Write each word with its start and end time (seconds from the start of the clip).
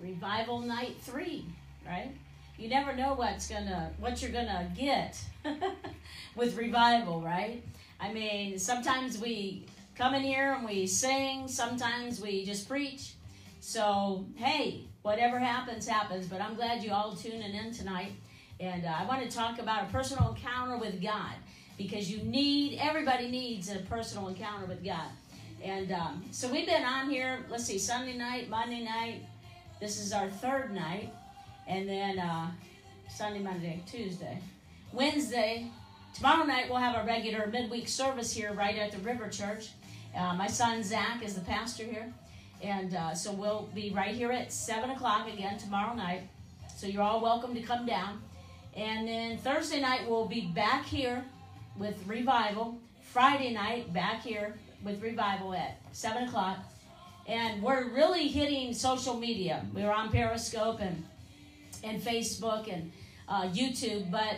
revival 0.00 0.60
night 0.60 0.96
three, 1.00 1.44
right? 1.86 2.10
You 2.58 2.68
never 2.68 2.94
know 2.94 3.14
what's 3.14 3.48
gonna 3.48 3.90
what 3.98 4.22
you're 4.22 4.30
gonna 4.30 4.70
get 4.76 5.18
with 6.36 6.56
revival, 6.56 7.20
right? 7.20 7.62
I 8.00 8.12
mean, 8.12 8.58
sometimes 8.58 9.18
we 9.18 9.66
come 9.96 10.14
in 10.14 10.22
here 10.22 10.52
and 10.52 10.64
we 10.64 10.86
sing, 10.86 11.48
sometimes 11.48 12.20
we 12.20 12.44
just 12.44 12.68
preach. 12.68 13.14
So, 13.60 14.26
hey, 14.36 14.84
whatever 15.02 15.38
happens, 15.38 15.88
happens. 15.88 16.26
But 16.26 16.40
I'm 16.40 16.54
glad 16.54 16.82
you 16.82 16.92
all 16.92 17.14
tuning 17.14 17.54
in 17.54 17.72
tonight. 17.72 18.12
And 18.60 18.84
uh, 18.84 18.94
I 18.98 19.06
want 19.06 19.28
to 19.28 19.34
talk 19.34 19.58
about 19.58 19.88
a 19.88 19.92
personal 19.92 20.30
encounter 20.30 20.76
with 20.76 21.02
God 21.02 21.32
because 21.76 22.10
you 22.10 22.22
need, 22.24 22.78
everybody 22.80 23.28
needs 23.28 23.70
a 23.70 23.78
personal 23.80 24.28
encounter 24.28 24.66
with 24.66 24.84
God. 24.84 25.08
And 25.62 25.92
um, 25.92 26.22
so 26.30 26.50
we've 26.52 26.66
been 26.66 26.84
on 26.84 27.08
here, 27.08 27.46
let's 27.48 27.64
see, 27.64 27.78
Sunday 27.78 28.16
night, 28.16 28.50
Monday 28.50 28.84
night. 28.84 29.22
This 29.80 30.00
is 30.00 30.12
our 30.12 30.28
third 30.28 30.74
night. 30.74 31.12
And 31.66 31.88
then 31.88 32.18
uh, 32.18 32.50
Sunday, 33.08 33.40
Monday, 33.40 33.82
Tuesday. 33.86 34.38
Wednesday, 34.92 35.70
tomorrow 36.14 36.44
night, 36.44 36.68
we'll 36.68 36.78
have 36.78 36.94
our 36.94 37.04
regular 37.04 37.46
midweek 37.46 37.88
service 37.88 38.32
here 38.32 38.52
right 38.52 38.76
at 38.76 38.92
the 38.92 38.98
River 38.98 39.28
Church. 39.28 39.70
Uh, 40.16 40.34
my 40.34 40.46
son 40.46 40.82
Zach 40.82 41.22
is 41.24 41.34
the 41.34 41.40
pastor 41.40 41.84
here. 41.84 42.12
And 42.62 42.94
uh, 42.94 43.14
so 43.14 43.32
we'll 43.32 43.68
be 43.74 43.90
right 43.90 44.14
here 44.14 44.30
at 44.30 44.52
7 44.52 44.90
o'clock 44.90 45.28
again 45.32 45.58
tomorrow 45.58 45.94
night. 45.94 46.28
So 46.76 46.86
you're 46.86 47.02
all 47.02 47.20
welcome 47.20 47.54
to 47.54 47.60
come 47.60 47.84
down. 47.84 48.22
And 48.76 49.06
then 49.06 49.38
Thursday 49.38 49.80
night, 49.80 50.08
we'll 50.08 50.26
be 50.26 50.42
back 50.54 50.84
here 50.86 51.24
with 51.76 52.06
Revival. 52.06 52.78
Friday 53.02 53.52
night, 53.52 53.92
back 53.92 54.22
here 54.22 54.54
with 54.82 55.02
Revival 55.02 55.54
at 55.54 55.78
7 55.92 56.28
o'clock. 56.28 56.58
And 57.26 57.62
we're 57.62 57.88
really 57.88 58.28
hitting 58.28 58.74
social 58.74 59.18
media. 59.18 59.64
We're 59.74 59.92
on 59.92 60.10
Periscope 60.10 60.80
and, 60.80 61.04
and 61.82 62.02
Facebook 62.02 62.72
and 62.72 62.92
uh, 63.28 63.44
YouTube, 63.44 64.10
but 64.10 64.36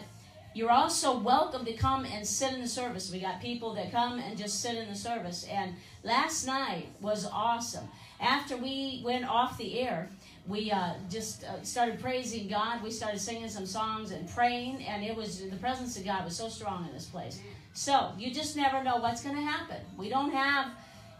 you're 0.54 0.70
also 0.70 1.18
welcome 1.18 1.64
to 1.66 1.72
come 1.74 2.04
and 2.06 2.26
sit 2.26 2.52
in 2.54 2.60
the 2.60 2.68
service. 2.68 3.12
We 3.12 3.20
got 3.20 3.42
people 3.42 3.74
that 3.74 3.92
come 3.92 4.18
and 4.18 4.38
just 4.38 4.60
sit 4.62 4.76
in 4.76 4.88
the 4.88 4.94
service. 4.94 5.44
And 5.50 5.74
last 6.02 6.46
night 6.46 6.86
was 7.00 7.26
awesome. 7.26 7.88
After 8.20 8.56
we 8.56 9.02
went 9.04 9.28
off 9.28 9.58
the 9.58 9.78
air, 9.80 10.08
we 10.46 10.70
uh, 10.70 10.94
just 11.10 11.44
uh, 11.44 11.62
started 11.62 12.00
praising 12.00 12.48
God. 12.48 12.82
We 12.82 12.90
started 12.90 13.20
singing 13.20 13.48
some 13.48 13.66
songs 13.66 14.12
and 14.12 14.30
praying, 14.30 14.82
and 14.84 15.04
it 15.04 15.14
was 15.14 15.40
the 15.40 15.56
presence 15.56 15.98
of 15.98 16.04
God 16.04 16.24
was 16.24 16.36
so 16.36 16.48
strong 16.48 16.86
in 16.86 16.94
this 16.94 17.06
place. 17.06 17.40
So 17.74 18.12
you 18.16 18.32
just 18.32 18.56
never 18.56 18.82
know 18.82 18.96
what's 18.96 19.22
going 19.22 19.36
to 19.36 19.42
happen. 19.42 19.78
We 19.98 20.08
don't 20.08 20.32
have, 20.32 20.70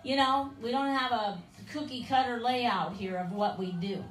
you 0.03 0.17
know, 0.17 0.51
we 0.63 0.71
don't 0.71 0.95
have 0.95 1.13
a 1.13 1.39
cookie 1.73 2.05
cutter 2.05 2.41
layout 2.41 2.97
here 2.97 3.17
of 3.17 3.33
what 3.33 3.59
we 3.59 3.73
do. 3.73 4.05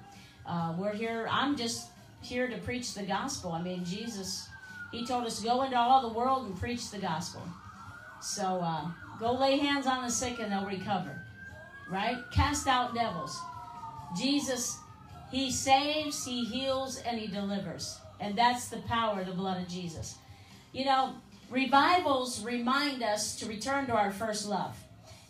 Uh, 0.45 0.73
we're 0.77 0.93
here. 0.93 1.27
I'm 1.31 1.55
just 1.55 1.89
here 2.21 2.47
to 2.47 2.57
preach 2.57 2.93
the 2.93 3.03
gospel. 3.03 3.51
I 3.51 3.61
mean, 3.61 3.83
Jesus, 3.85 4.47
He 4.91 5.05
told 5.05 5.25
us 5.25 5.39
go 5.39 5.63
into 5.63 5.77
all 5.77 6.01
the 6.01 6.13
world 6.13 6.45
and 6.45 6.59
preach 6.59 6.91
the 6.91 6.97
gospel. 6.99 7.41
So 8.21 8.59
uh, 8.61 8.87
go 9.19 9.33
lay 9.33 9.57
hands 9.57 9.87
on 9.87 10.03
the 10.03 10.11
sick 10.11 10.39
and 10.39 10.51
they'll 10.51 10.65
recover. 10.65 11.21
Right? 11.89 12.17
Cast 12.31 12.67
out 12.67 12.95
devils. 12.95 13.39
Jesus, 14.17 14.77
He 15.31 15.51
saves, 15.51 16.25
He 16.25 16.45
heals, 16.45 17.01
and 17.05 17.19
He 17.19 17.27
delivers. 17.27 17.99
And 18.19 18.37
that's 18.37 18.69
the 18.69 18.77
power 18.77 19.21
of 19.21 19.27
the 19.27 19.33
blood 19.33 19.61
of 19.61 19.67
Jesus. 19.67 20.15
You 20.71 20.85
know, 20.85 21.15
revivals 21.49 22.43
remind 22.43 23.03
us 23.03 23.35
to 23.39 23.45
return 23.45 23.87
to 23.87 23.93
our 23.93 24.11
first 24.11 24.47
love. 24.47 24.75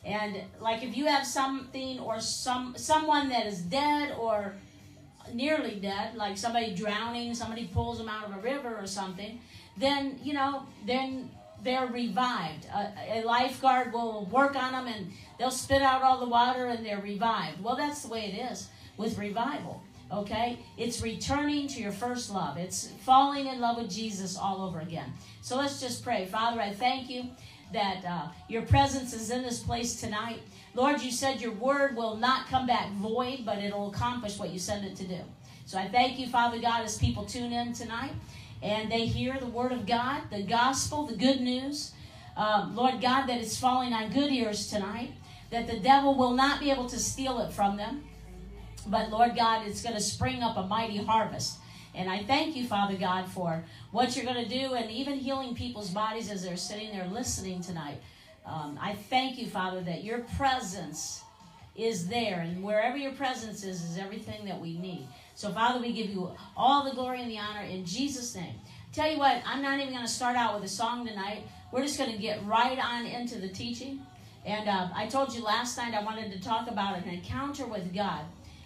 And 0.06 0.38
like 0.62 0.84
if 0.84 0.96
you 0.96 1.08
have 1.08 1.26
something 1.26 2.00
or 2.00 2.20
some 2.20 2.76
someone 2.78 3.30
that 3.30 3.48
is 3.48 3.62
dead 3.62 4.16
or 4.18 4.54
nearly 5.34 5.76
dead, 5.80 6.16
like 6.16 6.38
somebody 6.38 6.76
drowning, 6.76 7.34
somebody 7.34 7.66
pulls 7.74 7.98
them 7.98 8.08
out 8.08 8.30
of 8.30 8.38
a 8.38 8.40
river 8.40 8.76
or 8.78 8.86
something, 8.86 9.40
then 9.78 10.20
you 10.24 10.34
know, 10.34 10.64
then 10.86 11.32
they're 11.64 11.88
revived. 11.88 12.66
A, 12.66 13.20
a, 13.20 13.24
lifeguard 13.24 13.92
will 13.92 14.26
work 14.26 14.56
on 14.56 14.74
them 14.74 14.88
and 14.88 15.12
they'll 15.40 15.50
spit 15.50 15.82
out 15.82 16.04
all 16.04 16.20
the 16.20 16.30
water 16.30 16.68
and 16.68 16.86
they're 16.86 17.02
revived. 17.02 17.62
Well, 17.64 17.76
that's 17.76 18.04
the 18.04 18.10
way 18.10 18.26
it 18.26 18.52
is 18.52 18.70
with 18.98 19.18
revival. 19.18 19.82
Okay? 20.12 20.60
It's 20.78 21.02
returning 21.02 21.68
to 21.70 21.82
your 21.82 21.92
first 21.92 22.32
love. 22.32 22.58
It's 22.58 22.90
falling 23.04 23.48
in 23.48 23.60
love 23.60 23.78
with 23.78 23.90
Jesus 23.90 24.38
all 24.38 24.62
over 24.62 24.80
again. 24.80 25.12
So 25.42 25.58
let's 25.58 25.82
just 25.82 26.04
pray. 26.04 26.28
Father, 26.28 26.62
I 26.62 26.72
thank 26.72 27.10
you 27.10 27.26
that 27.74 28.06
uh, 28.06 28.28
your 28.48 28.62
presence 28.64 29.14
is 29.14 29.30
in 29.30 29.42
this 29.44 29.60
place 29.60 30.00
tonight. 30.00 30.42
Lord, 30.74 31.02
you 31.02 31.12
said 31.12 31.42
your 31.42 31.52
word 31.52 31.96
will 31.96 32.16
not 32.16 32.48
come 32.48 32.68
back 32.68 32.92
void, 32.94 33.46
but 33.46 33.60
it'll 33.60 33.90
accomplish 33.90 34.38
what 34.38 34.50
you 34.50 34.60
send 34.60 34.86
it 34.86 34.96
to 34.98 35.08
do. 35.08 35.20
So 35.66 35.78
I 35.78 35.88
thank 35.88 36.20
you, 36.20 36.28
Father 36.28 36.60
God, 36.60 36.84
as 36.84 36.98
people 36.98 37.26
tune 37.26 37.52
in 37.52 37.74
tonight 37.74 38.14
and 38.62 38.92
they 38.92 39.06
hear 39.06 39.38
the 39.40 39.48
word 39.48 39.72
of 39.72 39.86
God, 39.86 40.22
the 40.32 40.44
gospel, 40.44 41.06
the 41.06 41.16
good 41.16 41.42
news. 41.42 41.94
Um, 42.38 42.76
Lord 42.76 43.02
God, 43.02 43.28
that 43.28 43.40
it's 43.40 43.58
falling 43.58 43.94
on 43.94 44.12
good 44.12 44.32
ears 44.32 44.68
tonight, 44.68 45.14
that 45.52 45.68
the 45.68 45.80
devil 45.80 46.16
will 46.16 46.34
not 46.34 46.60
be 46.60 46.70
able 46.70 46.88
to 46.90 47.00
steal 47.00 47.40
it 47.40 47.52
from 47.52 47.78
them. 47.78 48.04
But 48.88 49.10
Lord 49.10 49.36
God, 49.36 49.66
it's 49.66 49.82
going 49.82 49.96
to 49.96 50.02
spring 50.02 50.44
up 50.44 50.58
a 50.58 50.68
mighty 50.68 50.98
harvest. 50.98 51.58
And 51.96 52.10
I 52.10 52.24
thank 52.24 52.56
you, 52.56 52.68
Father 52.68 52.96
God, 52.96 53.28
for 53.30 53.64
what 53.96 54.14
you're 54.14 54.26
going 54.26 54.44
to 54.44 54.50
do 54.50 54.74
and 54.74 54.92
even 54.92 55.18
healing 55.18 55.56
people's 55.56 55.90
bodies 55.90 56.30
as 56.30 56.44
they're 56.44 56.58
sitting 56.58 56.92
there 56.92 57.08
listening 57.08 57.62
tonight. 57.62 57.98
Um, 58.46 58.78
I 58.82 58.94
thank 58.94 59.38
you, 59.38 59.48
Father, 59.48 59.80
that 59.84 60.04
your 60.04 60.20
presence 60.36 61.24
is 61.78 62.06
there. 62.10 62.42
And 62.42 62.62
wherever 62.62 62.98
your 62.98 63.14
presence 63.14 63.64
is, 63.64 63.82
is 63.82 63.98
everything 63.98 64.44
that 64.48 64.60
we 64.60 64.78
need. 64.78 65.08
So, 65.36 65.50
Father, 65.50 65.80
we 65.80 65.94
give 65.94 66.10
you 66.10 66.30
all 66.58 66.84
the 66.84 66.94
glory 66.94 67.22
and 67.22 67.32
the 67.32 67.40
honor 67.40 67.62
in 67.62 67.86
Jesus' 67.86 68.36
name. 68.36 68.56
Tell 68.92 69.10
you 69.10 69.18
what, 69.18 69.42
I'm 69.46 69.62
not 69.62 69.80
even 69.80 69.94
going 69.94 70.06
to 70.06 70.12
start 70.12 70.36
out 70.36 70.56
with 70.56 70.66
a 70.66 70.74
song 70.74 71.08
tonight. 71.08 71.44
We're 71.72 71.84
just 71.84 71.98
going 71.98 72.12
to 72.12 72.18
get 72.18 72.46
right 72.46 72.78
on 72.78 73.06
into 73.06 73.40
the 73.40 73.48
teaching. 73.48 74.02
And 74.46 74.68
uh, 74.68 74.90
I 74.94 75.08
told 75.08 75.34
you 75.34 75.42
last 75.42 75.78
night 75.78 75.94
I 75.94 76.04
wanted 76.04 76.34
to 76.34 76.42
talk 76.42 76.70
about 76.70 76.98
an 76.98 77.08
encounter 77.08 77.66
with 77.66 77.96
God. 77.96 78.26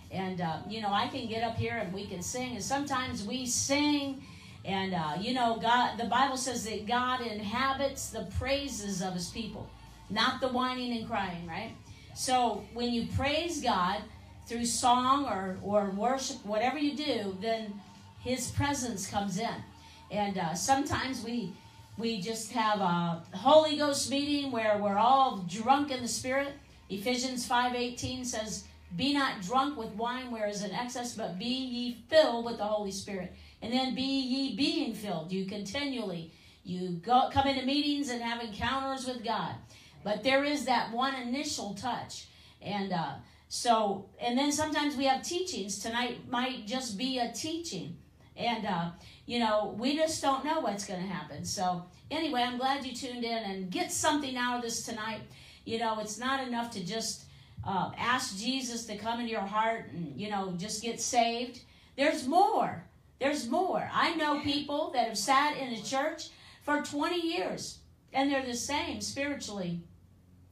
And, 0.10 0.42
uh, 0.42 0.58
you 0.68 0.82
know, 0.82 0.92
I 0.92 1.08
can 1.08 1.28
get 1.28 1.44
up 1.44 1.56
here 1.56 1.78
and 1.78 1.94
we 1.94 2.08
can 2.08 2.24
sing. 2.24 2.54
And 2.56 2.64
sometimes 2.64 3.24
we 3.24 3.46
sing. 3.46 4.24
And, 4.66 4.94
uh, 4.94 5.14
you 5.20 5.34
know, 5.34 5.58
God, 5.58 5.98
the 5.98 6.06
Bible 6.06 6.38
says 6.38 6.66
that 6.66 6.86
God 6.86 7.22
inhabits 7.22 8.10
the 8.10 8.28
praises 8.38 9.02
of 9.02 9.14
his 9.14 9.30
people, 9.30 9.70
not 10.10 10.42
the 10.42 10.50
whining 10.50 10.98
and 10.98 11.08
crying, 11.08 11.48
right? 11.48 11.72
So 12.14 12.64
when 12.74 12.92
you 12.92 13.08
praise 13.16 13.62
God, 13.62 14.02
through 14.50 14.66
song 14.66 15.26
or, 15.26 15.58
or 15.62 15.92
worship, 15.92 16.44
whatever 16.44 16.80
you 16.80 16.98
do, 16.98 17.38
then 17.40 17.72
His 18.20 18.50
presence 18.50 19.08
comes 19.08 19.38
in. 19.38 19.64
And 20.10 20.40
uh, 20.40 20.56
sometimes 20.56 21.24
we 21.24 21.54
we 22.00 22.20
just 22.20 22.52
have 22.54 22.80
a 22.80 23.22
Holy 23.38 23.78
Ghost 23.78 24.10
meeting 24.10 24.52
where 24.52 24.78
we're 24.78 24.98
all 24.98 25.46
drunk 25.50 25.92
in 25.92 26.02
the 26.02 26.08
Spirit. 26.08 26.54
Ephesians 26.90 27.48
5.18 27.48 28.26
says, 28.26 28.64
Be 28.96 29.14
not 29.14 29.42
drunk 29.42 29.78
with 29.78 29.90
wine 29.90 30.32
where 30.32 30.48
is 30.48 30.64
in 30.64 30.72
excess, 30.72 31.14
but 31.14 31.38
be 31.38 31.46
ye 31.46 31.98
filled 32.08 32.46
with 32.46 32.58
the 32.58 32.64
Holy 32.64 32.92
Spirit. 32.92 33.36
And 33.62 33.74
then 33.74 33.94
be 33.94 34.02
ye 34.02 34.56
being 34.56 34.94
filled. 34.94 35.32
You 35.32 35.46
continually, 35.46 36.32
you 36.64 36.90
go 36.90 37.30
come 37.32 37.48
into 37.48 37.66
meetings 37.66 38.10
and 38.10 38.22
have 38.22 38.42
encounters 38.42 39.06
with 39.06 39.24
God. 39.24 39.56
But 40.04 40.24
there 40.24 40.44
is 40.44 40.66
that 40.66 40.92
one 40.94 41.16
initial 41.16 41.74
touch. 41.74 42.28
And 42.62 42.94
uh, 42.94 43.16
so, 43.50 44.06
and 44.22 44.38
then 44.38 44.52
sometimes 44.52 44.96
we 44.96 45.06
have 45.06 45.24
teachings. 45.24 45.80
Tonight 45.80 46.30
might 46.30 46.68
just 46.68 46.98
be 46.98 47.20
a 47.20 47.32
teaching. 47.32 47.98
And, 48.38 48.66
uh, 48.66 48.92
you 49.26 49.40
know, 49.40 49.76
we 49.78 49.98
just 49.98 50.22
don't 50.22 50.46
know 50.46 50.62
what's 50.62 50.86
going 50.86 51.02
to 51.02 51.08
happen. 51.08 51.44
So, 51.44 51.84
anyway, 52.10 52.44
I'm 52.44 52.58
glad 52.58 52.86
you 52.86 52.96
tuned 52.96 53.26
in 53.26 53.44
and 53.44 53.70
get 53.70 53.92
something 53.92 54.38
out 54.38 54.58
of 54.58 54.62
this 54.62 54.86
tonight. 54.86 55.22
You 55.66 55.80
know, 55.80 56.00
it's 56.00 56.18
not 56.18 56.48
enough 56.48 56.72
to 56.72 56.86
just 56.86 57.26
uh, 57.66 57.92
ask 57.98 58.38
Jesus 58.38 58.86
to 58.86 58.98
come 58.98 59.20
into 59.20 59.32
your 59.32 59.42
heart 59.42 59.90
and, 59.92 60.20
you 60.20 60.30
know, 60.30 60.54
just 60.58 60.82
get 60.82 61.02
saved. 61.02 61.60
There's 61.98 62.28
more. 62.28 62.86
There's 63.20 63.50
more. 63.50 63.90
I 63.94 64.16
know 64.16 64.40
people 64.40 64.92
that 64.94 65.08
have 65.08 65.18
sat 65.18 65.58
in 65.58 65.74
a 65.74 65.82
church 65.82 66.30
for 66.64 66.82
20 66.82 67.20
years 67.20 67.80
and 68.14 68.32
they're 68.32 68.46
the 68.46 68.56
same 68.56 69.02
spiritually 69.02 69.82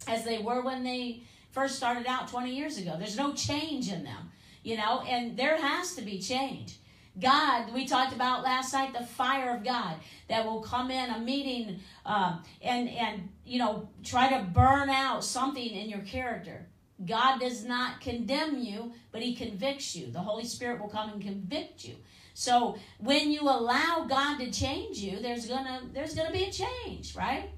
as 0.08 0.24
they 0.24 0.40
were 0.40 0.62
when 0.62 0.84
they 0.84 1.24
first 1.52 1.76
started 1.76 2.06
out 2.08 2.28
20 2.28 2.54
years 2.54 2.78
ago. 2.78 2.96
There's 2.98 3.18
no 3.18 3.34
change 3.34 3.92
in 3.92 4.04
them, 4.04 4.32
you 4.64 4.78
know, 4.78 5.02
and 5.08 5.38
there 5.38 5.58
has 5.58 5.96
to 5.96 6.02
be 6.02 6.20
change. 6.20 6.78
God, 7.20 7.74
we 7.74 7.88
talked 7.88 8.14
about 8.14 8.44
last 8.44 8.74
night 8.74 8.94
the 8.94 9.04
fire 9.04 9.56
of 9.56 9.64
God 9.64 9.96
that 10.30 10.46
will 10.46 10.62
come 10.62 10.92
in 10.92 11.10
a 11.10 11.20
meeting 11.20 11.80
um, 12.06 12.44
and 12.62 12.88
and 12.90 13.30
you 13.44 13.58
know 13.58 13.90
try 14.04 14.30
to 14.30 14.44
burn 14.44 14.90
out 14.90 15.24
something 15.24 15.68
in 15.68 15.90
your 15.90 16.02
character. 16.02 16.68
God 17.04 17.40
does 17.40 17.64
not 17.64 18.02
condemn 18.02 18.60
you, 18.60 18.94
but 19.12 19.24
He 19.24 19.36
convicts 19.36 19.96
you. 19.96 20.12
The 20.12 20.20
Holy 20.20 20.46
Spirit 20.46 20.80
will 20.80 20.90
come 20.90 21.10
and 21.10 21.22
convict 21.22 21.86
you. 21.86 21.96
So 22.40 22.78
when 23.00 23.32
you 23.32 23.42
allow 23.42 24.06
God 24.08 24.38
to 24.38 24.52
change 24.52 25.00
you, 25.00 25.20
there's 25.20 25.48
gonna 25.48 25.82
there's 25.92 26.14
gonna 26.14 26.32
be 26.32 26.44
a 26.44 26.52
change, 26.52 27.16
right? 27.16 27.50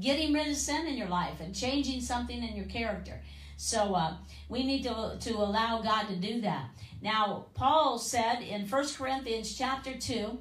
Getting 0.00 0.32
rid 0.32 0.48
of 0.48 0.56
sin 0.56 0.86
in 0.86 0.96
your 0.96 1.08
life 1.08 1.40
and 1.40 1.54
changing 1.54 2.00
something 2.00 2.42
in 2.42 2.56
your 2.56 2.64
character. 2.64 3.20
So 3.58 3.94
uh, 3.94 4.14
we 4.48 4.64
need 4.64 4.84
to, 4.84 5.18
to 5.20 5.32
allow 5.34 5.82
God 5.82 6.08
to 6.08 6.16
do 6.16 6.40
that. 6.40 6.70
Now, 7.02 7.46
Paul 7.52 7.98
said 7.98 8.40
in 8.40 8.66
1 8.66 8.88
Corinthians 8.96 9.58
chapter 9.58 9.92
2, 9.94 10.38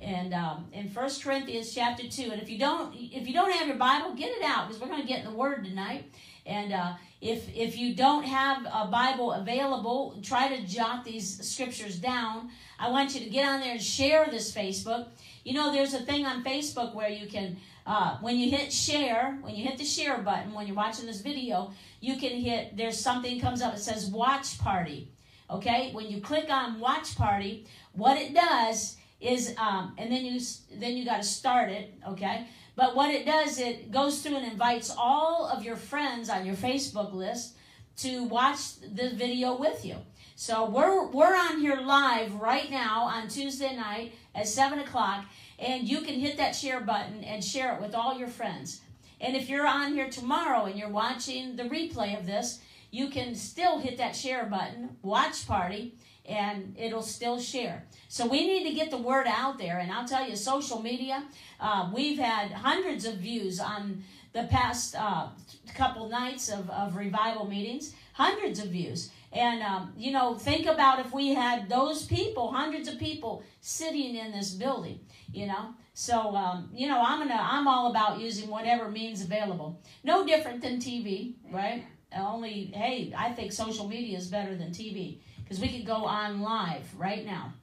and 0.00 0.34
um, 0.34 0.66
in 0.72 0.88
1 0.88 1.10
Corinthians 1.22 1.72
chapter 1.72 2.08
2, 2.08 2.32
and 2.32 2.42
if 2.42 2.50
you 2.50 2.58
don't 2.58 2.92
if 2.96 3.28
you 3.28 3.32
don't 3.32 3.52
have 3.52 3.68
your 3.68 3.76
Bible, 3.76 4.14
get 4.14 4.32
it 4.32 4.42
out 4.42 4.66
because 4.66 4.82
we're 4.82 4.88
going 4.88 5.02
to 5.02 5.06
get 5.06 5.20
in 5.20 5.24
the 5.24 5.36
Word 5.36 5.62
tonight. 5.62 6.10
And 6.44 6.72
uh, 6.72 6.94
if 7.20 7.54
if 7.54 7.76
you 7.76 7.94
don't 7.94 8.24
have 8.24 8.64
a 8.66 8.86
Bible 8.86 9.32
available, 9.32 10.18
try 10.22 10.48
to 10.48 10.66
jot 10.66 11.04
these 11.04 11.44
scriptures 11.48 11.98
down. 11.98 12.50
I 12.78 12.90
want 12.90 13.14
you 13.14 13.20
to 13.20 13.30
get 13.30 13.44
on 13.46 13.60
there 13.60 13.72
and 13.72 13.82
share 13.82 14.26
this 14.30 14.54
Facebook. 14.54 15.08
You 15.44 15.54
know, 15.54 15.72
there's 15.72 15.94
a 15.94 16.00
thing 16.00 16.26
on 16.26 16.44
Facebook 16.44 16.94
where 16.94 17.08
you 17.08 17.26
can, 17.26 17.56
uh, 17.86 18.18
when 18.18 18.36
you 18.36 18.50
hit 18.50 18.72
share, 18.72 19.38
when 19.40 19.54
you 19.56 19.64
hit 19.64 19.78
the 19.78 19.84
share 19.84 20.18
button, 20.18 20.52
when 20.52 20.66
you're 20.66 20.76
watching 20.76 21.06
this 21.06 21.20
video, 21.22 21.72
you 22.00 22.16
can 22.16 22.32
hit, 22.32 22.76
there's 22.76 22.98
something 22.98 23.40
comes 23.40 23.62
up, 23.62 23.74
it 23.74 23.80
says 23.80 24.06
watch 24.06 24.58
party. 24.58 25.08
Okay, 25.50 25.90
when 25.92 26.06
you 26.06 26.20
click 26.20 26.50
on 26.50 26.78
watch 26.78 27.16
party, 27.16 27.66
what 27.94 28.18
it 28.18 28.34
does 28.34 28.96
is, 29.20 29.54
um, 29.56 29.94
and 29.98 30.12
then 30.12 30.24
you 30.24 30.40
then 30.74 30.96
you 30.96 31.04
got 31.04 31.16
to 31.16 31.28
start 31.28 31.70
it. 31.70 31.94
Okay, 32.06 32.46
but 32.78 32.94
what 32.94 33.12
it 33.12 33.26
does, 33.26 33.58
it 33.58 33.90
goes 33.90 34.22
through 34.22 34.36
and 34.36 34.52
invites 34.52 34.94
all 34.96 35.48
of 35.48 35.64
your 35.64 35.74
friends 35.74 36.30
on 36.30 36.46
your 36.46 36.54
Facebook 36.54 37.12
list 37.12 37.56
to 37.96 38.22
watch 38.22 38.78
the 38.80 39.10
video 39.10 39.56
with 39.56 39.84
you. 39.84 39.96
So 40.36 40.64
we're 40.70 41.08
we're 41.08 41.34
on 41.34 41.58
here 41.58 41.80
live 41.80 42.36
right 42.36 42.70
now 42.70 43.02
on 43.02 43.26
Tuesday 43.26 43.74
night 43.74 44.12
at 44.32 44.46
seven 44.46 44.78
o'clock, 44.78 45.24
and 45.58 45.88
you 45.88 46.02
can 46.02 46.20
hit 46.20 46.36
that 46.36 46.54
share 46.54 46.80
button 46.80 47.24
and 47.24 47.42
share 47.42 47.74
it 47.74 47.80
with 47.80 47.96
all 47.96 48.16
your 48.16 48.28
friends. 48.28 48.80
And 49.20 49.34
if 49.34 49.48
you're 49.48 49.66
on 49.66 49.94
here 49.94 50.08
tomorrow 50.08 50.66
and 50.66 50.78
you're 50.78 50.88
watching 50.88 51.56
the 51.56 51.64
replay 51.64 52.16
of 52.16 52.26
this, 52.26 52.60
you 52.92 53.08
can 53.08 53.34
still 53.34 53.80
hit 53.80 53.98
that 53.98 54.14
share 54.14 54.46
button, 54.46 54.90
watch 55.02 55.48
party, 55.48 55.96
and 56.28 56.74
it'll 56.78 57.02
still 57.02 57.40
share. 57.40 57.84
So 58.08 58.26
we 58.26 58.46
need 58.46 58.68
to 58.68 58.74
get 58.74 58.90
the 58.90 58.98
word 58.98 59.26
out 59.26 59.58
there. 59.58 59.78
And 59.78 59.90
I'll 59.90 60.06
tell 60.06 60.28
you, 60.28 60.36
social 60.36 60.80
media, 60.80 61.24
uh, 61.58 61.90
we've 61.92 62.18
had 62.18 62.52
hundreds 62.52 63.06
of 63.06 63.16
views 63.16 63.58
on 63.58 64.04
the 64.32 64.44
past 64.44 64.94
uh, 64.94 65.28
couple 65.74 66.08
nights 66.08 66.50
of, 66.50 66.68
of 66.70 66.96
revival 66.96 67.46
meetings, 67.46 67.94
hundreds 68.12 68.60
of 68.60 68.68
views. 68.68 69.10
And, 69.32 69.62
um, 69.62 69.92
you 69.96 70.10
know, 70.10 70.34
think 70.34 70.66
about 70.66 71.00
if 71.00 71.12
we 71.12 71.34
had 71.34 71.68
those 71.68 72.04
people, 72.04 72.52
hundreds 72.52 72.88
of 72.88 72.98
people 72.98 73.42
sitting 73.60 74.14
in 74.14 74.32
this 74.32 74.50
building, 74.50 75.00
you 75.32 75.46
know. 75.46 75.74
So, 75.94 76.34
um, 76.36 76.70
you 76.72 76.88
know, 76.88 77.02
I'm 77.04 77.18
gonna, 77.18 77.40
I'm 77.40 77.66
all 77.66 77.90
about 77.90 78.20
using 78.20 78.48
whatever 78.48 78.90
means 78.90 79.22
available. 79.22 79.82
No 80.04 80.24
different 80.24 80.62
than 80.62 80.78
TV, 80.78 81.34
right? 81.50 81.84
Only, 82.16 82.70
hey, 82.74 83.12
I 83.16 83.32
think 83.32 83.52
social 83.52 83.86
media 83.86 84.16
is 84.16 84.28
better 84.28 84.56
than 84.56 84.70
TV 84.70 85.18
because 85.48 85.62
we 85.62 85.68
could 85.68 85.86
go 85.86 86.04
on 86.04 86.42
live 86.42 86.86
right 86.98 87.24
now. 87.24 87.54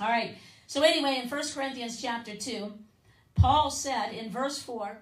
All 0.00 0.08
right. 0.08 0.36
So 0.68 0.82
anyway, 0.82 1.20
in 1.20 1.28
1 1.28 1.42
Corinthians 1.52 2.00
chapter 2.00 2.36
2, 2.36 2.72
Paul 3.34 3.70
said 3.70 4.12
in 4.12 4.30
verse 4.30 4.62
4, 4.62 4.98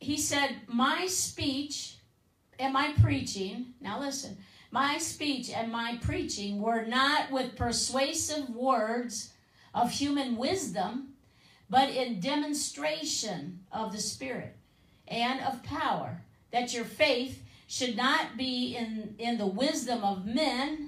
he 0.00 0.16
said, 0.16 0.56
My 0.66 1.06
speech 1.06 1.96
and 2.58 2.72
my 2.72 2.94
preaching, 3.02 3.74
now 3.80 4.00
listen, 4.00 4.38
my 4.70 4.96
speech 4.96 5.50
and 5.50 5.70
my 5.70 5.98
preaching 6.00 6.60
were 6.60 6.86
not 6.86 7.30
with 7.30 7.56
persuasive 7.56 8.48
words 8.50 9.32
of 9.74 9.90
human 9.90 10.36
wisdom, 10.36 11.14
but 11.68 11.90
in 11.90 12.20
demonstration 12.20 13.60
of 13.70 13.92
the 13.92 13.98
Spirit 13.98 14.56
and 15.06 15.40
of 15.40 15.62
power, 15.62 16.22
that 16.52 16.72
your 16.72 16.84
faith 16.84 17.42
should 17.66 17.96
not 17.96 18.36
be 18.36 18.76
in, 18.76 19.14
in 19.18 19.38
the 19.38 19.46
wisdom 19.46 20.04
of 20.04 20.24
men, 20.24 20.85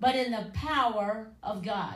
but 0.00 0.14
in 0.14 0.30
the 0.30 0.50
power 0.54 1.28
of 1.42 1.64
God. 1.64 1.94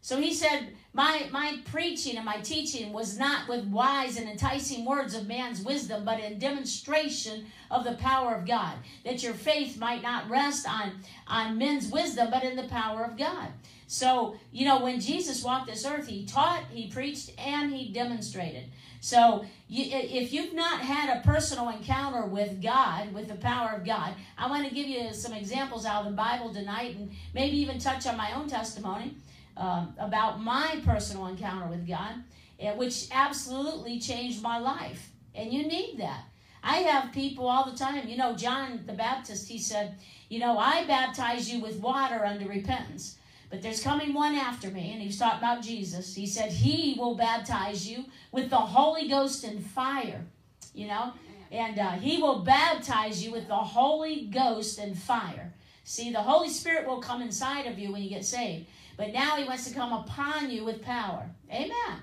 So 0.00 0.20
he 0.20 0.34
said, 0.34 0.74
my, 0.92 1.28
my 1.32 1.60
preaching 1.64 2.16
and 2.16 2.26
my 2.26 2.36
teaching 2.36 2.92
was 2.92 3.18
not 3.18 3.48
with 3.48 3.64
wise 3.64 4.18
and 4.18 4.28
enticing 4.28 4.84
words 4.84 5.14
of 5.14 5.26
man's 5.26 5.62
wisdom, 5.62 6.04
but 6.04 6.20
in 6.20 6.38
demonstration 6.38 7.46
of 7.70 7.84
the 7.84 7.94
power 7.94 8.34
of 8.34 8.46
God. 8.46 8.74
That 9.06 9.22
your 9.22 9.32
faith 9.32 9.78
might 9.78 10.02
not 10.02 10.28
rest 10.28 10.68
on, 10.68 11.00
on 11.26 11.56
men's 11.56 11.90
wisdom, 11.90 12.28
but 12.30 12.44
in 12.44 12.54
the 12.54 12.68
power 12.68 13.02
of 13.02 13.16
God. 13.16 13.48
So, 13.86 14.36
you 14.52 14.66
know, 14.66 14.82
when 14.82 15.00
Jesus 15.00 15.42
walked 15.42 15.68
this 15.68 15.86
earth, 15.86 16.06
he 16.06 16.26
taught, 16.26 16.64
he 16.70 16.90
preached, 16.90 17.32
and 17.38 17.72
he 17.72 17.90
demonstrated. 17.90 18.64
So, 19.04 19.44
you, 19.68 19.84
if 19.90 20.32
you've 20.32 20.54
not 20.54 20.80
had 20.80 21.14
a 21.14 21.20
personal 21.20 21.68
encounter 21.68 22.24
with 22.24 22.62
God, 22.62 23.12
with 23.12 23.28
the 23.28 23.34
power 23.34 23.76
of 23.76 23.84
God, 23.84 24.14
I 24.38 24.48
want 24.48 24.66
to 24.66 24.74
give 24.74 24.86
you 24.86 25.12
some 25.12 25.34
examples 25.34 25.84
out 25.84 26.06
of 26.06 26.10
the 26.10 26.16
Bible 26.16 26.54
tonight 26.54 26.96
and 26.96 27.10
maybe 27.34 27.58
even 27.58 27.78
touch 27.78 28.06
on 28.06 28.16
my 28.16 28.32
own 28.32 28.48
testimony 28.48 29.14
um, 29.58 29.92
about 29.98 30.40
my 30.40 30.80
personal 30.86 31.26
encounter 31.26 31.66
with 31.66 31.86
God, 31.86 32.14
eh, 32.58 32.74
which 32.76 33.08
absolutely 33.12 34.00
changed 34.00 34.40
my 34.40 34.58
life. 34.58 35.10
And 35.34 35.52
you 35.52 35.66
need 35.66 35.98
that. 35.98 36.24
I 36.62 36.78
have 36.78 37.12
people 37.12 37.46
all 37.46 37.70
the 37.70 37.76
time. 37.76 38.08
You 38.08 38.16
know, 38.16 38.34
John 38.34 38.84
the 38.86 38.94
Baptist, 38.94 39.50
he 39.50 39.58
said, 39.58 39.96
You 40.30 40.38
know, 40.38 40.56
I 40.56 40.86
baptize 40.86 41.52
you 41.52 41.60
with 41.60 41.76
water 41.76 42.24
unto 42.24 42.48
repentance. 42.48 43.18
But 43.54 43.62
there's 43.62 43.84
coming 43.84 44.12
one 44.12 44.34
after 44.34 44.68
me, 44.68 44.90
and 44.90 45.00
he 45.00 45.06
was 45.06 45.16
talking 45.16 45.38
about 45.38 45.62
Jesus. 45.62 46.12
He 46.12 46.26
said, 46.26 46.50
He 46.50 46.96
will 46.98 47.14
baptize 47.14 47.88
you 47.88 48.06
with 48.32 48.50
the 48.50 48.56
Holy 48.56 49.06
Ghost 49.06 49.44
and 49.44 49.64
fire. 49.64 50.26
You 50.74 50.88
know? 50.88 51.12
And 51.52 51.78
uh, 51.78 51.92
he 51.92 52.20
will 52.20 52.40
baptize 52.40 53.24
you 53.24 53.30
with 53.30 53.46
the 53.46 53.54
Holy 53.54 54.22
Ghost 54.22 54.80
and 54.80 54.98
fire. 54.98 55.54
See, 55.84 56.10
the 56.10 56.20
Holy 56.20 56.48
Spirit 56.48 56.88
will 56.88 57.00
come 57.00 57.22
inside 57.22 57.68
of 57.68 57.78
you 57.78 57.92
when 57.92 58.02
you 58.02 58.10
get 58.10 58.24
saved. 58.24 58.66
But 58.96 59.12
now 59.12 59.36
he 59.36 59.44
wants 59.44 59.68
to 59.68 59.74
come 59.74 59.92
upon 59.92 60.50
you 60.50 60.64
with 60.64 60.82
power. 60.82 61.30
Amen. 61.48 62.02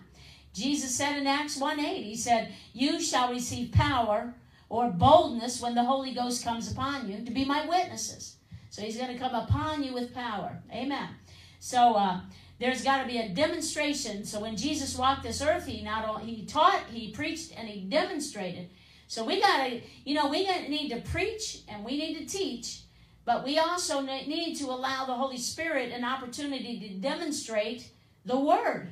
Jesus 0.54 0.96
said 0.96 1.18
in 1.18 1.28
Acts 1.28 1.58
1 1.58 1.82
8, 1.82 2.02
he 2.02 2.16
said, 2.16 2.54
You 2.72 3.02
shall 3.02 3.30
receive 3.30 3.74
power 3.74 4.34
or 4.70 4.90
boldness 4.90 5.60
when 5.60 5.76
the 5.76 5.84
Holy 5.84 6.14
Ghost 6.14 6.46
comes 6.46 6.72
upon 6.72 7.12
you 7.12 7.26
to 7.26 7.32
be 7.32 7.44
my 7.44 7.66
witnesses. 7.66 8.38
So 8.70 8.82
he's 8.82 8.96
going 8.96 9.12
to 9.12 9.20
come 9.20 9.36
upon 9.36 9.84
you 9.84 9.94
with 9.94 10.14
power. 10.14 10.58
Amen. 10.72 11.10
So 11.62 11.94
uh, 11.94 12.20
there's 12.60 12.84
got 12.84 13.02
to 13.02 13.08
be 13.08 13.20
a 13.20 13.30
demonstration. 13.30 14.26
So 14.26 14.42
when 14.42 14.58
Jesus 14.58 14.98
walked 14.98 15.24
this 15.24 15.42
earth, 15.42 15.66
he 15.66 15.82
not 15.82 16.10
only 16.10 16.26
he 16.26 16.46
taught, 16.46 16.82
he 16.92 17.12
preached, 17.12 17.54
and 17.56 17.70
he 17.70 17.86
demonstrated. 17.86 18.70
So 19.08 19.24
we 19.24 19.40
got 19.40 19.66
to, 19.66 19.80
you 20.04 20.14
know, 20.14 20.28
we 20.28 20.44
need 20.68 20.90
to 20.90 21.00
preach 21.00 21.60
and 21.70 21.86
we 21.86 21.98
need 21.98 22.18
to 22.18 22.26
teach 22.26 22.82
but 23.24 23.46
we 23.46 23.60
also 23.60 24.02
need 24.02 24.56
to 24.56 24.66
allow 24.66 25.06
the 25.06 25.14
Holy 25.14 25.38
Spirit 25.38 25.92
an 25.92 26.04
opportunity 26.04 26.80
to 26.80 26.96
demonstrate 26.96 27.92
the 28.26 28.40
word. 28.40 28.90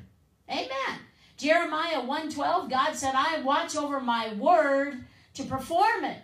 Amen. 0.49 0.99
Jeremiah 1.38 2.01
1:12 2.01 2.69
God 2.69 2.95
said, 2.95 3.15
"I 3.15 3.41
watch 3.41 3.75
over 3.75 3.99
my 3.99 4.33
word 4.33 5.05
to 5.33 5.43
perform 5.43 6.05
it." 6.05 6.21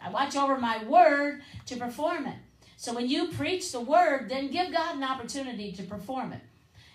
I 0.00 0.10
watch 0.10 0.36
over 0.36 0.58
my 0.58 0.82
word 0.84 1.42
to 1.66 1.76
perform 1.76 2.26
it. 2.26 2.38
So 2.80 2.94
when 2.94 3.10
you 3.10 3.28
preach 3.28 3.72
the 3.72 3.80
word, 3.80 4.30
then 4.30 4.50
give 4.50 4.72
God 4.72 4.96
an 4.96 5.04
opportunity 5.04 5.70
to 5.72 5.82
perform 5.82 6.32
it. 6.32 6.40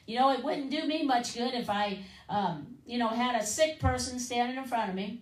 You 0.07 0.17
know, 0.17 0.31
it 0.31 0.43
wouldn't 0.43 0.71
do 0.71 0.83
me 0.87 1.03
much 1.03 1.35
good 1.35 1.53
if 1.53 1.69
I, 1.69 1.99
um, 2.27 2.77
you 2.87 2.97
know, 2.97 3.09
had 3.09 3.39
a 3.39 3.45
sick 3.45 3.79
person 3.79 4.17
standing 4.17 4.57
in 4.57 4.63
front 4.63 4.89
of 4.89 4.95
me 4.95 5.21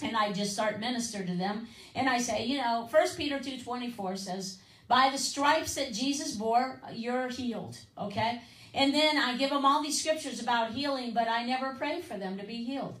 and 0.00 0.16
I 0.16 0.32
just 0.32 0.52
start 0.52 0.78
minister 0.78 1.24
to 1.24 1.34
them. 1.34 1.66
And 1.96 2.08
I 2.08 2.18
say, 2.18 2.46
you 2.46 2.58
know, 2.58 2.86
First 2.88 3.16
Peter 3.16 3.40
2.24 3.40 4.18
says, 4.18 4.60
by 4.86 5.10
the 5.10 5.18
stripes 5.18 5.74
that 5.74 5.92
Jesus 5.92 6.36
bore, 6.36 6.80
you're 6.92 7.26
healed. 7.26 7.76
Okay? 7.98 8.40
And 8.74 8.94
then 8.94 9.18
I 9.18 9.36
give 9.36 9.50
them 9.50 9.64
all 9.64 9.82
these 9.82 10.00
scriptures 10.00 10.40
about 10.40 10.74
healing, 10.74 11.12
but 11.12 11.26
I 11.26 11.44
never 11.44 11.74
pray 11.74 12.02
for 12.02 12.16
them 12.16 12.38
to 12.38 12.46
be 12.46 12.62
healed. 12.62 13.00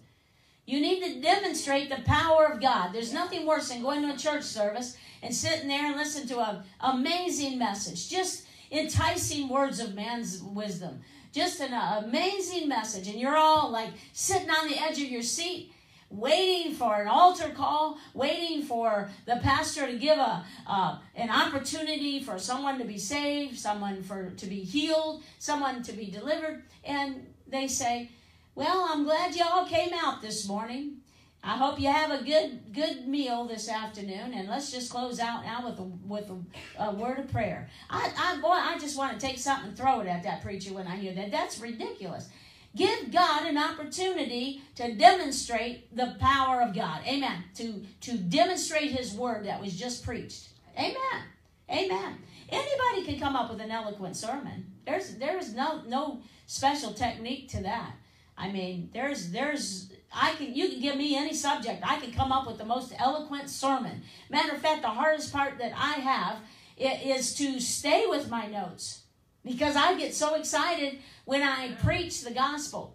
You 0.68 0.82
need 0.82 1.02
to 1.02 1.20
demonstrate 1.22 1.88
the 1.88 2.02
power 2.02 2.44
of 2.44 2.60
God. 2.60 2.92
There's 2.92 3.10
nothing 3.10 3.46
worse 3.46 3.70
than 3.70 3.80
going 3.80 4.02
to 4.02 4.12
a 4.12 4.18
church 4.18 4.42
service 4.42 4.98
and 5.22 5.34
sitting 5.34 5.66
there 5.66 5.86
and 5.86 5.96
listening 5.96 6.28
to 6.28 6.40
an 6.40 6.58
amazing 6.82 7.58
message. 7.58 8.10
Just 8.10 8.44
enticing 8.70 9.48
words 9.48 9.80
of 9.80 9.94
man's 9.94 10.42
wisdom. 10.42 11.00
Just 11.32 11.60
an 11.60 11.72
amazing 11.72 12.68
message. 12.68 13.08
And 13.08 13.18
you're 13.18 13.34
all 13.34 13.70
like 13.70 13.88
sitting 14.12 14.50
on 14.50 14.68
the 14.68 14.78
edge 14.78 15.00
of 15.00 15.08
your 15.08 15.22
seat 15.22 15.72
waiting 16.10 16.74
for 16.74 17.00
an 17.00 17.08
altar 17.08 17.48
call, 17.48 17.98
waiting 18.12 18.62
for 18.62 19.08
the 19.24 19.36
pastor 19.36 19.86
to 19.86 19.96
give 19.96 20.18
a 20.18 20.44
uh, 20.66 20.98
an 21.14 21.30
opportunity 21.30 22.20
for 22.20 22.38
someone 22.38 22.78
to 22.78 22.84
be 22.84 22.98
saved, 22.98 23.58
someone 23.58 24.02
for 24.02 24.30
to 24.36 24.46
be 24.46 24.60
healed, 24.60 25.22
someone 25.38 25.82
to 25.82 25.92
be 25.92 26.10
delivered, 26.10 26.62
and 26.84 27.26
they 27.46 27.66
say, 27.66 28.10
"Well, 28.58 28.88
I'm 28.90 29.04
glad 29.04 29.36
y'all 29.36 29.66
came 29.66 29.92
out 29.94 30.20
this 30.20 30.48
morning. 30.48 30.96
I 31.44 31.56
hope 31.56 31.78
you 31.80 31.86
have 31.88 32.10
a 32.10 32.24
good 32.24 32.74
good 32.74 33.06
meal 33.06 33.44
this 33.44 33.68
afternoon, 33.68 34.34
and 34.34 34.48
let's 34.48 34.72
just 34.72 34.90
close 34.90 35.20
out 35.20 35.44
now 35.44 35.64
with 35.64 35.78
a 35.78 35.84
with 35.84 36.28
a, 36.28 36.84
a 36.86 36.92
word 36.92 37.20
of 37.20 37.30
prayer." 37.30 37.70
I 37.88 38.12
I 38.18 38.40
boy, 38.40 38.48
I 38.70 38.76
just 38.80 38.98
want 38.98 39.12
to 39.12 39.24
take 39.24 39.38
something 39.38 39.68
and 39.68 39.76
throw 39.78 40.00
it 40.00 40.08
at 40.08 40.24
that 40.24 40.42
preacher 40.42 40.74
when 40.74 40.88
I 40.88 40.96
hear 40.96 41.14
that. 41.14 41.30
That's 41.30 41.60
ridiculous. 41.60 42.28
give 42.74 43.12
God 43.12 43.46
an 43.46 43.56
opportunity 43.58 44.62
to 44.76 44.94
demonstrate 44.94 45.94
the 45.96 46.16
power 46.20 46.60
of 46.60 46.74
God. 46.74 47.00
Amen. 47.06 47.44
To 47.56 47.84
to 48.02 48.18
demonstrate 48.18 48.90
his 48.90 49.12
word 49.14 49.46
that 49.46 49.60
was 49.60 49.78
just 49.78 50.04
preached. 50.04 50.48
Amen. 50.76 51.22
Amen. 51.70 52.18
Anybody 52.48 53.04
can 53.04 53.20
come 53.20 53.36
up 53.36 53.50
with 53.50 53.60
an 53.60 53.70
eloquent 53.70 54.16
sermon. 54.16 54.66
There's 54.84 55.14
there's 55.16 55.54
no 55.54 55.82
no 55.86 56.22
special 56.46 56.92
technique 56.92 57.48
to 57.50 57.62
that. 57.62 57.92
I 58.38 58.50
mean, 58.50 58.90
there's 58.94 59.30
there's 59.30 59.92
I 60.14 60.32
can 60.34 60.54
you 60.54 60.68
can 60.68 60.80
give 60.80 60.96
me 60.96 61.16
any 61.16 61.34
subject. 61.34 61.82
I 61.84 61.98
can 61.98 62.12
come 62.12 62.32
up 62.32 62.46
with 62.46 62.58
the 62.58 62.64
most 62.64 62.92
eloquent 62.98 63.50
sermon. 63.50 64.02
Matter 64.30 64.54
of 64.54 64.62
fact, 64.62 64.82
the 64.82 64.88
hardest 64.88 65.32
part 65.32 65.58
that 65.58 65.72
I 65.76 66.00
have 66.00 66.38
is 66.78 67.34
to 67.34 67.58
stay 67.60 68.06
with 68.06 68.30
my 68.30 68.46
notes 68.46 69.02
because 69.44 69.76
I 69.76 69.98
get 69.98 70.14
so 70.14 70.34
excited 70.34 70.98
when 71.24 71.42
I 71.42 71.72
preach 71.82 72.22
the 72.22 72.30
gospel. 72.30 72.94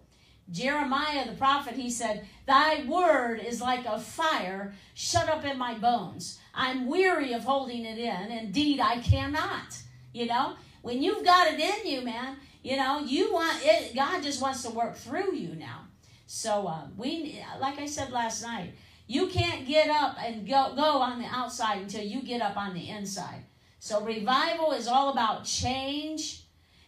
Jeremiah 0.50 1.26
the 1.26 1.36
prophet, 1.36 1.74
he 1.74 1.90
said, 1.90 2.26
Thy 2.46 2.84
word 2.84 3.40
is 3.40 3.60
like 3.60 3.86
a 3.86 3.98
fire 3.98 4.74
shut 4.94 5.28
up 5.28 5.44
in 5.44 5.58
my 5.58 5.74
bones. 5.74 6.38
I'm 6.54 6.86
weary 6.86 7.32
of 7.32 7.44
holding 7.44 7.84
it 7.84 7.98
in. 7.98 8.30
Indeed, 8.30 8.80
I 8.80 9.00
cannot. 9.00 9.78
You 10.12 10.26
know, 10.26 10.54
when 10.82 11.02
you've 11.02 11.24
got 11.24 11.52
it 11.52 11.58
in 11.58 11.90
you, 11.90 12.02
man, 12.02 12.36
you 12.64 12.76
know, 12.78 12.98
you 13.00 13.30
want 13.32 13.60
it, 13.62 13.94
God 13.94 14.22
just 14.22 14.40
wants 14.40 14.62
to 14.62 14.70
work 14.70 14.96
through 14.96 15.36
you 15.36 15.54
now. 15.54 15.82
So, 16.26 16.66
uh, 16.66 16.86
we, 16.96 17.38
like 17.60 17.78
I 17.78 17.86
said 17.86 18.10
last 18.10 18.42
night, 18.42 18.72
you 19.06 19.26
can't 19.26 19.68
get 19.68 19.90
up 19.90 20.16
and 20.18 20.48
go, 20.48 20.72
go 20.74 21.02
on 21.02 21.20
the 21.20 21.26
outside 21.26 21.82
until 21.82 22.02
you 22.02 22.22
get 22.22 22.40
up 22.40 22.56
on 22.56 22.72
the 22.72 22.88
inside. 22.88 23.44
So, 23.80 24.02
revival 24.02 24.72
is 24.72 24.88
all 24.88 25.10
about 25.10 25.44
change 25.44 26.42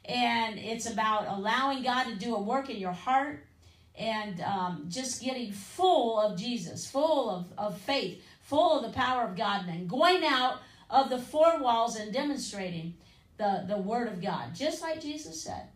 and 0.07 0.59
it's 0.59 0.91
about 0.91 1.29
allowing 1.29 1.83
God 1.83 2.05
to 2.05 2.15
do 2.15 2.35
a 2.35 2.41
work 2.41 2.71
in 2.71 2.79
your 2.79 2.93
heart 2.93 3.45
and 3.99 4.41
um, 4.41 4.87
just 4.89 5.23
getting 5.23 5.53
full 5.53 6.19
of 6.19 6.39
Jesus, 6.39 6.87
full 6.87 7.29
of, 7.29 7.53
of 7.59 7.79
faith, 7.79 8.23
full 8.41 8.79
of 8.79 8.91
the 8.91 8.99
power 8.99 9.25
of 9.25 9.37
God, 9.37 9.67
and 9.69 9.87
going 9.87 10.25
out 10.25 10.61
of 10.89 11.11
the 11.11 11.19
four 11.19 11.59
walls 11.59 11.97
and 11.97 12.15
demonstrating 12.15 12.95
the, 13.37 13.65
the 13.69 13.79
Word 13.79 14.09
of 14.09 14.23
God. 14.23 14.55
Just 14.55 14.83
like 14.83 15.01
Jesus 15.01 15.43
said, 15.43 15.69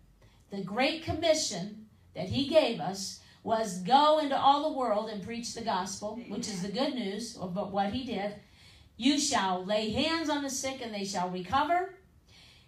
the 0.50 0.62
Great 0.62 1.04
Commission 1.04 1.86
that 2.14 2.28
He 2.28 2.48
gave 2.48 2.80
us 2.80 3.20
was 3.42 3.78
go 3.78 4.18
into 4.18 4.38
all 4.38 4.70
the 4.70 4.78
world 4.78 5.08
and 5.08 5.22
preach 5.22 5.54
the 5.54 5.62
gospel, 5.62 6.18
Amen. 6.18 6.30
which 6.30 6.48
is 6.48 6.62
the 6.62 6.72
good 6.72 6.94
news 6.94 7.36
of 7.36 7.54
what 7.72 7.92
He 7.92 8.04
did. 8.04 8.34
You 8.96 9.18
shall 9.18 9.64
lay 9.64 9.90
hands 9.90 10.28
on 10.28 10.42
the 10.42 10.50
sick 10.50 10.80
and 10.82 10.94
they 10.94 11.04
shall 11.04 11.30
recover. 11.30 11.94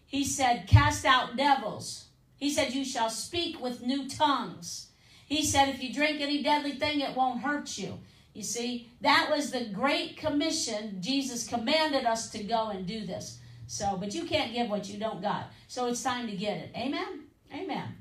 He 0.06 0.24
said, 0.24 0.66
Cast 0.66 1.04
out 1.04 1.36
devils. 1.36 2.06
He 2.36 2.50
said, 2.50 2.72
You 2.72 2.84
shall 2.84 3.10
speak 3.10 3.60
with 3.60 3.82
new 3.82 4.08
tongues. 4.08 4.88
He 5.26 5.44
said, 5.44 5.68
If 5.68 5.82
you 5.82 5.92
drink 5.92 6.20
any 6.20 6.42
deadly 6.42 6.72
thing, 6.72 7.00
it 7.00 7.16
won't 7.16 7.42
hurt 7.42 7.78
you. 7.78 7.98
You 8.34 8.42
see, 8.42 8.90
that 9.02 9.28
was 9.30 9.50
the 9.50 9.66
great 9.66 10.16
commission. 10.16 10.98
Jesus 11.00 11.46
commanded 11.46 12.06
us 12.06 12.30
to 12.30 12.42
go 12.42 12.68
and 12.68 12.86
do 12.86 13.04
this. 13.04 13.38
So, 13.72 13.96
but 13.96 14.14
you 14.14 14.24
can't 14.26 14.52
give 14.52 14.68
what 14.68 14.90
you 14.90 14.98
don't 14.98 15.22
got. 15.22 15.50
So 15.66 15.86
it's 15.86 16.02
time 16.02 16.26
to 16.26 16.36
get 16.36 16.58
it. 16.58 16.72
Amen? 16.76 17.22
Amen. 17.54 17.96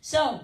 So, 0.00 0.40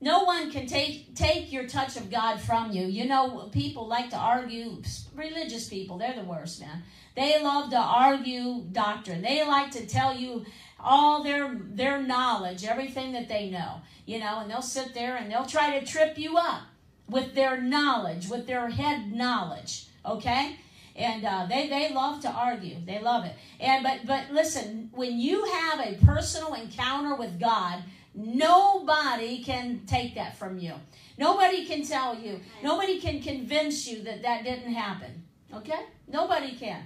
no 0.00 0.24
one 0.24 0.50
can 0.50 0.66
take 0.66 1.14
take 1.14 1.52
your 1.52 1.68
touch 1.68 1.98
of 1.98 2.10
God 2.10 2.40
from 2.40 2.72
you. 2.72 2.86
You 2.86 3.04
know, 3.04 3.50
people 3.52 3.86
like 3.86 4.08
to 4.10 4.16
argue. 4.16 4.80
Religious 5.14 5.68
people, 5.68 5.98
they're 5.98 6.14
the 6.14 6.24
worst, 6.24 6.62
man. 6.62 6.82
They 7.14 7.42
love 7.42 7.68
to 7.72 7.78
argue 7.78 8.62
doctrine. 8.72 9.20
They 9.20 9.46
like 9.46 9.70
to 9.72 9.86
tell 9.86 10.16
you 10.16 10.46
all 10.80 11.22
their 11.22 11.60
their 11.62 12.02
knowledge, 12.02 12.64
everything 12.64 13.12
that 13.12 13.28
they 13.28 13.50
know. 13.50 13.82
You 14.06 14.18
know, 14.18 14.38
and 14.38 14.50
they'll 14.50 14.62
sit 14.62 14.94
there 14.94 15.16
and 15.16 15.30
they'll 15.30 15.44
try 15.44 15.78
to 15.78 15.84
trip 15.84 16.16
you 16.16 16.38
up 16.38 16.62
with 17.06 17.34
their 17.34 17.60
knowledge, 17.60 18.30
with 18.30 18.46
their 18.46 18.70
head 18.70 19.12
knowledge. 19.12 19.88
Okay, 20.06 20.56
and 20.96 21.24
uh, 21.24 21.46
they 21.48 21.68
they 21.68 21.92
love 21.92 22.20
to 22.22 22.30
argue. 22.30 22.76
They 22.84 23.00
love 23.00 23.24
it. 23.24 23.34
And 23.60 23.82
but 23.82 24.06
but 24.06 24.30
listen, 24.30 24.90
when 24.94 25.18
you 25.18 25.44
have 25.44 25.80
a 25.80 25.94
personal 26.04 26.54
encounter 26.54 27.14
with 27.14 27.38
God, 27.38 27.82
nobody 28.14 29.42
can 29.42 29.82
take 29.86 30.14
that 30.14 30.36
from 30.36 30.58
you. 30.58 30.74
Nobody 31.18 31.64
can 31.64 31.82
tell 31.82 32.18
you. 32.18 32.40
Nobody 32.62 33.00
can 33.00 33.20
convince 33.20 33.86
you 33.86 34.02
that 34.02 34.22
that 34.22 34.44
didn't 34.44 34.72
happen. 34.72 35.24
Okay, 35.54 35.80
nobody 36.08 36.52
can. 36.52 36.82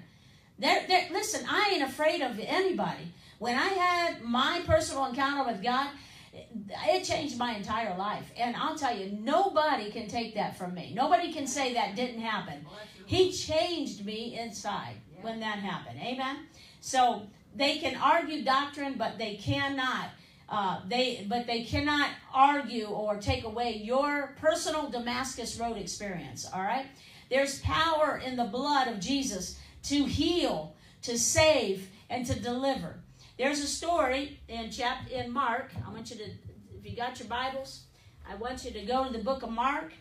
There, 0.58 0.84
there, 0.86 1.08
listen, 1.10 1.46
I 1.48 1.72
ain't 1.72 1.82
afraid 1.82 2.20
of 2.20 2.38
anybody. 2.38 3.12
When 3.38 3.56
I 3.56 3.68
had 3.68 4.22
my 4.22 4.60
personal 4.66 5.06
encounter 5.06 5.50
with 5.50 5.62
God, 5.62 5.88
it 6.32 7.04
changed 7.04 7.36
my 7.38 7.54
entire 7.54 7.96
life. 7.96 8.30
And 8.36 8.56
I'll 8.56 8.76
tell 8.76 8.96
you, 8.96 9.10
nobody 9.20 9.90
can 9.90 10.08
take 10.08 10.34
that 10.34 10.56
from 10.56 10.74
me. 10.74 10.92
Nobody 10.94 11.32
can 11.32 11.46
say 11.46 11.74
that 11.74 11.96
didn't 11.96 12.20
happen. 12.20 12.66
He 13.06 13.32
changed 13.32 14.04
me 14.04 14.38
inside 14.38 14.94
when 15.20 15.40
that 15.40 15.58
happened. 15.58 15.98
Amen. 16.00 16.46
So 16.80 17.26
they 17.54 17.78
can 17.78 17.96
argue 17.96 18.44
doctrine, 18.44 18.94
but 18.96 19.18
they 19.18 19.36
cannot. 19.36 20.10
Uh, 20.48 20.80
they 20.88 21.24
but 21.28 21.46
they 21.46 21.62
cannot 21.62 22.10
argue 22.34 22.86
or 22.86 23.18
take 23.18 23.44
away 23.44 23.76
your 23.76 24.34
personal 24.40 24.90
Damascus 24.90 25.58
Road 25.58 25.76
experience. 25.76 26.48
All 26.52 26.62
right. 26.62 26.86
There's 27.30 27.60
power 27.60 28.20
in 28.24 28.36
the 28.36 28.44
blood 28.44 28.88
of 28.88 28.98
Jesus 28.98 29.58
to 29.84 30.04
heal, 30.04 30.74
to 31.02 31.16
save, 31.16 31.88
and 32.08 32.26
to 32.26 32.38
deliver. 32.38 32.96
There's 33.40 33.60
a 33.60 33.66
story 33.66 34.38
in 34.48 34.70
chapter 34.70 35.14
in 35.14 35.32
Mark. 35.32 35.72
I 35.86 35.90
want 35.90 36.10
you 36.10 36.16
to, 36.18 36.24
if 36.24 36.84
you 36.84 36.94
got 36.94 37.18
your 37.18 37.26
Bibles, 37.26 37.84
I 38.30 38.34
want 38.34 38.66
you 38.66 38.70
to 38.70 38.82
go 38.82 39.06
to 39.06 39.10
the 39.10 39.24
book 39.24 39.42
of 39.42 39.48
Mark, 39.48 39.94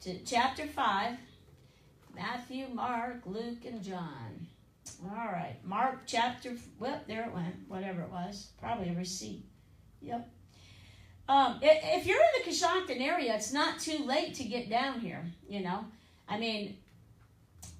to 0.00 0.24
chapter 0.24 0.66
five. 0.66 1.18
Matthew, 2.14 2.68
Mark, 2.72 3.20
Luke, 3.26 3.66
and 3.66 3.82
John. 3.82 4.46
All 5.04 5.26
right, 5.26 5.56
Mark 5.62 6.04
chapter. 6.06 6.56
Well, 6.78 6.98
there 7.06 7.26
it 7.26 7.34
went. 7.34 7.68
Whatever 7.68 8.00
it 8.00 8.10
was, 8.10 8.52
probably 8.58 8.88
a 8.88 8.94
receipt. 8.94 9.44
Yep. 10.00 10.30
Um, 11.28 11.58
if 11.60 12.06
you're 12.06 12.16
in 12.16 12.44
the 12.46 12.50
Coshocton 12.50 13.02
area, 13.02 13.34
it's 13.34 13.52
not 13.52 13.78
too 13.78 14.06
late 14.06 14.32
to 14.36 14.44
get 14.44 14.70
down 14.70 15.00
here. 15.00 15.22
You 15.46 15.60
know, 15.60 15.84
I 16.26 16.38
mean, 16.38 16.78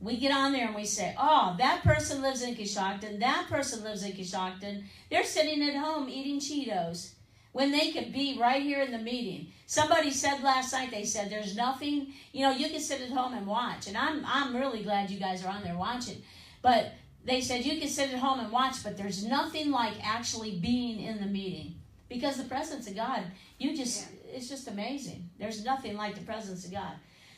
we 0.00 0.16
get 0.18 0.32
on 0.32 0.52
there 0.52 0.66
and 0.66 0.74
we 0.74 0.84
say, 0.84 1.14
oh, 1.18 1.54
that 1.58 1.82
person 1.82 2.22
lives 2.22 2.42
in 2.42 2.54
Coshocton, 2.54 3.20
that 3.20 3.46
person 3.48 3.82
lives 3.82 4.02
in 4.02 4.12
Coshocton. 4.12 4.84
They're 5.10 5.24
sitting 5.24 5.62
at 5.66 5.76
home 5.76 6.08
eating 6.08 6.38
Cheetos 6.38 7.12
when 7.52 7.72
they 7.72 7.90
could 7.90 8.12
be 8.12 8.36
right 8.38 8.62
here 8.62 8.82
in 8.82 8.92
the 8.92 8.98
meeting. 8.98 9.46
Somebody 9.66 10.10
said 10.10 10.42
last 10.42 10.72
night, 10.72 10.90
they 10.90 11.04
said, 11.04 11.30
there's 11.30 11.56
nothing, 11.56 12.12
you 12.32 12.42
know, 12.42 12.50
you 12.50 12.68
can 12.68 12.80
sit 12.80 13.00
at 13.00 13.08
home 13.08 13.32
and 13.32 13.46
watch. 13.46 13.86
And 13.86 13.96
I'm, 13.96 14.22
I'm 14.26 14.54
really 14.54 14.82
glad 14.82 15.10
you 15.10 15.18
guys 15.18 15.42
are 15.44 15.48
on 15.48 15.64
there 15.64 15.76
watching. 15.76 16.20
But 16.60 16.92
they 17.24 17.40
said 17.40 17.64
you 17.64 17.80
can 17.80 17.88
sit 17.88 18.12
at 18.12 18.18
home 18.18 18.40
and 18.40 18.52
watch, 18.52 18.84
but 18.84 18.98
there's 18.98 19.24
nothing 19.24 19.70
like 19.70 19.94
actually 20.02 20.58
being 20.58 21.00
in 21.00 21.18
the 21.18 21.26
meeting. 21.26 21.76
Because 22.08 22.36
the 22.36 22.44
presence 22.44 22.86
of 22.86 22.94
God, 22.94 23.22
you 23.58 23.74
just, 23.74 24.06
yeah. 24.26 24.36
it's 24.36 24.48
just 24.48 24.68
amazing. 24.68 25.28
There's 25.38 25.64
nothing 25.64 25.96
like 25.96 26.14
the 26.14 26.20
presence 26.20 26.64
of 26.64 26.72
God. 26.72 26.92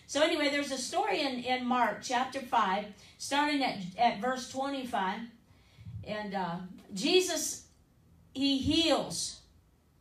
So 0.09 0.23
anyway, 0.23 0.49
there's 0.49 0.73
a 0.73 0.79
story 0.79 1.21
in, 1.21 1.41
in 1.41 1.67
Mark 1.67 1.99
chapter 2.03 2.41
5, 2.41 2.87
starting 3.19 3.62
at, 3.62 3.77
at 3.99 4.23
verse 4.23 4.50
25. 4.50 5.21
And 6.07 6.35
uh, 6.35 6.57
Jesus, 6.95 7.67
he 8.33 8.57
heals, 8.57 9.41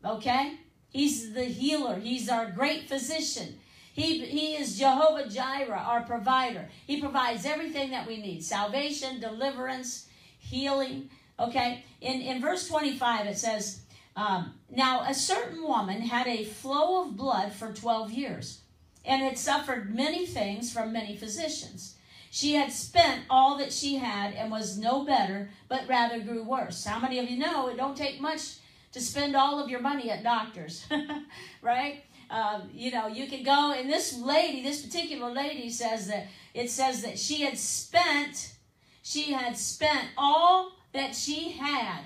okay? 0.06 0.60
He's 0.92 1.34
the 1.34 1.44
healer. 1.44 2.00
He's 2.00 2.30
our 2.30 2.50
great 2.50 2.88
physician. 2.88 3.60
He, 3.92 4.26
he 4.26 4.56
is 4.56 4.80
Jehovah 4.80 5.28
Jireh, 5.28 5.78
our 5.78 6.04
provider. 6.04 6.70
He 6.86 7.02
provides 7.02 7.46
everything 7.46 7.92
that 7.92 8.08
we 8.08 8.16
need 8.16 8.46
salvation, 8.46 9.20
deliverance, 9.20 10.08
healing. 10.40 11.10
Okay? 11.38 11.84
In, 12.00 12.22
in 12.22 12.40
verse 12.40 12.66
25, 12.70 13.26
it 13.28 13.38
says, 13.38 13.82
um, 14.16 14.54
Now 14.70 15.02
a 15.02 15.14
certain 15.14 15.64
woman 15.64 16.00
had 16.00 16.28
a 16.28 16.46
flow 16.46 17.04
of 17.04 17.18
blood 17.18 17.52
for 17.52 17.74
12 17.74 18.14
years 18.14 18.62
and 19.08 19.24
had 19.24 19.38
suffered 19.38 19.96
many 19.96 20.26
things 20.26 20.72
from 20.72 20.92
many 20.92 21.16
physicians. 21.16 21.96
She 22.30 22.54
had 22.56 22.72
spent 22.72 23.22
all 23.30 23.58
that 23.58 23.72
she 23.72 23.96
had 23.96 24.34
and 24.34 24.52
was 24.52 24.78
no 24.78 25.06
better, 25.06 25.50
but 25.70 25.88
rather 25.88 26.20
grew 26.20 26.44
worse. 26.44 26.84
How 26.86 27.00
many 27.00 27.18
of 27.18 27.30
you 27.30 27.40
know 27.40 27.70
it 27.70 27.78
don't 27.78 27.96
take 27.96 28.20
much 28.20 28.58
to 28.92 29.02
spend 29.02 29.36
all 29.36 29.60
of 29.64 29.70
your 29.70 29.80
money 29.80 30.12
at 30.12 30.24
doctors, 30.24 30.86
right? 31.62 32.04
Um, 32.30 32.70
you 32.74 32.92
know, 32.92 33.08
you 33.08 33.28
can 33.28 33.44
go, 33.44 33.72
and 33.72 33.90
this 33.90 34.18
lady, 34.18 34.62
this 34.62 34.86
particular 34.86 35.32
lady 35.32 35.70
says 35.70 36.08
that 36.08 36.28
it 36.54 36.70
says 36.70 37.02
that 37.04 37.18
she 37.18 37.42
had 37.42 37.58
spent, 37.58 38.54
she 39.02 39.32
had 39.32 39.58
spent 39.58 40.10
all 40.18 40.74
that 40.94 41.16
she 41.16 41.52
had 41.52 42.02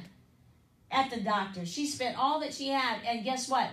at 0.91 1.10
the 1.10 1.20
doctor. 1.20 1.65
She 1.65 1.88
spent 1.88 2.17
all 2.17 2.39
that 2.41 2.53
she 2.53 2.67
had, 2.67 3.00
and 3.08 3.24
guess 3.24 3.50
what? 3.50 3.70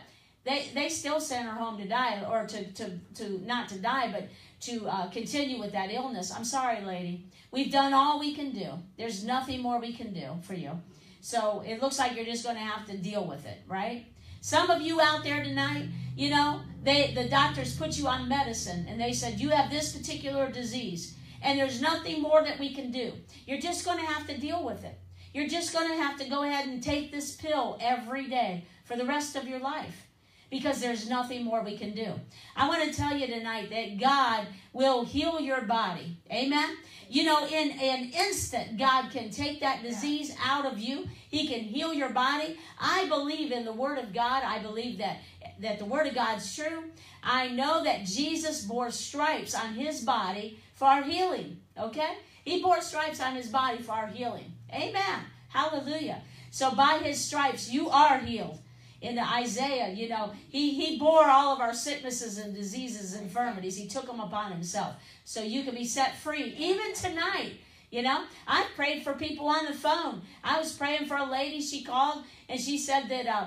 They, 0.49 0.71
they 0.73 0.89
still 0.89 1.21
sent 1.21 1.47
her 1.47 1.53
home 1.53 1.77
to 1.77 1.87
die, 1.87 2.25
or 2.27 2.47
to, 2.47 2.73
to, 2.73 2.99
to 3.17 3.47
not 3.47 3.69
to 3.69 3.79
die, 3.79 4.11
but 4.11 4.29
to 4.63 4.89
uh, 4.89 5.11
continue 5.11 5.61
with 5.61 5.73
that 5.73 5.93
illness. 5.93 6.33
I'm 6.35 6.45
sorry, 6.47 6.81
lady. 6.81 7.27
We've 7.51 7.71
done 7.71 7.93
all 7.93 8.19
we 8.19 8.35
can 8.35 8.53
do. 8.53 8.71
There's 8.97 9.23
nothing 9.25 9.61
more 9.61 9.79
we 9.79 9.93
can 9.93 10.15
do 10.15 10.39
for 10.41 10.55
you. 10.55 10.81
So 11.21 11.63
it 11.67 11.83
looks 11.83 11.99
like 11.99 12.17
you're 12.17 12.25
just 12.25 12.45
going 12.45 12.57
to 12.57 12.63
have 12.63 12.87
to 12.87 12.97
deal 12.97 13.27
with 13.27 13.45
it, 13.45 13.59
right? 13.69 14.07
Some 14.41 14.71
of 14.71 14.81
you 14.81 15.03
out 15.03 15.23
there 15.23 15.45
tonight, 15.45 15.89
you 16.17 16.31
know, 16.31 16.63
they 16.83 17.13
the 17.15 17.29
doctors 17.29 17.77
put 17.77 17.99
you 17.99 18.07
on 18.07 18.27
medicine 18.27 18.87
and 18.89 18.99
they 18.99 19.13
said 19.13 19.39
you 19.39 19.51
have 19.51 19.71
this 19.71 19.95
particular 19.95 20.51
disease 20.51 21.15
and 21.43 21.59
there's 21.59 21.83
nothing 21.83 22.23
more 22.23 22.43
that 22.43 22.59
we 22.59 22.73
can 22.73 22.91
do. 22.91 23.13
You're 23.47 23.61
just 23.61 23.85
going 23.85 23.99
to 23.99 24.07
have 24.07 24.27
to 24.29 24.39
deal 24.39 24.65
with 24.65 24.83
it. 24.85 24.99
You're 25.35 25.49
just 25.49 25.75
going 25.75 25.91
to 25.91 25.97
have 25.97 26.19
to 26.21 26.29
go 26.29 26.45
ahead 26.45 26.69
and 26.69 26.83
take 26.83 27.13
this 27.13 27.37
pill 27.37 27.77
every 27.83 28.29
day 28.29 28.65
for 28.85 28.97
the 28.97 29.05
rest 29.05 29.37
of 29.37 29.47
your 29.47 29.61
life 29.61 30.08
because 30.51 30.81
there's 30.81 31.09
nothing 31.09 31.45
more 31.45 31.63
we 31.63 31.77
can 31.77 31.95
do. 31.95 32.13
I 32.57 32.69
want 32.69 32.83
to 32.83 32.97
tell 32.97 33.17
you 33.17 33.27
tonight 33.27 33.71
that 33.71 34.01
God 34.01 34.47
will 34.73 35.05
heal 35.05 35.41
your 35.41 35.63
body. 35.63 36.17
Amen. 36.33 36.77
You 37.11 37.25
know, 37.25 37.47
in 37.47 37.71
an 37.73 38.11
instant, 38.11 38.79
God 38.79 39.11
can 39.11 39.31
take 39.31 39.61
that 39.61 39.83
disease 39.83 40.35
out 40.43 40.67
of 40.67 40.79
you. 40.79 41.07
He 41.31 41.49
can 41.49 41.61
heal 41.61 41.93
your 41.93 42.11
body. 42.11 42.59
I 42.79 43.09
believe 43.09 43.53
in 43.53 43.65
the 43.65 43.73
Word 43.73 43.99
of 43.99 44.13
God. 44.15 44.43
I 44.45 44.59
believe 44.61 44.99
that, 44.99 45.19
that 45.61 45.79
the 45.79 45.85
Word 45.85 46.07
of 46.07 46.15
God's 46.15 46.55
true. 46.55 46.85
I 47.23 47.49
know 47.49 47.85
that 47.85 48.05
Jesus 48.05 48.65
bore 48.65 48.91
stripes 48.91 49.55
on 49.55 49.75
his 49.75 50.03
body 50.03 50.61
for 50.75 50.87
our 50.87 51.03
healing. 51.03 51.61
Okay? 51.79 52.17
He 52.45 52.63
bore 52.63 52.81
stripes 52.81 53.21
on 53.21 53.35
his 53.35 53.49
body 53.49 53.83
for 53.83 53.93
our 53.93 54.07
healing. 54.07 54.53
Amen. 54.73 55.21
Hallelujah. 55.49 56.23
So 56.51 56.71
by 56.71 57.01
his 57.03 57.23
stripes, 57.23 57.71
you 57.71 57.91
are 57.91 58.19
healed 58.19 58.59
in 59.01 59.19
Isaiah, 59.19 59.91
you 59.91 60.09
know, 60.09 60.33
he, 60.49 60.75
he 60.75 60.99
bore 60.99 61.29
all 61.29 61.55
of 61.55 61.61
our 61.61 61.75
sicknesses 61.75 62.39
and 62.39 62.55
diseases 62.55 63.15
and 63.15 63.25
infirmities. 63.25 63.77
He 63.77 63.87
took 63.87 64.07
them 64.07 64.21
upon 64.21 64.51
himself. 64.51 64.97
So 65.25 65.43
you 65.43 65.63
can 65.63 65.75
be 65.75 65.85
set 65.85 66.17
free. 66.17 66.55
Even 66.59 66.95
tonight, 66.95 67.55
you 67.91 68.03
know, 68.03 68.25
I 68.47 68.67
prayed 68.75 69.03
for 69.03 69.15
people 69.15 69.47
on 69.47 69.67
the 69.67 69.73
phone. 69.73 70.23
I 70.43 70.59
was 70.59 70.73
praying 70.73 71.07
for 71.07 71.17
a 71.17 71.25
lady. 71.25 71.61
She 71.61 71.85
called 71.85 72.25
and 72.49 72.61
she 72.61 72.77
said 72.77 73.09
that 73.09 73.27
uh, 73.27 73.47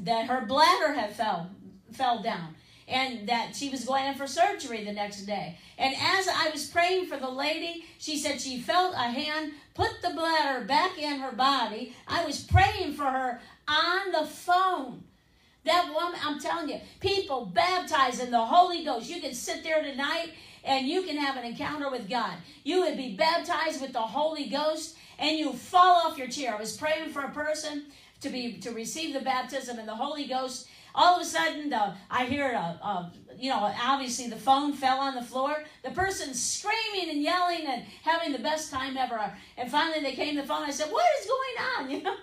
that 0.00 0.26
her 0.26 0.46
bladder 0.46 0.94
had 0.94 1.14
fell 1.14 1.50
fell 1.92 2.22
down 2.22 2.54
and 2.88 3.28
that 3.28 3.54
she 3.54 3.68
was 3.68 3.84
going 3.84 4.06
in 4.06 4.14
for 4.14 4.26
surgery 4.26 4.84
the 4.84 4.92
next 4.92 5.22
day. 5.22 5.58
And 5.78 5.94
as 5.94 6.28
I 6.28 6.50
was 6.50 6.66
praying 6.66 7.06
for 7.06 7.16
the 7.16 7.28
lady, 7.28 7.84
she 7.98 8.18
said 8.18 8.40
she 8.40 8.60
felt 8.60 8.94
a 8.94 9.10
hand 9.10 9.52
put 9.74 10.02
the 10.02 10.10
bladder 10.10 10.64
back 10.64 10.98
in 10.98 11.20
her 11.20 11.32
body. 11.32 11.94
I 12.06 12.24
was 12.24 12.42
praying 12.42 12.94
for 12.94 13.04
her 13.04 13.40
on 13.68 14.12
the 14.12 14.26
phone. 14.26 15.04
That 15.64 15.92
woman, 15.94 16.18
I'm 16.24 16.40
telling 16.40 16.68
you, 16.68 16.80
people 17.00 17.46
baptized 17.46 18.20
in 18.20 18.30
the 18.30 18.44
Holy 18.44 18.84
Ghost. 18.84 19.08
You 19.08 19.20
can 19.20 19.32
sit 19.32 19.62
there 19.62 19.82
tonight 19.82 20.30
and 20.64 20.86
you 20.88 21.02
can 21.02 21.16
have 21.16 21.36
an 21.36 21.44
encounter 21.44 21.90
with 21.90 22.08
God. 22.08 22.34
You 22.64 22.80
would 22.80 22.96
be 22.96 23.14
baptized 23.14 23.80
with 23.80 23.92
the 23.92 24.00
Holy 24.00 24.46
Ghost 24.46 24.96
and 25.18 25.38
you 25.38 25.52
fall 25.52 26.06
off 26.06 26.18
your 26.18 26.28
chair. 26.28 26.54
I 26.54 26.58
was 26.58 26.76
praying 26.76 27.10
for 27.10 27.22
a 27.22 27.30
person 27.30 27.84
to 28.22 28.28
be 28.28 28.58
to 28.58 28.70
receive 28.72 29.14
the 29.14 29.20
baptism 29.20 29.78
in 29.78 29.86
the 29.86 29.94
Holy 29.94 30.26
Ghost. 30.26 30.68
All 30.94 31.16
of 31.16 31.22
a 31.22 31.24
sudden, 31.24 31.70
the, 31.70 31.94
I 32.10 32.26
hear 32.26 32.52
a, 32.52 32.58
a, 32.58 33.12
you 33.38 33.50
know, 33.50 33.72
obviously 33.82 34.28
the 34.28 34.36
phone 34.36 34.74
fell 34.74 34.98
on 34.98 35.14
the 35.14 35.22
floor. 35.22 35.64
The 35.82 35.90
person 35.90 36.34
screaming 36.34 37.10
and 37.10 37.22
yelling 37.22 37.66
and 37.66 37.84
having 38.02 38.32
the 38.32 38.38
best 38.38 38.70
time 38.70 38.96
ever. 38.96 39.18
And 39.56 39.70
finally, 39.70 40.02
they 40.02 40.12
came 40.12 40.34
to 40.36 40.42
the 40.42 40.46
phone. 40.46 40.64
I 40.64 40.70
said, 40.70 40.90
"What 40.90 41.06
is 41.20 41.26
going 41.26 41.66
on?" 41.76 41.90
You 41.90 42.02
know 42.02 42.16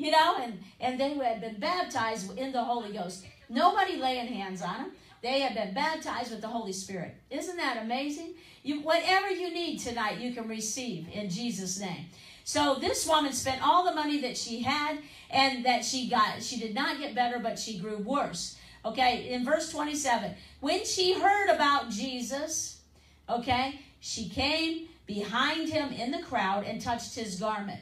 you 0.00 0.10
know, 0.10 0.36
and, 0.40 0.58
and 0.80 0.98
they 0.98 1.14
had 1.14 1.42
been 1.42 1.60
baptized 1.60 2.36
in 2.38 2.52
the 2.52 2.64
Holy 2.64 2.92
Ghost. 2.92 3.26
Nobody 3.50 3.96
laying 3.96 4.28
hands 4.28 4.62
on 4.62 4.74
them. 4.78 4.92
They 5.22 5.40
have 5.40 5.54
been 5.54 5.74
baptized 5.74 6.30
with 6.30 6.40
the 6.40 6.48
Holy 6.48 6.72
Spirit. 6.72 7.14
Isn't 7.28 7.58
that 7.58 7.82
amazing? 7.82 8.32
You, 8.62 8.80
whatever 8.80 9.30
you 9.30 9.52
need 9.52 9.78
tonight, 9.78 10.18
you 10.18 10.32
can 10.32 10.48
receive 10.48 11.06
in 11.12 11.28
Jesus' 11.28 11.78
name. 11.78 12.06
So 12.44 12.76
this 12.80 13.06
woman 13.06 13.34
spent 13.34 13.62
all 13.62 13.84
the 13.84 13.94
money 13.94 14.22
that 14.22 14.38
she 14.38 14.62
had 14.62 14.98
and 15.28 15.66
that 15.66 15.84
she 15.84 16.08
got. 16.08 16.42
She 16.42 16.58
did 16.58 16.74
not 16.74 16.98
get 16.98 17.14
better, 17.14 17.38
but 17.38 17.58
she 17.58 17.78
grew 17.78 17.98
worse. 17.98 18.56
Okay, 18.82 19.28
in 19.28 19.44
verse 19.44 19.70
27, 19.70 20.34
when 20.60 20.86
she 20.86 21.12
heard 21.12 21.50
about 21.50 21.90
Jesus, 21.90 22.80
okay, 23.28 23.80
she 24.00 24.30
came 24.30 24.88
behind 25.06 25.68
him 25.68 25.92
in 25.92 26.10
the 26.10 26.22
crowd 26.22 26.64
and 26.64 26.80
touched 26.80 27.14
his 27.14 27.38
garment. 27.38 27.80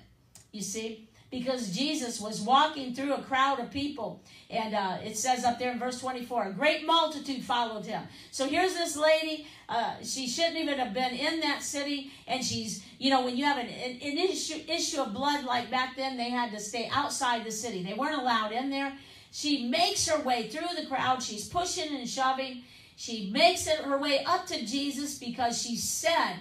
You 0.50 0.62
see? 0.62 1.07
Because 1.30 1.76
Jesus 1.76 2.20
was 2.20 2.40
walking 2.40 2.94
through 2.94 3.14
a 3.14 3.22
crowd 3.22 3.60
of 3.60 3.70
people. 3.70 4.22
And 4.48 4.74
uh, 4.74 4.96
it 5.04 5.16
says 5.16 5.44
up 5.44 5.58
there 5.58 5.70
in 5.72 5.78
verse 5.78 6.00
24, 6.00 6.44
a 6.44 6.52
great 6.52 6.86
multitude 6.86 7.42
followed 7.42 7.84
him. 7.84 8.02
So 8.30 8.46
here's 8.46 8.74
this 8.74 8.96
lady. 8.96 9.46
Uh, 9.68 9.94
she 10.02 10.26
shouldn't 10.26 10.56
even 10.56 10.78
have 10.78 10.94
been 10.94 11.14
in 11.14 11.40
that 11.40 11.62
city. 11.62 12.12
And 12.26 12.42
she's, 12.42 12.82
you 12.98 13.10
know, 13.10 13.24
when 13.24 13.36
you 13.36 13.44
have 13.44 13.58
an, 13.58 13.66
an, 13.66 13.98
an 14.00 14.18
issue, 14.18 14.62
issue 14.66 15.02
of 15.02 15.12
blood 15.12 15.44
like 15.44 15.70
back 15.70 15.96
then, 15.96 16.16
they 16.16 16.30
had 16.30 16.50
to 16.52 16.60
stay 16.60 16.88
outside 16.92 17.44
the 17.44 17.52
city. 17.52 17.82
They 17.82 17.94
weren't 17.94 18.18
allowed 18.18 18.52
in 18.52 18.70
there. 18.70 18.94
She 19.30 19.68
makes 19.68 20.08
her 20.08 20.22
way 20.22 20.48
through 20.48 20.80
the 20.80 20.86
crowd. 20.86 21.22
She's 21.22 21.46
pushing 21.46 21.94
and 21.94 22.08
shoving. 22.08 22.62
She 22.96 23.30
makes 23.30 23.66
it 23.66 23.80
her 23.80 23.98
way 23.98 24.24
up 24.24 24.46
to 24.46 24.64
Jesus 24.64 25.18
because 25.18 25.60
she 25.60 25.76
said, 25.76 26.36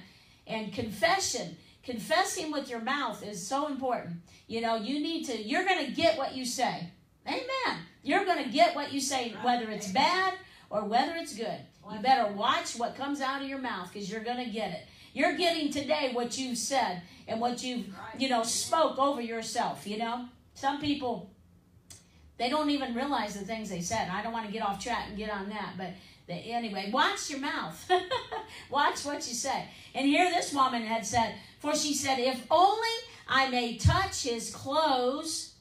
and 0.47 0.71
confession 0.71 1.57
confessing 1.87 2.51
with 2.51 2.69
your 2.69 2.81
mouth 2.81 3.25
is 3.25 3.47
so 3.47 3.67
important. 3.67 4.17
You 4.47 4.61
know, 4.61 4.75
you 4.75 4.99
need 4.99 5.25
to, 5.25 5.37
you're 5.37 5.65
going 5.65 5.85
to 5.85 5.91
get 5.91 6.17
what 6.17 6.35
you 6.35 6.45
say. 6.45 6.89
Amen. 7.27 7.79
You're 8.01 8.25
going 8.25 8.43
to 8.43 8.49
get 8.49 8.75
what 8.75 8.93
you 8.93 9.01
say, 9.01 9.35
whether 9.43 9.69
it's 9.69 9.91
bad 9.91 10.33
or 10.69 10.85
whether 10.85 11.13
it's 11.15 11.35
good. 11.35 11.59
You 11.91 11.99
better 11.99 12.31
watch 12.33 12.77
what 12.77 12.95
comes 12.95 13.21
out 13.21 13.41
of 13.41 13.47
your 13.47 13.59
mouth 13.59 13.91
because 13.91 14.09
you're 14.09 14.23
going 14.23 14.43
to 14.43 14.51
get 14.51 14.71
it. 14.71 14.87
You're 15.13 15.35
getting 15.35 15.71
today 15.71 16.11
what 16.13 16.37
you've 16.37 16.57
said 16.57 17.01
and 17.27 17.41
what 17.41 17.63
you've, 17.63 17.85
you 18.17 18.29
know, 18.29 18.43
spoke 18.43 18.97
over 18.97 19.21
yourself, 19.21 19.87
you 19.87 19.97
know. 19.97 20.25
Some 20.53 20.79
people, 20.79 21.29
they 22.37 22.49
don't 22.49 22.69
even 22.69 22.93
realize 22.93 23.33
the 23.37 23.45
things 23.45 23.69
they 23.69 23.81
said. 23.81 24.09
I 24.09 24.21
don't 24.21 24.33
want 24.33 24.45
to 24.45 24.51
get 24.51 24.61
off 24.61 24.83
track 24.83 25.05
and 25.07 25.17
get 25.17 25.29
on 25.29 25.49
that, 25.49 25.73
but 25.77 25.91
anyway, 26.29 26.89
watch 26.91 27.29
your 27.29 27.39
mouth. 27.39 27.89
watch 28.69 29.05
what 29.05 29.27
you 29.27 29.33
say. 29.33 29.65
And 29.95 30.07
here 30.07 30.29
this 30.29 30.53
woman 30.53 30.83
had 30.83 31.05
said, 31.05 31.35
for 31.59 31.75
she 31.75 31.93
said, 31.93 32.19
If 32.19 32.45
only 32.51 32.89
I 33.27 33.49
may 33.49 33.77
touch 33.77 34.23
his 34.23 34.53
clothes, 34.53 35.55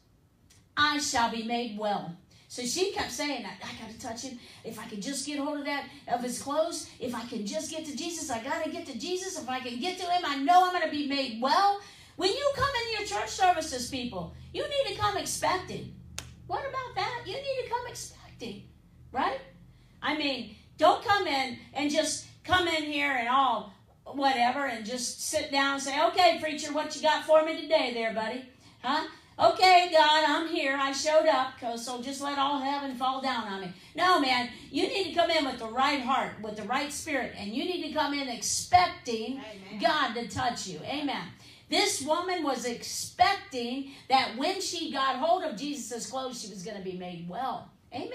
I 0.77 0.99
shall 0.99 1.31
be 1.31 1.43
made 1.43 1.79
well. 1.79 2.17
So 2.49 2.63
she 2.63 2.93
kept 2.93 3.11
saying, 3.11 3.45
I, 3.45 3.51
I 3.51 3.81
got 3.81 3.91
to 3.91 4.01
touch 4.01 4.23
him. 4.23 4.39
If 4.65 4.79
I 4.79 4.85
can 4.87 5.01
just 5.01 5.27
get 5.27 5.39
hold 5.39 5.59
of 5.59 5.65
that, 5.65 5.85
of 6.09 6.23
his 6.23 6.41
clothes, 6.41 6.89
if 7.01 7.15
I 7.15 7.25
can 7.27 7.45
just 7.45 7.71
get 7.71 7.85
to 7.87 7.97
Jesus, 7.97 8.31
I 8.31 8.43
got 8.43 8.65
to 8.65 8.71
get 8.71 8.87
to 8.87 8.99
Jesus. 8.99 9.39
If 9.39 9.49
I 9.49 9.61
can 9.61 9.81
get 9.81 9.99
to 9.99 10.05
him, 10.05 10.23
I 10.25 10.39
know 10.39 10.65
I'm 10.65 10.73
going 10.73 10.85
to 10.85 10.91
be 10.91 11.07
made 11.07 11.41
well. 11.43 11.81
When 12.17 12.31
you 12.31 12.53
come 12.55 12.69
in 12.69 12.99
your 12.99 13.07
church 13.07 13.29
services, 13.29 13.91
people, 13.91 14.35
you 14.55 14.63
need 14.63 14.95
to 14.95 15.01
come 15.01 15.19
expecting. 15.19 15.95
What 16.47 16.61
about 16.61 16.95
that? 16.95 17.25
You 17.27 17.35
need 17.35 17.65
to 17.65 17.69
come 17.69 17.87
expecting, 17.89 18.63
right? 19.13 19.41
I 20.01 20.17
mean, 20.17 20.57
don't 20.79 21.05
come 21.05 21.27
in 21.27 21.59
and 21.75 21.91
just 21.91 22.27
come 22.45 22.69
in 22.69 22.85
here 22.85 23.13
and 23.13 23.29
all 23.29 23.75
whatever 24.15 24.67
and 24.67 24.85
just 24.85 25.23
sit 25.23 25.51
down 25.51 25.75
and 25.75 25.83
say, 25.83 26.03
okay, 26.07 26.39
preacher, 26.41 26.73
what 26.73 26.95
you 26.97 27.03
got 27.03 27.25
for 27.25 27.45
me 27.45 27.61
today 27.61 27.93
there, 27.93 28.15
buddy? 28.15 28.45
Huh? 28.83 29.07
Okay, 29.39 29.91
God, 29.93 30.25
I'm 30.27 30.49
here. 30.49 30.79
I 30.81 30.93
showed 30.93 31.27
up, 31.27 31.53
so 31.79 32.01
just 32.01 32.23
let 32.23 32.39
all 32.39 32.59
heaven 32.59 32.95
fall 32.95 33.21
down 33.21 33.45
on 33.45 33.61
me. 33.61 33.73
No, 33.95 34.19
man, 34.19 34.49
you 34.71 34.89
need 34.89 35.09
to 35.09 35.13
come 35.13 35.31
in 35.31 35.45
with 35.45 35.59
the 35.59 35.67
right 35.67 36.01
heart, 36.01 36.41
with 36.41 36.57
the 36.57 36.63
right 36.63 36.91
spirit, 36.91 37.35
and 37.37 37.51
you 37.51 37.65
need 37.65 37.87
to 37.87 37.93
come 37.93 38.15
in 38.15 38.29
expecting 38.29 39.33
Amen. 39.33 39.81
God 39.81 40.15
to 40.15 40.27
touch 40.29 40.67
you. 40.67 40.81
Amen. 40.85 41.23
This 41.69 42.01
woman 42.01 42.45
was 42.45 42.65
expecting 42.65 43.91
that 44.09 44.37
when 44.39 44.63
she 44.63 44.91
got 44.91 45.17
hold 45.17 45.43
of 45.43 45.57
Jesus' 45.57 46.09
clothes, 46.09 46.41
she 46.41 46.49
was 46.49 46.63
going 46.63 46.79
to 46.79 46.83
be 46.83 46.97
made 46.97 47.29
well. 47.29 47.71
Amen. 47.93 48.11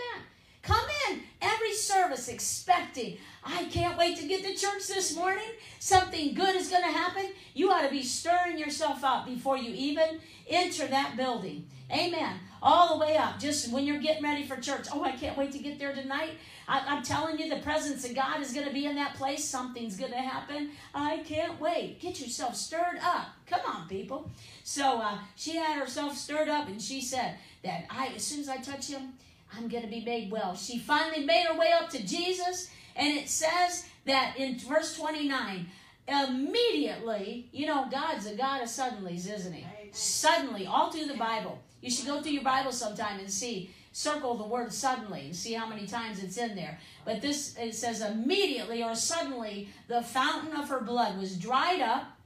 Come 0.62 0.86
in 1.10 1.22
every 1.42 1.74
service 1.74 2.28
expecting, 2.28 3.18
I 3.44 3.66
can't 3.66 3.98
wait 3.98 4.18
to 4.20 4.28
get 4.28 4.44
to 4.44 4.54
church 4.56 4.88
this 4.88 5.16
morning. 5.16 5.48
Something 5.80 6.34
good 6.36 6.56
is 6.56 6.70
going 6.70 6.84
to 6.84 6.90
happen. 6.90 7.32
You 7.54 7.72
ought 7.72 7.82
to 7.82 7.90
be 7.90 8.04
stirring 8.04 8.60
yourself 8.60 9.04
up 9.04 9.26
before 9.26 9.58
you 9.58 9.74
even 9.74 10.20
enter 10.48 10.86
that 10.88 11.18
building. 11.18 11.68
Amen. 11.92 12.40
All 12.62 12.94
the 12.94 13.04
way 13.04 13.18
up, 13.18 13.40
just 13.40 13.72
when 13.72 13.86
you're 13.86 14.00
getting 14.00 14.24
ready 14.24 14.44
for 14.44 14.56
church. 14.56 14.88
Oh, 14.94 15.04
I 15.04 15.12
can't 15.12 15.36
wait 15.36 15.52
to 15.54 15.60
get 15.60 15.80
there 15.80 15.94
tonight. 15.94 16.34
I, 16.68 16.96
am 16.96 17.04
telling 17.04 17.40
you, 17.40 17.50
the 17.50 17.62
presence 17.62 18.08
of 18.08 18.16
God 18.16 18.40
is 18.40 18.54
going 18.54 18.68
to 18.68 18.74
be 18.74 18.86
in 18.86 18.96
that 18.96 19.16
place. 19.16 19.44
Something's 19.44 19.98
going 19.98 20.12
to 20.12 20.18
happen. 20.18 20.70
I 20.94 21.18
can't 21.26 21.60
wait. 21.60 22.00
Get 22.00 22.22
yourself 22.22 22.56
stirred 22.56 23.00
up. 23.02 23.30
Come 23.48 23.62
on, 23.68 23.90
people. 23.90 24.30
So 24.64 25.02
uh, 25.02 25.18
she 25.36 25.56
had 25.56 25.80
herself 25.80 26.16
stirred 26.16 26.50
up, 26.50 26.68
and 26.68 26.82
she 26.82 27.02
said 27.02 27.36
that 27.64 27.86
I, 27.90 28.14
as 28.16 28.24
soon 28.24 28.42
as 28.42 28.48
I 28.48 28.58
touch 28.58 28.88
him, 28.88 29.14
I'm 29.56 29.68
going 29.68 29.84
to 29.84 29.90
be 29.90 30.04
made 30.04 30.32
well. 30.32 30.56
She 30.56 30.80
finally 30.80 31.26
made 31.26 31.46
her 31.48 31.58
way 31.58 31.72
up 31.72 31.90
to 31.92 32.06
Jesus, 32.06 32.70
and 32.96 33.18
it 33.18 33.30
says 33.30 33.86
that 34.06 34.36
in 34.38 34.58
verse 34.58 34.98
29, 34.98 35.68
immediately, 36.08 37.50
you 37.52 37.66
know, 37.66 37.88
God's 37.92 38.26
a 38.26 38.36
God 38.36 38.62
of 38.62 38.68
suddenlies, 38.68 39.32
isn't 39.32 39.54
he? 39.54 39.62
Amen. 39.62 39.94
Suddenly, 39.94 40.66
all 40.66 40.92
through 40.92 41.08
the 41.08 41.18
Bible. 41.18 41.60
You 41.82 41.90
should 41.90 42.06
go 42.06 42.22
through 42.22 42.34
your 42.34 42.44
Bible 42.44 42.72
sometime 42.72 43.20
and 43.20 43.30
see, 43.30 43.72
circle 43.92 44.36
the 44.36 44.44
word 44.44 44.72
suddenly 44.72 45.26
and 45.26 45.36
see 45.36 45.54
how 45.54 45.68
many 45.68 45.86
times 45.86 46.24
it's 46.24 46.38
in 46.38 46.56
there. 46.56 46.80
But 47.06 47.22
this, 47.22 47.56
it 47.58 47.76
says 47.76 48.02
immediately 48.02 48.84
or 48.84 48.96
suddenly, 48.96 49.70
the 49.88 50.02
fountain 50.02 50.56
of 50.56 50.70
her 50.70 50.82
blood 50.82 51.18
was 51.18 51.38
dried 51.38 51.82
up, 51.82 52.18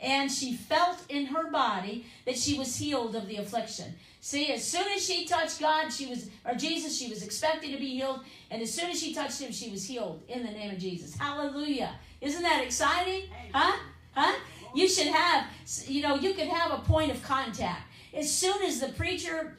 and 0.00 0.30
she 0.30 0.54
felt 0.54 1.04
in 1.08 1.26
her 1.26 1.50
body 1.50 2.06
that 2.24 2.38
she 2.38 2.56
was 2.56 2.76
healed 2.76 3.16
of 3.16 3.26
the 3.26 3.36
affliction. 3.36 3.94
See, 4.20 4.52
as 4.52 4.64
soon 4.64 4.86
as 4.88 5.04
she 5.04 5.26
touched 5.26 5.60
God, 5.60 5.90
she 5.90 6.06
was, 6.06 6.28
or 6.44 6.54
Jesus, 6.54 6.98
she 6.98 7.08
was 7.08 7.22
expected 7.22 7.72
to 7.72 7.78
be 7.78 7.90
healed. 7.90 8.20
And 8.50 8.60
as 8.60 8.72
soon 8.72 8.90
as 8.90 9.00
she 9.00 9.14
touched 9.14 9.40
him, 9.40 9.52
she 9.52 9.70
was 9.70 9.84
healed 9.84 10.22
in 10.28 10.44
the 10.44 10.50
name 10.50 10.72
of 10.72 10.78
Jesus. 10.78 11.16
Hallelujah. 11.16 11.94
Isn't 12.20 12.42
that 12.42 12.64
exciting? 12.64 13.24
Huh? 13.52 13.78
Huh? 14.12 14.36
You 14.74 14.88
should 14.88 15.06
have, 15.06 15.46
you 15.86 16.02
know, 16.02 16.16
you 16.16 16.34
could 16.34 16.48
have 16.48 16.72
a 16.72 16.82
point 16.82 17.10
of 17.10 17.22
contact. 17.22 17.82
As 18.12 18.32
soon 18.32 18.62
as 18.62 18.80
the 18.80 18.88
preacher 18.88 19.56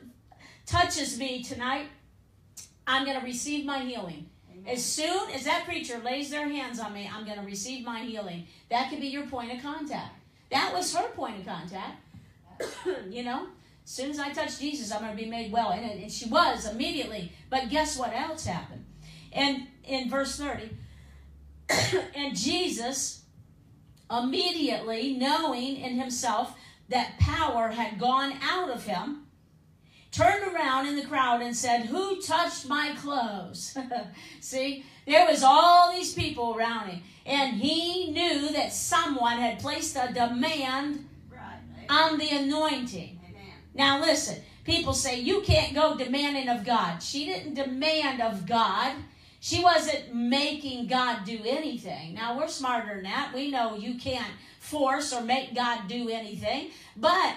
touches 0.66 1.18
me 1.18 1.42
tonight, 1.44 1.88
I'm 2.86 3.06
going 3.06 3.20
to 3.20 3.26
receive 3.26 3.66
my 3.66 3.80
healing. 3.80 4.28
Amen. 4.52 4.74
As 4.74 4.84
soon 4.84 5.30
as 5.32 5.46
that 5.46 5.66
preacher 5.66 6.00
lays 6.04 6.30
their 6.30 6.48
hands 6.48 6.80
on 6.80 6.94
me, 6.94 7.10
I'm 7.12 7.26
going 7.26 7.40
to 7.40 7.46
receive 7.46 7.86
my 7.86 8.00
healing. 8.02 8.46
That 8.70 8.90
could 8.90 9.00
be 9.00 9.08
your 9.08 9.26
point 9.28 9.54
of 9.54 9.62
contact. 9.62 10.14
That 10.52 10.74
was 10.74 10.94
her 10.96 11.08
point 11.10 11.40
of 11.40 11.46
contact. 11.46 12.02
you 13.10 13.24
know, 13.24 13.48
as 13.90 13.96
soon 13.96 14.12
as 14.12 14.20
I 14.20 14.30
touch 14.30 14.60
Jesus, 14.60 14.92
I'm 14.92 15.02
going 15.02 15.18
to 15.18 15.24
be 15.24 15.28
made 15.28 15.52
well. 15.52 15.72
And, 15.72 15.84
and 15.84 16.12
she 16.12 16.30
was 16.30 16.68
immediately. 16.68 17.32
But 17.50 17.72
guess 17.72 17.98
what 17.98 18.14
else 18.14 18.46
happened? 18.46 18.86
And 19.34 19.66
in 19.84 20.12
verse 20.12 20.38
30, 20.38 20.70
and 22.16 22.38
Jesus, 22.38 23.24
immediately 24.12 25.18
knowing 25.18 25.78
in 25.78 26.00
himself 26.00 26.54
that 26.90 27.18
power 27.20 27.70
had 27.70 27.98
gone 27.98 28.34
out 28.44 28.70
of 28.70 28.84
him, 28.84 29.26
turned 30.12 30.54
around 30.54 30.86
in 30.86 30.96
the 30.96 31.06
crowd 31.06 31.42
and 31.42 31.58
said, 31.58 31.88
Who 31.88 32.22
touched 32.22 32.70
my 32.70 32.94
clothes? 32.96 33.76
See, 34.40 34.86
there 35.08 35.26
was 35.26 35.42
all 35.42 35.92
these 35.92 36.14
people 36.14 36.56
around 36.56 36.90
him. 36.90 37.02
And 37.26 37.58
he 37.58 38.12
knew 38.12 38.52
that 38.54 38.72
someone 38.72 39.40
had 39.40 39.58
placed 39.58 39.96
a 39.96 40.14
demand 40.14 41.10
right. 41.32 41.88
on 41.90 42.20
the 42.20 42.30
anointing. 42.30 43.19
Now 43.74 44.02
listen, 44.02 44.42
people 44.64 44.94
say 44.94 45.20
you 45.20 45.42
can't 45.42 45.74
go 45.74 45.98
demanding 45.98 46.50
of 46.50 46.66
God. 46.66 47.02
She 47.02 47.26
didn't 47.26 47.56
demand 47.56 48.22
of 48.22 48.46
God. 48.46 48.96
She 49.40 49.64
wasn't 49.64 50.14
making 50.14 50.88
God 50.88 51.24
do 51.26 51.40
anything. 51.46 52.16
Now 52.16 52.38
we're 52.38 52.48
smarter 52.48 52.96
than 52.96 53.04
that. 53.04 53.32
We 53.34 53.52
know 53.52 53.76
you 53.78 53.96
can't 53.96 54.34
force 54.60 55.14
or 55.14 55.22
make 55.22 55.56
God 55.56 55.88
do 55.88 56.10
anything. 56.10 56.72
But 56.98 57.36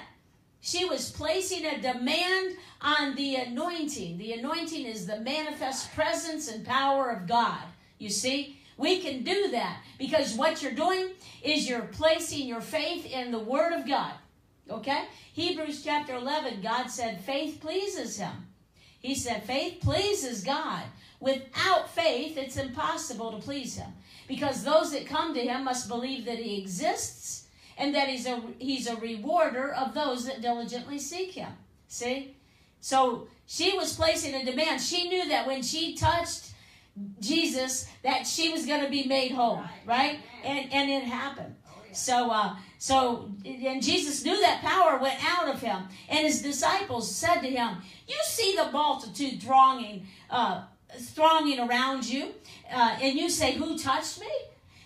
she 0.60 0.84
was 0.84 1.10
placing 1.10 1.64
a 1.66 1.80
demand 1.80 2.56
on 2.80 3.14
the 3.14 3.36
anointing. 3.36 4.18
The 4.18 4.32
anointing 4.32 4.84
is 4.84 5.06
the 5.06 5.20
manifest 5.20 5.94
presence 5.94 6.48
and 6.48 6.64
power 6.64 7.10
of 7.10 7.26
God. 7.26 7.62
You 7.98 8.10
see? 8.10 8.58
We 8.76 9.00
can 9.00 9.22
do 9.22 9.50
that 9.50 9.82
because 9.98 10.34
what 10.34 10.62
you're 10.62 10.72
doing 10.72 11.10
is 11.42 11.68
you're 11.68 11.82
placing 11.82 12.48
your 12.48 12.60
faith 12.60 13.06
in 13.06 13.30
the 13.30 13.38
Word 13.38 13.72
of 13.72 13.86
God. 13.86 14.12
Okay? 14.70 15.04
Hebrews 15.32 15.82
chapter 15.84 16.14
11, 16.14 16.62
God 16.62 16.88
said 16.88 17.20
faith 17.20 17.60
pleases 17.60 18.18
Him. 18.18 18.48
He 19.00 19.14
said 19.14 19.44
faith 19.44 19.80
pleases 19.80 20.44
God. 20.44 20.82
Without 21.20 21.90
faith, 21.90 22.36
it's 22.36 22.56
impossible 22.56 23.32
to 23.32 23.38
please 23.38 23.76
Him 23.76 23.92
because 24.28 24.64
those 24.64 24.92
that 24.92 25.06
come 25.06 25.34
to 25.34 25.40
Him 25.40 25.64
must 25.64 25.88
believe 25.88 26.24
that 26.24 26.38
He 26.38 26.60
exists 26.60 27.46
and 27.78 27.94
that 27.94 28.08
He's 28.08 28.26
a, 28.26 28.42
he's 28.58 28.86
a 28.86 28.96
rewarder 28.96 29.72
of 29.72 29.94
those 29.94 30.26
that 30.26 30.40
diligently 30.40 30.98
seek 30.98 31.32
Him. 31.32 31.52
See? 31.88 32.36
So 32.80 33.28
she 33.46 33.76
was 33.76 33.94
placing 33.94 34.34
a 34.34 34.44
demand. 34.44 34.80
She 34.80 35.08
knew 35.08 35.28
that 35.28 35.46
when 35.46 35.62
she 35.62 35.94
touched 35.94 36.52
Jesus 37.20 37.88
that 38.02 38.26
she 38.26 38.50
was 38.50 38.66
going 38.66 38.84
to 38.84 38.90
be 38.90 39.04
made 39.04 39.32
whole, 39.32 39.56
right? 39.56 39.70
right? 39.86 40.20
And 40.44 40.72
and 40.72 40.90
it 40.90 41.04
happened. 41.04 41.54
Oh, 41.66 41.82
yeah. 41.86 41.94
So 41.94 42.30
uh, 42.30 42.56
so 42.82 43.30
and 43.44 43.80
Jesus 43.80 44.24
knew 44.24 44.40
that 44.40 44.60
power 44.60 44.98
went 44.98 45.24
out 45.24 45.46
of 45.46 45.62
him, 45.62 45.84
and 46.08 46.26
his 46.26 46.42
disciples 46.42 47.08
said 47.08 47.38
to 47.38 47.46
him, 47.46 47.76
"You 48.08 48.16
see 48.24 48.56
the 48.56 48.72
multitude 48.72 49.40
thronging, 49.40 50.08
uh, 50.28 50.62
thronging 50.98 51.60
around 51.60 52.04
you, 52.04 52.34
uh, 52.68 52.98
and 53.00 53.16
you 53.16 53.30
say, 53.30 53.52
Who 53.52 53.78
touched 53.78 54.18
me?" 54.18 54.32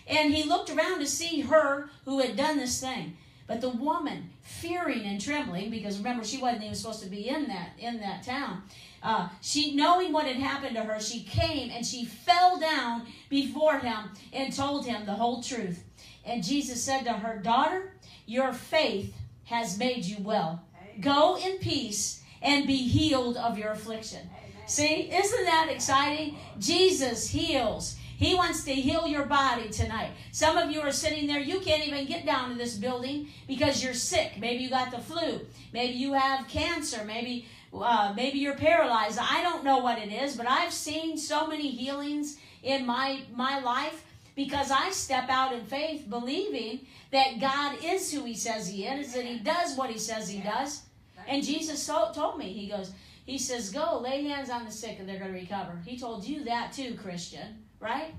And 0.05 0.31
he 0.31 0.43
looked 0.43 0.69
around 0.69 0.99
to 0.99 1.07
see 1.07 1.41
her 1.41 1.89
who 2.05 2.19
had 2.19 2.37
done 2.37 2.57
this 2.57 2.79
thing. 2.79 3.17
But 3.47 3.61
the 3.61 3.69
woman, 3.69 4.29
fearing 4.43 5.03
and 5.05 5.19
trembling, 5.19 5.71
because 5.71 5.97
remember 5.97 6.23
she 6.23 6.37
wasn't 6.37 6.65
even 6.65 6.75
supposed 6.75 7.01
to 7.01 7.09
be 7.09 7.27
in 7.27 7.47
that 7.47 7.71
in 7.79 7.99
that 8.01 8.21
town, 8.21 8.61
uh, 9.01 9.29
she, 9.41 9.73
knowing 9.73 10.13
what 10.13 10.27
had 10.27 10.37
happened 10.37 10.75
to 10.75 10.83
her, 10.83 10.99
she 10.99 11.23
came 11.23 11.71
and 11.71 11.83
she 11.83 12.05
fell 12.05 12.59
down 12.59 13.07
before 13.27 13.79
him 13.79 14.11
and 14.33 14.55
told 14.55 14.85
him 14.85 15.07
the 15.07 15.13
whole 15.13 15.41
truth. 15.41 15.83
And 16.27 16.43
Jesus 16.43 16.83
said 16.83 17.03
to 17.05 17.13
her, 17.13 17.37
Daughter, 17.37 17.93
your 18.25 18.53
faith 18.53 19.15
has 19.45 19.77
made 19.77 20.03
you 20.03 20.17
well. 20.19 20.61
Amen. 20.77 21.01
Go 21.01 21.37
in 21.37 21.57
peace 21.57 22.21
and 22.41 22.67
be 22.67 22.87
healed 22.87 23.37
of 23.37 23.57
your 23.57 23.71
affliction. 23.71 24.19
Amen. 24.19 24.67
See, 24.67 25.09
isn't 25.11 25.45
that 25.45 25.69
exciting? 25.71 26.37
Jesus 26.59 27.29
heals. 27.29 27.95
He 28.17 28.33
wants 28.33 28.63
to 28.65 28.73
heal 28.73 29.07
your 29.07 29.25
body 29.25 29.69
tonight. 29.69 30.11
Some 30.31 30.57
of 30.57 30.71
you 30.71 30.81
are 30.81 30.91
sitting 30.91 31.27
there, 31.27 31.39
you 31.39 31.59
can't 31.59 31.87
even 31.87 32.05
get 32.05 32.25
down 32.25 32.49
to 32.49 32.55
this 32.55 32.75
building 32.75 33.27
because 33.47 33.83
you're 33.83 33.93
sick. 33.93 34.33
Maybe 34.39 34.63
you 34.63 34.69
got 34.69 34.91
the 34.91 34.97
flu. 34.97 35.41
Maybe 35.71 35.93
you 35.93 36.13
have 36.13 36.47
cancer. 36.47 37.05
Maybe 37.05 37.45
uh, 37.73 38.13
maybe 38.15 38.39
you're 38.39 38.55
paralyzed. 38.55 39.19
I 39.21 39.43
don't 39.43 39.63
know 39.63 39.77
what 39.77 39.99
it 39.99 40.11
is, 40.11 40.35
but 40.35 40.47
I've 40.47 40.73
seen 40.73 41.17
so 41.17 41.45
many 41.45 41.69
healings 41.69 42.37
in 42.63 42.85
my 42.85 43.21
my 43.35 43.59
life 43.59 44.03
because 44.37 44.71
I 44.71 44.91
step 44.91 45.29
out 45.29 45.51
in 45.51 45.65
faith, 45.65 46.09
believing 46.09 46.85
that 47.11 47.41
God 47.41 47.83
is 47.83 48.13
who 48.13 48.23
He 48.23 48.35
says 48.35 48.69
He 48.69 48.85
is, 48.85 49.15
and 49.15 49.27
He 49.27 49.39
does 49.39 49.75
what 49.75 49.89
He 49.89 49.97
says 49.97 50.29
He 50.29 50.39
does. 50.39 50.83
And 51.27 51.43
Jesus 51.43 51.81
so, 51.83 52.11
told 52.13 52.37
me, 52.37 52.53
He 52.53 52.69
goes, 52.69 52.93
He 53.25 53.37
says, 53.37 53.71
"Go 53.71 53.99
lay 53.99 54.23
hands 54.23 54.49
on 54.49 54.63
the 54.63 54.71
sick, 54.71 54.97
and 54.99 55.09
they're 55.09 55.19
going 55.19 55.33
to 55.33 55.39
recover." 55.39 55.81
He 55.83 55.99
told 55.99 56.23
you 56.23 56.45
that 56.45 56.71
too, 56.71 56.93
Christian, 56.93 57.65
right? 57.81 58.13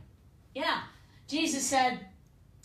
Yeah. 0.54 0.82
Jesus 1.28 1.64
said, 1.64 2.00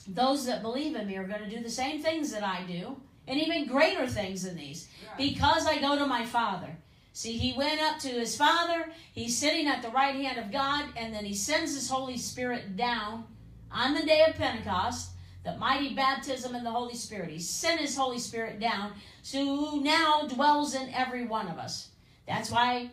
"Those 0.08 0.48
that 0.48 0.63
believe 0.63 0.96
in 0.96 1.08
me 1.08 1.16
are 1.16 1.28
going 1.28 1.44
to 1.44 1.56
do 1.56 1.62
the 1.62 1.70
same 1.70 2.02
things 2.02 2.32
that 2.32 2.44
I 2.44 2.63
do." 2.63 2.98
and 3.26 3.39
even 3.39 3.68
greater 3.68 4.06
things 4.06 4.44
than 4.44 4.58
these 4.58 4.89
because 5.18 5.66
I 5.66 5.80
go 5.80 5.98
to 5.98 6.06
my 6.06 6.26
Father. 6.26 6.76
See, 7.13 7.38
he 7.38 7.58
went 7.58 7.80
up 7.80 8.00
to 8.00 8.10
his 8.10 8.36
Father, 8.36 8.89
he's 9.13 9.38
sitting 9.38 9.68
at 9.68 9.82
the 9.82 9.89
right 9.89 10.16
hand 10.16 10.39
of 10.39 10.52
God, 10.52 10.86
and 10.98 11.13
then 11.13 11.24
he 11.24 11.36
sends 11.36 11.76
his 11.76 11.89
Holy 11.89 12.18
Spirit 12.18 12.76
down 12.76 13.26
on 13.73 13.93
the 13.93 14.03
day 14.03 14.23
of 14.27 14.36
Pentecost, 14.36 15.12
the 15.43 15.57
mighty 15.57 15.93
baptism 15.93 16.55
in 16.55 16.63
the 16.63 16.71
Holy 16.71 16.95
Spirit. 16.95 17.29
He 17.29 17.39
sent 17.39 17.81
his 17.81 17.97
Holy 17.97 18.19
Spirit 18.19 18.59
down, 18.59 18.93
who 19.31 19.81
now 19.81 20.27
dwells 20.27 20.75
in 20.75 20.93
every 20.93 21.25
one 21.25 21.47
of 21.47 21.57
us. 21.57 21.89
That's 22.27 22.49
why 22.49 22.91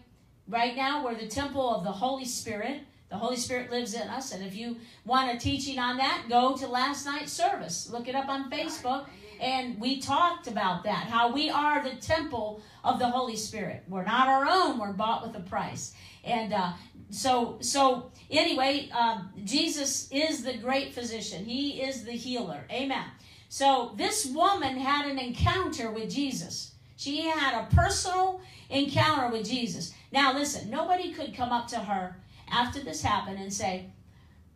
right 0.48 0.74
now 0.74 1.04
we're 1.04 1.14
the 1.14 1.28
temple 1.28 1.74
of 1.74 1.84
the 1.84 1.92
Holy 1.92 2.24
Spirit. 2.24 2.80
The 3.08 3.16
Holy 3.16 3.36
Spirit 3.36 3.70
lives 3.70 3.94
in 3.94 4.08
us. 4.08 4.32
And 4.32 4.44
if 4.44 4.56
you 4.56 4.76
want 5.04 5.34
a 5.34 5.38
teaching 5.38 5.78
on 5.78 5.96
that, 5.98 6.26
go 6.28 6.56
to 6.56 6.66
last 6.66 7.04
night's 7.06 7.32
service. 7.32 7.90
Look 7.90 8.08
it 8.08 8.14
up 8.14 8.28
on 8.28 8.50
Facebook 8.50 9.06
and 9.40 9.80
we 9.80 10.00
talked 10.00 10.46
about 10.48 10.84
that, 10.84 11.06
how 11.06 11.32
we 11.32 11.48
are 11.48 11.82
the 11.82 11.96
temple 11.96 12.60
of 12.84 12.98
the 12.98 13.08
Holy 13.08 13.36
Spirit. 13.36 13.82
We're 13.88 14.04
not 14.04 14.28
our 14.28 14.46
own, 14.46 14.78
we're 14.78 14.92
bought 14.92 15.26
with 15.26 15.34
a 15.34 15.40
price. 15.40 15.94
And 16.22 16.52
uh, 16.52 16.72
so, 17.10 17.58
so 17.60 18.10
anyway, 18.30 18.88
um, 18.90 19.30
Jesus 19.44 20.08
is 20.10 20.42
the 20.42 20.56
great 20.56 20.92
physician, 20.94 21.44
He 21.44 21.82
is 21.82 22.04
the 22.04 22.12
healer. 22.12 22.64
Amen. 22.70 23.04
So 23.48 23.92
this 23.96 24.26
woman 24.26 24.78
had 24.78 25.10
an 25.10 25.18
encounter 25.18 25.90
with 25.90 26.10
Jesus. 26.10 26.72
She 26.96 27.22
had 27.22 27.54
a 27.54 27.74
personal 27.74 28.40
encounter 28.68 29.28
with 29.28 29.48
Jesus. 29.48 29.92
Now, 30.12 30.32
listen, 30.34 30.70
nobody 30.70 31.12
could 31.12 31.34
come 31.34 31.50
up 31.50 31.66
to 31.68 31.78
her 31.78 32.16
after 32.50 32.80
this 32.80 33.02
happened 33.02 33.38
and 33.38 33.52
say, 33.52 33.86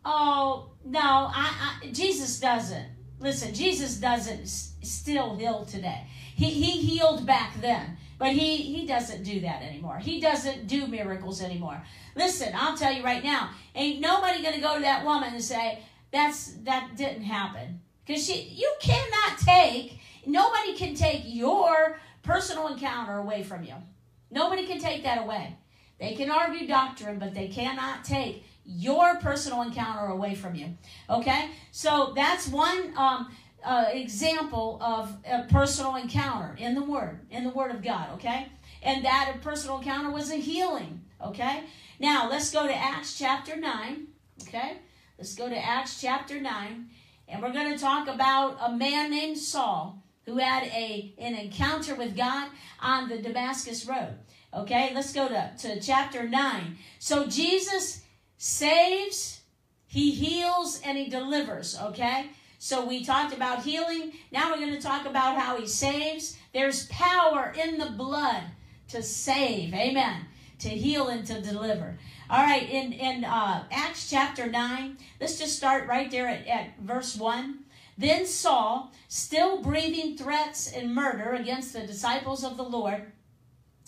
Oh, 0.05 0.69
no, 0.85 0.99
I, 0.99 1.79
I 1.83 1.87
Jesus 1.87 2.39
doesn't. 2.39 2.85
Listen, 3.19 3.53
Jesus 3.53 3.95
doesn't 3.95 4.47
still 4.47 5.35
heal 5.35 5.65
today. 5.65 6.03
He, 6.35 6.49
he 6.49 6.81
healed 6.81 7.25
back 7.25 7.59
then, 7.61 7.97
but 8.17 8.29
he, 8.29 8.57
he 8.57 8.85
doesn't 8.85 9.23
do 9.23 9.41
that 9.41 9.61
anymore. 9.61 9.97
He 9.97 10.21
doesn't 10.21 10.67
do 10.67 10.87
miracles 10.87 11.41
anymore. 11.41 11.81
Listen, 12.15 12.53
I'll 12.55 12.77
tell 12.77 12.93
you 12.93 13.03
right 13.03 13.23
now, 13.23 13.51
ain't 13.73 13.99
nobody 13.99 14.41
going 14.41 14.55
to 14.55 14.61
go 14.61 14.75
to 14.75 14.81
that 14.81 15.03
woman 15.03 15.33
and 15.33 15.43
say, 15.43 15.79
that's 16.11 16.53
that 16.63 16.95
didn't 16.95 17.23
happen. 17.23 17.81
Because 18.05 18.25
she 18.25 18.43
you 18.55 18.73
cannot 18.79 19.37
take, 19.39 19.99
nobody 20.25 20.75
can 20.75 20.95
take 20.95 21.23
your 21.25 21.99
personal 22.23 22.67
encounter 22.67 23.17
away 23.17 23.43
from 23.43 23.63
you. 23.63 23.73
Nobody 24.31 24.65
can 24.65 24.79
take 24.79 25.03
that 25.03 25.19
away. 25.19 25.55
They 25.99 26.13
can 26.13 26.29
argue 26.29 26.67
doctrine, 26.67 27.19
but 27.19 27.33
they 27.33 27.47
cannot 27.47 28.03
take 28.03 28.43
your 28.65 29.17
personal 29.17 29.61
encounter 29.61 30.07
away 30.07 30.35
from 30.35 30.55
you. 30.55 30.75
Okay? 31.09 31.51
So 31.71 32.13
that's 32.15 32.47
one 32.47 32.93
um, 32.97 33.31
uh, 33.65 33.85
example 33.91 34.77
of 34.81 35.17
a 35.29 35.43
personal 35.43 35.95
encounter 35.95 36.55
in 36.57 36.75
the 36.75 36.83
Word, 36.83 37.19
in 37.31 37.43
the 37.43 37.49
Word 37.49 37.71
of 37.71 37.83
God. 37.83 38.09
Okay? 38.13 38.47
And 38.83 39.03
that 39.03 39.37
personal 39.41 39.79
encounter 39.79 40.11
was 40.11 40.31
a 40.31 40.35
healing. 40.35 41.01
Okay? 41.21 41.63
Now 41.99 42.29
let's 42.29 42.51
go 42.51 42.67
to 42.67 42.75
Acts 42.75 43.17
chapter 43.17 43.55
9. 43.55 44.07
Okay? 44.43 44.77
Let's 45.17 45.35
go 45.35 45.49
to 45.49 45.57
Acts 45.57 45.99
chapter 45.99 46.39
9. 46.39 46.87
And 47.27 47.41
we're 47.41 47.53
going 47.53 47.73
to 47.73 47.79
talk 47.79 48.07
about 48.07 48.57
a 48.61 48.71
man 48.71 49.09
named 49.09 49.37
Saul 49.37 50.03
who 50.25 50.37
had 50.37 50.63
a 50.63 51.13
an 51.17 51.35
encounter 51.35 51.95
with 51.95 52.15
God 52.15 52.49
on 52.79 53.09
the 53.09 53.17
Damascus 53.17 53.85
road. 53.85 54.15
Okay, 54.53 54.91
let's 54.93 55.11
go 55.11 55.27
to, 55.27 55.51
to 55.59 55.79
chapter 55.81 56.27
9. 56.27 56.77
So 56.99 57.27
Jesus 57.27 58.03
saves, 58.37 59.41
he 59.85 60.11
heals, 60.11 60.79
and 60.83 60.97
he 60.97 61.09
delivers. 61.09 61.77
Okay? 61.79 62.27
So 62.65 62.83
we 62.83 63.05
talked 63.05 63.31
about 63.31 63.61
healing. 63.61 64.13
Now 64.31 64.49
we're 64.49 64.59
going 64.59 64.73
to 64.73 64.81
talk 64.81 65.05
about 65.05 65.37
how 65.37 65.55
he 65.55 65.67
saves. 65.67 66.35
There's 66.51 66.87
power 66.87 67.53
in 67.55 67.77
the 67.77 67.91
blood 67.91 68.41
to 68.87 69.03
save. 69.03 69.71
Amen. 69.71 70.25
To 70.61 70.69
heal 70.69 71.09
and 71.09 71.23
to 71.27 71.39
deliver. 71.41 71.99
All 72.27 72.43
right, 72.43 72.67
in, 72.67 72.91
in 72.91 73.23
uh, 73.23 73.65
Acts 73.69 74.09
chapter 74.09 74.49
9, 74.49 74.97
let's 75.21 75.37
just 75.37 75.55
start 75.55 75.87
right 75.87 76.09
there 76.09 76.27
at, 76.27 76.47
at 76.47 76.79
verse 76.79 77.15
1. 77.15 77.59
Then 77.99 78.25
Saul, 78.25 78.91
still 79.09 79.61
breathing 79.61 80.17
threats 80.17 80.71
and 80.73 80.95
murder 80.95 81.33
against 81.33 81.71
the 81.71 81.85
disciples 81.85 82.43
of 82.43 82.57
the 82.57 82.63
Lord, 82.63 83.11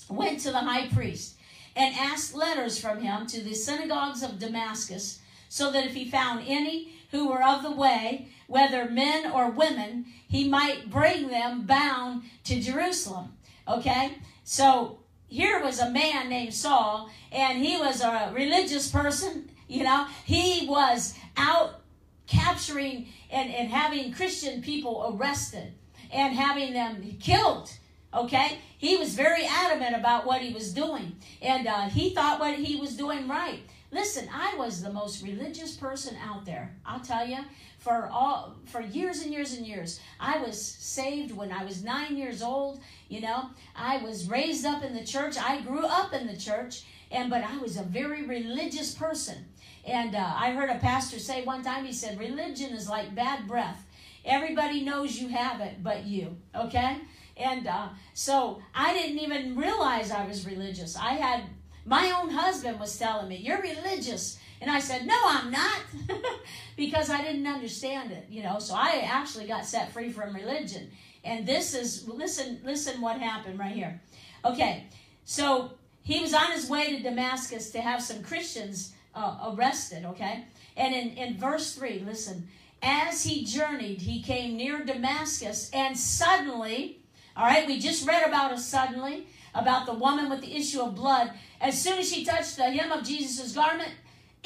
went 0.07 0.41
to 0.41 0.51
the 0.51 0.59
high 0.59 0.87
priest 0.89 1.35
and 1.75 1.95
asked 1.95 2.35
letters 2.35 2.79
from 2.79 3.01
him 3.01 3.25
to 3.25 3.41
the 3.41 3.55
synagogues 3.55 4.21
of 4.21 4.37
Damascus, 4.37 5.19
so 5.49 5.71
that 5.71 5.87
if 5.87 5.95
he 5.95 6.11
found 6.11 6.43
any 6.45 6.91
who 7.09 7.29
were 7.29 7.43
of 7.43 7.63
the 7.63 7.71
way, 7.71 8.27
whether 8.47 8.89
men 8.89 9.29
or 9.31 9.51
women, 9.51 10.05
he 10.27 10.47
might 10.47 10.89
bring 10.89 11.27
them 11.27 11.65
bound 11.65 12.23
to 12.45 12.59
Jerusalem. 12.59 13.33
Okay? 13.67 14.17
So 14.43 14.99
here 15.27 15.63
was 15.63 15.79
a 15.79 15.89
man 15.89 16.29
named 16.29 16.53
Saul, 16.53 17.09
and 17.31 17.63
he 17.63 17.77
was 17.77 18.01
a 18.01 18.31
religious 18.33 18.89
person. 18.89 19.49
You 19.67 19.83
know, 19.83 20.07
he 20.25 20.65
was 20.67 21.13
out 21.35 21.81
capturing 22.25 23.07
and, 23.29 23.53
and 23.53 23.69
having 23.69 24.13
Christian 24.13 24.61
people 24.61 25.13
arrested 25.17 25.73
and 26.11 26.33
having 26.33 26.73
them 26.73 27.17
killed. 27.19 27.69
Okay? 28.13 28.59
He 28.77 28.95
was 28.95 29.15
very 29.15 29.45
adamant 29.45 29.95
about 29.95 30.25
what 30.25 30.41
he 30.41 30.53
was 30.53 30.73
doing, 30.73 31.17
and 31.41 31.67
uh, 31.67 31.89
he 31.89 32.11
thought 32.11 32.39
what 32.39 32.55
he 32.55 32.77
was 32.77 32.95
doing 32.95 33.27
right. 33.27 33.59
Listen, 33.91 34.29
I 34.33 34.55
was 34.57 34.81
the 34.81 34.91
most 34.91 35.23
religious 35.23 35.75
person 35.75 36.15
out 36.21 36.45
there. 36.45 36.75
I'll 36.85 36.99
tell 36.99 37.25
you, 37.25 37.39
for 37.87 38.09
all 38.11 38.57
for 38.65 38.81
years 38.81 39.21
and 39.21 39.31
years 39.31 39.53
and 39.53 39.65
years. 39.65 40.01
I 40.19 40.39
was 40.39 40.61
saved 40.61 41.31
when 41.31 41.53
I 41.53 41.63
was 41.63 41.85
9 41.85 42.17
years 42.17 42.41
old, 42.41 42.81
you 43.07 43.21
know. 43.21 43.51
I 43.77 43.99
was 43.99 44.29
raised 44.29 44.65
up 44.65 44.83
in 44.83 44.93
the 44.93 45.05
church. 45.05 45.37
I 45.37 45.61
grew 45.61 45.85
up 45.85 46.11
in 46.11 46.27
the 46.27 46.35
church, 46.35 46.83
and 47.09 47.29
but 47.29 47.45
I 47.45 47.57
was 47.59 47.77
a 47.77 47.83
very 47.83 48.23
religious 48.23 48.93
person. 48.93 49.37
And 49.85 50.15
uh, 50.15 50.33
I 50.35 50.51
heard 50.51 50.69
a 50.69 50.79
pastor 50.79 51.17
say 51.17 51.45
one 51.45 51.63
time, 51.63 51.85
he 51.85 51.93
said, 51.93 52.19
Religion 52.19 52.71
is 52.73 52.89
like 52.89 53.15
bad 53.15 53.47
breath. 53.47 53.85
Everybody 54.25 54.81
knows 54.81 55.17
you 55.17 55.29
have 55.29 55.61
it 55.61 55.81
but 55.81 56.03
you, 56.05 56.35
okay? 56.53 56.97
And 57.37 57.67
uh, 57.67 57.87
so 58.13 58.61
I 58.75 58.91
didn't 58.91 59.19
even 59.19 59.55
realize 59.55 60.11
I 60.11 60.27
was 60.27 60.45
religious. 60.45 60.97
I 60.97 61.13
had, 61.13 61.43
my 61.85 62.11
own 62.19 62.31
husband 62.31 62.81
was 62.81 62.99
telling 62.99 63.29
me, 63.29 63.37
You're 63.37 63.61
religious. 63.61 64.39
And 64.61 64.71
I 64.71 64.79
said, 64.79 65.05
No, 65.05 65.17
I'm 65.25 65.51
not, 65.51 65.79
because 66.77 67.09
I 67.09 67.21
didn't 67.21 67.47
understand 67.47 68.11
it, 68.11 68.25
you 68.29 68.43
know. 68.43 68.59
So 68.59 68.73
I 68.75 69.01
actually 69.05 69.47
got 69.47 69.65
set 69.65 69.91
free 69.91 70.11
from 70.11 70.35
religion. 70.35 70.89
And 71.23 71.45
this 71.45 71.73
is, 71.73 72.07
listen, 72.07 72.61
listen 72.63 73.01
what 73.01 73.19
happened 73.19 73.59
right 73.59 73.73
here. 73.73 73.99
Okay, 74.45 74.85
so 75.25 75.71
he 76.03 76.21
was 76.21 76.33
on 76.33 76.51
his 76.51 76.69
way 76.69 76.95
to 76.95 77.03
Damascus 77.03 77.71
to 77.71 77.81
have 77.81 78.01
some 78.01 78.23
Christians 78.23 78.93
uh, 79.13 79.53
arrested, 79.53 80.05
okay? 80.05 80.45
And 80.77 80.95
in, 80.95 81.09
in 81.17 81.37
verse 81.37 81.75
3, 81.75 82.03
listen, 82.05 82.47
as 82.81 83.23
he 83.23 83.43
journeyed, 83.43 84.01
he 84.01 84.21
came 84.21 84.55
near 84.55 84.85
Damascus, 84.85 85.69
and 85.73 85.97
suddenly, 85.97 87.01
all 87.35 87.45
right, 87.45 87.67
we 87.67 87.79
just 87.79 88.07
read 88.07 88.25
about 88.25 88.53
a 88.53 88.57
suddenly, 88.57 89.27
about 89.53 89.85
the 89.85 89.93
woman 89.93 90.29
with 90.29 90.41
the 90.41 90.55
issue 90.55 90.81
of 90.81 90.95
blood. 90.95 91.31
As 91.59 91.81
soon 91.81 91.97
as 91.97 92.13
she 92.13 92.23
touched 92.23 92.55
the 92.55 92.71
hem 92.71 92.91
of 92.91 93.03
Jesus' 93.03 93.53
garment, 93.53 93.91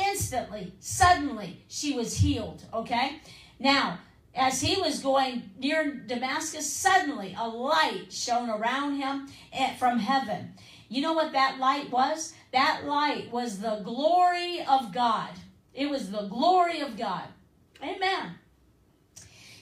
instantly, 0.10 0.74
suddenly, 0.80 1.64
she 1.68 1.94
was 1.94 2.18
healed, 2.18 2.64
okay? 2.74 3.20
Now, 3.60 4.00
as 4.34 4.62
he 4.62 4.80
was 4.80 5.00
going 5.00 5.50
near 5.60 5.94
Damascus, 5.94 6.72
suddenly 6.72 7.36
a 7.38 7.48
light 7.48 8.12
shone 8.12 8.50
around 8.50 8.98
him 8.98 9.28
eh, 9.52 9.76
from 9.76 10.00
heaven. 10.00 10.54
You 10.90 11.02
know 11.02 11.14
what 11.14 11.34
that 11.34 11.60
light 11.60 11.92
was? 11.92 12.34
That 12.52 12.86
light 12.86 13.32
was 13.32 13.60
the 13.60 13.82
glory 13.84 14.62
of 14.66 14.94
God. 14.94 15.30
It 15.74 15.90
was 15.90 16.12
the 16.12 16.24
glory 16.24 16.82
of 16.82 16.98
God. 16.98 17.24
Amen. 17.82 18.36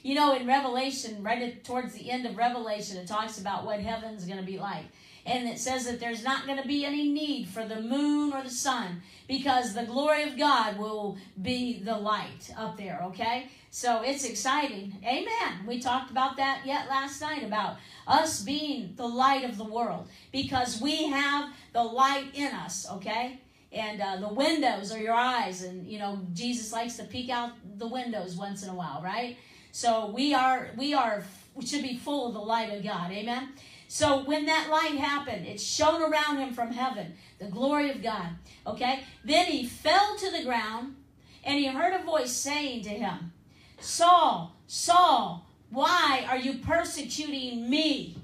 You 0.02 0.16
know, 0.16 0.36
in 0.36 0.48
Revelation, 0.48 1.22
right 1.24 1.64
towards 1.64 1.94
the 1.94 2.10
end 2.10 2.26
of 2.26 2.38
Revelation, 2.38 2.98
it 2.98 3.08
talks 3.08 3.40
about 3.40 3.66
what 3.66 3.80
heaven's 3.80 4.26
going 4.26 4.40
to 4.40 4.46
be 4.46 4.58
like. 4.58 4.86
And 5.30 5.48
it 5.48 5.60
says 5.60 5.86
that 5.86 6.00
there's 6.00 6.24
not 6.24 6.48
going 6.48 6.60
to 6.60 6.68
be 6.68 6.84
any 6.86 7.08
need 7.08 7.48
for 7.48 7.64
the 7.64 7.80
moon 7.80 8.34
or 8.34 8.42
the 8.42 8.50
sun 8.50 9.04
because 9.28 9.76
the 9.76 9.84
glory 9.84 10.24
of 10.24 10.36
God 10.36 10.80
will 10.80 11.18
be 11.40 11.84
the 11.84 11.96
light 11.96 12.50
up 12.58 12.78
there, 12.78 13.00
okay? 13.04 13.48
So 13.70 14.02
it's 14.02 14.26
exciting. 14.26 14.96
Amen. 15.06 15.68
We 15.68 15.80
talked 15.80 16.10
about 16.10 16.38
that 16.38 16.62
yet 16.66 16.90
last 16.90 17.22
night 17.22 17.44
about 17.44 17.78
us 18.08 18.42
being 18.42 18.94
the 18.96 19.06
light 19.06 19.44
of 19.44 19.58
the 19.58 19.64
world 19.64 20.08
because 20.32 20.82
we 20.82 21.08
have 21.10 21.54
the 21.74 21.84
light 21.84 22.34
in 22.34 22.52
us, 22.52 22.88
okay? 22.94 23.40
And 23.72 24.02
uh, 24.02 24.16
the 24.18 24.34
windows 24.34 24.92
are 24.92 24.98
your 24.98 25.14
eyes, 25.14 25.62
and 25.62 25.86
you 25.86 26.00
know 26.00 26.20
Jesus 26.34 26.74
likes 26.74 26.98
to 26.98 27.04
peek 27.04 27.30
out 27.30 27.52
the 27.78 27.88
windows 27.88 28.36
once 28.36 28.64
in 28.64 28.70
a 28.70 28.74
while, 28.74 29.00
right? 29.04 29.38
So 29.72 30.08
we 30.08 30.34
are 30.34 30.72
we 30.76 30.96
are 30.96 31.24
we 31.54 31.68
should 31.68 31.84
be 31.84 31.96
full 31.96 32.30
of 32.30 32.34
the 32.34 32.40
light 32.40 32.74
of 32.74 32.84
God, 32.84 33.12
amen. 33.12 33.50
So 33.92 34.24
when 34.24 34.46
that 34.46 34.70
light 34.70 35.00
happened, 35.00 35.48
it 35.48 35.60
shone 35.60 36.04
around 36.04 36.38
him 36.38 36.54
from 36.54 36.72
heaven, 36.72 37.16
the 37.40 37.48
glory 37.48 37.90
of 37.90 38.04
God. 38.04 38.28
Okay, 38.68 39.04
then 39.26 39.48
he 39.48 39.66
fell 39.66 40.16
to 40.16 40.30
the 40.30 40.44
ground, 40.44 40.96
and 41.44 41.58
he 41.58 41.66
heard 41.66 42.00
a 42.00 42.06
voice 42.06 42.32
saying 42.32 42.84
to 42.84 42.90
him, 42.90 43.34
"Saul, 43.80 44.56
Saul, 44.68 45.48
why 45.72 46.24
are 46.30 46.38
you 46.38 46.60
persecuting 46.60 47.68
me? 47.68 48.16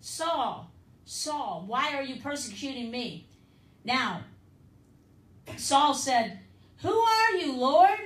Saul, 0.00 0.70
Saul, 1.04 1.64
why 1.66 1.94
are 1.94 2.02
you 2.02 2.16
persecuting 2.22 2.90
me? 2.90 3.26
Now, 3.84 4.22
Saul 5.58 5.92
said, 5.92 6.38
Who 6.80 6.98
are 6.98 7.36
you, 7.36 7.52
Lord? 7.52 8.00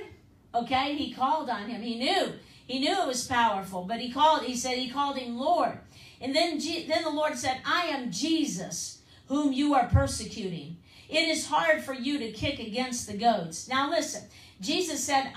Okay, 0.53 0.95
he 0.95 1.13
called 1.13 1.49
on 1.49 1.69
him. 1.69 1.81
He 1.81 1.97
knew. 1.97 2.33
He 2.67 2.79
knew 2.79 3.01
it 3.01 3.07
was 3.07 3.25
powerful, 3.25 3.85
but 3.85 4.01
he 4.01 4.11
called, 4.11 4.43
he 4.43 4.57
said 4.57 4.77
he 4.77 4.89
called 4.89 5.17
him 5.17 5.37
Lord. 5.37 5.79
And 6.21 6.35
then, 6.35 6.59
then 6.87 7.03
the 7.03 7.09
Lord 7.09 7.37
said, 7.37 7.61
I 7.65 7.87
am 7.87 8.11
Jesus, 8.11 9.01
whom 9.27 9.53
you 9.53 9.73
are 9.75 9.87
persecuting. 9.87 10.77
It 11.09 11.27
is 11.29 11.47
hard 11.47 11.83
for 11.83 11.93
you 11.93 12.17
to 12.19 12.31
kick 12.31 12.59
against 12.59 13.07
the 13.07 13.17
goats. 13.17 13.67
Now 13.67 13.89
listen, 13.89 14.23
Jesus 14.59 15.03
said, 15.03 15.31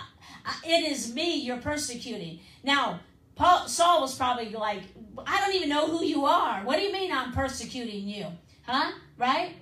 It 0.64 0.90
is 0.90 1.14
me 1.14 1.36
you're 1.36 1.58
persecuting. 1.58 2.40
Now, 2.64 3.00
Paul, 3.36 3.68
Saul 3.68 4.00
was 4.00 4.16
probably 4.16 4.50
like, 4.50 4.82
I 5.26 5.40
don't 5.40 5.54
even 5.54 5.68
know 5.68 5.86
who 5.86 6.04
you 6.04 6.26
are. 6.26 6.62
What 6.64 6.76
do 6.76 6.82
you 6.82 6.92
mean 6.92 7.12
I'm 7.12 7.32
persecuting 7.32 8.08
you? 8.08 8.26
Huh? 8.66 8.92
Right? 9.16 9.54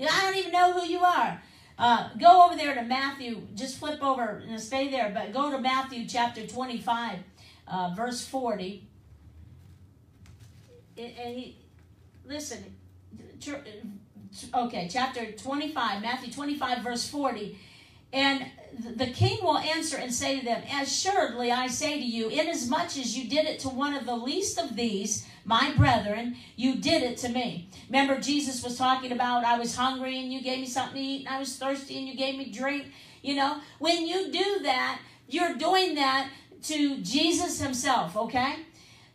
right. 0.00 0.10
I 0.10 0.22
don't 0.22 0.36
even 0.36 0.52
know 0.52 0.72
who 0.72 0.86
you 0.86 1.00
are. 1.00 1.40
Uh, 1.78 2.08
go 2.18 2.46
over 2.46 2.56
there 2.56 2.74
to 2.74 2.82
Matthew. 2.82 3.42
Just 3.54 3.78
flip 3.78 4.02
over 4.02 4.42
and 4.46 4.60
stay 4.60 4.90
there, 4.90 5.10
but 5.14 5.32
go 5.32 5.50
to 5.50 5.58
Matthew 5.58 6.06
chapter 6.06 6.46
25, 6.46 7.18
uh, 7.68 7.94
verse 7.96 8.26
40. 8.26 8.86
And 10.96 11.36
he, 11.36 11.56
listen, 12.26 12.64
okay, 14.54 14.88
chapter 14.90 15.32
25, 15.32 16.02
Matthew 16.02 16.32
25, 16.32 16.78
verse 16.82 17.08
40. 17.08 17.58
And 18.12 18.44
the 18.96 19.06
king 19.06 19.38
will 19.42 19.58
answer 19.58 19.96
and 19.96 20.12
say 20.12 20.38
to 20.38 20.44
them, 20.44 20.62
Assuredly 20.80 21.50
I 21.50 21.66
say 21.68 21.98
to 21.98 22.04
you, 22.04 22.28
inasmuch 22.28 22.98
as 22.98 23.16
you 23.16 23.28
did 23.28 23.46
it 23.46 23.60
to 23.60 23.68
one 23.68 23.94
of 23.94 24.04
the 24.04 24.16
least 24.16 24.58
of 24.58 24.76
these, 24.76 25.26
my 25.44 25.72
brethren, 25.76 26.36
you 26.56 26.76
did 26.76 27.02
it 27.02 27.16
to 27.18 27.28
me. 27.28 27.68
Remember, 27.88 28.20
Jesus 28.20 28.62
was 28.62 28.76
talking 28.76 29.12
about, 29.12 29.44
I 29.44 29.58
was 29.58 29.74
hungry 29.74 30.18
and 30.18 30.32
you 30.32 30.42
gave 30.42 30.60
me 30.60 30.66
something 30.66 30.94
to 30.94 31.00
eat, 31.00 31.26
and 31.26 31.34
I 31.34 31.38
was 31.38 31.56
thirsty 31.56 31.98
and 31.98 32.06
you 32.06 32.14
gave 32.14 32.36
me 32.36 32.50
drink. 32.50 32.92
You 33.22 33.36
know, 33.36 33.60
when 33.78 34.06
you 34.06 34.30
do 34.30 34.60
that, 34.62 35.00
you're 35.28 35.54
doing 35.54 35.94
that 35.94 36.28
to 36.64 36.98
Jesus 36.98 37.60
himself, 37.60 38.16
okay? 38.16 38.56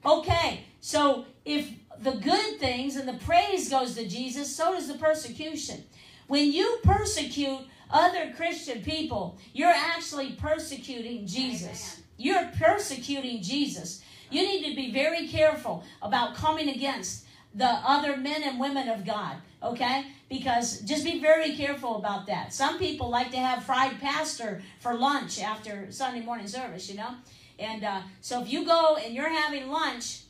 Okay, 0.06 0.64
so 0.82 1.26
if 1.48 1.70
the 2.00 2.12
good 2.12 2.60
things 2.60 2.96
and 2.96 3.08
the 3.08 3.26
praise 3.26 3.70
goes 3.70 3.96
to 3.96 4.08
Jesus, 4.08 4.56
so 4.56 4.74
does 4.74 4.88
the 4.88 4.96
persecution. 4.96 5.84
When 6.28 6.52
you 6.52 6.80
persecute 6.84 7.60
other 7.90 8.34
Christian 8.36 8.84
people, 8.84 9.38
you're 9.54 9.70
actually 9.70 10.34
persecuting 10.34 11.26
Jesus. 11.26 12.02
You're 12.18 12.50
persecuting 12.60 13.42
Jesus. 13.42 14.04
You 14.30 14.42
need 14.42 14.70
to 14.70 14.76
be 14.76 14.92
very 14.92 15.28
careful 15.28 15.84
about 16.02 16.36
coming 16.36 16.70
against 16.70 17.26
the 17.56 17.66
other 17.66 18.18
men 18.18 18.44
and 18.44 18.60
women 18.60 18.90
of 18.90 19.06
God. 19.06 19.38
Okay? 19.64 20.08
Because 20.30 20.82
just 20.82 21.06
be 21.06 21.20
very 21.20 21.56
careful 21.56 21.96
about 21.96 22.28
that. 22.28 22.54
Some 22.54 22.78
people 22.78 23.10
like 23.10 23.32
to 23.32 23.38
have 23.38 23.64
fried 23.64 24.00
pastor 24.02 24.62
for 24.80 24.94
lunch 24.94 25.42
after 25.42 25.90
Sunday 25.92 26.22
morning 26.22 26.48
service, 26.48 26.90
you 26.90 26.98
know? 26.98 27.16
And 27.58 27.84
uh, 27.84 28.02
so 28.22 28.42
if 28.42 28.52
you 28.52 28.66
go 28.66 28.98
and 28.98 29.16
you're 29.16 29.30
having 29.30 29.70
lunch 29.70 30.24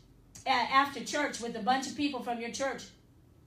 after 0.48 1.04
church 1.04 1.40
with 1.40 1.56
a 1.56 1.62
bunch 1.62 1.88
of 1.88 1.96
people 1.96 2.22
from 2.22 2.40
your 2.40 2.52
church 2.52 2.84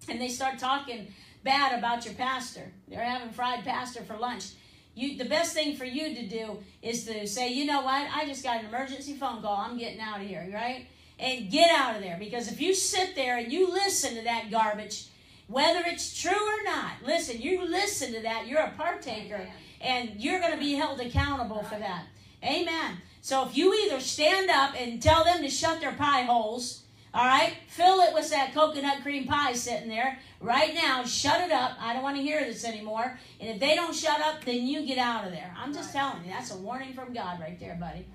and 0.09 0.21
they 0.21 0.29
start 0.29 0.59
talking 0.59 1.09
bad 1.43 1.79
about 1.79 2.05
your 2.05 2.15
pastor, 2.15 2.73
they're 2.89 3.03
having 3.03 3.31
fried 3.31 3.65
pastor 3.65 4.03
for 4.03 4.17
lunch. 4.17 4.53
You, 4.95 5.17
the 5.17 5.25
best 5.25 5.55
thing 5.55 5.77
for 5.77 5.85
you 5.85 6.15
to 6.15 6.27
do 6.27 6.59
is 6.83 7.05
to 7.05 7.27
say, 7.27 7.53
you 7.53 7.65
know 7.65 7.83
what, 7.83 8.09
I 8.15 8.27
just 8.27 8.43
got 8.43 8.61
an 8.61 8.67
emergency 8.67 9.15
phone 9.15 9.41
call. 9.41 9.57
I'm 9.57 9.79
getting 9.79 10.01
out 10.01 10.21
of 10.21 10.27
here, 10.27 10.49
right? 10.53 10.87
And 11.19 11.51
get 11.51 11.71
out 11.71 11.97
of 11.97 12.03
there. 12.03 12.17
Because 12.19 12.51
if 12.51 12.61
you 12.61 12.75
sit 12.75 13.15
there 13.15 13.39
and 13.39 13.53
you 13.53 13.71
listen 13.71 14.17
to 14.17 14.23
that 14.23 14.51
garbage, 14.51 15.07
whether 15.47 15.83
it's 15.87 16.21
true 16.21 16.33
or 16.33 16.63
not, 16.65 16.93
listen, 17.05 17.41
you 17.41 17.65
listen 17.65 18.13
to 18.15 18.21
that, 18.23 18.47
you're 18.47 18.61
a 18.61 18.73
partaker, 18.77 19.49
and 19.81 20.13
you're 20.17 20.41
going 20.41 20.53
to 20.53 20.59
be 20.59 20.75
held 20.75 21.01
accountable 21.01 21.63
for 21.63 21.79
that. 21.79 22.05
Amen. 22.45 22.99
So 23.23 23.47
if 23.47 23.57
you 23.57 23.75
either 23.75 24.01
stand 24.01 24.51
up 24.51 24.75
and 24.79 25.03
tell 25.03 25.25
them 25.25 25.43
to 25.43 25.51
shut 25.51 25.81
their 25.81 25.93
pie 25.93 26.23
holes, 26.23 26.85
all 27.13 27.25
right, 27.25 27.55
fill 27.67 28.01
it 28.01 28.15
with 28.15 28.31
that 28.31 28.55
coconut 28.55 29.03
cream 29.03 29.27
pie 29.27 29.53
sitting 29.53 29.89
there 29.89 30.19
right 30.41 30.73
now. 30.75 31.03
Shut 31.05 31.41
it 31.41 31.51
up. 31.51 31.73
I 31.81 31.93
don't 31.93 32.05
want 32.05 32.17
to 32.17 32.23
hear 32.23 32.45
this 32.45 32.65
anymore. 32.65 33.19
And 33.41 33.51
if 33.51 33.59
they 33.59 33.75
don't 33.75 33.95
shut 33.95 34.21
up, 34.21 34.45
then 34.45 34.67
you 34.67 34.87
get 34.87 34.99
out 34.99 35.25
of 35.25 35.33
there. 35.33 35.53
I'm 35.59 35.75
just 35.75 35.93
telling 35.93 36.25
you, 36.25 36.31
that's 36.31 36.55
a 36.55 36.57
warning 36.57 36.93
from 36.93 37.13
God 37.13 37.41
right 37.41 37.59
there, 37.59 37.77
buddy. 37.81 38.07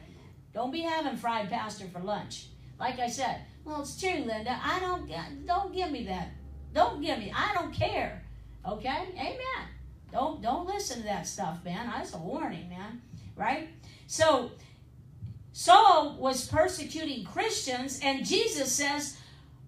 Don't 0.54 0.72
be 0.72 0.82
having 0.82 1.18
fried 1.18 1.50
pastor 1.50 1.88
for 1.92 2.00
lunch. 2.00 2.48
Like 2.80 3.00
I 3.00 3.10
said, 3.10 3.42
well, 3.66 3.82
it's 3.82 4.00
true, 4.00 4.24
Linda. 4.24 4.58
I 4.64 4.80
don't 4.80 5.12
don't 5.46 5.74
give 5.74 5.92
me 5.92 6.06
that. 6.06 6.30
Don't 6.74 7.02
give 7.02 7.20
me. 7.20 7.34
I 7.36 7.54
don't 7.54 7.74
care. 7.74 8.24
Okay, 8.66 9.10
Amen. 9.18 9.68
Don't 10.12 10.42
don't 10.42 10.66
listen 10.66 11.00
to 11.00 11.04
that 11.04 11.28
stuff, 11.28 11.64
man. 11.66 11.88
That's 11.88 12.14
a 12.14 12.18
warning, 12.18 12.70
man. 12.70 13.02
Right? 13.36 13.70
So 14.08 14.52
Saul 15.58 16.18
was 16.20 16.50
persecuting 16.50 17.24
Christians, 17.24 18.02
and 18.04 18.26
Jesus 18.26 18.74
says, 18.74 19.16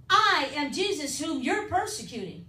I 0.09 0.49
am 0.53 0.73
Jesus 0.73 1.17
whom 1.17 1.41
you're 1.41 1.69
persecuting. 1.69 2.45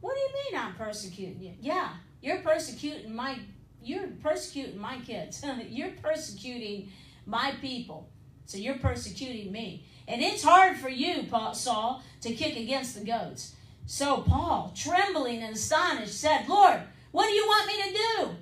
What 0.00 0.14
do 0.14 0.20
you 0.20 0.28
mean 0.32 0.60
I'm 0.62 0.76
persecuting 0.76 1.42
you? 1.42 1.54
Yeah, 1.60 1.88
you're 2.20 2.38
persecuting 2.38 3.12
my 3.12 3.36
you're 3.82 4.06
persecuting 4.22 4.78
my 4.78 5.00
kids. 5.00 5.44
you're 5.70 5.90
persecuting 6.00 6.92
my 7.26 7.52
people. 7.60 8.08
So 8.46 8.58
you're 8.58 8.78
persecuting 8.78 9.50
me. 9.50 9.84
And 10.06 10.22
it's 10.22 10.44
hard 10.44 10.76
for 10.76 10.88
you, 10.88 11.24
Paul, 11.28 11.52
Saul, 11.52 12.04
to 12.20 12.32
kick 12.32 12.54
against 12.54 12.96
the 12.96 13.04
goats. 13.04 13.56
So 13.86 14.18
Paul, 14.18 14.72
trembling 14.76 15.42
and 15.42 15.56
astonished, 15.56 16.14
said, 16.14 16.48
Lord, 16.48 16.80
what 17.10 17.26
do 17.26 17.32
you 17.32 17.44
want 17.44 17.66
me 17.66 17.82
to 17.82 17.92
do? 17.92 18.36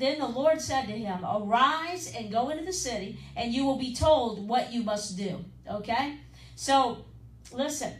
Then 0.00 0.18
the 0.18 0.26
Lord 0.26 0.62
said 0.62 0.86
to 0.86 0.92
him, 0.92 1.22
Arise 1.22 2.14
and 2.16 2.32
go 2.32 2.48
into 2.48 2.64
the 2.64 2.72
city, 2.72 3.18
and 3.36 3.52
you 3.52 3.66
will 3.66 3.76
be 3.76 3.94
told 3.94 4.48
what 4.48 4.72
you 4.72 4.82
must 4.82 5.18
do. 5.18 5.44
Okay? 5.70 6.16
So, 6.56 7.04
listen. 7.52 7.92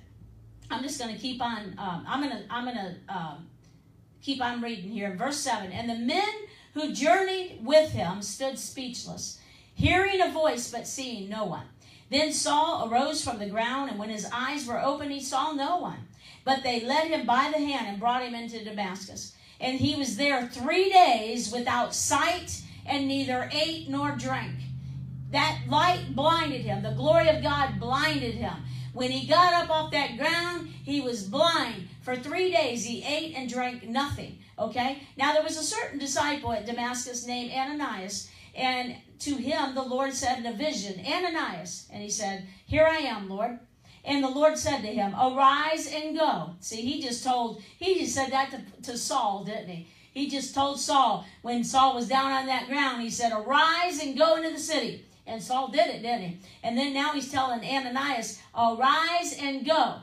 I'm 0.70 0.82
just 0.82 0.98
going 0.98 1.14
to 1.14 1.20
keep 1.20 1.42
on. 1.42 1.74
Um, 1.78 2.04
I'm 2.08 2.22
going 2.22 2.36
to. 2.36 2.44
I'm 2.48 2.64
going 2.64 2.76
to 2.76 3.14
um, 3.14 3.48
keep 4.22 4.40
on 4.40 4.62
reading 4.62 4.88
here. 4.88 5.14
Verse 5.16 5.36
seven. 5.36 5.72
And 5.72 5.90
the 5.90 5.96
men 5.96 6.28
who 6.74 6.92
journeyed 6.92 7.58
with 7.62 7.90
him 7.90 8.22
stood 8.22 8.58
speechless, 8.58 9.40
hearing 9.74 10.22
a 10.22 10.30
voice 10.30 10.70
but 10.70 10.86
seeing 10.86 11.28
no 11.28 11.44
one. 11.44 11.64
Then 12.08 12.32
Saul 12.32 12.88
arose 12.90 13.22
from 13.22 13.40
the 13.40 13.50
ground, 13.50 13.90
and 13.90 13.98
when 13.98 14.10
his 14.10 14.28
eyes 14.32 14.66
were 14.66 14.80
open, 14.80 15.10
he 15.10 15.20
saw 15.20 15.52
no 15.52 15.78
one. 15.78 16.06
But 16.44 16.62
they 16.62 16.80
led 16.80 17.08
him 17.08 17.26
by 17.26 17.50
the 17.52 17.58
hand 17.58 17.88
and 17.88 18.00
brought 18.00 18.22
him 18.22 18.34
into 18.34 18.64
Damascus 18.64 19.34
and 19.60 19.78
he 19.78 19.94
was 19.94 20.16
there 20.16 20.48
three 20.48 20.90
days 20.90 21.52
without 21.52 21.94
sight 21.94 22.62
and 22.86 23.06
neither 23.06 23.50
ate 23.52 23.88
nor 23.88 24.12
drank. 24.12 24.56
That 25.30 25.60
light 25.68 26.16
blinded 26.16 26.62
him. 26.62 26.82
The 26.82 26.92
glory 26.92 27.28
of 27.28 27.42
God 27.42 27.78
blinded 27.78 28.34
him. 28.34 28.54
When 28.92 29.10
he 29.10 29.28
got 29.28 29.52
up 29.52 29.70
off 29.70 29.92
that 29.92 30.18
ground, 30.18 30.68
he 30.82 31.00
was 31.00 31.28
blind. 31.28 31.88
For 32.02 32.16
three 32.16 32.50
days, 32.50 32.84
he 32.84 33.04
ate 33.04 33.36
and 33.36 33.48
drank 33.48 33.86
nothing. 33.86 34.38
Okay? 34.58 35.02
Now, 35.16 35.32
there 35.32 35.42
was 35.42 35.56
a 35.56 35.62
certain 35.62 35.98
disciple 35.98 36.52
at 36.52 36.66
Damascus 36.66 37.26
named 37.26 37.52
Ananias, 37.52 38.28
and 38.54 38.96
to 39.20 39.36
him 39.36 39.74
the 39.74 39.82
Lord 39.82 40.12
said 40.12 40.38
in 40.38 40.46
a 40.46 40.52
vision, 40.52 41.00
Ananias. 41.06 41.86
And 41.92 42.02
he 42.02 42.10
said, 42.10 42.48
Here 42.66 42.86
I 42.86 42.98
am, 42.98 43.28
Lord. 43.28 43.60
And 44.04 44.24
the 44.24 44.28
Lord 44.28 44.56
said 44.56 44.80
to 44.80 44.88
him, 44.88 45.14
Arise 45.14 45.92
and 45.92 46.16
go. 46.16 46.54
See, 46.60 46.82
he 46.82 47.02
just 47.02 47.22
told, 47.22 47.62
he 47.78 48.00
just 48.00 48.14
said 48.14 48.32
that 48.32 48.50
to, 48.50 48.82
to 48.90 48.98
Saul, 48.98 49.44
didn't 49.44 49.68
he? 49.68 49.88
He 50.12 50.28
just 50.28 50.54
told 50.54 50.80
Saul 50.80 51.26
when 51.42 51.62
Saul 51.62 51.94
was 51.94 52.08
down 52.08 52.32
on 52.32 52.46
that 52.46 52.68
ground, 52.68 53.02
he 53.02 53.10
said, 53.10 53.32
Arise 53.32 54.00
and 54.02 54.18
go 54.18 54.36
into 54.36 54.50
the 54.50 54.58
city. 54.58 55.04
And 55.26 55.42
Saul 55.42 55.68
did 55.68 55.88
it, 55.88 56.02
didn't 56.02 56.22
he? 56.22 56.38
And 56.62 56.76
then 56.76 56.92
now 56.92 57.12
he's 57.12 57.30
telling 57.30 57.64
Ananias, 57.64 58.40
Arise 58.56 59.36
and 59.40 59.64
go. 59.64 59.96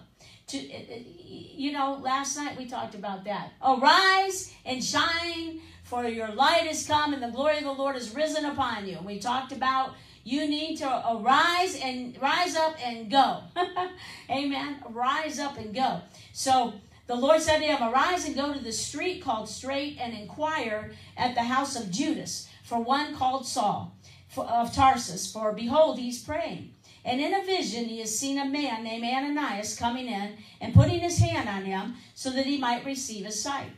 To, 0.48 0.58
uh, 0.58 0.78
uh, 0.78 1.00
you 1.26 1.74
know, 1.74 2.00
last 2.02 2.38
night 2.38 2.58
we 2.58 2.66
talked 2.68 2.96
about 2.96 3.26
that. 3.26 3.52
Arise 3.62 4.54
and 4.66 4.82
shine, 4.82 5.60
for 5.84 6.06
your 6.06 6.30
light 6.30 6.68
is 6.68 6.88
come, 6.88 7.14
and 7.14 7.22
the 7.22 7.28
glory 7.28 7.58
of 7.58 7.64
the 7.66 7.72
Lord 7.74 7.98
is 7.98 8.16
risen 8.16 8.46
upon 8.46 8.88
you. 8.88 8.96
And 8.98 9.06
we 9.06 9.20
talked 9.20 9.52
about 9.52 9.96
you 10.28 10.46
need 10.46 10.76
to 10.76 11.04
arise 11.10 11.80
and 11.82 12.22
rise 12.22 12.58
up 12.58 12.76
and 12.84 13.10
go. 13.10 13.44
Amen. 14.30 14.76
Rise 14.90 15.40
up 15.40 15.58
and 15.58 15.74
go. 15.74 16.02
So 16.34 16.74
the 17.08 17.16
Lord 17.16 17.42
said 17.42 17.60
to 17.60 17.66
him, 17.66 17.82
Arise 17.82 18.26
and 18.26 18.36
go 18.36 18.52
to 18.52 18.60
the 18.60 18.74
street 18.74 19.24
called 19.24 19.48
Straight 19.48 19.98
and 20.02 20.14
inquire 20.14 20.92
at 21.16 21.34
the 21.34 21.44
house 21.44 21.78
of 21.78 21.90
Judas 21.90 22.50
for 22.64 22.78
one 22.78 23.16
called 23.16 23.48
Saul 23.48 23.96
of 24.36 24.76
Tarsus, 24.76 25.32
for 25.32 25.54
behold, 25.54 25.98
he's 25.98 26.22
praying. 26.22 26.74
And 27.06 27.22
in 27.22 27.34
a 27.34 27.46
vision, 27.46 27.86
he 27.86 28.00
has 28.00 28.20
seen 28.20 28.38
a 28.38 28.46
man 28.46 28.84
named 28.84 29.06
Ananias 29.06 29.78
coming 29.78 30.08
in 30.08 30.34
and 30.60 30.74
putting 30.74 31.00
his 31.00 31.20
hand 31.20 31.48
on 31.48 31.64
him 31.64 31.96
so 32.16 32.32
that 32.32 32.46
he 32.46 32.58
might 32.58 32.84
receive 32.84 33.26
his 33.26 33.42
sight. 33.42 33.70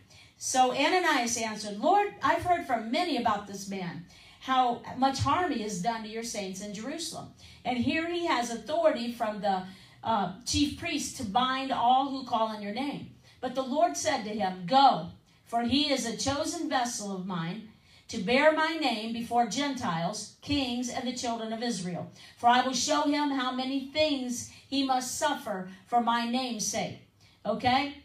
So 0.41 0.71
Ananias 0.71 1.37
answered, 1.37 1.77
Lord, 1.77 2.15
I've 2.23 2.43
heard 2.43 2.65
from 2.65 2.89
many 2.89 3.17
about 3.17 3.45
this 3.45 3.69
man 3.69 4.05
how 4.49 4.81
much 4.97 5.19
harm 5.19 5.51
he 5.51 5.61
has 5.61 5.79
done 5.79 6.01
to 6.01 6.09
your 6.09 6.23
saints 6.23 6.61
in 6.61 6.73
Jerusalem. 6.73 7.27
And 7.63 7.77
here 7.77 8.09
he 8.09 8.25
has 8.25 8.49
authority 8.49 9.11
from 9.11 9.41
the 9.41 9.61
uh, 10.03 10.33
chief 10.43 10.79
priest 10.79 11.17
to 11.17 11.23
bind 11.23 11.71
all 11.71 12.09
who 12.09 12.25
call 12.25 12.47
on 12.47 12.63
your 12.63 12.73
name. 12.73 13.11
But 13.41 13.53
the 13.53 13.61
Lord 13.61 13.95
said 13.95 14.23
to 14.23 14.31
him, 14.31 14.63
Go, 14.65 15.09
for 15.45 15.61
he 15.61 15.91
is 15.91 16.05
a 16.07 16.17
chosen 16.17 16.67
vessel 16.67 17.15
of 17.15 17.27
mine 17.27 17.69
to 18.07 18.17
bear 18.17 18.51
my 18.51 18.75
name 18.81 19.13
before 19.13 19.45
Gentiles, 19.45 20.33
kings, 20.41 20.89
and 20.89 21.07
the 21.07 21.13
children 21.13 21.53
of 21.53 21.61
Israel. 21.61 22.11
For 22.37 22.49
I 22.49 22.65
will 22.65 22.73
show 22.73 23.03
him 23.03 23.29
how 23.29 23.51
many 23.51 23.91
things 23.93 24.51
he 24.67 24.83
must 24.83 25.19
suffer 25.19 25.69
for 25.85 26.01
my 26.01 26.27
name's 26.27 26.65
sake. 26.65 26.97
Okay? 27.45 27.97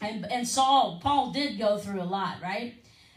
And, 0.00 0.26
and 0.26 0.46
Saul, 0.46 0.98
Paul 1.00 1.30
did 1.30 1.56
go 1.56 1.78
through 1.78 2.02
a 2.02 2.12
lot, 2.18 2.42
right? 2.42 2.74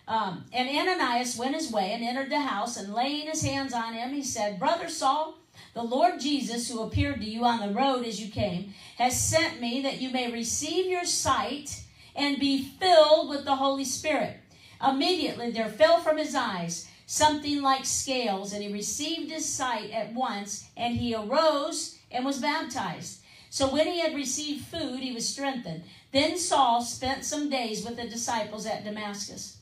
Um, 0.10 0.46
and 0.52 0.68
Ananias 0.68 1.38
went 1.38 1.54
his 1.54 1.72
way 1.72 1.94
and 1.94 2.04
entered 2.04 2.32
the 2.32 2.40
house, 2.40 2.78
and 2.78 2.96
laying 2.96 3.28
his 3.28 3.44
hands 3.44 3.74
on 3.74 3.94
him, 3.94 4.12
he 4.12 4.24
said, 4.24 4.60
Brother 4.60 4.90
Saul, 4.90 5.38
the 5.76 5.84
Lord 5.84 6.20
Jesus, 6.20 6.68
who 6.68 6.82
appeared 6.82 7.22
to 7.22 7.30
you 7.30 7.46
on 7.46 7.60
the 7.60 7.80
road 7.80 8.04
as 8.04 8.20
you 8.20 8.32
came, 8.32 8.74
has 8.98 9.22
sent 9.22 9.62
me 9.62 9.84
that 9.84 10.02
you 10.02 10.10
may 10.10 10.32
receive 10.32 10.88
your 10.88 11.06
sight 11.06 11.84
and 12.16 12.40
be 12.40 12.64
filled 12.80 13.30
with 13.30 13.46
the 13.46 13.58
Holy 13.58 13.86
Spirit. 13.86 14.38
Immediately 14.84 15.52
there 15.52 15.70
fell 15.70 16.00
from 16.00 16.18
his 16.18 16.34
eyes 16.34 16.90
something 17.06 17.62
like 17.62 17.86
scales, 17.86 18.52
and 18.52 18.64
he 18.64 18.74
received 18.74 19.30
his 19.30 19.48
sight 19.48 19.92
at 19.92 20.16
once, 20.16 20.68
and 20.76 20.96
he 20.96 21.14
arose 21.14 22.00
and 22.10 22.26
was 22.26 22.40
baptized. 22.40 23.20
So 23.52 23.72
when 23.72 23.86
he 23.86 24.00
had 24.00 24.16
received 24.16 24.66
food, 24.66 25.02
he 25.02 25.12
was 25.12 25.28
strengthened. 25.28 25.84
Then 26.12 26.40
Saul 26.40 26.82
spent 26.82 27.26
some 27.26 27.52
days 27.52 27.86
with 27.86 27.96
the 27.96 28.08
disciples 28.08 28.66
at 28.66 28.84
Damascus. 28.84 29.59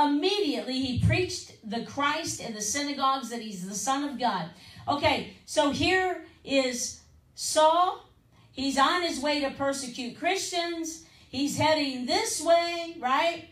Immediately 0.00 0.80
he 0.80 1.06
preached 1.06 1.68
the 1.68 1.84
Christ 1.84 2.40
in 2.40 2.54
the 2.54 2.60
synagogues 2.60 3.28
that 3.30 3.42
he's 3.42 3.68
the 3.68 3.74
Son 3.74 4.04
of 4.04 4.18
God. 4.18 4.50
Okay, 4.88 5.34
so 5.44 5.70
here 5.70 6.24
is 6.44 7.00
Saul. 7.34 8.08
He's 8.52 8.78
on 8.78 9.02
his 9.02 9.20
way 9.20 9.40
to 9.40 9.50
persecute 9.50 10.18
Christians. 10.18 11.04
He's 11.28 11.56
heading 11.56 12.06
this 12.06 12.42
way, 12.42 12.96
right? 13.00 13.48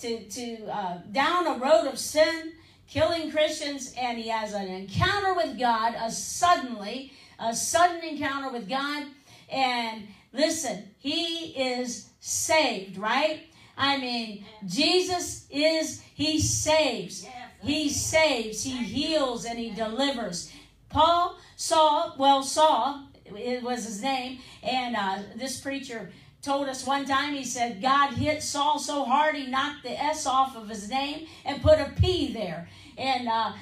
To, 0.00 0.24
to 0.24 0.66
uh, 0.66 0.98
down 1.12 1.46
a 1.46 1.58
road 1.58 1.86
of 1.86 1.98
sin, 1.98 2.52
killing 2.86 3.30
Christians, 3.30 3.94
and 3.98 4.18
he 4.18 4.28
has 4.28 4.52
an 4.52 4.68
encounter 4.68 5.34
with 5.34 5.58
God, 5.58 5.94
a 5.98 6.10
suddenly, 6.10 7.12
a 7.38 7.54
sudden 7.54 8.02
encounter 8.02 8.50
with 8.50 8.68
God. 8.68 9.06
And 9.50 10.08
listen, 10.32 10.90
he 10.98 11.48
is 11.56 12.10
saved, 12.20 12.98
right? 12.98 13.40
I 13.78 13.96
mean, 13.96 14.44
Jesus 14.66 15.46
is, 15.50 16.02
he 16.14 16.40
saves. 16.40 17.24
He 17.62 17.88
saves, 17.88 18.64
he 18.64 18.76
heals, 18.76 19.44
and 19.44 19.58
he 19.58 19.70
delivers. 19.70 20.52
Paul 20.90 21.38
saw, 21.56 22.12
well, 22.16 22.42
saw, 22.42 23.04
it 23.24 23.62
was 23.62 23.84
his 23.84 24.02
name. 24.02 24.40
And 24.62 24.96
uh, 24.96 25.18
this 25.36 25.60
preacher 25.60 26.10
told 26.42 26.68
us 26.68 26.86
one 26.86 27.04
time, 27.04 27.34
he 27.34 27.44
said, 27.44 27.80
God 27.80 28.14
hit 28.14 28.42
Saul 28.42 28.78
so 28.78 29.04
hard 29.04 29.36
he 29.36 29.46
knocked 29.46 29.84
the 29.84 30.02
S 30.02 30.26
off 30.26 30.56
of 30.56 30.68
his 30.68 30.88
name 30.88 31.26
and 31.44 31.62
put 31.62 31.78
a 31.78 31.92
P 32.00 32.32
there. 32.32 32.68
And 32.96 33.28
uh, 33.28 33.52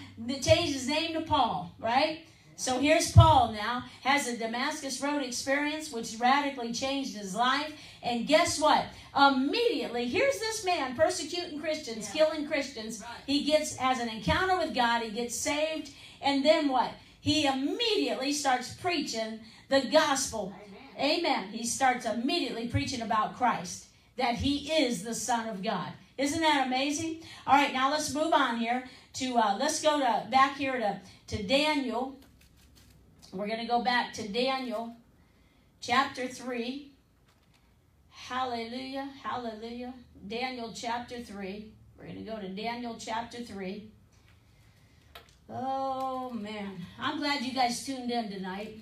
changed 0.40 0.72
his 0.72 0.88
name 0.88 1.12
to 1.12 1.20
Paul, 1.20 1.74
right? 1.78 2.20
So 2.58 2.78
here's 2.78 3.12
Paul 3.12 3.52
now, 3.52 3.84
has 4.02 4.26
a 4.26 4.36
Damascus 4.38 5.02
Road 5.02 5.22
experience 5.22 5.92
which 5.92 6.16
radically 6.18 6.72
changed 6.72 7.14
his 7.14 7.34
life. 7.34 7.70
And 8.02 8.26
guess 8.26 8.60
what? 8.60 8.86
Immediately, 9.16 10.06
here's 10.08 10.38
this 10.38 10.64
man 10.64 10.94
persecuting 10.94 11.60
Christians, 11.60 12.10
yeah. 12.14 12.24
killing 12.24 12.46
Christians. 12.46 13.00
Right. 13.00 13.10
He 13.26 13.44
gets 13.44 13.76
has 13.76 13.98
an 13.98 14.08
encounter 14.08 14.58
with 14.58 14.74
God, 14.74 15.02
he 15.02 15.10
gets 15.10 15.34
saved, 15.34 15.90
and 16.20 16.44
then 16.44 16.68
what? 16.68 16.92
He 17.20 17.46
immediately 17.46 18.32
starts 18.32 18.74
preaching 18.74 19.40
the 19.68 19.82
gospel. 19.90 20.54
Amen. 20.98 21.20
Amen. 21.20 21.48
He 21.50 21.66
starts 21.66 22.06
immediately 22.06 22.68
preaching 22.68 23.00
about 23.00 23.36
Christ, 23.36 23.86
that 24.16 24.36
he 24.36 24.70
is 24.70 25.02
the 25.02 25.14
Son 25.14 25.48
of 25.48 25.62
God. 25.62 25.88
Isn't 26.18 26.40
that 26.40 26.66
amazing? 26.66 27.22
All 27.46 27.54
right, 27.54 27.72
now 27.72 27.90
let's 27.90 28.14
move 28.14 28.32
on 28.32 28.58
here 28.58 28.84
to 29.14 29.36
uh, 29.36 29.56
let's 29.58 29.82
go 29.82 29.98
to 29.98 30.26
back 30.30 30.56
here 30.56 30.78
to, 30.78 31.00
to 31.36 31.42
Daniel 31.42 32.16
we're 33.36 33.46
going 33.46 33.60
to 33.60 33.66
go 33.66 33.82
back 33.82 34.12
to 34.14 34.28
Daniel 34.28 34.96
chapter 35.80 36.26
3. 36.26 36.90
Hallelujah, 38.28 39.08
hallelujah. 39.22 39.94
Daniel 40.26 40.72
chapter 40.74 41.22
3. 41.22 41.70
We're 41.96 42.06
going 42.06 42.16
to 42.16 42.28
go 42.28 42.40
to 42.40 42.48
Daniel 42.48 42.96
chapter 42.98 43.38
3. 43.38 43.88
Oh, 45.48 46.30
man. 46.30 46.72
I'm 46.98 47.18
glad 47.18 47.42
you 47.42 47.54
guys 47.54 47.86
tuned 47.86 48.10
in 48.10 48.28
tonight. 48.28 48.80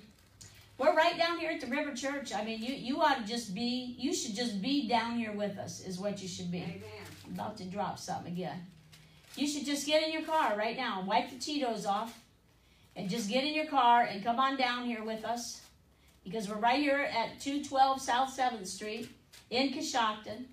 We're 0.79 0.95
right 0.95 1.15
down 1.15 1.37
here 1.37 1.51
at 1.51 1.61
the 1.61 1.67
River 1.67 1.93
Church. 1.93 2.33
I 2.33 2.43
mean, 2.43 2.63
you, 2.63 2.73
you 2.73 2.99
ought 2.99 3.19
to 3.19 3.23
just 3.23 3.53
be, 3.53 3.95
you 3.99 4.15
should 4.15 4.33
just 4.33 4.63
be 4.63 4.87
down 4.87 5.15
here 5.15 5.31
with 5.31 5.59
us, 5.59 5.85
is 5.85 5.99
what 5.99 6.23
you 6.23 6.27
should 6.27 6.49
be. 6.49 6.63
Amen. 6.63 6.81
I'm 7.27 7.33
about 7.35 7.55
to 7.57 7.65
drop 7.65 7.99
something 7.99 8.33
again. 8.33 8.65
You 9.35 9.47
should 9.47 9.67
just 9.67 9.85
get 9.85 10.01
in 10.01 10.11
your 10.11 10.23
car 10.23 10.57
right 10.57 10.75
now, 10.75 11.03
wipe 11.05 11.29
the 11.29 11.35
Cheetos 11.35 11.85
off, 11.85 12.19
and 12.95 13.11
just 13.11 13.29
get 13.29 13.43
in 13.43 13.53
your 13.53 13.67
car 13.67 14.01
and 14.01 14.23
come 14.23 14.39
on 14.39 14.57
down 14.57 14.85
here 14.85 15.03
with 15.03 15.23
us 15.23 15.61
because 16.23 16.49
we're 16.49 16.57
right 16.57 16.79
here 16.79 17.07
at 17.15 17.39
212 17.41 18.01
South 18.01 18.35
7th 18.35 18.65
Street 18.65 19.07
in 19.49 19.73
Coshocton. 19.73 20.45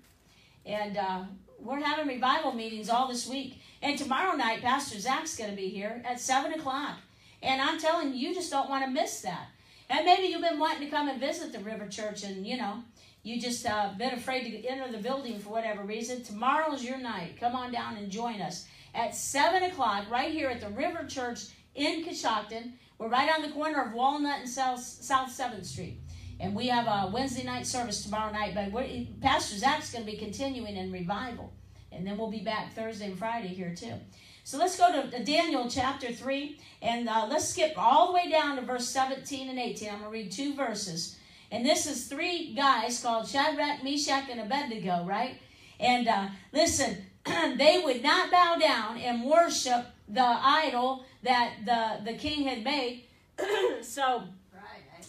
And 0.65 0.97
uh, 0.97 1.23
we're 1.59 1.81
having 1.81 2.07
revival 2.07 2.51
meetings 2.51 2.89
all 2.89 3.07
this 3.07 3.27
week. 3.27 3.61
And 3.81 3.97
tomorrow 3.97 4.35
night, 4.35 4.61
Pastor 4.61 4.99
Zach's 4.99 5.35
going 5.35 5.49
to 5.49 5.55
be 5.55 5.69
here 5.69 6.01
at 6.05 6.19
7 6.19 6.53
o'clock. 6.53 6.97
And 7.41 7.61
I'm 7.61 7.79
telling 7.79 8.13
you, 8.13 8.29
you 8.29 8.35
just 8.35 8.51
don't 8.51 8.69
want 8.69 8.85
to 8.85 8.89
miss 8.89 9.21
that. 9.21 9.47
And 9.89 10.05
maybe 10.05 10.27
you've 10.27 10.41
been 10.41 10.59
wanting 10.59 10.85
to 10.85 10.95
come 10.95 11.09
and 11.09 11.19
visit 11.19 11.51
the 11.51 11.59
River 11.59 11.87
Church 11.87 12.23
and, 12.23 12.47
you 12.47 12.57
know, 12.57 12.83
you 13.23 13.39
just 13.39 13.65
uh, 13.65 13.89
been 13.97 14.13
afraid 14.13 14.43
to 14.43 14.67
enter 14.67 14.91
the 14.91 14.97
building 14.97 15.39
for 15.39 15.49
whatever 15.49 15.83
reason. 15.83 16.23
Tomorrow's 16.23 16.83
your 16.83 16.97
night. 16.97 17.39
Come 17.39 17.55
on 17.55 17.71
down 17.71 17.95
and 17.97 18.11
join 18.11 18.41
us 18.41 18.65
at 18.93 19.15
7 19.15 19.63
o'clock 19.63 20.09
right 20.09 20.31
here 20.31 20.49
at 20.49 20.61
the 20.61 20.69
River 20.69 21.05
Church 21.05 21.45
in 21.75 22.03
Coshocton. 22.03 22.73
We're 22.97 23.07
right 23.07 23.29
on 23.33 23.41
the 23.41 23.49
corner 23.49 23.81
of 23.81 23.93
Walnut 23.93 24.41
and 24.41 24.49
South, 24.49 24.81
South 24.81 25.29
7th 25.29 25.65
Street. 25.65 25.99
And 26.43 26.53
we 26.53 26.67
have 26.67 26.87
a 26.87 27.09
Wednesday 27.09 27.45
night 27.45 27.65
service 27.65 28.03
tomorrow 28.03 28.29
night. 28.33 28.53
But 28.53 28.73
Pastor 29.21 29.57
Zach's 29.57 29.93
going 29.93 30.03
to 30.03 30.11
be 30.11 30.17
continuing 30.17 30.75
in 30.75 30.91
revival. 30.91 31.53
And 31.89 32.05
then 32.05 32.17
we'll 32.17 32.29
be 32.29 32.43
back 32.43 32.73
Thursday 32.73 33.05
and 33.05 33.17
Friday 33.17 33.47
here 33.47 33.73
too. 33.73 33.93
So 34.43 34.57
let's 34.57 34.77
go 34.77 34.91
to 34.91 35.23
Daniel 35.23 35.69
chapter 35.69 36.11
3. 36.11 36.59
And 36.81 37.07
uh, 37.07 37.27
let's 37.29 37.47
skip 37.47 37.75
all 37.77 38.07
the 38.07 38.13
way 38.15 38.29
down 38.29 38.57
to 38.57 38.61
verse 38.61 38.89
17 38.89 39.51
and 39.51 39.57
18. 39.57 39.87
I'm 39.87 39.99
going 39.99 40.11
to 40.11 40.11
read 40.11 40.33
two 40.33 40.53
verses. 40.53 41.17
And 41.49 41.65
this 41.65 41.87
is 41.87 42.07
three 42.07 42.53
guys 42.53 43.01
called 43.01 43.25
Shadrach, 43.25 43.81
Meshach, 43.81 44.25
and 44.29 44.41
Abednego, 44.41 45.05
right? 45.05 45.39
And 45.79 46.09
uh, 46.09 46.27
listen, 46.51 47.05
they 47.25 47.81
would 47.85 48.03
not 48.03 48.31
bow 48.31 48.57
down 48.59 48.97
and 48.97 49.23
worship 49.23 49.85
the 50.09 50.21
idol 50.21 51.05
that 51.21 51.53
the, 51.63 52.11
the 52.11 52.17
king 52.17 52.43
had 52.43 52.65
made. 52.65 53.05
so, 53.81 54.23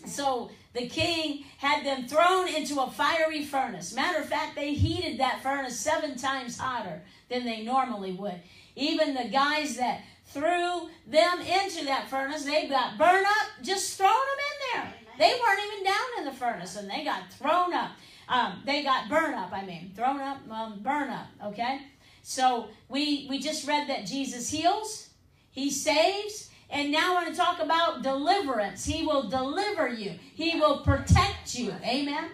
so 0.06 0.50
the 0.74 0.88
king 0.88 1.44
had 1.58 1.86
them 1.86 2.06
thrown 2.06 2.48
into 2.48 2.80
a 2.80 2.90
fiery 2.90 3.44
furnace. 3.44 3.94
Matter 3.94 4.20
of 4.20 4.28
fact, 4.28 4.56
they 4.56 4.74
heated 4.74 5.18
that 5.20 5.42
furnace 5.42 5.78
seven 5.78 6.16
times 6.16 6.58
hotter 6.58 7.02
than 7.30 7.44
they 7.44 7.62
normally 7.62 8.12
would. 8.12 8.40
Even 8.76 9.14
the 9.14 9.28
guys 9.28 9.76
that 9.76 10.02
threw 10.26 10.88
them 11.06 11.40
into 11.40 11.84
that 11.84 12.10
furnace, 12.10 12.44
they 12.44 12.66
got 12.66 12.98
burned 12.98 13.24
up 13.24 13.48
just 13.62 13.96
throwing 13.96 14.12
them 14.12 14.44
in 14.50 14.82
there. 14.82 14.94
They 15.16 15.40
weren't 15.40 15.60
even 15.72 15.84
down 15.84 16.18
in 16.18 16.24
the 16.24 16.32
furnace 16.32 16.76
and 16.76 16.90
they 16.90 17.04
got 17.04 17.32
thrown 17.32 17.72
up. 17.72 17.92
Um, 18.28 18.62
they 18.66 18.82
got 18.82 19.08
burned 19.08 19.34
up, 19.34 19.52
I 19.52 19.64
mean, 19.64 19.92
thrown 19.94 20.18
up, 20.18 20.38
um, 20.50 20.80
burn 20.82 21.10
up, 21.10 21.28
okay? 21.44 21.82
So 22.22 22.68
we, 22.88 23.26
we 23.28 23.38
just 23.38 23.68
read 23.68 23.88
that 23.88 24.06
Jesus 24.06 24.50
heals, 24.50 25.10
he 25.50 25.70
saves. 25.70 26.50
And 26.74 26.90
now 26.90 27.12
I 27.12 27.14
want 27.14 27.28
to 27.28 27.40
talk 27.40 27.62
about 27.62 28.02
deliverance. 28.02 28.84
He 28.84 29.06
will 29.06 29.28
deliver 29.28 29.88
you. 29.88 30.14
He 30.34 30.58
will 30.58 30.80
protect 30.80 31.54
you. 31.54 31.72
Amen. 31.84 32.24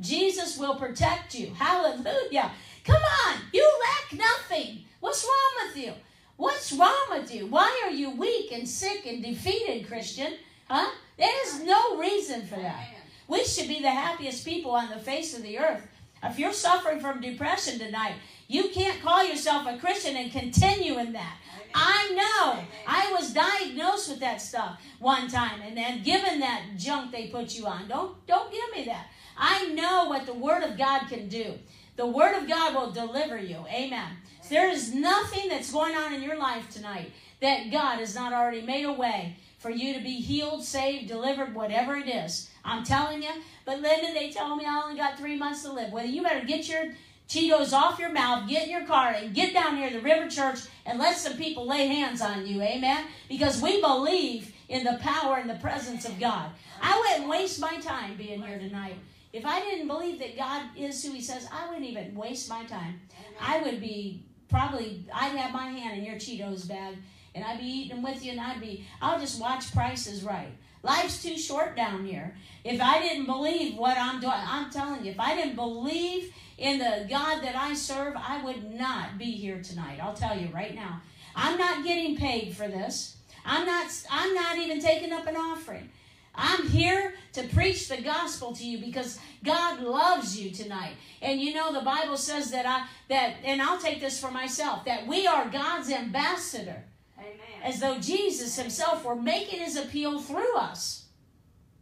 Jesus 0.00 0.56
will 0.56 0.76
protect 0.76 1.34
you. 1.34 1.52
Hallelujah. 1.52 2.52
Come 2.84 3.02
on. 3.26 3.40
You 3.52 3.68
lack 3.80 4.16
nothing. 4.16 4.84
What's 5.00 5.24
wrong 5.24 5.66
with 5.66 5.84
you? 5.84 5.92
What's 6.36 6.72
wrong 6.72 7.06
with 7.10 7.34
you? 7.34 7.48
Why 7.48 7.82
are 7.84 7.90
you 7.90 8.10
weak 8.10 8.52
and 8.52 8.68
sick 8.68 9.04
and 9.04 9.20
defeated, 9.20 9.88
Christian? 9.88 10.34
Huh? 10.70 10.92
There's 11.18 11.60
no 11.64 11.98
reason 11.98 12.46
for 12.46 12.54
that. 12.54 12.86
We 13.26 13.42
should 13.42 13.66
be 13.66 13.82
the 13.82 13.90
happiest 13.90 14.44
people 14.44 14.70
on 14.70 14.90
the 14.90 14.98
face 15.00 15.36
of 15.36 15.42
the 15.42 15.58
earth. 15.58 15.84
If 16.22 16.38
you're 16.38 16.52
suffering 16.52 17.00
from 17.00 17.20
depression 17.20 17.80
tonight, 17.80 18.14
you 18.46 18.68
can't 18.68 19.02
call 19.02 19.24
yourself 19.24 19.66
a 19.66 19.76
Christian 19.78 20.16
and 20.16 20.30
continue 20.30 20.98
in 20.98 21.12
that. 21.14 21.36
I 21.74 22.14
know. 22.14 22.64
I 22.86 23.12
was 23.12 23.32
diagnosed 23.32 24.10
with 24.10 24.20
that 24.20 24.40
stuff 24.40 24.80
one 24.98 25.28
time 25.28 25.60
and 25.62 25.76
then 25.76 26.02
given 26.02 26.40
that 26.40 26.62
junk 26.76 27.12
they 27.12 27.28
put 27.28 27.54
you 27.54 27.66
on. 27.66 27.88
Don't 27.88 28.26
don't 28.26 28.50
give 28.50 28.70
me 28.74 28.84
that. 28.84 29.06
I 29.36 29.68
know 29.68 30.06
what 30.06 30.26
the 30.26 30.34
word 30.34 30.62
of 30.62 30.76
God 30.76 31.08
can 31.08 31.28
do. 31.28 31.54
The 31.96 32.06
word 32.06 32.36
of 32.36 32.48
God 32.48 32.74
will 32.74 32.90
deliver 32.90 33.38
you. 33.38 33.64
Amen. 33.68 34.16
There 34.48 34.68
is 34.68 34.94
nothing 34.94 35.48
that's 35.48 35.72
going 35.72 35.94
on 35.94 36.14
in 36.14 36.22
your 36.22 36.38
life 36.38 36.70
tonight 36.70 37.12
that 37.40 37.70
God 37.70 37.98
has 37.98 38.14
not 38.14 38.32
already 38.32 38.62
made 38.62 38.84
a 38.84 38.92
way 38.92 39.36
for 39.58 39.70
you 39.70 39.92
to 39.94 40.00
be 40.00 40.20
healed, 40.20 40.64
saved, 40.64 41.08
delivered, 41.08 41.54
whatever 41.54 41.96
it 41.96 42.08
is. 42.08 42.50
I'm 42.64 42.84
telling 42.84 43.22
you. 43.22 43.30
But 43.64 43.80
Linda, 43.80 44.12
they 44.14 44.30
told 44.30 44.58
me 44.58 44.64
I 44.64 44.82
only 44.82 44.96
got 44.96 45.18
three 45.18 45.36
months 45.36 45.62
to 45.62 45.72
live. 45.72 45.92
Well, 45.92 46.06
you 46.06 46.22
better 46.22 46.46
get 46.46 46.68
your 46.68 46.94
Cheetos 47.28 47.74
off 47.74 47.98
your 47.98 48.10
mouth, 48.10 48.48
get 48.48 48.64
in 48.64 48.70
your 48.70 48.86
car, 48.86 49.10
and 49.10 49.34
get 49.34 49.52
down 49.52 49.76
here 49.76 49.90
to 49.90 49.96
the 49.96 50.02
River 50.02 50.30
Church 50.30 50.60
and 50.86 50.98
let 50.98 51.18
some 51.18 51.36
people 51.36 51.66
lay 51.66 51.86
hands 51.86 52.22
on 52.22 52.46
you. 52.46 52.62
Amen? 52.62 53.04
Because 53.28 53.60
we 53.60 53.82
believe 53.82 54.54
in 54.68 54.84
the 54.84 54.98
power 55.02 55.36
and 55.36 55.48
the 55.48 55.56
presence 55.56 56.06
of 56.06 56.18
God. 56.18 56.50
I 56.80 56.98
wouldn't 56.98 57.28
waste 57.28 57.60
my 57.60 57.76
time 57.80 58.16
being 58.16 58.40
here 58.40 58.58
tonight. 58.58 58.96
If 59.32 59.44
I 59.44 59.60
didn't 59.60 59.88
believe 59.88 60.18
that 60.20 60.38
God 60.38 60.62
is 60.74 61.04
who 61.04 61.12
He 61.12 61.20
says, 61.20 61.46
I 61.52 61.68
wouldn't 61.68 61.86
even 61.86 62.14
waste 62.14 62.48
my 62.48 62.64
time. 62.64 63.00
I 63.38 63.60
would 63.60 63.80
be 63.80 64.24
probably, 64.48 65.04
I'd 65.14 65.36
have 65.36 65.52
my 65.52 65.68
hand 65.68 65.98
in 65.98 66.04
your 66.04 66.16
Cheetos 66.16 66.66
bag 66.66 66.96
and 67.34 67.44
I'd 67.44 67.60
be 67.60 67.66
eating 67.66 68.02
with 68.02 68.24
you 68.24 68.32
and 68.32 68.40
I'd 68.40 68.60
be, 68.60 68.86
I'll 69.02 69.20
just 69.20 69.40
watch 69.40 69.72
prices 69.72 70.22
right. 70.22 70.52
Life's 70.82 71.22
too 71.22 71.36
short 71.36 71.76
down 71.76 72.04
here. 72.04 72.34
If 72.64 72.80
I 72.80 73.00
didn't 73.00 73.26
believe 73.26 73.76
what 73.76 73.98
I'm 73.98 74.20
doing, 74.20 74.32
I'm 74.34 74.70
telling 74.70 75.04
you, 75.04 75.10
if 75.10 75.20
I 75.20 75.34
didn't 75.34 75.56
believe 75.56 76.32
in 76.56 76.78
the 76.78 77.06
God 77.08 77.42
that 77.42 77.56
I 77.56 77.74
serve, 77.74 78.14
I 78.16 78.42
would 78.44 78.72
not 78.72 79.18
be 79.18 79.32
here 79.32 79.62
tonight. 79.62 79.98
I'll 80.02 80.14
tell 80.14 80.38
you 80.38 80.48
right 80.48 80.74
now. 80.74 81.00
I'm 81.34 81.58
not 81.58 81.84
getting 81.84 82.16
paid 82.16 82.56
for 82.56 82.68
this. 82.68 83.16
I'm 83.44 83.64
not 83.64 83.90
I'm 84.10 84.34
not 84.34 84.58
even 84.58 84.80
taking 84.80 85.12
up 85.12 85.26
an 85.26 85.36
offering. 85.36 85.88
I'm 86.34 86.68
here 86.68 87.14
to 87.32 87.42
preach 87.48 87.88
the 87.88 88.00
gospel 88.00 88.52
to 88.54 88.64
you 88.64 88.78
because 88.78 89.18
God 89.44 89.80
loves 89.80 90.38
you 90.38 90.50
tonight. 90.50 90.94
And 91.20 91.40
you 91.40 91.52
know 91.54 91.72
the 91.72 91.80
Bible 91.80 92.16
says 92.16 92.50
that 92.52 92.66
I 92.66 92.86
that 93.08 93.36
and 93.44 93.62
I'll 93.62 93.80
take 93.80 94.00
this 94.00 94.20
for 94.20 94.30
myself 94.30 94.84
that 94.84 95.06
we 95.06 95.26
are 95.26 95.48
God's 95.48 95.90
ambassador. 95.90 96.84
Amen. 97.28 97.62
As 97.62 97.80
though 97.80 97.98
Jesus 97.98 98.56
himself 98.56 99.04
were 99.04 99.16
making 99.16 99.60
his 99.60 99.76
appeal 99.76 100.20
through 100.20 100.56
us. 100.56 101.06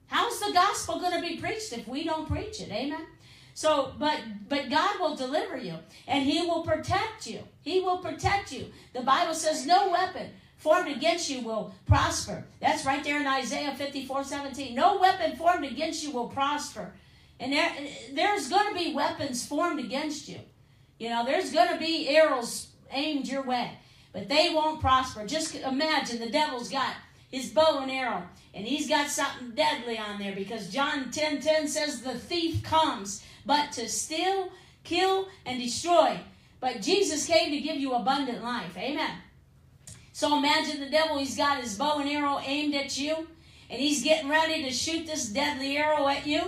How's 0.09 0.39
the 0.41 0.53
gospel 0.53 1.01
going 1.01 1.21
to 1.21 1.29
be 1.29 1.39
preached 1.39 1.73
if 1.73 1.89
we 1.89 2.05
don't 2.05 2.29
preach 2.29 2.61
it? 2.61 2.71
Amen. 2.71 3.07
So, 3.55 3.93
but 3.99 4.21
but 4.49 4.69
God 4.69 5.01
will 5.01 5.17
deliver 5.17 5.57
you 5.57 5.77
and 6.07 6.25
he 6.25 6.43
will 6.43 6.63
protect 6.63 7.27
you. 7.27 7.41
He 7.63 7.81
will 7.81 7.99
protect 7.99 8.53
you. 8.53 8.67
The 8.93 9.01
Bible 9.01 9.35
says 9.35 9.67
no 9.67 9.91
weapon 9.91 10.31
formed 10.59 10.89
against 10.95 11.31
you 11.31 11.41
will 11.41 11.75
prosper. 11.87 12.45
That's 12.61 12.85
right 12.85 13.03
there 13.03 13.21
in 13.21 13.27
Isaiah 13.27 13.75
54, 13.75 14.25
17. 14.25 14.75
No 14.75 14.99
weapon 14.99 15.37
formed 15.37 15.65
against 15.65 16.03
you 16.03 16.11
will 16.11 16.29
prosper. 16.29 16.93
And 17.39 17.53
there, 17.53 17.71
there's 18.13 18.49
going 18.49 18.69
to 18.69 18.79
be 18.79 18.95
weapons 18.95 19.47
formed 19.47 19.81
against 19.81 20.29
you. 20.29 20.41
You 20.99 21.11
know, 21.11 21.25
there's 21.25 21.53
going 21.53 21.69
to 21.73 21.79
be 21.79 22.09
arrows 22.09 22.69
aimed 22.91 23.29
your 23.29 23.43
way, 23.43 23.71
but 24.17 24.31
they 24.31 24.49
won't 24.49 24.81
prosper. 24.81 25.27
Just 25.27 25.55
imagine 25.57 26.21
the 26.21 26.31
devil's 26.31 26.71
got 26.71 26.95
his 27.31 27.51
bow 27.51 27.81
and 27.83 27.91
arrow. 27.91 28.23
And 28.55 28.67
he's 28.67 28.89
got 28.89 29.11
something 29.11 29.51
deadly 29.51 29.99
on 29.99 30.19
there 30.19 30.35
because 30.35 30.71
John 30.71 31.11
10 31.11 31.43
10 31.43 31.69
says 31.69 32.01
the 32.01 32.15
thief 32.15 32.63
comes, 32.63 33.23
but 33.45 33.73
to 33.73 33.87
steal, 33.91 34.49
kill, 34.85 35.29
and 35.45 35.61
destroy. 35.61 36.19
But 36.61 36.81
Jesus 36.81 37.27
came 37.27 37.51
to 37.51 37.61
give 37.61 37.77
you 37.77 37.93
abundant 37.93 38.43
life. 38.43 38.75
Amen. 38.79 39.19
So 40.15 40.39
imagine 40.39 40.81
the 40.81 40.89
devil, 40.89 41.19
he's 41.19 41.37
got 41.37 41.61
his 41.61 41.77
bow 41.77 41.99
and 41.99 42.09
arrow 42.09 42.41
aimed 42.43 42.75
at 42.75 42.99
you, 42.99 43.29
and 43.69 43.79
he's 43.79 44.03
getting 44.03 44.31
ready 44.31 44.63
to 44.63 44.71
shoot 44.71 45.07
this 45.07 45.29
deadly 45.29 45.77
arrow 45.77 46.09
at 46.09 46.27
you. 46.27 46.41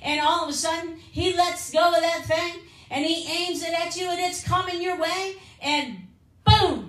And 0.00 0.20
all 0.20 0.44
of 0.44 0.50
a 0.50 0.52
sudden, 0.52 0.96
he 1.10 1.36
lets 1.36 1.72
go 1.72 1.88
of 1.88 2.00
that 2.00 2.24
thing, 2.24 2.62
and 2.88 3.04
he 3.04 3.26
aims 3.26 3.64
it 3.64 3.74
at 3.74 3.96
you, 3.96 4.08
and 4.08 4.20
it's 4.20 4.44
coming 4.44 4.80
your 4.80 4.96
way, 4.96 5.34
and 5.60 6.06
boom, 6.44 6.85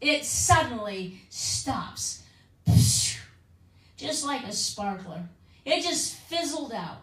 it 0.00 0.24
suddenly 0.24 1.20
stops. 1.28 2.22
Just 3.96 4.24
like 4.24 4.44
a 4.44 4.52
sparkler. 4.52 5.28
It 5.64 5.82
just 5.82 6.16
fizzled 6.16 6.72
out. 6.72 7.02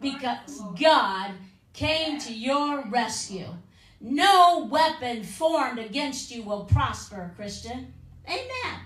Because 0.00 0.60
God 0.80 1.30
came 1.72 2.18
to 2.20 2.32
your 2.32 2.84
rescue. 2.88 3.46
No 4.00 4.68
weapon 4.70 5.22
formed 5.22 5.78
against 5.78 6.30
you 6.30 6.42
will 6.42 6.64
prosper, 6.64 7.32
Christian. 7.36 7.94
Amen. 8.26 8.80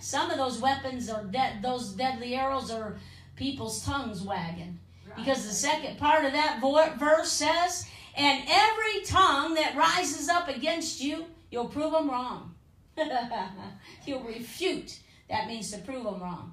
Some 0.00 0.30
of 0.30 0.36
those 0.38 0.60
weapons 0.60 1.08
are 1.08 1.24
dead, 1.24 1.62
those 1.62 1.92
deadly 1.92 2.34
arrows 2.34 2.70
are 2.70 2.98
people's 3.36 3.84
tongues 3.84 4.22
wagging. 4.22 4.78
Because 5.16 5.46
the 5.46 5.54
second 5.54 5.98
part 5.98 6.24
of 6.24 6.32
that 6.32 6.60
verse 6.98 7.32
says, 7.32 7.86
and 8.16 8.42
every 8.48 9.02
tongue 9.04 9.54
that 9.54 9.76
rises 9.76 10.28
up 10.28 10.48
against 10.48 11.00
you, 11.00 11.26
you'll 11.50 11.68
prove 11.68 11.92
them 11.92 12.10
wrong. 12.10 12.54
you'll 14.06 14.22
refute. 14.22 14.98
That 15.30 15.46
means 15.46 15.70
to 15.72 15.78
prove 15.78 16.04
them 16.04 16.20
wrong. 16.20 16.52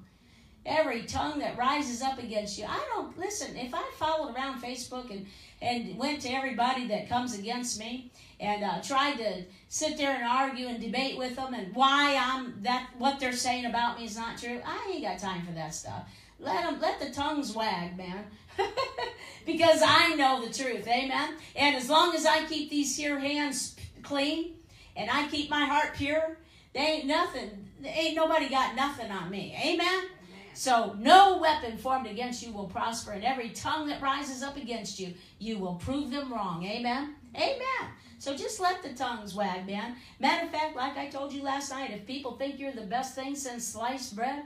Every 0.64 1.02
tongue 1.02 1.38
that 1.38 1.56
rises 1.56 2.02
up 2.02 2.18
against 2.18 2.58
you. 2.58 2.64
I 2.68 2.84
don't, 2.92 3.16
listen, 3.16 3.56
if 3.56 3.72
I 3.72 3.84
followed 3.98 4.34
around 4.34 4.60
Facebook 4.60 5.10
and, 5.10 5.26
and 5.62 5.96
went 5.96 6.22
to 6.22 6.28
everybody 6.28 6.88
that 6.88 7.08
comes 7.08 7.38
against 7.38 7.78
me 7.78 8.10
and 8.40 8.64
uh, 8.64 8.82
tried 8.82 9.16
to 9.18 9.44
sit 9.68 9.96
there 9.96 10.10
and 10.10 10.24
argue 10.24 10.66
and 10.66 10.80
debate 10.80 11.16
with 11.16 11.36
them 11.36 11.54
and 11.54 11.74
why 11.74 12.16
I'm 12.20 12.62
that, 12.62 12.88
what 12.98 13.20
they're 13.20 13.32
saying 13.32 13.66
about 13.66 13.98
me 13.98 14.06
is 14.06 14.16
not 14.16 14.38
true, 14.38 14.60
I 14.64 14.92
ain't 14.92 15.04
got 15.04 15.18
time 15.20 15.46
for 15.46 15.52
that 15.52 15.72
stuff. 15.72 16.08
Let 16.38 16.64
them, 16.64 16.80
let 16.80 17.00
the 17.00 17.10
tongues 17.10 17.54
wag, 17.54 17.96
man. 17.96 18.24
because 19.46 19.80
I 19.84 20.16
know 20.16 20.44
the 20.44 20.52
truth. 20.52 20.86
Amen. 20.86 21.34
And 21.54 21.76
as 21.76 21.88
long 21.88 22.14
as 22.14 22.26
I 22.26 22.44
keep 22.44 22.70
these 22.70 22.96
here 22.96 23.18
hands 23.18 23.76
clean 24.02 24.56
and 24.96 25.10
I 25.10 25.28
keep 25.28 25.50
my 25.50 25.64
heart 25.64 25.94
pure, 25.94 26.38
they 26.72 26.80
ain't 26.80 27.06
nothing. 27.06 27.68
Ain't 27.84 28.16
nobody 28.16 28.48
got 28.48 28.74
nothing 28.74 29.10
on 29.10 29.30
me. 29.30 29.56
Amen. 29.64 30.04
So 30.54 30.96
no 30.98 31.36
weapon 31.38 31.76
formed 31.76 32.06
against 32.06 32.42
you 32.42 32.52
will 32.52 32.64
prosper, 32.64 33.12
and 33.12 33.22
every 33.22 33.50
tongue 33.50 33.88
that 33.88 34.00
rises 34.00 34.42
up 34.42 34.56
against 34.56 34.98
you, 34.98 35.12
you 35.38 35.58
will 35.58 35.74
prove 35.74 36.10
them 36.10 36.32
wrong. 36.32 36.64
Amen. 36.64 37.14
Amen. 37.36 37.90
So 38.18 38.34
just 38.34 38.58
let 38.60 38.82
the 38.82 38.94
tongues 38.94 39.34
wag, 39.34 39.66
man. 39.66 39.96
Matter 40.18 40.46
of 40.46 40.52
fact, 40.52 40.74
like 40.74 40.96
I 40.96 41.08
told 41.08 41.32
you 41.32 41.42
last 41.42 41.70
night, 41.70 41.90
if 41.90 42.06
people 42.06 42.32
think 42.32 42.58
you're 42.58 42.72
the 42.72 42.86
best 42.86 43.14
thing 43.14 43.36
since 43.36 43.66
sliced 43.68 44.16
bread, 44.16 44.44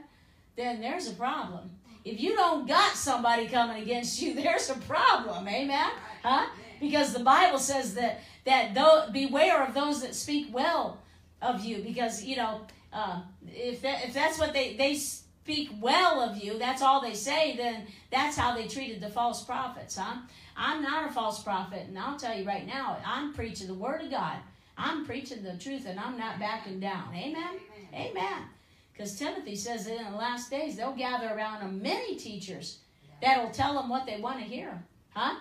then 0.57 0.81
there's 0.81 1.07
a 1.07 1.13
problem. 1.13 1.69
If 2.03 2.19
you 2.19 2.35
don't 2.35 2.67
got 2.67 2.95
somebody 2.95 3.47
coming 3.47 3.81
against 3.81 4.21
you, 4.21 4.33
there's 4.41 4.69
a 4.69 4.75
problem. 4.79 5.47
Amen? 5.47 5.91
Huh? 6.23 6.47
Because 6.79 7.13
the 7.13 7.23
Bible 7.23 7.59
says 7.59 7.93
that 7.93 8.21
that 8.45 8.73
though 8.73 9.07
beware 9.11 9.63
of 9.63 9.73
those 9.73 10.01
that 10.01 10.15
speak 10.15 10.53
well 10.53 10.99
of 11.41 11.63
you, 11.63 11.81
because 11.83 12.23
you 12.23 12.35
know 12.35 12.61
uh, 12.93 13.21
if 13.47 13.81
that, 13.81 14.05
if 14.05 14.13
that's 14.13 14.39
what 14.39 14.53
they 14.53 14.75
they 14.75 14.95
speak 14.95 15.69
well 15.79 16.21
of 16.21 16.37
you, 16.37 16.57
that's 16.57 16.81
all 16.81 17.01
they 17.01 17.13
say. 17.13 17.55
Then 17.55 17.87
that's 18.11 18.37
how 18.37 18.55
they 18.55 18.67
treated 18.67 19.01
the 19.01 19.09
false 19.09 19.43
prophets. 19.43 19.97
Huh? 19.97 20.17
I'm 20.55 20.81
not 20.81 21.09
a 21.09 21.13
false 21.13 21.41
prophet, 21.41 21.85
and 21.87 21.97
I'll 21.97 22.17
tell 22.17 22.37
you 22.37 22.45
right 22.45 22.67
now, 22.67 22.97
I'm 23.05 23.33
preaching 23.33 23.67
the 23.67 23.73
word 23.73 24.01
of 24.01 24.11
God. 24.11 24.37
I'm 24.77 25.05
preaching 25.05 25.43
the 25.43 25.57
truth, 25.57 25.85
and 25.85 25.99
I'm 25.99 26.17
not 26.17 26.39
backing 26.39 26.79
down. 26.79 27.13
Amen. 27.15 27.59
Amen. 27.93 28.43
Because 28.93 29.17
Timothy 29.17 29.55
says 29.55 29.85
that 29.85 29.97
in 29.97 30.11
the 30.11 30.17
last 30.17 30.49
days 30.49 30.75
they'll 30.75 30.93
gather 30.93 31.27
around 31.27 31.61
them 31.61 31.81
many 31.81 32.15
teachers 32.15 32.79
that'll 33.21 33.51
tell 33.51 33.73
them 33.73 33.89
what 33.89 34.05
they 34.05 34.19
want 34.19 34.39
to 34.39 34.45
hear. 34.45 34.83
Huh? 35.11 35.35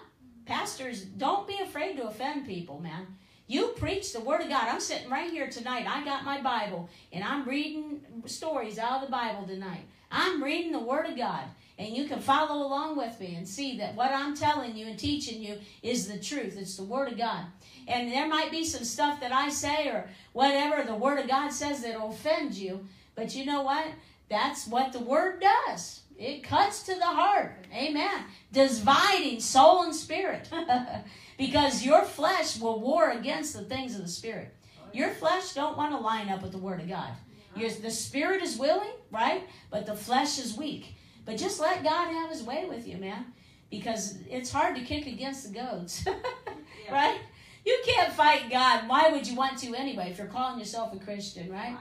Pastors, 0.46 1.02
don't 1.02 1.46
be 1.46 1.58
afraid 1.60 1.96
to 1.96 2.08
offend 2.08 2.46
people, 2.46 2.80
man. 2.80 3.06
You 3.46 3.68
preach 3.76 4.12
the 4.12 4.20
Word 4.20 4.42
of 4.42 4.48
God. 4.48 4.68
I'm 4.68 4.80
sitting 4.80 5.10
right 5.10 5.30
here 5.30 5.48
tonight. 5.48 5.86
I 5.88 6.04
got 6.04 6.24
my 6.24 6.40
Bible, 6.40 6.88
and 7.12 7.24
I'm 7.24 7.48
reading 7.48 8.00
stories 8.26 8.78
out 8.78 9.02
of 9.02 9.08
the 9.08 9.12
Bible 9.12 9.46
tonight. 9.46 9.82
I'm 10.10 10.42
reading 10.42 10.72
the 10.72 10.78
Word 10.78 11.06
of 11.06 11.16
God, 11.16 11.44
and 11.78 11.88
you 11.88 12.06
can 12.06 12.20
follow 12.20 12.66
along 12.66 12.96
with 12.96 13.18
me 13.18 13.34
and 13.34 13.46
see 13.46 13.78
that 13.78 13.94
what 13.94 14.12
I'm 14.12 14.36
telling 14.36 14.76
you 14.76 14.86
and 14.86 14.98
teaching 14.98 15.42
you 15.42 15.58
is 15.82 16.06
the 16.06 16.18
truth. 16.18 16.56
It's 16.56 16.76
the 16.76 16.84
Word 16.84 17.12
of 17.12 17.18
God. 17.18 17.44
And 17.88 18.12
there 18.12 18.28
might 18.28 18.50
be 18.50 18.64
some 18.64 18.84
stuff 18.84 19.20
that 19.20 19.32
I 19.32 19.48
say 19.48 19.88
or 19.88 20.08
whatever 20.32 20.84
the 20.84 20.94
Word 20.94 21.18
of 21.18 21.28
God 21.28 21.50
says 21.50 21.82
that 21.82 22.00
offends 22.00 22.60
you, 22.60 22.86
but 23.14 23.34
you 23.34 23.44
know 23.44 23.62
what? 23.62 23.86
That's 24.30 24.68
what 24.68 24.92
the 24.92 25.00
word 25.00 25.42
does. 25.42 25.99
It 26.20 26.42
cuts 26.42 26.82
to 26.82 26.94
the 26.94 27.06
heart. 27.06 27.64
Amen. 27.74 28.24
Dividing 28.52 29.40
soul 29.40 29.84
and 29.84 29.94
spirit. 29.94 30.50
because 31.38 31.82
your 31.82 32.04
flesh 32.04 32.60
will 32.60 32.78
war 32.78 33.10
against 33.10 33.54
the 33.54 33.62
things 33.62 33.96
of 33.96 34.02
the 34.02 34.08
spirit. 34.08 34.54
Your 34.92 35.08
flesh 35.08 35.54
don't 35.54 35.78
want 35.78 35.92
to 35.92 35.98
line 35.98 36.28
up 36.28 36.42
with 36.42 36.52
the 36.52 36.58
word 36.58 36.80
of 36.80 36.88
God. 36.88 37.10
Your, 37.56 37.70
the 37.70 37.90
spirit 37.90 38.42
is 38.42 38.58
willing, 38.58 38.90
right? 39.10 39.48
But 39.70 39.86
the 39.86 39.94
flesh 39.94 40.38
is 40.38 40.56
weak. 40.56 40.94
But 41.24 41.38
just 41.38 41.58
let 41.58 41.82
God 41.82 42.12
have 42.12 42.30
his 42.30 42.42
way 42.42 42.66
with 42.68 42.86
you, 42.86 42.98
man. 42.98 43.32
Because 43.70 44.18
it's 44.28 44.52
hard 44.52 44.76
to 44.76 44.82
kick 44.82 45.06
against 45.06 45.46
the 45.46 45.58
goats. 45.58 46.04
right? 46.92 47.18
You 47.64 47.78
can't 47.86 48.12
fight 48.12 48.50
God. 48.50 48.86
Why 48.88 49.08
would 49.10 49.26
you 49.26 49.36
want 49.36 49.56
to 49.58 49.74
anyway 49.74 50.10
if 50.10 50.18
you're 50.18 50.26
calling 50.26 50.58
yourself 50.58 50.92
a 50.92 50.98
Christian, 50.98 51.50
right? 51.50 51.76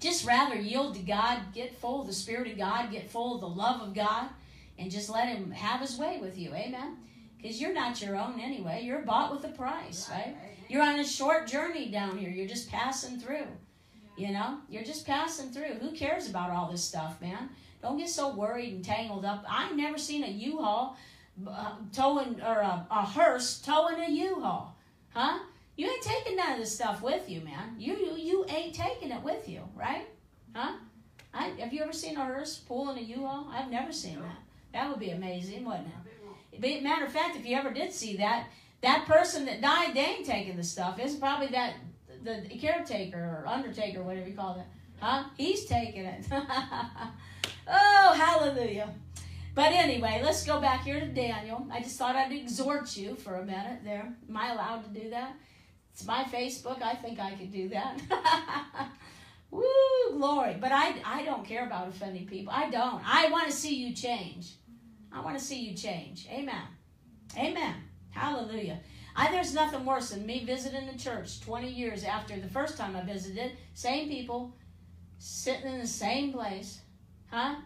Just 0.00 0.26
rather 0.26 0.56
yield 0.56 0.94
to 0.94 1.02
God, 1.02 1.38
get 1.54 1.76
full 1.76 2.00
of 2.00 2.06
the 2.06 2.12
Spirit 2.12 2.50
of 2.50 2.58
God, 2.58 2.90
get 2.90 3.10
full 3.10 3.34
of 3.34 3.42
the 3.42 3.48
love 3.48 3.82
of 3.82 3.94
God, 3.94 4.28
and 4.78 4.90
just 4.90 5.10
let 5.10 5.28
Him 5.28 5.50
have 5.50 5.80
His 5.80 5.98
way 5.98 6.18
with 6.20 6.38
you. 6.38 6.54
Amen. 6.54 6.96
Because 7.36 7.60
you're 7.60 7.74
not 7.74 8.00
your 8.02 8.16
own 8.16 8.40
anyway. 8.40 8.82
You're 8.82 9.02
bought 9.02 9.30
with 9.30 9.44
a 9.44 9.48
price, 9.48 10.08
right? 10.10 10.34
You're 10.68 10.82
on 10.82 11.00
a 11.00 11.04
short 11.04 11.46
journey 11.46 11.90
down 11.90 12.16
here. 12.16 12.30
You're 12.30 12.48
just 12.48 12.70
passing 12.70 13.18
through. 13.18 13.46
You 14.16 14.32
know, 14.32 14.58
you're 14.68 14.84
just 14.84 15.06
passing 15.06 15.50
through. 15.50 15.74
Who 15.80 15.92
cares 15.92 16.28
about 16.28 16.50
all 16.50 16.70
this 16.70 16.84
stuff, 16.84 17.20
man? 17.20 17.50
Don't 17.82 17.96
get 17.96 18.10
so 18.10 18.34
worried 18.34 18.74
and 18.74 18.84
tangled 18.84 19.24
up. 19.24 19.44
I've 19.48 19.76
never 19.76 19.96
seen 19.96 20.24
a 20.24 20.28
U-Haul 20.28 20.96
uh, 21.48 21.72
towing 21.92 22.40
or 22.42 22.60
a, 22.60 22.86
a 22.90 23.04
hearse 23.04 23.60
towing 23.60 23.98
a 24.00 24.10
U-Haul, 24.10 24.76
huh? 25.14 25.38
You 25.80 25.86
ain't 25.86 26.02
taking 26.02 26.36
none 26.36 26.52
of 26.52 26.58
this 26.58 26.74
stuff 26.74 27.00
with 27.00 27.26
you, 27.30 27.40
man. 27.40 27.74
You 27.78 27.96
you, 27.96 28.14
you 28.14 28.44
ain't 28.50 28.74
taking 28.74 29.10
it 29.10 29.22
with 29.22 29.48
you, 29.48 29.62
right? 29.74 30.06
Huh? 30.54 30.74
I, 31.32 31.44
have 31.58 31.72
you 31.72 31.82
ever 31.82 31.94
seen 31.94 32.18
a 32.18 32.24
hearse 32.26 32.58
pulling 32.58 32.98
a 32.98 33.00
U-Haul? 33.00 33.48
I've 33.50 33.70
never 33.70 33.90
seen 33.90 34.20
that. 34.20 34.36
That 34.74 34.90
would 34.90 34.98
be 35.00 35.08
amazing, 35.08 35.64
wouldn't 35.64 35.86
it? 35.86 36.60
But 36.60 36.82
matter 36.82 37.06
of 37.06 37.12
fact, 37.12 37.36
if 37.36 37.46
you 37.46 37.56
ever 37.56 37.72
did 37.72 37.94
see 37.94 38.18
that, 38.18 38.48
that 38.82 39.06
person 39.06 39.46
that 39.46 39.62
died, 39.62 39.94
they 39.94 40.00
ain't 40.00 40.26
taking 40.26 40.58
the 40.58 40.62
stuff. 40.62 40.98
It's 40.98 41.14
probably 41.14 41.46
that 41.46 41.76
the 42.24 42.42
caretaker 42.60 43.16
or 43.18 43.46
undertaker, 43.46 44.02
whatever 44.02 44.28
you 44.28 44.36
call 44.36 44.56
that. 44.56 44.66
Huh? 44.98 45.30
He's 45.38 45.64
taking 45.64 46.04
it. 46.04 46.26
oh, 46.30 48.12
hallelujah. 48.14 48.92
But 49.54 49.72
anyway, 49.72 50.20
let's 50.22 50.44
go 50.44 50.60
back 50.60 50.84
here 50.84 51.00
to 51.00 51.08
Daniel. 51.08 51.66
I 51.72 51.80
just 51.80 51.96
thought 51.96 52.16
I'd 52.16 52.32
exhort 52.32 52.94
you 52.98 53.14
for 53.14 53.36
a 53.36 53.46
minute 53.46 53.80
there. 53.82 54.12
Am 54.28 54.36
I 54.36 54.52
allowed 54.52 54.84
to 54.84 55.00
do 55.00 55.08
that? 55.08 55.36
It's 56.00 56.06
my 56.06 56.24
Facebook. 56.24 56.80
I 56.80 56.94
think 56.94 57.20
I 57.20 57.32
could 57.32 57.52
do 57.52 57.68
that. 57.68 58.00
Woo, 59.50 59.62
glory. 60.12 60.56
But 60.58 60.72
I, 60.72 60.94
I 61.04 61.26
don't 61.26 61.44
care 61.44 61.66
about 61.66 61.88
offending 61.88 62.26
people. 62.26 62.54
I 62.56 62.70
don't. 62.70 63.02
I 63.06 63.28
want 63.28 63.48
to 63.48 63.52
see 63.52 63.74
you 63.74 63.94
change. 63.94 64.54
I 65.12 65.20
want 65.20 65.38
to 65.38 65.44
see 65.44 65.60
you 65.60 65.76
change. 65.76 66.26
Amen. 66.30 66.62
Amen. 67.36 67.74
Hallelujah. 68.08 68.80
I, 69.14 69.30
there's 69.30 69.52
nothing 69.52 69.84
worse 69.84 70.08
than 70.08 70.24
me 70.24 70.42
visiting 70.42 70.86
the 70.86 70.96
church 70.96 71.42
20 71.42 71.70
years 71.70 72.02
after 72.02 72.40
the 72.40 72.48
first 72.48 72.78
time 72.78 72.96
I 72.96 73.02
visited. 73.02 73.52
Same 73.74 74.08
people, 74.08 74.56
sitting 75.18 75.70
in 75.70 75.80
the 75.80 75.86
same 75.86 76.32
place. 76.32 76.80
Huh? 77.30 77.56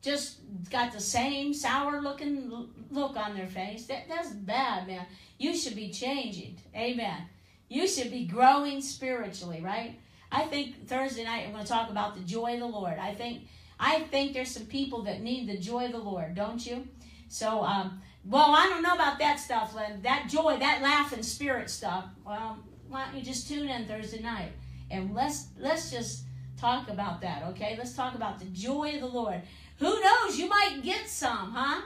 Just 0.00 0.38
got 0.70 0.94
the 0.94 1.00
same 1.00 1.52
sour 1.52 2.00
looking 2.00 2.70
look 2.90 3.16
on 3.18 3.34
their 3.34 3.48
face. 3.48 3.84
That, 3.84 4.08
that's 4.08 4.30
bad, 4.30 4.86
man. 4.86 5.04
You 5.36 5.54
should 5.54 5.76
be 5.76 5.90
changing. 5.90 6.56
Amen. 6.74 7.28
You 7.68 7.88
should 7.88 8.10
be 8.10 8.26
growing 8.26 8.80
spiritually, 8.80 9.60
right? 9.62 9.98
I 10.30 10.44
think 10.44 10.86
Thursday 10.86 11.24
night 11.24 11.44
I'm 11.46 11.52
going 11.52 11.64
to 11.64 11.68
talk 11.68 11.90
about 11.90 12.14
the 12.14 12.22
joy 12.22 12.54
of 12.54 12.60
the 12.60 12.66
Lord. 12.66 12.98
I 12.98 13.14
think 13.14 13.42
I 13.78 14.00
think 14.00 14.32
there's 14.32 14.50
some 14.50 14.66
people 14.66 15.02
that 15.02 15.20
need 15.20 15.48
the 15.48 15.58
joy 15.58 15.86
of 15.86 15.92
the 15.92 15.98
Lord, 15.98 16.34
don't 16.34 16.64
you? 16.64 16.86
So, 17.28 17.62
um, 17.62 18.00
well, 18.24 18.54
I 18.56 18.68
don't 18.68 18.82
know 18.82 18.94
about 18.94 19.18
that 19.18 19.38
stuff, 19.38 19.74
Lynn. 19.74 20.00
That 20.02 20.28
joy, 20.28 20.56
that 20.58 20.82
laughing 20.82 21.22
spirit 21.22 21.68
stuff. 21.68 22.06
Well, 22.24 22.58
why 22.88 23.04
don't 23.04 23.16
you 23.16 23.22
just 23.22 23.48
tune 23.48 23.68
in 23.68 23.86
Thursday 23.86 24.22
night 24.22 24.52
and 24.90 25.14
let's 25.14 25.48
let's 25.58 25.90
just 25.90 26.24
talk 26.58 26.88
about 26.88 27.20
that, 27.20 27.42
okay? 27.48 27.74
Let's 27.76 27.94
talk 27.94 28.14
about 28.14 28.38
the 28.38 28.46
joy 28.46 28.94
of 28.94 29.00
the 29.00 29.06
Lord. 29.06 29.42
Who 29.78 30.00
knows? 30.00 30.38
You 30.38 30.48
might 30.48 30.80
get 30.82 31.08
some, 31.08 31.52
huh? 31.52 31.82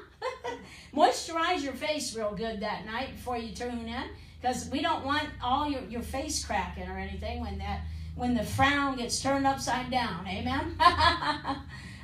Moisturize 0.95 1.63
your 1.63 1.73
face 1.73 2.15
real 2.15 2.35
good 2.35 2.61
that 2.61 2.87
night 2.87 3.17
before 3.17 3.37
you 3.37 3.53
tune 3.53 3.89
in 3.89 4.05
because 4.41 4.69
we 4.71 4.81
don't 4.81 5.05
want 5.05 5.29
all 5.43 5.69
your, 5.71 5.83
your 5.83 6.03
face 6.03 6.45
cracking 6.45 6.89
or 6.89 6.99
anything 6.99 7.41
when 7.41 7.59
that 7.59 7.83
when 8.15 8.35
the 8.35 8.45
frown 8.45 8.97
gets 8.97 9.21
turned 9.23 9.47
upside 9.47 9.91
down. 9.91 10.27
Amen. 10.27 10.77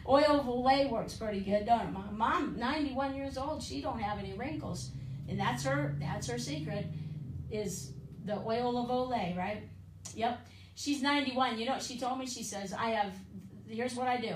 Oil 0.08 0.40
of 0.40 0.46
Olay 0.46 0.88
works 0.88 1.14
pretty 1.14 1.40
good, 1.40 1.66
don't 1.66 1.88
it? 1.88 1.92
My 1.92 2.10
mom, 2.12 2.56
91 2.56 3.14
years 3.14 3.36
old, 3.36 3.62
she 3.62 3.80
don't 3.80 3.98
have 4.00 4.18
any 4.18 4.34
wrinkles, 4.34 4.92
and 5.28 5.38
that's 5.38 5.64
her 5.64 5.96
that's 6.00 6.28
her 6.28 6.38
secret 6.38 6.86
is 7.50 7.92
the 8.24 8.38
oil 8.38 8.76
of 8.78 8.88
Olay, 8.88 9.36
right? 9.36 9.62
Yep. 10.14 10.46
She's 10.74 11.02
91. 11.02 11.58
You 11.58 11.66
know 11.66 11.72
what 11.72 11.82
she 11.82 11.98
told 11.98 12.18
me? 12.18 12.26
She 12.26 12.42
says, 12.42 12.72
I 12.72 12.90
have, 12.90 13.12
here's 13.68 13.94
what 13.94 14.08
I 14.08 14.20
do. 14.20 14.34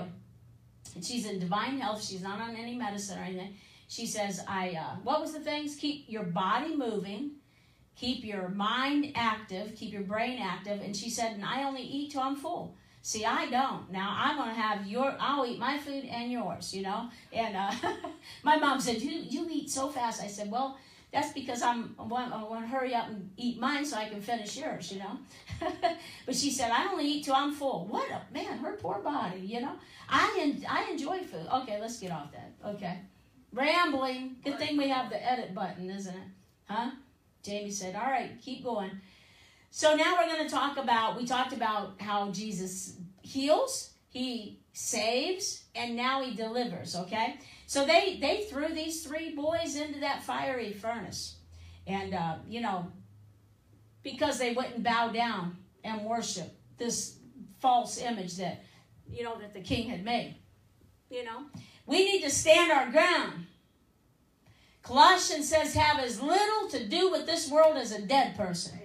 And 0.95 1.03
she's 1.05 1.25
in 1.25 1.39
divine 1.39 1.79
health. 1.79 2.03
She's 2.03 2.21
not 2.21 2.41
on 2.41 2.55
any 2.55 2.75
medicine 2.75 3.19
or 3.19 3.23
anything. 3.23 3.55
She 3.87 4.07
says, 4.07 4.41
I, 4.47 4.71
uh, 4.71 4.95
what 5.03 5.21
was 5.21 5.33
the 5.33 5.41
things? 5.41 5.75
Keep 5.75 6.05
your 6.07 6.23
body 6.23 6.75
moving, 6.75 7.31
keep 7.95 8.23
your 8.23 8.49
mind 8.49 9.11
active, 9.15 9.75
keep 9.75 9.91
your 9.93 10.03
brain 10.03 10.39
active. 10.41 10.81
And 10.81 10.95
she 10.95 11.09
said, 11.09 11.33
and 11.33 11.45
I 11.45 11.63
only 11.63 11.83
eat 11.83 12.11
till 12.11 12.21
I'm 12.21 12.35
full. 12.35 12.75
See, 13.03 13.25
I 13.25 13.49
don't. 13.49 13.91
Now 13.91 14.15
I'm 14.15 14.37
gonna 14.37 14.53
have 14.53 14.85
your. 14.85 15.15
I'll 15.19 15.45
eat 15.45 15.57
my 15.57 15.77
food 15.79 16.05
and 16.05 16.31
yours. 16.31 16.73
You 16.73 16.83
know. 16.83 17.09
And 17.33 17.55
uh, 17.55 17.71
my 18.43 18.57
mom 18.57 18.79
said, 18.79 19.01
"You 19.01 19.11
you 19.27 19.47
eat 19.49 19.71
so 19.71 19.89
fast." 19.89 20.21
I 20.21 20.27
said, 20.27 20.51
"Well, 20.51 20.77
that's 21.11 21.33
because 21.33 21.63
I'm 21.63 21.95
I 21.97 22.03
want, 22.03 22.31
to 22.31 22.67
hurry 22.67 22.93
up 22.93 23.07
and 23.07 23.31
eat 23.37 23.59
mine 23.59 23.85
so 23.85 23.97
I 23.97 24.07
can 24.07 24.21
finish 24.21 24.55
yours." 24.55 24.91
You 24.91 24.99
know. 24.99 25.17
but 26.27 26.35
she 26.35 26.51
said, 26.51 26.69
"I 26.71 26.91
only 26.91 27.07
eat 27.07 27.25
till 27.25 27.33
I'm 27.33 27.53
full." 27.53 27.87
What 27.87 28.07
a 28.11 28.21
man! 28.31 28.59
Her 28.59 28.73
poor 28.73 28.99
body. 28.99 29.39
You 29.39 29.61
know. 29.61 29.73
I 30.07 30.37
en- 30.39 30.65
I 30.69 30.91
enjoy 30.91 31.23
food. 31.23 31.47
Okay, 31.51 31.79
let's 31.81 31.99
get 31.99 32.11
off 32.11 32.31
that. 32.33 32.51
Okay. 32.75 32.99
Rambling. 33.51 34.35
Good 34.43 34.59
thing 34.59 34.77
we 34.77 34.89
have 34.89 35.09
the 35.09 35.19
edit 35.27 35.55
button, 35.55 35.89
isn't 35.89 36.15
it? 36.15 36.27
Huh? 36.65 36.91
Jamie 37.43 37.71
said, 37.71 37.95
"All 37.95 38.09
right, 38.09 38.31
keep 38.41 38.63
going." 38.63 38.91
So 39.73 39.95
now 39.95 40.17
we're 40.17 40.27
going 40.27 40.45
to 40.45 40.53
talk 40.53 40.75
about, 40.75 41.17
we 41.17 41.25
talked 41.25 41.53
about 41.53 41.93
how 42.01 42.29
Jesus 42.31 42.97
heals, 43.21 43.91
he 44.09 44.59
saves, 44.73 45.63
and 45.73 45.95
now 45.95 46.21
he 46.21 46.35
delivers, 46.35 46.93
okay? 46.93 47.37
So 47.67 47.85
they, 47.85 48.17
they 48.19 48.43
threw 48.49 48.67
these 48.67 49.05
three 49.05 49.33
boys 49.33 49.77
into 49.77 50.01
that 50.01 50.23
fiery 50.23 50.73
furnace. 50.73 51.37
And, 51.87 52.13
uh, 52.13 52.35
you 52.49 52.59
know, 52.59 52.91
because 54.03 54.37
they 54.37 54.51
wouldn't 54.51 54.83
bow 54.83 55.07
down 55.07 55.55
and 55.85 56.03
worship 56.03 56.53
this 56.77 57.15
false 57.59 57.97
image 57.97 58.35
that, 58.37 58.65
you 59.09 59.23
know, 59.23 59.39
that 59.39 59.53
the 59.53 59.61
king 59.61 59.87
had 59.89 60.03
made. 60.03 60.35
You 61.09 61.23
know, 61.23 61.45
we 61.85 62.03
need 62.03 62.23
to 62.23 62.29
stand 62.29 62.73
our 62.73 62.91
ground. 62.91 63.45
Colossians 64.83 65.47
says, 65.47 65.73
have 65.73 65.99
as 65.99 66.21
little 66.21 66.67
to 66.69 66.87
do 66.87 67.11
with 67.11 67.25
this 67.25 67.49
world 67.49 67.77
as 67.77 67.91
a 67.91 68.01
dead 68.01 68.35
person. 68.35 68.79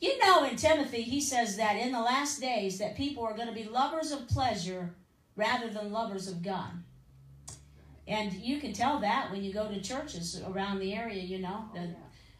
You 0.00 0.18
know, 0.18 0.44
in 0.44 0.56
Timothy, 0.56 1.02
he 1.02 1.20
says 1.20 1.56
that 1.58 1.76
in 1.76 1.92
the 1.92 2.00
last 2.00 2.40
days 2.40 2.78
that 2.78 2.96
people 2.96 3.22
are 3.22 3.34
going 3.34 3.48
to 3.48 3.54
be 3.54 3.64
lovers 3.64 4.12
of 4.12 4.28
pleasure 4.28 4.94
rather 5.36 5.68
than 5.68 5.92
lovers 5.92 6.26
of 6.26 6.42
God. 6.42 6.70
And 8.08 8.32
you 8.32 8.58
can 8.60 8.72
tell 8.72 8.98
that 9.00 9.30
when 9.30 9.44
you 9.44 9.52
go 9.52 9.68
to 9.68 9.80
churches 9.80 10.40
around 10.46 10.80
the 10.80 10.94
area, 10.94 11.22
you 11.22 11.38
know. 11.38 11.64
Oh, 11.68 11.74
the, 11.74 11.94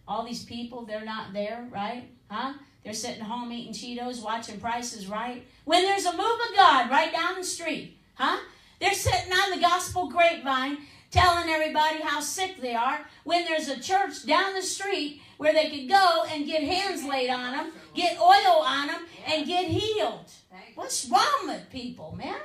all 0.09 0.25
these 0.25 0.45
people, 0.45 0.85
they're 0.85 1.05
not 1.05 1.33
there, 1.33 1.69
right? 1.71 2.11
Huh? 2.31 2.55
They're 2.83 2.95
sitting 2.95 3.23
home 3.23 3.53
eating 3.53 3.75
Cheetos, 3.75 4.25
watching 4.25 4.59
Prices 4.59 5.07
Right. 5.07 5.47
When 5.65 5.83
there's 5.83 6.07
a 6.07 6.13
move 6.13 6.41
of 6.51 6.57
God 6.57 6.91
right 6.91 7.13
down 7.13 7.37
the 7.37 7.45
street, 7.45 7.99
huh? 8.15 8.39
They're 8.81 8.95
sitting 8.95 9.33
on 9.33 9.51
the 9.51 9.61
gospel 9.61 10.09
grapevine 10.09 10.79
telling 11.11 11.49
everybody 11.49 12.01
how 12.03 12.21
sick 12.21 12.61
they 12.61 12.75
are 12.75 13.01
when 13.25 13.45
there's 13.45 13.69
a 13.69 13.81
church 13.81 14.25
down 14.27 14.55
the 14.55 14.63
street 14.63 15.23
where 15.39 15.53
they 15.53 15.71
could 15.71 15.89
go 15.89 16.25
and 16.31 16.47
get 16.47 16.63
hands 16.63 17.05
laid 17.05 17.31
on 17.31 17.53
them, 17.53 17.73
get 17.95 18.19
oil 18.21 18.63
on 18.63 18.87
them, 18.89 19.07
and 19.27 19.47
get 19.47 19.67
healed. 19.67 20.31
What's 20.75 21.07
wrong 21.09 21.47
with 21.47 21.69
people, 21.71 22.15
man? 22.17 22.41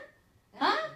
Huh? 0.55 0.89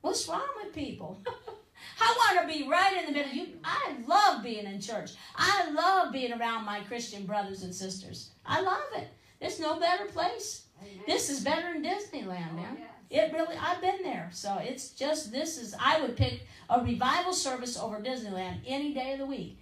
What's 0.00 0.28
wrong 0.28 0.48
with 0.62 0.74
people? 0.74 1.22
I 2.00 2.34
want 2.36 2.48
to 2.48 2.58
be 2.58 2.68
right 2.68 2.96
in 2.98 3.06
the 3.06 3.12
middle. 3.12 3.32
You, 3.32 3.48
I 3.62 3.94
love 4.06 4.42
being 4.42 4.66
in 4.66 4.80
church. 4.80 5.12
I 5.36 5.70
love 5.70 6.12
being 6.12 6.32
around 6.32 6.64
my 6.64 6.80
Christian 6.80 7.24
brothers 7.24 7.62
and 7.62 7.74
sisters. 7.74 8.30
I 8.44 8.60
love 8.60 8.84
it. 8.96 9.08
There's 9.40 9.60
no 9.60 9.78
better 9.78 10.06
place. 10.06 10.64
This 11.06 11.30
is 11.30 11.40
better 11.40 11.72
than 11.72 11.82
Disneyland, 11.82 12.54
man. 12.54 12.78
It 13.10 13.32
really, 13.32 13.56
I've 13.56 13.80
been 13.80 14.02
there. 14.02 14.30
So 14.32 14.58
it's 14.60 14.90
just, 14.90 15.30
this 15.30 15.58
is, 15.58 15.74
I 15.78 16.00
would 16.00 16.16
pick 16.16 16.46
a 16.68 16.80
revival 16.82 17.32
service 17.32 17.78
over 17.78 18.00
Disneyland 18.00 18.60
any 18.66 18.94
day 18.94 19.12
of 19.12 19.18
the 19.18 19.26
week 19.26 19.58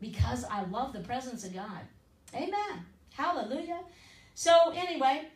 because 0.00 0.44
I 0.44 0.64
love 0.64 0.92
the 0.92 1.00
presence 1.00 1.44
of 1.44 1.54
God. 1.54 1.80
Amen. 2.34 2.86
Hallelujah. 3.12 3.80
So, 4.34 4.72
anyway, 4.74 5.28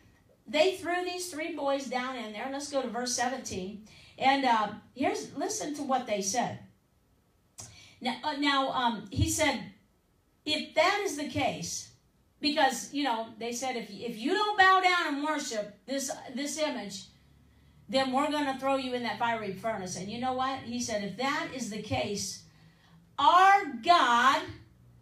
they 0.46 0.76
threw 0.76 1.04
these 1.04 1.30
three 1.30 1.54
boys 1.54 1.86
down 1.86 2.16
in 2.16 2.32
there. 2.32 2.48
Let's 2.50 2.70
go 2.70 2.82
to 2.82 2.88
verse 2.88 3.14
17. 3.14 3.84
And 4.18 4.44
uh, 4.44 4.68
here's, 4.94 5.34
listen 5.36 5.74
to 5.76 5.82
what 5.82 6.06
they 6.06 6.20
said. 6.20 6.58
Now, 8.00 8.16
uh, 8.24 8.36
now 8.36 8.70
um, 8.70 9.04
he 9.10 9.28
said, 9.28 9.60
if 10.44 10.74
that 10.74 11.00
is 11.04 11.16
the 11.16 11.28
case, 11.28 11.90
because, 12.40 12.92
you 12.92 13.04
know, 13.04 13.28
they 13.38 13.52
said, 13.52 13.76
if, 13.76 13.90
if 13.90 14.16
you 14.16 14.34
don't 14.34 14.58
bow 14.58 14.80
down 14.80 15.14
and 15.14 15.24
worship 15.24 15.76
this, 15.86 16.10
this 16.34 16.58
image, 16.58 17.04
then 17.88 18.12
we're 18.12 18.30
going 18.30 18.46
to 18.46 18.58
throw 18.58 18.76
you 18.76 18.94
in 18.94 19.02
that 19.04 19.18
fiery 19.18 19.52
furnace. 19.52 19.96
And 19.96 20.10
you 20.10 20.20
know 20.20 20.34
what? 20.34 20.60
He 20.60 20.80
said, 20.80 21.04
if 21.04 21.16
that 21.16 21.48
is 21.54 21.70
the 21.70 21.82
case, 21.82 22.42
our 23.18 23.64
God, 23.82 24.42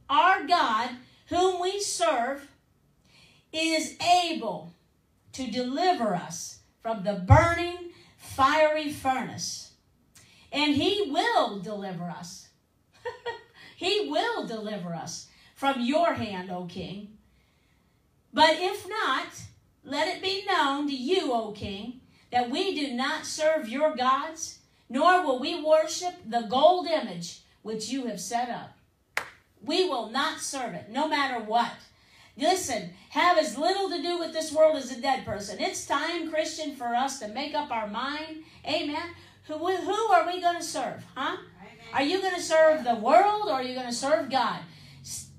our 0.09 0.47
God, 0.47 0.91
whom 1.29 1.61
we 1.61 1.81
serve, 1.81 2.49
is 3.53 3.97
able 4.01 4.73
to 5.33 5.51
deliver 5.51 6.15
us 6.15 6.61
from 6.81 7.03
the 7.03 7.25
burning 7.27 7.91
fiery 8.17 8.93
furnace. 8.93 9.73
And 10.53 10.75
he 10.75 11.11
will 11.11 11.59
deliver 11.59 12.05
us. 12.05 12.49
he 13.77 14.09
will 14.09 14.47
deliver 14.47 14.95
us 14.95 15.27
from 15.55 15.81
your 15.81 16.15
hand, 16.15 16.51
O 16.51 16.67
king. 16.67 17.17
But 18.33 18.57
if 18.59 18.89
not, 18.89 19.27
let 19.85 20.09
it 20.09 20.23
be 20.23 20.45
known 20.47 20.87
to 20.87 20.97
you, 20.97 21.33
O 21.33 21.53
king, 21.53 22.01
that 22.31 22.51
we 22.51 22.75
do 22.75 22.93
not 22.95 23.27
serve 23.27 23.69
your 23.69 23.95
gods, 23.95 24.59
nor 24.89 25.25
will 25.25 25.39
we 25.39 25.63
worship 25.63 26.15
the 26.27 26.43
gold 26.43 26.87
image 26.87 27.41
which 27.63 27.89
you 27.89 28.07
have 28.07 28.21
set 28.21 28.49
up. 28.49 28.77
We 29.63 29.89
will 29.89 30.11
not 30.11 30.41
serve 30.41 30.75
it, 30.75 30.91
no 30.91 31.09
matter 31.09 31.43
what. 31.43 31.73
Listen, 32.37 32.91
have 33.11 33.39
as 33.39 33.57
little 33.57 33.89
to 33.89 34.03
do 34.03 34.19
with 34.19 34.33
this 34.33 34.53
world 34.53 34.77
as 34.77 34.93
a 34.93 35.01
dead 35.01 35.25
person. 35.25 35.59
It's 35.59 35.87
time, 35.87 36.31
Christian, 36.31 36.77
for 36.77 36.95
us 36.95 37.19
to 37.21 37.29
make 37.29 37.55
up 37.55 37.71
our 37.71 37.87
mind. 37.87 38.45
Amen. 38.67 39.11
Who, 39.49 39.55
who 39.55 40.13
are 40.13 40.27
we 40.27 40.41
going 40.41 40.59
to 40.59 40.63
serve? 40.63 41.05
Huh? 41.15 41.37
Amen. 41.59 41.87
Are 41.95 42.03
you 42.03 42.21
going 42.21 42.35
to 42.35 42.43
serve 42.43 42.85
the 42.85 42.97
world 42.97 43.49
or 43.49 43.53
are 43.53 43.63
you 43.63 43.75
going 43.75 43.87
to 43.87 43.93
serve 43.93 44.31
God? 44.31 44.61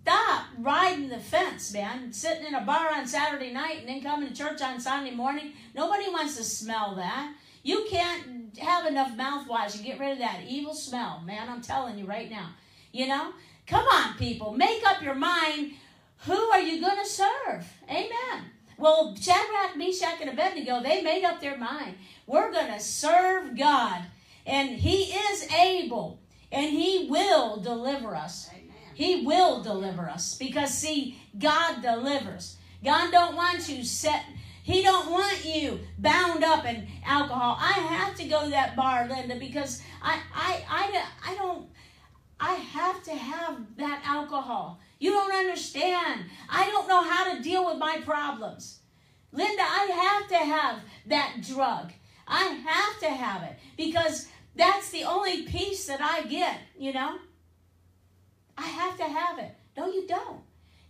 Stop 0.07 0.45
riding 0.59 1.09
the 1.09 1.19
fence, 1.19 1.73
man. 1.73 2.13
Sitting 2.13 2.45
in 2.45 2.55
a 2.55 2.61
bar 2.61 2.93
on 2.93 3.05
Saturday 3.05 3.51
night 3.51 3.79
and 3.79 3.89
then 3.89 4.01
coming 4.01 4.29
to 4.29 4.33
church 4.33 4.61
on 4.61 4.79
Sunday 4.79 5.11
morning. 5.11 5.51
Nobody 5.75 6.05
wants 6.09 6.37
to 6.37 6.45
smell 6.45 6.95
that. 6.95 7.35
You 7.61 7.85
can't 7.89 8.57
have 8.57 8.85
enough 8.85 9.17
mouthwash 9.17 9.75
and 9.75 9.83
get 9.83 9.99
rid 9.99 10.13
of 10.13 10.19
that 10.19 10.45
evil 10.47 10.73
smell, 10.73 11.21
man. 11.25 11.49
I'm 11.49 11.61
telling 11.61 11.99
you 11.99 12.05
right 12.05 12.31
now. 12.31 12.51
You 12.93 13.07
know? 13.09 13.33
Come 13.67 13.83
on, 13.83 14.13
people. 14.17 14.53
Make 14.53 14.81
up 14.87 15.01
your 15.01 15.13
mind. 15.13 15.73
Who 16.19 16.37
are 16.37 16.61
you 16.61 16.79
going 16.79 17.03
to 17.03 17.09
serve? 17.09 17.69
Amen. 17.89 18.45
Well, 18.77 19.13
Shadrach, 19.13 19.75
Meshach, 19.75 20.21
and 20.21 20.29
Abednego, 20.29 20.81
they 20.81 21.01
made 21.01 21.25
up 21.25 21.41
their 21.41 21.57
mind. 21.57 21.95
We're 22.27 22.53
going 22.53 22.71
to 22.71 22.79
serve 22.79 23.57
God. 23.57 24.03
And 24.45 24.69
He 24.69 25.13
is 25.13 25.51
able. 25.51 26.21
And 26.49 26.71
He 26.71 27.07
will 27.09 27.57
deliver 27.57 28.15
us. 28.15 28.49
He 28.97 29.21
will 29.23 29.61
deliver 29.61 30.09
us 30.09 30.35
because 30.39 30.73
see, 30.73 31.19
God 31.37 31.83
delivers. 31.83 32.57
God 32.83 33.11
don't 33.11 33.35
want 33.35 33.69
you 33.69 33.83
set. 33.83 34.25
He 34.63 34.81
don't 34.81 35.11
want 35.11 35.45
you 35.45 35.81
bound 35.99 36.43
up 36.43 36.65
in 36.65 36.87
alcohol. 37.05 37.59
I 37.59 37.73
have 37.73 38.15
to 38.15 38.25
go 38.25 38.45
to 38.45 38.49
that 38.49 38.75
bar, 38.75 39.07
Linda, 39.07 39.35
because 39.35 39.83
I 40.01 40.19
I 40.33 40.63
I, 40.67 41.03
I 41.27 41.35
don't. 41.35 41.67
I 42.39 42.53
have 42.53 43.03
to 43.03 43.11
have 43.13 43.59
that 43.77 44.01
alcohol. 44.03 44.79
You 44.97 45.11
don't 45.11 45.31
understand. 45.31 46.23
I 46.49 46.65
don't 46.65 46.87
know 46.87 47.03
how 47.03 47.35
to 47.35 47.43
deal 47.43 47.67
with 47.67 47.77
my 47.77 48.01
problems. 48.03 48.79
Linda, 49.31 49.61
I 49.61 49.91
have 49.93 50.27
to 50.29 50.37
have 50.37 50.79
that 51.05 51.43
drug. 51.47 51.91
I 52.27 52.45
have 52.45 52.99
to 53.01 53.09
have 53.11 53.43
it 53.43 53.59
because 53.77 54.27
that's 54.55 54.89
the 54.89 55.03
only 55.03 55.43
peace 55.43 55.85
that 55.85 56.01
I 56.01 56.23
get, 56.23 56.57
you 56.79 56.93
know? 56.93 57.19
I 58.57 58.63
have 58.63 58.97
to 58.97 59.03
have 59.03 59.39
it. 59.39 59.51
No, 59.75 59.87
you 59.87 60.07
don't. 60.07 60.41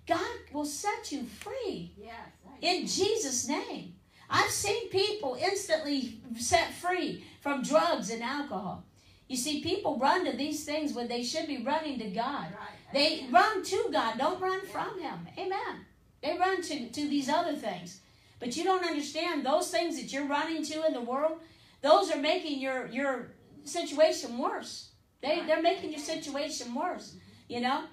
God 0.08 0.36
will 0.54 0.66
set 0.66 1.12
you 1.12 1.24
free. 1.24 1.94
Yes. 1.98 2.16
In 2.62 2.88
Jesus' 2.88 3.48
name. 3.48 3.96
I've 4.30 4.52
seen 4.52 4.90
people 4.90 5.38
instantly 5.40 6.20
set 6.38 6.74
free 6.74 7.24
from 7.42 7.64
drugs 7.64 8.10
and 8.10 8.24
alcohol. 8.24 8.84
You 9.28 9.38
see, 9.38 9.62
people 9.62 9.98
run 10.00 10.26
to 10.26 10.36
these 10.36 10.64
things 10.64 10.94
when 10.94 11.08
they 11.08 11.24
should 11.24 11.48
be 11.48 11.64
running 11.64 12.00
to 12.00 12.10
God. 12.10 12.48
They 12.94 13.26
run 13.32 13.64
to 13.64 13.90
God, 13.92 14.18
don't 14.18 14.42
run 14.42 14.66
from 14.66 15.00
Him. 15.00 15.28
Amen. 15.38 15.86
They 16.22 16.38
run 16.38 16.62
to, 16.62 16.90
to 16.90 17.02
these 17.02 17.30
other 17.30 17.54
things. 17.54 18.00
But 18.40 18.56
you 18.56 18.64
don't 18.64 18.86
understand 18.86 19.46
those 19.46 19.70
things 19.70 19.98
that 19.98 20.14
you're 20.14 20.28
running 20.28 20.64
to 20.64 20.86
in 20.86 20.94
the 20.94 21.02
world, 21.02 21.40
those 21.82 22.12
are 22.12 22.20
making 22.20 22.60
your, 22.60 22.88
your 22.88 23.28
situation 23.66 24.38
worse. 24.38 24.90
They, 25.22 25.42
they're 25.46 25.62
making 25.62 25.92
your 25.92 26.00
situation 26.00 26.74
worse. 26.74 27.16
You 27.48 27.62
know? 27.62 27.84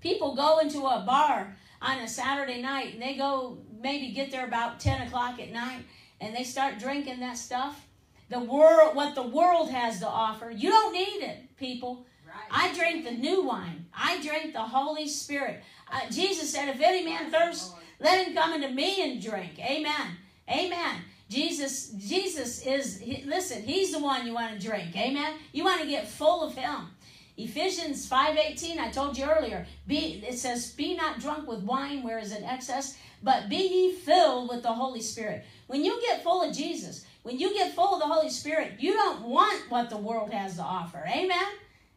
People 0.00 0.34
go 0.34 0.58
into 0.58 0.80
a 0.80 1.02
bar 1.06 1.56
on 1.80 1.98
a 1.98 2.08
Saturday 2.08 2.60
night 2.60 2.94
and 2.94 3.02
they 3.02 3.14
go 3.14 3.58
maybe 3.82 4.10
get 4.12 4.30
there 4.30 4.46
about 4.46 4.80
10 4.80 5.06
o'clock 5.06 5.40
at 5.40 5.52
night 5.52 5.82
and 6.20 6.34
they 6.34 6.44
start 6.44 6.78
drinking 6.78 7.20
that 7.20 7.36
stuff. 7.36 7.86
The 8.30 8.40
world, 8.40 8.96
what 8.96 9.14
the 9.14 9.22
world 9.22 9.70
has 9.70 10.00
to 10.00 10.08
offer, 10.08 10.50
you 10.50 10.70
don't 10.70 10.92
need 10.92 11.22
it, 11.22 11.56
people. 11.58 12.06
Right. 12.26 12.70
I 12.70 12.74
drink 12.74 13.04
the 13.04 13.12
new 13.12 13.44
wine. 13.44 13.86
I 13.94 14.20
drink 14.22 14.54
the 14.54 14.62
Holy 14.62 15.06
Spirit. 15.06 15.62
Uh, 15.92 16.00
Jesus 16.10 16.50
said, 16.50 16.68
"If 16.68 16.80
any 16.80 17.04
man 17.04 17.30
thirst, 17.30 17.74
let 18.00 18.26
him 18.26 18.34
come 18.34 18.54
unto 18.54 18.68
me 18.68 19.02
and 19.02 19.22
drink." 19.22 19.58
Amen. 19.60 20.16
Amen. 20.50 20.96
Jesus, 21.28 21.90
Jesus 21.90 22.64
is. 22.66 22.98
He, 22.98 23.24
listen, 23.26 23.62
He's 23.62 23.92
the 23.92 23.98
one 23.98 24.26
you 24.26 24.34
want 24.34 24.58
to 24.58 24.66
drink. 24.66 24.96
Amen. 24.96 25.34
You 25.52 25.64
want 25.64 25.82
to 25.82 25.86
get 25.86 26.08
full 26.08 26.42
of 26.42 26.54
Him. 26.54 26.88
Ephesians 27.36 28.08
5:18, 28.08 28.78
I 28.78 28.90
told 28.90 29.18
you 29.18 29.24
earlier, 29.24 29.66
be 29.86 30.22
it 30.26 30.38
says, 30.38 30.72
Be 30.72 30.94
not 30.94 31.18
drunk 31.18 31.48
with 31.48 31.64
wine 31.64 32.02
where 32.02 32.18
is 32.18 32.32
in 32.32 32.44
excess, 32.44 32.96
but 33.22 33.48
be 33.48 33.56
ye 33.56 33.92
filled 33.92 34.48
with 34.48 34.62
the 34.62 34.72
Holy 34.72 35.00
Spirit. 35.00 35.44
When 35.66 35.84
you 35.84 36.00
get 36.00 36.22
full 36.22 36.42
of 36.42 36.54
Jesus, 36.54 37.04
when 37.22 37.38
you 37.38 37.52
get 37.54 37.74
full 37.74 37.94
of 37.94 38.00
the 38.00 38.06
Holy 38.06 38.30
Spirit, 38.30 38.74
you 38.78 38.92
don't 38.92 39.22
want 39.22 39.70
what 39.70 39.90
the 39.90 39.96
world 39.96 40.32
has 40.32 40.56
to 40.56 40.62
offer. 40.62 41.02
Amen? 41.08 41.44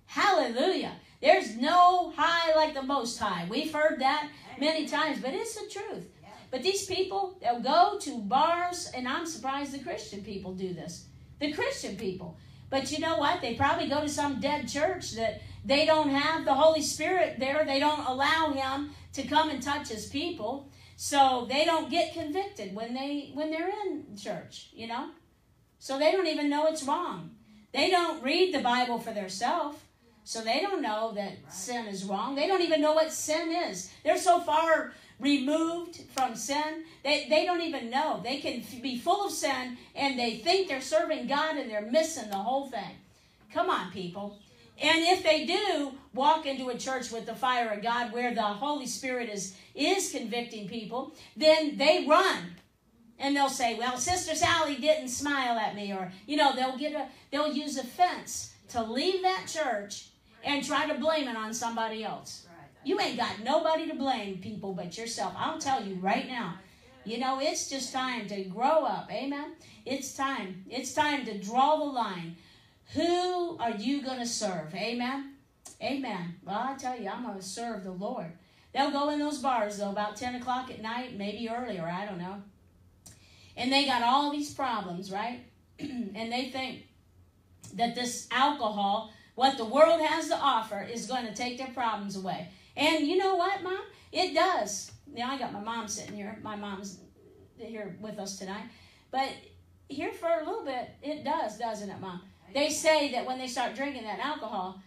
Hallelujah. 0.07 0.93
There's 1.21 1.55
no 1.55 2.11
high 2.15 2.55
like 2.55 2.73
the 2.73 2.81
most 2.81 3.19
high. 3.19 3.45
We've 3.49 3.73
heard 3.73 3.99
that 3.99 4.29
many 4.59 4.87
times, 4.87 5.19
but 5.19 5.33
it's 5.33 5.55
the 5.55 5.69
truth. 5.69 6.09
But 6.49 6.63
these 6.63 6.85
people, 6.85 7.37
they'll 7.41 7.59
go 7.59 7.97
to 7.99 8.19
bars, 8.19 8.89
and 8.95 9.07
I'm 9.07 9.25
surprised 9.25 9.73
the 9.73 9.83
Christian 9.83 10.23
people 10.23 10.53
do 10.53 10.73
this. 10.73 11.05
The 11.39 11.51
Christian 11.51 11.97
people. 11.97 12.37
But 12.69 12.91
you 12.91 12.99
know 12.99 13.17
what? 13.17 13.41
They 13.41 13.55
probably 13.55 13.87
go 13.87 14.01
to 14.01 14.09
some 14.09 14.39
dead 14.39 14.67
church 14.67 15.11
that 15.13 15.41
they 15.63 15.85
don't 15.85 16.09
have 16.09 16.45
the 16.45 16.53
Holy 16.53 16.81
Spirit 16.81 17.39
there. 17.39 17.63
They 17.65 17.79
don't 17.79 18.05
allow 18.05 18.51
him 18.51 18.91
to 19.13 19.23
come 19.23 19.49
and 19.49 19.61
touch 19.61 19.89
his 19.89 20.07
people. 20.07 20.69
So 20.95 21.45
they 21.49 21.63
don't 21.63 21.91
get 21.91 22.13
convicted 22.13 22.75
when 22.75 22.93
they 22.93 23.31
when 23.33 23.51
they're 23.51 23.69
in 23.85 24.17
church, 24.17 24.69
you 24.73 24.87
know? 24.87 25.09
So 25.79 25.99
they 25.99 26.11
don't 26.11 26.27
even 26.27 26.49
know 26.49 26.67
it's 26.67 26.83
wrong. 26.83 27.31
They 27.71 27.89
don't 27.89 28.23
read 28.23 28.53
the 28.53 28.61
Bible 28.61 28.99
for 28.99 29.13
themselves. 29.13 29.77
So 30.23 30.41
they 30.41 30.59
don't 30.59 30.81
know 30.81 31.13
that 31.13 31.53
sin 31.53 31.85
is 31.85 32.03
wrong. 32.03 32.35
They 32.35 32.47
don't 32.47 32.61
even 32.61 32.81
know 32.81 32.93
what 32.93 33.13
sin 33.13 33.49
is. 33.49 33.91
They're 34.03 34.17
so 34.17 34.41
far 34.41 34.91
removed 35.19 36.01
from 36.15 36.35
sin. 36.35 36.83
They, 37.03 37.27
they 37.29 37.45
don't 37.45 37.61
even 37.61 37.89
know. 37.89 38.21
They 38.23 38.37
can 38.37 38.63
be 38.81 38.99
full 38.99 39.25
of 39.25 39.31
sin 39.31 39.77
and 39.95 40.17
they 40.17 40.37
think 40.37 40.67
they're 40.67 40.81
serving 40.81 41.27
God 41.27 41.57
and 41.57 41.69
they're 41.69 41.81
missing 41.81 42.29
the 42.29 42.37
whole 42.37 42.69
thing. 42.69 42.95
Come 43.53 43.69
on, 43.69 43.91
people. 43.91 44.37
And 44.79 44.99
if 44.99 45.23
they 45.23 45.45
do 45.45 45.93
walk 46.13 46.45
into 46.45 46.69
a 46.69 46.77
church 46.77 47.11
with 47.11 47.25
the 47.25 47.33
fire 47.33 47.69
of 47.69 47.81
God 47.81 48.11
where 48.11 48.35
the 48.35 48.43
Holy 48.43 48.85
Spirit 48.85 49.29
is, 49.29 49.55
is 49.73 50.11
convicting 50.11 50.67
people, 50.67 51.15
then 51.35 51.77
they 51.77 52.05
run. 52.07 52.55
And 53.17 53.35
they'll 53.35 53.49
say, 53.49 53.73
Well, 53.73 53.97
Sister 53.97 54.35
Sally 54.35 54.75
didn't 54.75 55.07
smile 55.07 55.57
at 55.57 55.75
me, 55.75 55.91
or 55.91 56.11
you 56.27 56.37
know, 56.37 56.55
they'll 56.55 56.77
get 56.77 56.93
a 56.93 57.07
they'll 57.31 57.51
use 57.51 57.75
offense 57.75 58.53
to 58.69 58.83
leave 58.83 59.23
that 59.23 59.47
church 59.47 60.09
and 60.43 60.63
try 60.63 60.87
to 60.87 60.99
blame 60.99 61.27
it 61.27 61.35
on 61.35 61.51
somebody 61.51 62.03
else. 62.03 62.46
You 62.83 62.99
ain't 62.99 63.17
got 63.17 63.43
nobody 63.43 63.87
to 63.87 63.95
blame, 63.95 64.37
people, 64.37 64.73
but 64.73 64.97
yourself. 64.97 65.33
I'll 65.37 65.59
tell 65.59 65.83
you 65.83 65.95
right 65.95 66.27
now. 66.27 66.59
You 67.03 67.19
know, 67.19 67.39
it's 67.41 67.69
just 67.69 67.93
time 67.93 68.27
to 68.27 68.43
grow 68.43 68.83
up. 68.83 69.09
Amen. 69.11 69.53
It's 69.85 70.13
time. 70.13 70.65
It's 70.69 70.93
time 70.93 71.25
to 71.25 71.37
draw 71.37 71.77
the 71.77 71.85
line. 71.85 72.35
Who 72.93 73.57
are 73.59 73.71
you 73.71 74.01
going 74.01 74.19
to 74.19 74.25
serve? 74.25 74.73
Amen. 74.75 75.35
Amen. 75.81 76.35
Well, 76.43 76.59
I 76.59 76.75
tell 76.75 76.99
you, 76.99 77.09
I'm 77.09 77.23
going 77.23 77.37
to 77.37 77.43
serve 77.43 77.83
the 77.83 77.91
Lord. 77.91 78.31
They'll 78.73 78.91
go 78.91 79.09
in 79.09 79.19
those 79.19 79.39
bars, 79.39 79.77
though, 79.77 79.89
about 79.89 80.17
10 80.17 80.35
o'clock 80.35 80.69
at 80.69 80.81
night, 80.81 81.17
maybe 81.17 81.49
earlier, 81.49 81.87
I 81.87 82.05
don't 82.05 82.19
know. 82.19 82.41
And 83.55 83.71
they 83.71 83.85
got 83.85 84.03
all 84.03 84.31
these 84.31 84.53
problems, 84.53 85.11
right? 85.11 85.41
and 85.79 86.31
they 86.31 86.49
think 86.49 86.87
that 87.73 87.95
this 87.95 88.27
alcohol, 88.31 89.11
what 89.35 89.57
the 89.57 89.65
world 89.65 90.01
has 90.01 90.27
to 90.27 90.35
offer, 90.35 90.81
is 90.81 91.07
going 91.07 91.25
to 91.25 91.33
take 91.33 91.57
their 91.57 91.67
problems 91.67 92.15
away. 92.15 92.49
And 92.77 93.07
you 93.07 93.17
know 93.17 93.35
what, 93.35 93.63
Mom? 93.63 93.81
It 94.11 94.33
does. 94.33 94.91
Now, 95.11 95.31
I 95.31 95.39
got 95.39 95.51
my 95.51 95.59
mom 95.59 95.87
sitting 95.87 96.15
here. 96.15 96.37
My 96.43 96.55
mom's 96.55 96.99
here 97.57 97.97
with 97.99 98.19
us 98.19 98.37
tonight. 98.37 98.65
But 99.11 99.29
here 99.89 100.13
for 100.13 100.29
a 100.29 100.45
little 100.45 100.63
bit, 100.63 100.91
it 101.01 101.23
does, 101.23 101.57
doesn't 101.57 101.89
it, 101.89 101.99
Mom? 101.99 102.21
They 102.53 102.69
say 102.69 103.11
that 103.11 103.25
when 103.25 103.39
they 103.39 103.47
start 103.47 103.75
drinking 103.75 104.03
that 104.03 104.19
alcohol, 104.19 104.81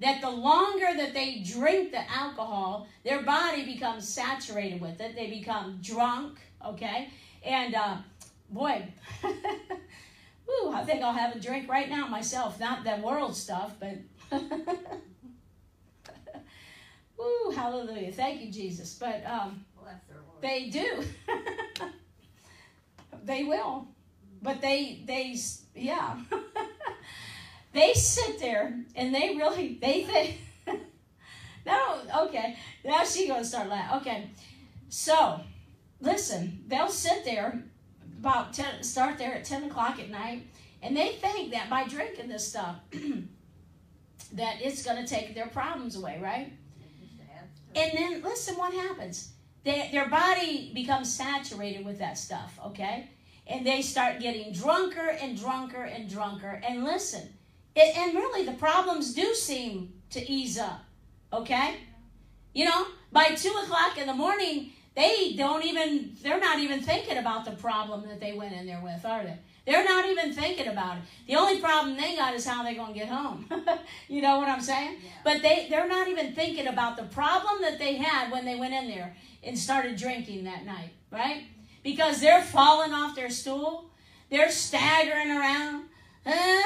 that 0.00 0.22
the 0.22 0.30
longer 0.30 0.88
that 0.96 1.12
they 1.12 1.40
drink 1.40 1.92
the 1.92 2.10
alcohol, 2.10 2.88
their 3.04 3.22
body 3.22 3.64
becomes 3.64 4.08
saturated 4.08 4.80
with 4.80 5.00
it. 5.00 5.14
They 5.14 5.28
become 5.28 5.78
drunk, 5.82 6.38
okay? 6.66 7.10
And 7.44 7.74
uh, 7.74 7.96
boy, 8.48 8.88
woo, 9.22 10.72
I 10.72 10.82
think 10.84 11.02
I'll 11.02 11.12
have 11.12 11.36
a 11.36 11.40
drink 11.40 11.68
right 11.68 11.88
now 11.88 12.08
myself. 12.08 12.58
Not 12.58 12.84
that 12.84 13.02
world 13.02 13.36
stuff, 13.36 13.76
but 13.78 13.98
Woo, 17.18 17.50
hallelujah. 17.50 18.12
Thank 18.12 18.42
you, 18.42 18.50
Jesus. 18.50 18.98
But 18.98 19.24
um, 19.26 19.64
they 20.40 20.68
do. 20.68 21.04
they 23.24 23.44
will. 23.44 23.88
But 24.42 24.60
they, 24.60 25.02
they, 25.06 25.36
yeah. 25.74 26.18
they 27.72 27.94
sit 27.94 28.38
there 28.40 28.78
and 28.94 29.14
they 29.14 29.34
really, 29.36 29.78
they 29.80 30.04
think, 30.04 30.38
no, 31.66 32.00
okay. 32.24 32.56
Now 32.84 33.04
she's 33.04 33.28
going 33.28 33.42
to 33.42 33.48
start 33.48 33.68
laughing. 33.68 34.00
Okay. 34.00 34.30
So, 34.88 35.40
listen, 36.00 36.64
they'll 36.68 36.88
sit 36.88 37.24
there 37.24 37.62
about 38.18 38.52
10, 38.52 38.82
start 38.82 39.18
there 39.18 39.34
at 39.34 39.44
10 39.44 39.64
o'clock 39.64 39.98
at 39.98 40.10
night, 40.10 40.46
and 40.82 40.96
they 40.96 41.12
think 41.12 41.52
that 41.52 41.70
by 41.70 41.84
drinking 41.84 42.28
this 42.28 42.48
stuff, 42.48 42.76
that 44.32 44.56
it's 44.60 44.84
going 44.84 45.02
to 45.02 45.06
take 45.06 45.34
their 45.34 45.46
problems 45.46 45.96
away, 45.96 46.18
right? 46.22 46.52
And 47.74 47.92
then 47.94 48.22
listen 48.22 48.56
what 48.56 48.72
happens. 48.72 49.30
They, 49.64 49.88
their 49.92 50.08
body 50.08 50.70
becomes 50.74 51.12
saturated 51.12 51.84
with 51.84 51.98
that 51.98 52.18
stuff, 52.18 52.58
okay? 52.66 53.08
And 53.46 53.66
they 53.66 53.82
start 53.82 54.20
getting 54.20 54.52
drunker 54.52 55.08
and 55.08 55.38
drunker 55.38 55.82
and 55.82 56.08
drunker. 56.08 56.60
And 56.66 56.84
listen, 56.84 57.28
it, 57.74 57.96
and 57.96 58.14
really 58.14 58.44
the 58.44 58.52
problems 58.52 59.14
do 59.14 59.34
seem 59.34 59.94
to 60.10 60.30
ease 60.30 60.58
up, 60.58 60.84
okay? 61.32 61.76
You 62.52 62.66
know, 62.66 62.86
by 63.10 63.34
2 63.34 63.48
o'clock 63.64 63.98
in 63.98 64.06
the 64.06 64.14
morning, 64.14 64.70
they 64.94 65.34
don't 65.36 65.64
even, 65.64 66.12
they're 66.22 66.40
not 66.40 66.60
even 66.60 66.80
thinking 66.80 67.18
about 67.18 67.44
the 67.44 67.52
problem 67.52 68.06
that 68.08 68.20
they 68.20 68.32
went 68.32 68.54
in 68.54 68.66
there 68.66 68.80
with, 68.82 69.04
are 69.04 69.24
they? 69.24 69.38
They're 69.66 69.84
not 69.84 70.06
even 70.06 70.32
thinking 70.32 70.68
about 70.68 70.98
it. 70.98 71.02
The 71.26 71.36
only 71.36 71.60
problem 71.60 71.96
they 71.96 72.16
got 72.16 72.34
is 72.34 72.46
how 72.46 72.62
they're 72.62 72.74
going 72.74 72.92
to 72.92 72.98
get 72.98 73.08
home. 73.08 73.48
you 74.08 74.20
know 74.20 74.38
what 74.38 74.48
I'm 74.48 74.60
saying? 74.60 74.98
Yeah. 75.02 75.10
But 75.24 75.42
they, 75.42 75.68
they're 75.70 75.88
not 75.88 76.08
even 76.08 76.34
thinking 76.34 76.66
about 76.66 76.96
the 76.96 77.04
problem 77.04 77.62
that 77.62 77.78
they 77.78 77.96
had 77.96 78.30
when 78.30 78.44
they 78.44 78.56
went 78.56 78.74
in 78.74 78.88
there 78.88 79.16
and 79.42 79.58
started 79.58 79.96
drinking 79.96 80.44
that 80.44 80.66
night, 80.66 80.90
right? 81.10 81.44
Because 81.82 82.20
they're 82.20 82.42
falling 82.42 82.92
off 82.92 83.16
their 83.16 83.30
stool. 83.30 83.86
They're 84.30 84.50
staggering 84.50 85.30
around. 85.30 85.84
Well, 86.26 86.64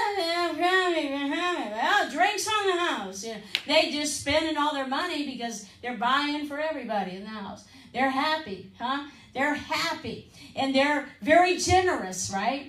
drinks 2.10 2.48
on 2.48 2.66
the 2.66 2.76
house. 2.76 3.24
You 3.24 3.34
know, 3.34 3.40
they 3.66 3.90
just 3.90 4.20
spending 4.20 4.56
all 4.56 4.72
their 4.72 4.86
money 4.86 5.26
because 5.26 5.66
they're 5.82 5.96
buying 5.96 6.46
for 6.46 6.58
everybody 6.58 7.16
in 7.16 7.24
the 7.24 7.30
house. 7.30 7.64
They're 7.92 8.10
happy, 8.10 8.70
huh? 8.78 9.08
They're 9.34 9.54
happy 9.54 10.30
and 10.58 10.74
they're 10.74 11.08
very 11.22 11.56
generous, 11.56 12.30
right? 12.34 12.66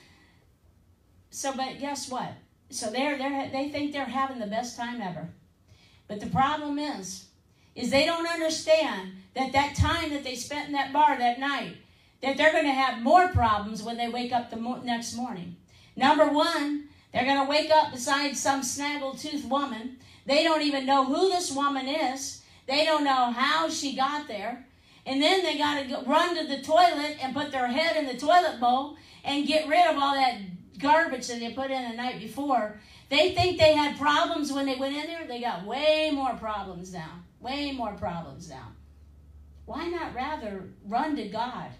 so, 1.30 1.52
but 1.56 1.78
guess 1.80 2.08
what? 2.08 2.32
So 2.70 2.90
they're, 2.90 3.18
they're, 3.18 3.50
they 3.50 3.68
think 3.68 3.92
they're 3.92 4.04
having 4.04 4.38
the 4.38 4.46
best 4.46 4.76
time 4.76 5.00
ever. 5.00 5.28
But 6.08 6.20
the 6.20 6.26
problem 6.26 6.78
is, 6.78 7.26
is 7.74 7.90
they 7.90 8.06
don't 8.06 8.26
understand 8.26 9.12
that 9.34 9.52
that 9.52 9.74
time 9.74 10.10
that 10.10 10.24
they 10.24 10.34
spent 10.36 10.68
in 10.68 10.72
that 10.72 10.92
bar 10.92 11.18
that 11.18 11.38
night, 11.38 11.76
that 12.22 12.36
they're 12.36 12.52
going 12.52 12.64
to 12.64 12.72
have 12.72 13.02
more 13.02 13.28
problems 13.28 13.82
when 13.82 13.96
they 13.96 14.08
wake 14.08 14.32
up 14.32 14.50
the 14.50 14.56
mo- 14.56 14.80
next 14.82 15.14
morning. 15.14 15.56
Number 15.96 16.26
one, 16.26 16.88
they're 17.12 17.24
going 17.24 17.44
to 17.44 17.50
wake 17.50 17.70
up 17.70 17.92
beside 17.92 18.36
some 18.36 18.62
snaggle-tooth 18.62 19.44
woman. 19.46 19.98
They 20.24 20.42
don't 20.42 20.62
even 20.62 20.86
know 20.86 21.04
who 21.04 21.28
this 21.28 21.52
woman 21.52 21.86
is. 21.86 22.42
They 22.66 22.84
don't 22.84 23.04
know 23.04 23.30
how 23.30 23.68
she 23.68 23.94
got 23.94 24.26
there. 24.28 24.66
And 25.06 25.22
then 25.22 25.44
they 25.44 25.56
got 25.56 25.88
to 25.88 26.10
run 26.10 26.36
to 26.36 26.46
the 26.46 26.62
toilet 26.62 27.16
and 27.22 27.32
put 27.32 27.52
their 27.52 27.68
head 27.68 27.96
in 27.96 28.06
the 28.06 28.18
toilet 28.18 28.58
bowl 28.60 28.96
and 29.24 29.46
get 29.46 29.68
rid 29.68 29.86
of 29.86 29.96
all 29.96 30.14
that 30.14 30.38
garbage 30.78 31.28
that 31.28 31.38
they 31.38 31.52
put 31.52 31.70
in 31.70 31.90
the 31.90 31.96
night 31.96 32.20
before. 32.20 32.78
They 33.08 33.32
think 33.32 33.58
they 33.58 33.72
had 33.72 33.96
problems 33.96 34.52
when 34.52 34.66
they 34.66 34.74
went 34.74 34.96
in 34.96 35.06
there. 35.06 35.26
They 35.26 35.40
got 35.40 35.64
way 35.64 36.10
more 36.12 36.34
problems 36.34 36.92
now. 36.92 37.22
Way 37.40 37.70
more 37.72 37.92
problems 37.92 38.50
now. 38.50 38.72
Why 39.64 39.86
not 39.86 40.14
rather 40.14 40.64
run 40.86 41.14
to 41.16 41.28
God, 41.28 41.70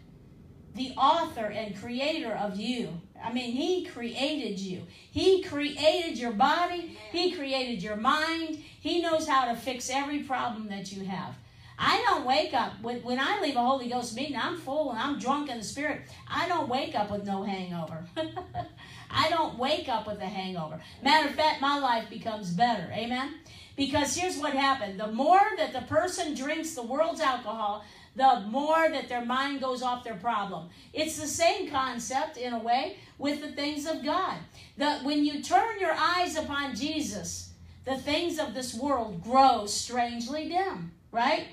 the 0.74 0.92
author 0.96 1.46
and 1.46 1.76
creator 1.80 2.32
of 2.32 2.56
you? 2.56 3.00
I 3.22 3.32
mean, 3.32 3.52
He 3.52 3.86
created 3.86 4.60
you. 4.60 4.82
He 5.10 5.42
created 5.42 6.16
your 6.16 6.32
body. 6.32 6.96
He 7.10 7.32
created 7.32 7.82
your 7.82 7.96
mind. 7.96 8.62
He 8.80 9.02
knows 9.02 9.26
how 9.26 9.46
to 9.46 9.56
fix 9.56 9.90
every 9.90 10.20
problem 10.20 10.68
that 10.68 10.92
you 10.92 11.04
have. 11.04 11.36
I 11.78 12.02
don't 12.06 12.24
wake 12.24 12.54
up 12.54 12.80
when, 12.80 13.02
when 13.02 13.20
I 13.20 13.40
leave 13.40 13.56
a 13.56 13.60
Holy 13.60 13.88
Ghost 13.88 14.16
meeting. 14.16 14.36
I'm 14.36 14.56
full 14.56 14.90
and 14.90 14.98
I'm 14.98 15.18
drunk 15.18 15.50
in 15.50 15.58
the 15.58 15.64
Spirit. 15.64 16.02
I 16.26 16.48
don't 16.48 16.68
wake 16.68 16.94
up 16.94 17.10
with 17.10 17.26
no 17.26 17.42
hangover. 17.42 18.04
I 19.10 19.28
don't 19.28 19.58
wake 19.58 19.88
up 19.88 20.06
with 20.06 20.18
a 20.20 20.26
hangover. 20.26 20.80
Matter 21.02 21.28
of 21.28 21.34
fact, 21.34 21.60
my 21.60 21.78
life 21.78 22.08
becomes 22.08 22.50
better. 22.50 22.90
Amen. 22.92 23.34
Because 23.76 24.16
here's 24.16 24.38
what 24.38 24.54
happened: 24.54 24.98
the 24.98 25.12
more 25.12 25.40
that 25.58 25.72
the 25.72 25.82
person 25.82 26.34
drinks 26.34 26.74
the 26.74 26.82
world's 26.82 27.20
alcohol, 27.20 27.84
the 28.16 28.40
more 28.48 28.88
that 28.88 29.08
their 29.08 29.24
mind 29.24 29.60
goes 29.60 29.82
off 29.82 30.02
their 30.02 30.14
problem. 30.14 30.70
It's 30.94 31.20
the 31.20 31.26
same 31.26 31.70
concept 31.70 32.38
in 32.38 32.54
a 32.54 32.58
way 32.58 32.96
with 33.18 33.42
the 33.42 33.52
things 33.52 33.86
of 33.86 34.02
God. 34.02 34.38
That 34.78 35.04
when 35.04 35.24
you 35.24 35.42
turn 35.42 35.78
your 35.78 35.92
eyes 35.92 36.36
upon 36.36 36.74
Jesus, 36.74 37.50
the 37.84 37.98
things 37.98 38.38
of 38.38 38.54
this 38.54 38.74
world 38.74 39.22
grow 39.22 39.66
strangely 39.66 40.48
dim, 40.48 40.92
right? 41.12 41.46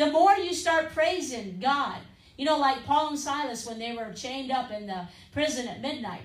The 0.00 0.10
more 0.10 0.34
you 0.34 0.54
start 0.54 0.94
praising 0.94 1.58
God, 1.60 1.98
you 2.38 2.46
know, 2.46 2.56
like 2.56 2.86
Paul 2.86 3.10
and 3.10 3.18
Silas 3.18 3.66
when 3.66 3.78
they 3.78 3.94
were 3.94 4.14
chained 4.14 4.50
up 4.50 4.70
in 4.70 4.86
the 4.86 5.06
prison 5.30 5.68
at 5.68 5.82
midnight, 5.82 6.22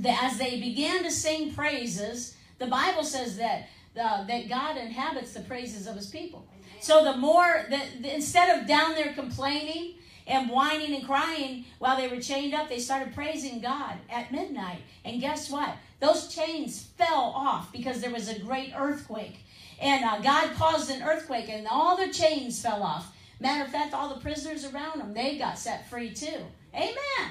that 0.00 0.22
as 0.22 0.36
they 0.36 0.60
began 0.60 1.02
to 1.02 1.10
sing 1.10 1.54
praises, 1.54 2.36
the 2.58 2.66
Bible 2.66 3.02
says 3.02 3.38
that 3.38 3.68
uh, 3.98 4.26
that 4.26 4.50
God 4.50 4.76
inhabits 4.76 5.32
the 5.32 5.40
praises 5.40 5.86
of 5.86 5.96
His 5.96 6.08
people. 6.08 6.46
So 6.82 7.02
the 7.04 7.16
more 7.16 7.64
that 7.70 7.86
instead 8.04 8.58
of 8.58 8.68
down 8.68 8.94
there 8.94 9.14
complaining 9.14 9.94
and 10.26 10.50
whining 10.50 10.94
and 10.94 11.06
crying 11.06 11.64
while 11.78 11.96
they 11.96 12.08
were 12.08 12.20
chained 12.20 12.52
up, 12.52 12.68
they 12.68 12.80
started 12.80 13.14
praising 13.14 13.62
God 13.62 13.94
at 14.10 14.30
midnight. 14.30 14.82
And 15.06 15.22
guess 15.22 15.48
what? 15.48 15.74
Those 16.00 16.28
chains 16.28 16.82
fell 16.98 17.32
off 17.34 17.72
because 17.72 18.02
there 18.02 18.10
was 18.12 18.28
a 18.28 18.38
great 18.38 18.74
earthquake. 18.76 19.38
And 19.80 20.04
uh, 20.04 20.20
God 20.20 20.54
caused 20.54 20.90
an 20.90 21.02
earthquake, 21.02 21.48
and 21.48 21.66
all 21.68 21.96
the 21.96 22.12
chains 22.12 22.60
fell 22.60 22.82
off. 22.82 23.14
Matter 23.40 23.64
of 23.64 23.70
fact, 23.70 23.94
all 23.94 24.08
the 24.08 24.20
prisoners 24.20 24.64
around 24.64 25.00
them, 25.00 25.12
they 25.12 25.36
got 25.36 25.58
set 25.58 25.88
free 25.90 26.10
too. 26.10 26.40
Amen. 26.74 27.30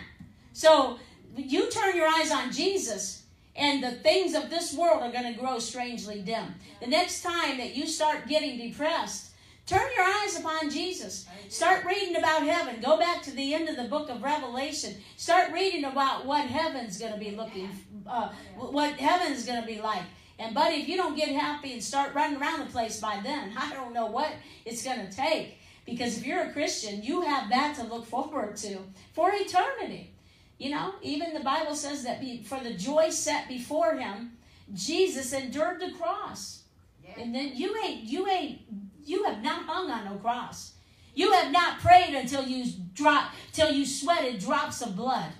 So 0.51 0.99
you 1.35 1.69
turn 1.69 1.95
your 1.95 2.07
eyes 2.07 2.31
on 2.31 2.51
Jesus, 2.51 3.23
and 3.55 3.83
the 3.83 3.91
things 3.91 4.35
of 4.35 4.49
this 4.49 4.73
world 4.73 5.01
are 5.01 5.11
going 5.11 5.33
to 5.33 5.39
grow 5.39 5.59
strangely 5.59 6.21
dim. 6.21 6.55
The 6.81 6.87
next 6.87 7.21
time 7.21 7.57
that 7.57 7.75
you 7.75 7.87
start 7.87 8.27
getting 8.27 8.57
depressed, 8.57 9.33
Turn 9.65 9.87
your 9.95 10.05
eyes 10.05 10.37
upon 10.37 10.69
Jesus. 10.69 11.25
Start 11.47 11.85
reading 11.85 12.17
about 12.17 12.43
heaven. 12.43 12.81
Go 12.81 12.97
back 12.97 13.21
to 13.23 13.31
the 13.31 13.53
end 13.53 13.69
of 13.69 13.77
the 13.77 13.85
book 13.85 14.09
of 14.09 14.21
Revelation. 14.21 14.95
Start 15.15 15.53
reading 15.53 15.85
about 15.85 16.25
what 16.25 16.45
heaven's 16.47 16.97
going 16.97 17.13
to 17.13 17.19
be 17.19 17.31
looking, 17.31 17.69
uh, 18.05 18.29
what 18.57 18.95
heaven's 18.95 19.45
going 19.45 19.61
to 19.61 19.65
be 19.65 19.79
like. 19.79 20.03
And 20.43 20.53
buddy, 20.53 20.75
if 20.75 20.89
you 20.89 20.97
don't 20.97 21.15
get 21.15 21.29
happy 21.29 21.71
and 21.71 21.81
start 21.81 22.13
running 22.13 22.39
around 22.39 22.59
the 22.59 22.65
place 22.65 22.99
by 22.99 23.21
then, 23.23 23.53
I 23.57 23.73
don't 23.73 23.93
know 23.93 24.07
what 24.07 24.29
it's 24.65 24.83
going 24.83 25.07
to 25.07 25.15
take. 25.15 25.57
Because 25.85 26.17
if 26.17 26.25
you're 26.25 26.41
a 26.41 26.51
Christian, 26.51 27.01
you 27.01 27.21
have 27.21 27.49
that 27.49 27.77
to 27.77 27.83
look 27.83 28.05
forward 28.05 28.57
to 28.57 28.79
for 29.13 29.31
eternity. 29.33 30.11
You 30.57 30.71
know, 30.71 30.95
even 31.01 31.33
the 31.33 31.39
Bible 31.39 31.75
says 31.75 32.03
that 32.03 32.21
for 32.45 32.59
the 32.59 32.73
joy 32.73 33.09
set 33.09 33.47
before 33.47 33.95
him, 33.95 34.33
Jesus 34.73 35.31
endured 35.31 35.79
the 35.79 35.91
cross. 35.91 36.63
Yeah. 37.03 37.23
And 37.23 37.33
then 37.33 37.55
you 37.55 37.75
ain't 37.77 38.03
you 38.03 38.27
ain't 38.27 38.61
you 39.05 39.23
have 39.23 39.41
not 39.41 39.65
hung 39.65 39.89
on 39.89 40.05
no 40.05 40.15
cross. 40.15 40.73
You 41.15 41.31
have 41.31 41.53
not 41.53 41.79
prayed 41.79 42.15
until 42.15 42.45
you 42.45 42.65
drop 42.93 43.31
till 43.53 43.71
you 43.71 43.85
sweated 43.85 44.41
drops 44.41 44.81
of 44.81 44.95
blood. 44.95 45.31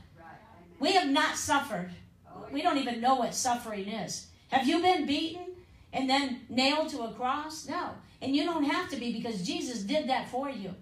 We 0.79 0.93
have 0.93 1.09
not 1.09 1.35
suffered. 1.35 1.91
Oh, 2.27 2.45
we 2.51 2.61
don't 2.61 2.77
even 2.77 3.01
know 3.01 3.15
what 3.15 3.33
suffering 3.33 3.87
is. 3.87 4.27
Have 4.53 4.67
you 4.67 4.83
been 4.83 5.07
beaten 5.07 5.47
and 5.91 6.07
then 6.07 6.41
nailed 6.47 6.89
to 6.89 7.01
a 7.01 7.11
cross? 7.11 7.67
No. 7.67 7.89
And 8.21 8.35
you 8.35 8.43
don't 8.43 8.63
have 8.63 8.87
to 8.91 8.97
be 8.97 9.11
because 9.11 9.41
Jesus 9.41 9.79
did 9.79 10.07
that 10.09 10.29
for 10.29 10.47
you. 10.47 10.75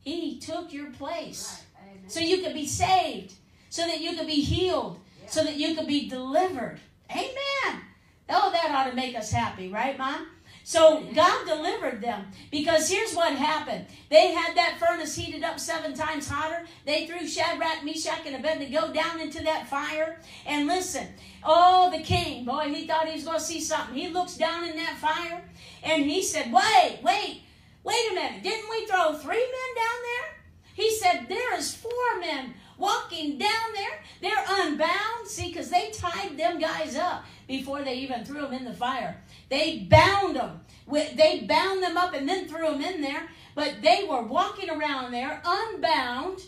He 0.00 0.40
took 0.40 0.72
your 0.72 0.90
place 0.90 1.62
so 2.08 2.18
you 2.18 2.38
could 2.42 2.54
be 2.54 2.66
saved, 2.66 3.32
so 3.70 3.86
that 3.86 4.00
you 4.00 4.16
could 4.16 4.26
be 4.26 4.42
healed, 4.42 4.98
so 5.28 5.44
that 5.44 5.54
you 5.54 5.76
could 5.76 5.86
be 5.86 6.08
delivered. 6.08 6.80
Amen. 7.08 7.82
Oh, 8.28 8.50
that 8.50 8.72
ought 8.74 8.90
to 8.90 8.96
make 8.96 9.16
us 9.16 9.30
happy, 9.30 9.68
right, 9.68 9.96
Mom? 9.96 10.26
So 10.66 11.04
God 11.14 11.46
delivered 11.46 12.00
them 12.00 12.24
because 12.50 12.88
here's 12.88 13.14
what 13.14 13.34
happened. 13.34 13.84
They 14.08 14.32
had 14.32 14.56
that 14.56 14.78
furnace 14.80 15.14
heated 15.14 15.44
up 15.44 15.60
seven 15.60 15.92
times 15.92 16.26
hotter. 16.26 16.64
They 16.86 17.06
threw 17.06 17.28
Shadrach, 17.28 17.84
Meshach, 17.84 18.22
and 18.24 18.36
Abednego 18.36 18.90
down 18.90 19.20
into 19.20 19.44
that 19.44 19.68
fire. 19.68 20.18
And 20.46 20.66
listen, 20.66 21.06
oh, 21.44 21.90
the 21.94 22.02
king, 22.02 22.46
boy, 22.46 22.72
he 22.74 22.86
thought 22.86 23.06
he 23.06 23.14
was 23.14 23.24
going 23.24 23.38
to 23.38 23.44
see 23.44 23.60
something. 23.60 23.94
He 23.94 24.08
looks 24.08 24.38
down 24.38 24.64
in 24.66 24.76
that 24.76 24.96
fire 24.96 25.44
and 25.82 26.04
he 26.04 26.22
said, 26.22 26.50
wait, 26.50 26.98
wait, 27.02 27.42
wait 27.84 28.10
a 28.10 28.14
minute. 28.14 28.42
Didn't 28.42 28.70
we 28.70 28.86
throw 28.86 29.12
three 29.18 29.36
men 29.36 29.74
down 29.76 30.00
there? 30.02 30.34
He 30.72 30.96
said, 30.96 31.26
there 31.28 31.54
is 31.58 31.74
four 31.76 32.20
men 32.20 32.54
walking 32.78 33.36
down 33.38 33.50
there. 33.74 34.02
They're 34.22 34.44
unbound. 34.48 35.26
See, 35.26 35.48
because 35.48 35.68
they 35.68 35.90
tied 35.90 36.38
them 36.38 36.58
guys 36.58 36.96
up 36.96 37.24
before 37.46 37.82
they 37.82 37.96
even 37.96 38.24
threw 38.24 38.40
them 38.40 38.54
in 38.54 38.64
the 38.64 38.72
fire. 38.72 39.20
They 39.54 39.86
bound 39.88 40.34
them. 40.34 40.62
They 40.90 41.44
bound 41.48 41.80
them 41.80 41.96
up 41.96 42.12
and 42.12 42.28
then 42.28 42.48
threw 42.48 42.72
them 42.72 42.82
in 42.82 43.00
there. 43.00 43.28
But 43.54 43.82
they 43.82 44.04
were 44.10 44.22
walking 44.22 44.68
around 44.68 45.12
there 45.12 45.40
unbound. 45.46 46.40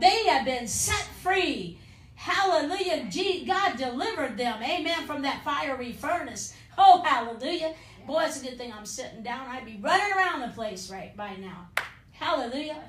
They 0.00 0.24
had 0.26 0.44
been 0.44 0.66
set 0.66 1.06
free. 1.22 1.78
Hallelujah. 2.16 3.08
God 3.46 3.76
delivered 3.76 4.36
them. 4.36 4.60
Amen. 4.60 5.06
From 5.06 5.22
that 5.22 5.44
fiery 5.44 5.92
furnace. 5.92 6.52
Oh, 6.76 7.00
hallelujah. 7.04 7.74
Boy, 8.08 8.24
it's 8.24 8.42
a 8.42 8.44
good 8.44 8.58
thing 8.58 8.72
I'm 8.72 8.86
sitting 8.86 9.22
down. 9.22 9.46
I'd 9.46 9.64
be 9.64 9.78
running 9.80 10.12
around 10.16 10.40
the 10.40 10.48
place 10.48 10.90
right 10.90 11.16
by 11.16 11.36
now. 11.36 11.68
Hallelujah. 12.10 12.82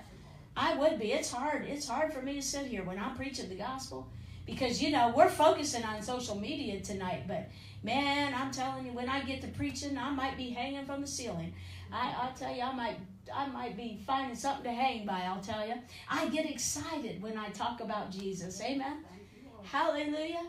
I 0.58 0.74
would 0.78 0.98
be. 0.98 1.12
It's 1.12 1.32
hard. 1.32 1.66
It's 1.66 1.88
hard 1.88 2.12
for 2.12 2.24
me 2.24 2.34
to 2.38 2.42
sit 2.42 2.66
here 2.66 2.84
when 2.84 2.98
I'm 2.98 3.16
preaching 3.16 3.50
the 3.50 3.56
gospel 3.56 4.08
because, 4.48 4.82
you 4.82 4.90
know, 4.90 5.14
we're 5.16 5.30
focusing 5.30 5.84
on 5.84 6.02
social 6.02 6.36
media 6.36 6.82
tonight, 6.82 7.26
but 7.28 7.50
man, 7.84 8.34
I'm 8.34 8.52
telling 8.52 8.86
you, 8.86 8.94
when 8.94 9.10
I 9.10 9.22
get 9.22 9.42
to 9.42 9.48
preaching, 9.48 9.98
I 9.98 10.10
might 10.10 10.38
be 10.38 10.50
hanging 10.50 10.86
from 10.86 11.02
the 11.02 11.08
ceiling. 11.08 11.54
I, 11.92 12.14
I'll 12.22 12.34
tell 12.34 12.54
you, 12.54 12.62
I 12.62 12.74
might, 12.74 12.98
I 13.34 13.48
might 13.48 13.76
be 13.76 14.00
finding 14.06 14.36
something 14.36 14.64
to 14.64 14.72
hang 14.72 15.06
by. 15.06 15.22
I'll 15.22 15.42
tell 15.42 15.68
you, 15.68 15.76
I 16.10 16.28
get 16.30 16.50
excited 16.50 17.22
when 17.22 17.38
I 17.38 17.50
talk 17.50 17.82
about 17.82 18.12
Jesus. 18.12 18.62
Amen. 18.62 19.04
Hallelujah. 19.64 20.44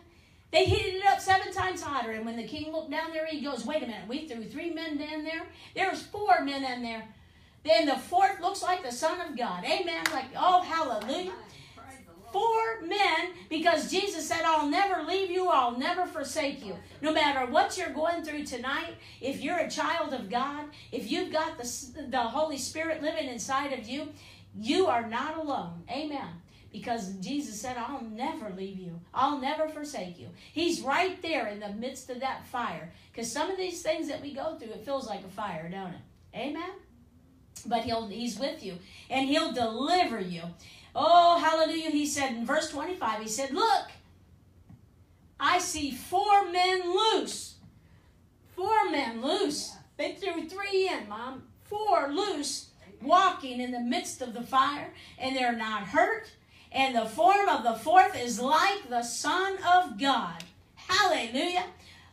They 0.50 0.64
heated 0.64 0.96
it 0.96 1.06
up 1.06 1.20
seven 1.20 1.52
times 1.52 1.80
hotter, 1.80 2.10
and 2.10 2.26
when 2.26 2.36
the 2.36 2.46
king 2.46 2.72
looked 2.72 2.90
down 2.90 3.12
there, 3.12 3.26
he 3.26 3.40
goes, 3.40 3.64
"Wait 3.64 3.84
a 3.84 3.86
minute, 3.86 4.08
we 4.08 4.26
threw 4.26 4.44
three 4.44 4.70
men 4.70 5.00
in 5.00 5.22
there. 5.22 5.46
There's 5.74 6.02
four 6.02 6.42
men 6.42 6.64
in 6.64 6.82
there." 6.82 7.06
Then 7.62 7.86
the 7.86 7.96
fourth 7.96 8.40
looks 8.40 8.62
like 8.62 8.82
the 8.82 8.90
Son 8.90 9.20
of 9.20 9.36
God. 9.36 9.64
Amen. 9.64 10.02
Like, 10.12 10.30
oh, 10.36 10.62
hallelujah. 10.62 11.32
Four 12.32 12.82
men, 12.82 13.32
because 13.48 13.90
Jesus 13.90 14.28
said, 14.28 14.42
I'll 14.44 14.68
never 14.68 15.02
leave 15.02 15.30
you, 15.30 15.48
I'll 15.48 15.76
never 15.76 16.06
forsake 16.06 16.64
you. 16.64 16.76
No 17.02 17.12
matter 17.12 17.50
what 17.50 17.76
you're 17.76 17.90
going 17.90 18.22
through 18.22 18.44
tonight, 18.44 18.94
if 19.20 19.40
you're 19.40 19.58
a 19.58 19.70
child 19.70 20.14
of 20.14 20.30
God, 20.30 20.66
if 20.92 21.10
you've 21.10 21.32
got 21.32 21.58
the, 21.58 22.06
the 22.08 22.20
Holy 22.20 22.58
Spirit 22.58 23.02
living 23.02 23.28
inside 23.28 23.72
of 23.72 23.88
you, 23.88 24.08
you 24.56 24.86
are 24.86 25.08
not 25.08 25.38
alone. 25.38 25.82
Amen. 25.90 26.28
Because 26.72 27.14
Jesus 27.14 27.60
said, 27.60 27.76
I'll 27.76 28.04
never 28.04 28.50
leave 28.50 28.78
you. 28.78 29.00
I'll 29.12 29.38
never 29.38 29.68
forsake 29.68 30.20
you. 30.20 30.28
He's 30.52 30.82
right 30.82 31.20
there 31.20 31.48
in 31.48 31.58
the 31.58 31.72
midst 31.72 32.10
of 32.10 32.20
that 32.20 32.46
fire. 32.46 32.92
Because 33.10 33.30
some 33.30 33.50
of 33.50 33.56
these 33.56 33.82
things 33.82 34.06
that 34.06 34.22
we 34.22 34.32
go 34.32 34.56
through, 34.56 34.70
it 34.70 34.84
feels 34.84 35.08
like 35.08 35.24
a 35.24 35.28
fire, 35.28 35.68
don't 35.68 35.94
it? 35.94 36.00
Amen 36.36 36.70
but 37.66 37.82
he'll 37.82 38.08
he's 38.08 38.38
with 38.38 38.64
you 38.64 38.78
and 39.08 39.28
he'll 39.28 39.52
deliver 39.52 40.20
you 40.20 40.42
oh 40.94 41.38
hallelujah 41.38 41.90
he 41.90 42.06
said 42.06 42.32
in 42.32 42.46
verse 42.46 42.70
25 42.70 43.22
he 43.22 43.28
said 43.28 43.52
look 43.52 43.90
i 45.38 45.58
see 45.58 45.90
four 45.90 46.50
men 46.50 46.82
loose. 46.94 47.54
Four 48.54 48.90
men 48.90 49.22
loose. 49.22 49.74
They 49.96 50.12
threw 50.12 50.48
three 50.48 50.88
in 50.88 51.08
mom. 51.08 51.44
Four 51.62 52.08
loose 52.12 52.70
walking 53.00 53.60
in 53.60 53.70
the 53.70 53.80
midst 53.80 54.20
of 54.20 54.34
the 54.34 54.42
fire 54.42 54.92
and 55.18 55.34
they're 55.34 55.56
not 55.56 55.84
hurt. 55.84 56.30
And 56.72 56.94
the 56.94 57.06
form 57.06 57.48
of 57.48 57.64
the 57.64 57.74
fourth 57.74 58.20
is 58.20 58.38
like 58.38 58.88
the 58.88 59.02
son 59.02 59.56
of 59.66 59.98
god. 59.98 60.44
Hallelujah. 60.74 61.64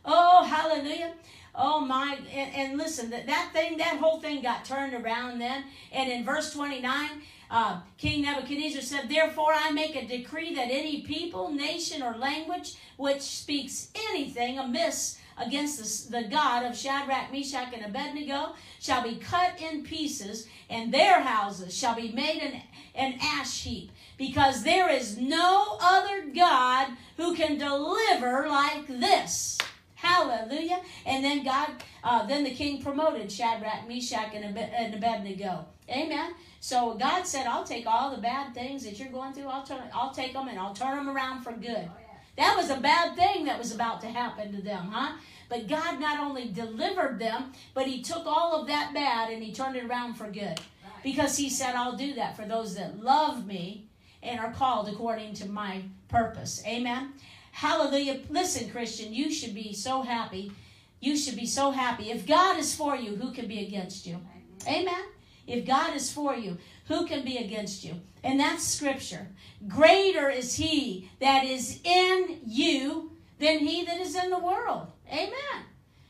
Oh 0.04 0.44
hallelujah. 0.44 1.12
Oh 1.54 1.80
my, 1.80 2.16
and, 2.32 2.54
and 2.54 2.78
listen, 2.78 3.10
that, 3.10 3.26
that 3.26 3.50
thing, 3.52 3.78
that 3.78 3.98
whole 3.98 4.20
thing 4.20 4.42
got 4.42 4.64
turned 4.64 4.94
around 4.94 5.40
then. 5.40 5.64
And 5.92 6.10
in 6.10 6.24
verse 6.24 6.52
29, 6.52 7.10
uh, 7.50 7.80
King 7.96 8.22
Nebuchadnezzar 8.22 8.82
said, 8.82 9.08
Therefore 9.08 9.52
I 9.54 9.70
make 9.70 9.96
a 9.96 10.06
decree 10.06 10.54
that 10.54 10.70
any 10.70 11.02
people, 11.02 11.50
nation, 11.50 12.02
or 12.02 12.16
language 12.16 12.76
which 12.96 13.22
speaks 13.22 13.88
anything 14.10 14.58
amiss 14.58 15.18
against 15.38 16.10
the, 16.10 16.22
the 16.22 16.28
God 16.28 16.64
of 16.64 16.76
Shadrach, 16.76 17.32
Meshach, 17.32 17.72
and 17.72 17.84
Abednego 17.84 18.54
shall 18.80 19.02
be 19.02 19.16
cut 19.16 19.60
in 19.60 19.84
pieces, 19.84 20.48
and 20.68 20.92
their 20.92 21.20
houses 21.20 21.76
shall 21.76 21.94
be 21.94 22.12
made 22.12 22.42
an, 22.42 22.62
an 22.94 23.18
ash 23.22 23.62
heap, 23.62 23.90
because 24.16 24.62
there 24.62 24.90
is 24.90 25.16
no 25.16 25.78
other 25.80 26.26
God 26.34 26.88
who 27.16 27.34
can 27.34 27.56
deliver 27.56 28.48
like 28.48 28.86
this. 28.88 29.58
Hallelujah. 29.94 30.80
And 31.06 31.24
then 31.24 31.44
God, 31.44 31.70
uh, 32.04 32.24
then 32.26 32.44
the 32.44 32.54
king 32.54 32.82
promoted 32.82 33.30
Shadrach, 33.32 33.88
Meshach, 33.88 34.32
and 34.34 34.94
Abednego. 34.94 35.66
Amen. 35.90 36.34
So 36.60 36.94
God 36.94 37.24
said, 37.26 37.46
I'll 37.46 37.64
take 37.64 37.86
all 37.86 38.10
the 38.10 38.20
bad 38.20 38.54
things 38.54 38.84
that 38.84 38.98
you're 38.98 39.12
going 39.12 39.32
through, 39.32 39.48
I'll, 39.48 39.64
turn, 39.64 39.82
I'll 39.94 40.12
take 40.12 40.32
them 40.32 40.48
and 40.48 40.58
I'll 40.58 40.74
turn 40.74 40.96
them 40.96 41.08
around 41.08 41.42
for 41.42 41.52
good. 41.52 41.88
Oh, 41.88 42.16
that 42.36 42.56
was 42.56 42.70
a 42.70 42.80
bad 42.80 43.16
thing 43.16 43.44
that 43.44 43.58
was 43.58 43.74
about 43.74 44.00
to 44.02 44.08
happen 44.08 44.52
to 44.52 44.62
them, 44.62 44.88
huh? 44.90 45.16
But 45.48 45.68
God 45.68 45.98
not 46.00 46.20
only 46.20 46.48
delivered 46.48 47.18
them, 47.18 47.52
but 47.74 47.86
He 47.86 48.02
took 48.02 48.26
all 48.26 48.60
of 48.60 48.66
that 48.66 48.92
bad 48.92 49.30
and 49.30 49.42
He 49.42 49.52
turned 49.52 49.76
it 49.76 49.84
around 49.84 50.14
for 50.14 50.30
good. 50.30 50.60
Because 51.02 51.36
He 51.36 51.48
said, 51.48 51.74
I'll 51.74 51.96
do 51.96 52.14
that 52.14 52.36
for 52.36 52.44
those 52.44 52.74
that 52.74 53.02
love 53.02 53.46
me 53.46 53.86
and 54.22 54.40
are 54.40 54.52
called 54.52 54.88
according 54.88 55.34
to 55.34 55.48
my 55.48 55.82
purpose. 56.08 56.62
Amen. 56.66 57.12
Hallelujah. 57.52 58.20
Listen, 58.30 58.70
Christian, 58.70 59.12
you 59.12 59.32
should 59.32 59.54
be 59.54 59.72
so 59.72 60.02
happy. 60.02 60.52
You 61.00 61.16
should 61.16 61.36
be 61.36 61.46
so 61.46 61.70
happy. 61.70 62.10
If 62.10 62.26
God 62.26 62.58
is 62.58 62.74
for 62.74 62.96
you, 62.96 63.16
who 63.16 63.32
can 63.32 63.46
be 63.46 63.64
against 63.64 64.06
you? 64.06 64.20
Amen. 64.66 65.04
If 65.48 65.66
God 65.66 65.96
is 65.96 66.12
for 66.12 66.34
you, 66.36 66.58
who 66.86 67.06
can 67.06 67.24
be 67.24 67.38
against 67.38 67.84
you? 67.84 67.94
And 68.22 68.38
that's 68.38 68.64
scripture. 68.64 69.28
Greater 69.66 70.28
is 70.28 70.56
he 70.56 71.10
that 71.20 71.44
is 71.44 71.80
in 71.84 72.40
you 72.46 73.12
than 73.38 73.58
he 73.58 73.84
that 73.84 74.00
is 74.00 74.14
in 74.14 74.30
the 74.30 74.38
world. 74.38 74.88
Amen. 75.10 75.64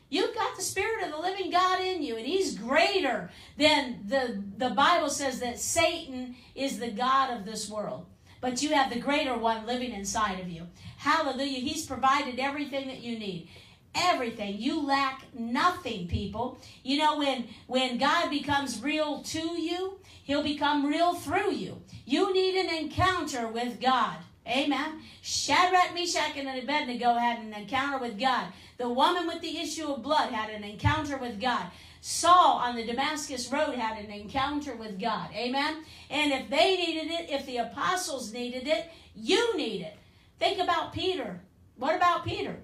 You've 0.09 0.33
got 0.33 0.55
the 0.55 0.63
Spirit 0.63 1.05
of 1.05 1.11
the 1.11 1.19
living 1.19 1.51
God 1.51 1.81
in 1.81 2.01
you, 2.01 2.17
and 2.17 2.25
He's 2.25 2.57
greater 2.57 3.29
than 3.57 3.99
the, 4.07 4.41
the 4.57 4.71
Bible 4.71 5.09
says 5.09 5.39
that 5.39 5.59
Satan 5.59 6.35
is 6.55 6.79
the 6.79 6.89
God 6.89 7.31
of 7.31 7.45
this 7.45 7.69
world. 7.69 8.07
But 8.41 8.63
you 8.63 8.73
have 8.73 8.91
the 8.91 8.99
greater 8.99 9.37
one 9.37 9.67
living 9.67 9.91
inside 9.91 10.39
of 10.39 10.49
you. 10.49 10.65
Hallelujah. 10.97 11.59
He's 11.59 11.85
provided 11.85 12.39
everything 12.39 12.87
that 12.87 13.01
you 13.01 13.19
need. 13.19 13.49
Everything. 13.95 14.55
You 14.59 14.85
lack 14.85 15.25
nothing, 15.33 16.07
people. 16.07 16.59
You 16.83 16.99
know, 16.99 17.17
when 17.17 17.47
when 17.67 17.97
God 17.97 18.29
becomes 18.29 18.81
real 18.81 19.21
to 19.23 19.39
you, 19.39 19.99
He'll 20.23 20.43
become 20.43 20.85
real 20.85 21.15
through 21.15 21.53
you. 21.53 21.81
You 22.05 22.33
need 22.33 22.55
an 22.55 22.69
encounter 22.75 23.47
with 23.47 23.81
God. 23.81 24.17
Amen. 24.47 25.01
Shadrach, 25.21 25.93
Meshach, 25.93 26.35
and 26.37 26.47
Abednego 26.47 27.13
had 27.13 27.39
an 27.39 27.53
encounter 27.53 27.99
with 27.99 28.19
God. 28.19 28.47
The 28.77 28.89
woman 28.89 29.27
with 29.27 29.41
the 29.41 29.57
issue 29.59 29.87
of 29.87 30.01
blood 30.01 30.31
had 30.31 30.49
an 30.49 30.63
encounter 30.63 31.17
with 31.17 31.39
God. 31.39 31.65
Saul 32.01 32.57
on 32.57 32.75
the 32.75 32.85
Damascus 32.85 33.51
Road 33.51 33.75
had 33.75 34.03
an 34.03 34.09
encounter 34.09 34.75
with 34.75 34.99
God. 34.99 35.29
Amen. 35.33 35.83
And 36.09 36.31
if 36.31 36.49
they 36.49 36.77
needed 36.77 37.11
it, 37.11 37.29
if 37.29 37.45
the 37.45 37.57
apostles 37.57 38.31
needed 38.31 38.67
it, 38.67 38.89
you 39.15 39.57
need 39.57 39.81
it. 39.81 39.97
Think 40.39 40.59
about 40.59 40.93
Peter. 40.93 41.41
What 41.75 41.95
about 41.95 42.23
Peter? 42.23 42.59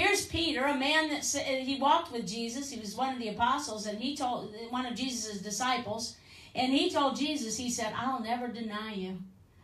Here's 0.00 0.24
Peter, 0.24 0.64
a 0.64 0.78
man 0.78 1.10
that 1.10 1.26
he 1.26 1.78
walked 1.78 2.10
with 2.10 2.26
Jesus. 2.26 2.70
He 2.70 2.80
was 2.80 2.94
one 2.94 3.12
of 3.12 3.18
the 3.18 3.28
apostles, 3.28 3.84
and 3.84 4.00
he 4.00 4.16
told 4.16 4.54
one 4.70 4.86
of 4.86 4.94
Jesus' 4.94 5.42
disciples, 5.42 6.16
and 6.54 6.72
he 6.72 6.90
told 6.90 7.18
Jesus, 7.18 7.58
he 7.58 7.70
said, 7.70 7.92
"I'll 7.94 8.18
never 8.18 8.48
deny 8.48 8.94
you. 8.94 9.18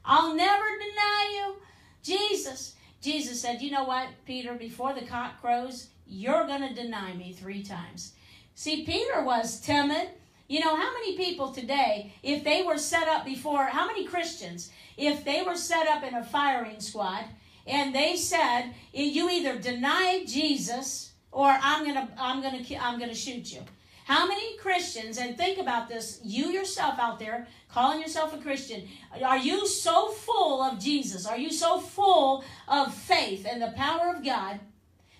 I'll 0.04 0.34
never 0.34 0.66
deny 0.78 1.32
you, 1.36 1.56
Jesus." 2.02 2.74
Jesus 3.00 3.40
said, 3.40 3.62
"You 3.62 3.70
know 3.70 3.84
what, 3.84 4.08
Peter? 4.26 4.52
Before 4.52 4.92
the 4.92 5.06
cock 5.06 5.40
crows, 5.40 5.86
you're 6.06 6.46
going 6.46 6.68
to 6.68 6.74
deny 6.74 7.14
me 7.14 7.32
three 7.32 7.62
times." 7.62 8.12
See, 8.54 8.84
Peter 8.84 9.22
was 9.22 9.58
timid. 9.58 10.10
You 10.48 10.60
know, 10.60 10.76
how 10.76 10.92
many 10.92 11.16
people 11.16 11.50
today, 11.50 12.12
if 12.22 12.44
they 12.44 12.62
were 12.62 12.76
set 12.76 13.08
up 13.08 13.24
before, 13.24 13.68
how 13.68 13.86
many 13.86 14.04
Christians, 14.04 14.70
if 14.98 15.24
they 15.24 15.40
were 15.40 15.56
set 15.56 15.88
up 15.88 16.02
in 16.02 16.14
a 16.14 16.22
firing 16.22 16.80
squad 16.80 17.24
and 17.66 17.94
they 17.94 18.16
said, 18.16 18.74
you 18.92 19.28
either 19.30 19.58
deny 19.58 20.24
Jesus 20.26 21.12
or 21.32 21.48
I'm 21.48 21.84
to 21.84 22.08
I'm 22.18 22.42
to 22.42 22.76
I'm 22.76 22.98
to 22.98 23.14
shoot 23.14 23.52
you. 23.52 23.62
How 24.06 24.28
many 24.28 24.56
Christians, 24.58 25.18
and 25.18 25.36
think 25.36 25.58
about 25.58 25.88
this, 25.88 26.20
you 26.22 26.52
yourself 26.52 26.96
out 27.00 27.18
there 27.18 27.48
calling 27.68 28.00
yourself 28.00 28.32
a 28.32 28.38
Christian, 28.38 28.86
are 29.24 29.36
you 29.36 29.66
so 29.66 30.10
full 30.10 30.62
of 30.62 30.78
Jesus? 30.78 31.26
Are 31.26 31.36
you 31.36 31.50
so 31.50 31.80
full 31.80 32.44
of 32.68 32.94
faith 32.94 33.44
and 33.50 33.60
the 33.60 33.72
power 33.76 34.14
of 34.14 34.24
God 34.24 34.60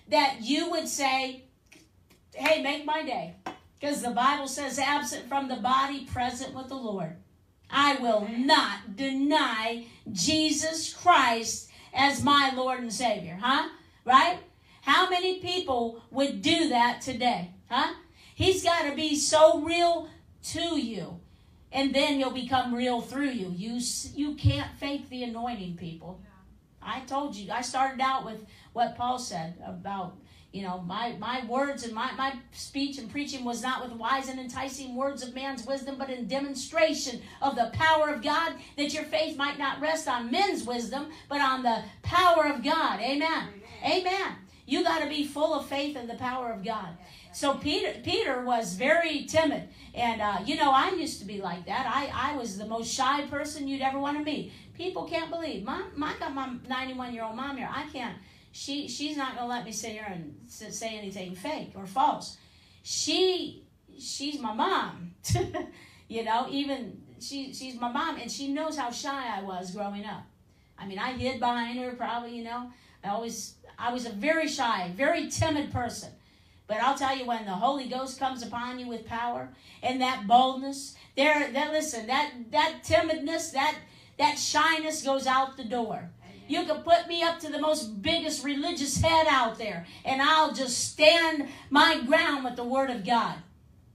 that 0.07 0.37
you 0.41 0.71
would 0.71 0.87
say, 0.87 1.43
hey, 2.33 2.63
make 2.63 2.85
my 2.85 3.03
day? 3.03 3.35
Because 3.77 4.01
the 4.01 4.11
Bible 4.11 4.47
says, 4.47 4.79
absent 4.79 5.27
from 5.27 5.49
the 5.49 5.57
body, 5.57 6.05
present 6.05 6.55
with 6.55 6.69
the 6.69 6.75
Lord. 6.75 7.17
I 7.69 7.95
will 7.95 8.27
not 8.29 8.95
deny 8.95 9.85
Jesus 10.13 10.93
Christ 10.93 11.66
as 11.97 12.23
my 12.23 12.51
Lord 12.55 12.79
and 12.79 12.93
Savior, 12.93 13.37
huh? 13.41 13.69
Right? 14.05 14.37
How 14.81 15.09
many 15.09 15.39
people 15.39 16.01
would 16.11 16.41
do 16.41 16.69
that 16.69 17.01
today, 17.01 17.51
huh? 17.69 17.95
He's 18.35 18.63
got 18.63 18.83
to 18.83 18.95
be 18.95 19.15
so 19.15 19.61
real 19.61 20.07
to 20.51 20.79
you, 20.79 21.19
and 21.71 21.93
then 21.93 22.19
he'll 22.19 22.29
become 22.29 22.73
real 22.73 23.01
through 23.01 23.31
you. 23.31 23.51
You 23.53 23.81
you 24.13 24.35
can't 24.35 24.71
fake 24.77 25.09
the 25.09 25.23
anointing, 25.23 25.75
people. 25.75 26.21
I 26.81 27.01
told 27.01 27.35
you. 27.35 27.51
I 27.51 27.61
started 27.61 27.99
out 27.99 28.23
with 28.23 28.45
what 28.71 28.95
Paul 28.95 29.19
said 29.19 29.55
about 29.65 30.15
you 30.57 30.63
know, 30.63 30.81
my, 30.87 31.15
my 31.19 31.45
words 31.45 31.83
and 31.83 31.93
my, 31.93 32.11
my 32.13 32.33
speech 32.51 32.97
and 32.97 33.11
preaching 33.11 33.45
was 33.45 33.61
not 33.61 33.83
with 33.83 33.95
wise 33.95 34.27
and 34.27 34.39
enticing 34.39 34.95
words 34.95 35.21
of 35.21 35.35
man's 35.35 35.63
wisdom, 35.67 35.97
but 35.99 36.09
in 36.09 36.27
demonstration 36.27 37.21
of 37.43 37.55
the 37.55 37.69
power 37.73 38.09
of 38.09 38.23
God, 38.23 38.53
that 38.75 38.91
your 38.91 39.03
faith 39.03 39.37
might 39.37 39.59
not 39.59 39.79
rest 39.79 40.07
on 40.07 40.31
men's 40.31 40.63
wisdom, 40.63 41.09
but 41.29 41.41
on 41.41 41.61
the 41.61 41.83
power 42.01 42.47
of 42.47 42.63
God. 42.63 42.99
Amen. 42.99 43.49
Amen. 43.83 44.07
Amen. 44.07 44.35
You 44.65 44.83
got 44.83 45.01
to 45.01 45.07
be 45.07 45.27
full 45.27 45.53
of 45.53 45.67
faith 45.67 45.95
in 45.95 46.07
the 46.07 46.15
power 46.15 46.51
of 46.51 46.65
God. 46.65 46.89
So 47.33 47.53
Peter 47.53 47.93
Peter 48.03 48.41
was 48.41 48.73
very 48.73 49.25
timid, 49.25 49.69
and 49.93 50.21
uh, 50.21 50.39
you 50.43 50.55
know 50.55 50.71
I 50.71 50.89
used 50.89 51.19
to 51.19 51.25
be 51.25 51.39
like 51.39 51.67
that. 51.67 51.85
I, 51.85 52.31
I 52.31 52.35
was 52.35 52.57
the 52.57 52.65
most 52.65 52.91
shy 52.91 53.27
person 53.27 53.67
you'd 53.67 53.81
ever 53.81 53.99
want 53.99 54.17
to 54.17 54.23
meet. 54.23 54.51
People 54.73 55.03
can't 55.05 55.29
believe. 55.29 55.63
Mom, 55.63 56.03
I 56.03 56.15
got 56.19 56.33
my 56.33 56.55
91 56.67 57.13
year 57.13 57.23
old 57.23 57.35
mom 57.35 57.57
here. 57.57 57.69
I 57.71 57.83
can't 57.93 58.17
she 58.57 58.87
she's 58.87 59.15
not 59.15 59.35
gonna 59.35 59.47
let 59.47 59.65
me 59.65 59.71
sit 59.71 59.91
here 59.91 60.07
and 60.09 60.35
say 60.47 60.97
anything 60.97 61.35
fake 61.35 61.73
or 61.75 61.85
false. 61.85 62.37
She 62.81 63.67
she's 63.99 64.39
my 64.39 64.51
mom. 64.51 65.13
you 66.07 66.23
know, 66.23 66.47
even 66.49 66.99
she 67.19 67.53
she's 67.53 67.79
my 67.79 67.91
mom, 67.91 68.17
and 68.17 68.31
she 68.31 68.47
knows 68.47 68.75
how 68.75 68.89
shy 68.89 69.37
I 69.37 69.43
was 69.43 69.69
growing 69.75 70.05
up. 70.05 70.23
I 70.75 70.87
mean, 70.87 70.97
I 70.97 71.11
hid 71.11 71.39
behind 71.39 71.77
her 71.77 71.93
probably. 71.93 72.35
You 72.35 72.45
know, 72.45 72.71
I 73.03 73.09
always 73.09 73.53
I 73.77 73.93
was 73.93 74.07
a 74.07 74.11
very 74.11 74.47
shy, 74.47 74.91
very 74.95 75.29
timid 75.29 75.71
person. 75.71 76.09
But 76.65 76.81
I'll 76.81 76.97
tell 76.97 77.15
you, 77.15 77.27
when 77.27 77.45
the 77.45 77.51
Holy 77.51 77.87
Ghost 77.87 78.19
comes 78.19 78.41
upon 78.41 78.79
you 78.79 78.87
with 78.87 79.05
power 79.05 79.49
and 79.83 80.01
that 80.01 80.25
boldness, 80.27 80.95
there, 81.15 81.51
that 81.51 81.71
listen, 81.71 82.07
that 82.07 82.31
that 82.49 82.79
timidness, 82.83 83.53
that 83.53 83.77
that 84.17 84.39
shyness 84.39 85.03
goes 85.03 85.27
out 85.27 85.57
the 85.57 85.63
door. 85.63 86.09
You 86.47 86.65
can 86.65 86.81
put 86.81 87.07
me 87.07 87.23
up 87.23 87.39
to 87.39 87.51
the 87.51 87.59
most 87.59 88.01
biggest 88.01 88.43
religious 88.43 89.01
head 89.01 89.27
out 89.29 89.57
there, 89.57 89.85
and 90.05 90.21
I'll 90.21 90.53
just 90.53 90.91
stand 90.91 91.47
my 91.69 92.01
ground 92.05 92.43
with 92.43 92.55
the 92.55 92.63
Word 92.63 92.89
of 92.89 93.05
God. 93.05 93.35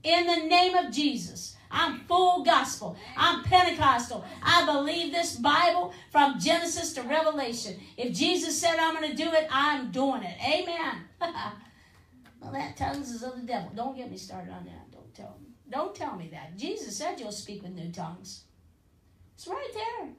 In 0.03 0.27
the 0.27 0.47
name 0.47 0.75
of 0.75 0.91
Jesus. 0.91 1.55
I'm 1.73 2.01
full 2.01 2.43
gospel. 2.43 2.95
I'm 3.17 3.43
Pentecostal. 3.43 4.23
I 4.43 4.63
believe 4.63 5.11
this 5.11 5.37
Bible 5.37 5.91
from 6.11 6.39
Genesis 6.39 6.93
to 6.93 7.01
Revelation. 7.01 7.79
If 7.97 8.13
Jesus 8.13 8.61
said 8.61 8.77
I'm 8.77 8.95
going 8.95 9.09
to 9.09 9.17
do 9.17 9.31
it, 9.33 9.47
I'm 9.49 9.89
doing 9.89 10.21
it. 10.21 10.37
Amen. 10.39 11.03
well, 12.39 12.51
that 12.51 12.77
tongues 12.77 13.09
is 13.09 13.23
of 13.23 13.35
the 13.37 13.47
devil. 13.47 13.71
Don't 13.75 13.97
get 13.97 14.11
me 14.11 14.17
started 14.17 14.51
on 14.51 14.65
that. 14.65 14.91
Don't 14.91 15.11
tell 15.15 15.35
me. 15.41 15.47
Don't 15.67 15.95
tell 15.95 16.15
me 16.15 16.29
that. 16.31 16.55
Jesus 16.55 16.95
said 16.95 17.19
you'll 17.19 17.31
speak 17.31 17.63
with 17.63 17.71
new 17.71 17.91
tongues. 17.91 18.43
It's 19.33 19.47
right 19.47 19.71
there. 19.73 20.09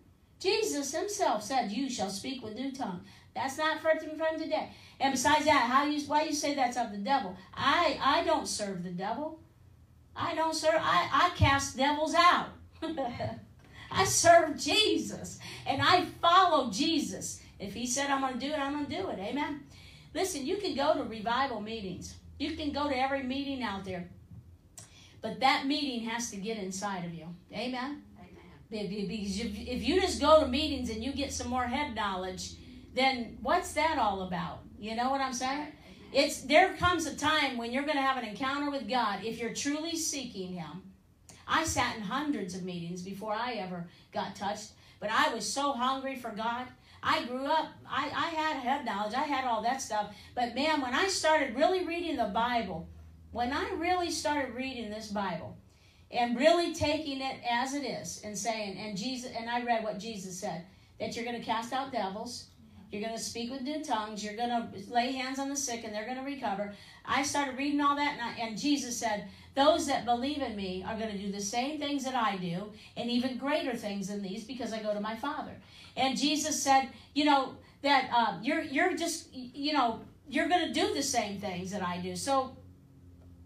Jesus 0.45 0.93
himself 0.93 1.43
said, 1.43 1.73
You 1.73 1.89
shall 1.89 2.11
speak 2.11 2.45
with 2.45 2.55
new 2.55 2.71
tongue. 2.71 3.01
That's 3.35 3.57
not 3.57 3.81
for 3.81 3.93
from 3.99 4.39
today. 4.39 4.69
And 5.01 5.13
besides 5.13 5.47
that, 5.47 5.71
how 5.71 5.87
you 5.87 6.01
why 6.07 6.25
you 6.25 6.35
say 6.35 6.55
that's 6.55 6.77
of 6.77 6.93
the 6.93 6.99
devil? 6.99 7.35
I 7.55 7.99
I 8.01 8.25
don't 8.25 8.47
serve 8.47 8.85
the 8.85 8.91
devil. 8.91 9.41
I 10.15 10.35
don't 10.35 10.55
serve 10.55 10.75
I, 10.79 11.09
I 11.11 11.31
cast 11.35 11.79
devils 11.79 12.15
out. 12.15 12.49
I 13.91 14.05
serve 14.05 14.59
Jesus 14.59 15.39
and 15.67 15.81
I 15.81 16.05
follow 16.21 16.71
Jesus. 16.71 17.41
If 17.59 17.73
he 17.73 17.87
said 17.87 18.11
I'm 18.11 18.21
gonna 18.21 18.37
do 18.37 18.49
it, 18.49 18.59
I'm 18.59 18.75
gonna 18.75 19.03
do 19.03 19.09
it. 19.09 19.19
Amen. 19.19 19.63
Listen, 20.13 20.45
you 20.45 20.59
can 20.59 20.77
go 20.77 20.93
to 20.95 21.05
revival 21.05 21.63
meetings. 21.63 22.17
You 22.39 22.55
can 22.55 22.71
go 22.71 22.89
to 22.89 22.97
every 22.97 23.23
meeting 23.23 23.63
out 23.63 23.87
there. 23.87 24.11
But 25.23 25.41
that 25.41 25.67
meeting 25.67 26.07
has 26.11 26.31
to 26.33 26.37
get 26.37 26.59
inside 26.59 27.07
of 27.07 27.15
you. 27.15 27.29
Amen? 27.51 28.03
Because 28.71 29.41
if 29.41 29.83
you 29.83 30.01
just 30.01 30.21
go 30.21 30.41
to 30.41 30.49
meetings 30.49 30.91
and 30.91 31.03
you 31.03 31.13
get 31.13 31.33
some 31.33 31.49
more 31.49 31.65
head 31.65 31.95
knowledge, 31.95 32.55
then 32.95 33.39
what's 33.43 33.73
that 33.73 33.99
all 33.99 34.23
about? 34.23 34.61
You 34.79 34.97
know 34.97 35.11
what 35.11 35.21
I'm 35.21 35.33
saying? 35.33 35.69
It's 36.13 36.43
there 36.43 36.75
comes 36.75 37.07
a 37.07 37.17
time 37.17 37.57
when 37.57 37.73
you're 37.73 37.83
going 37.83 37.97
to 37.97 38.03
have 38.03 38.17
an 38.17 38.29
encounter 38.29 38.71
with 38.71 38.89
God 38.89 39.25
if 39.25 39.39
you're 39.39 39.55
truly 39.55 39.97
seeking 39.97 40.55
Him. 40.55 40.83
I 41.47 41.65
sat 41.65 41.97
in 41.97 42.03
hundreds 42.03 42.55
of 42.55 42.63
meetings 42.63 43.03
before 43.03 43.35
I 43.35 43.55
ever 43.55 43.89
got 44.13 44.37
touched, 44.37 44.71
but 45.01 45.11
I 45.11 45.35
was 45.35 45.51
so 45.51 45.73
hungry 45.73 46.17
for 46.17 46.31
God. 46.31 46.67
I 47.03 47.25
grew 47.25 47.45
up, 47.45 47.69
I, 47.87 48.05
I 48.05 48.29
had 48.29 48.57
head 48.57 48.87
knowledge, 48.87 49.15
I 49.15 49.25
had 49.25 49.45
all 49.45 49.63
that 49.63 49.83
stuff. 49.83 50.15
But 50.35 50.55
man, 50.55 50.81
when 50.81 50.95
I 50.95 51.09
started 51.09 51.55
really 51.55 51.85
reading 51.85 52.17
the 52.17 52.25
Bible, 52.25 52.89
when 53.31 53.53
I 53.53 53.73
really 53.77 54.11
started 54.11 54.55
reading 54.55 54.91
this 54.91 55.09
Bible 55.09 55.59
and 56.15 56.37
really 56.37 56.75
taking 56.75 57.21
it 57.21 57.37
as 57.49 57.75
it 57.75 57.85
is 57.85 58.23
and 58.25 58.37
saying, 58.37 58.79
and 58.79 58.97
Jesus, 58.97 59.33
and 59.37 59.51
I 59.51 59.63
read 59.63 59.85
what 59.85 59.99
Jesus 59.99 60.39
said, 60.39 60.65
that 61.01 61.15
you're 61.15 61.25
going 61.25 61.39
to 61.39 61.45
cast 61.45 61.73
out 61.73 61.93
devils, 61.93 62.47
you're 62.91 63.03
going 63.03 63.17
to 63.17 63.23
speak 63.23 63.51
with 63.51 63.63
new 63.63 63.83
tongues, 63.83 64.25
you're 64.25 64.37
going 64.37 64.51
to 64.51 64.69
lay 64.93 65.13
hands 65.13 65.39
on 65.39 65.49
the 65.49 65.57
sick 65.57 65.83
and 65.85 65.93
they're 65.93 66.05
going 66.05 66.19
to 66.19 66.23
recover. 66.23 66.73
I 67.05 67.25
started 67.25 67.59
reading 67.59 67.81
all 67.81 67.97
that, 67.97 68.13
and, 68.13 68.23
I, 68.23 68.47
and 68.47 68.59
Jesus 68.59 68.97
said, 68.97 69.29
those 69.55 69.87
that 69.87 70.05
believe 70.05 70.43
in 70.43 70.57
me 70.57 70.85
are 70.87 70.97
going 70.97 71.11
to 71.11 71.19
do 71.19 71.31
the 71.31 71.41
same 71.41 71.79
things 71.79 72.05
that 72.05 72.15
I 72.15 72.37
do, 72.37 72.73
and 72.97 73.11
even 73.11 73.37
greater 73.37 73.75
things 73.75 74.09
than 74.09 74.23
these, 74.23 74.45
because 74.45 74.73
I 74.73 74.83
go 74.83 74.95
to 74.95 75.01
my 75.01 75.17
Father. 75.17 75.55
And 75.97 76.17
Jesus 76.17 76.61
said, 76.61 76.89
you 77.15 77.25
know, 77.25 77.57
that 77.83 78.09
uh, 78.13 78.39
you're 78.43 78.63
you're 78.63 78.97
just 78.97 79.29
you 79.33 79.75
know 79.75 80.01
you're 80.29 80.49
going 80.49 80.67
to 80.67 80.73
do 80.73 80.95
the 80.95 81.03
same 81.03 81.39
things 81.39 81.71
that 81.71 81.83
I 81.83 81.99
do. 81.99 82.17
So 82.17 82.57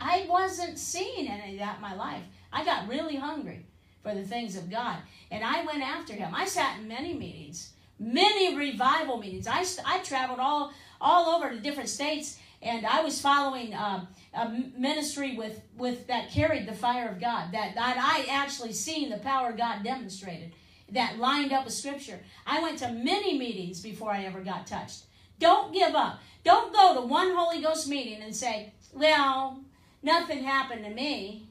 I 0.01 0.27
wasn't 0.29 0.79
seeing 0.79 1.29
any 1.29 1.55
of 1.55 1.59
that 1.59 1.77
in 1.77 1.83
my 1.83 1.95
life. 1.95 2.23
I 2.53 2.65
got 2.65 2.89
really 2.89 3.17
hungry 3.17 3.67
for 4.03 4.15
the 4.15 4.23
things 4.23 4.57
of 4.57 4.71
God, 4.71 4.99
and 5.31 5.45
I 5.45 5.65
went 5.65 5.83
after 5.83 6.15
Him. 6.15 6.35
I 6.35 6.47
sat 6.47 6.79
in 6.79 6.89
many 6.89 7.15
meetings, 7.15 7.73
many 7.99 8.57
revival 8.57 9.19
meetings. 9.19 9.47
I 9.47 9.65
I 9.85 9.99
traveled 10.01 10.41
all 10.41 10.73
all 11.01 11.35
over 11.37 11.51
to 11.51 11.61
different 11.61 11.89
states 11.89 12.39
and 12.61 12.85
I 12.85 13.03
was 13.03 13.21
following 13.21 13.75
um, 13.75 14.09
a 14.35 14.49
ministry 14.49 15.37
with 15.37 15.61
with 15.77 16.07
that 16.09 16.31
carried 16.31 16.67
the 16.67 16.75
fire 16.75 17.09
of 17.09 17.21
God. 17.21 17.53
That 17.53 17.75
that 17.75 17.97
I 17.99 18.31
actually 18.31 18.73
seen 18.73 19.11
the 19.11 19.19
power 19.19 19.51
of 19.51 19.57
God 19.57 19.85
demonstrated. 19.85 20.53
That 20.91 21.19
lined 21.19 21.53
up 21.53 21.67
with 21.67 21.75
Scripture. 21.75 22.19
I 22.47 22.63
went 22.63 22.79
to 22.79 22.91
many 22.91 23.39
meetings 23.39 23.81
before 23.81 24.11
I 24.11 24.25
ever 24.25 24.41
got 24.41 24.67
touched. 24.67 25.05
Don't 25.39 25.73
give 25.73 25.95
up. 25.95 26.21
Don't 26.45 26.73
go 26.73 26.95
to 26.95 27.07
one 27.07 27.35
Holy 27.35 27.61
Ghost 27.61 27.89
meeting 27.89 28.23
and 28.23 28.35
say, 28.35 28.73
"Well, 28.93 29.61
nothing 30.03 30.43
happened 30.43 30.85
to 30.85 30.91
me." 30.91 31.48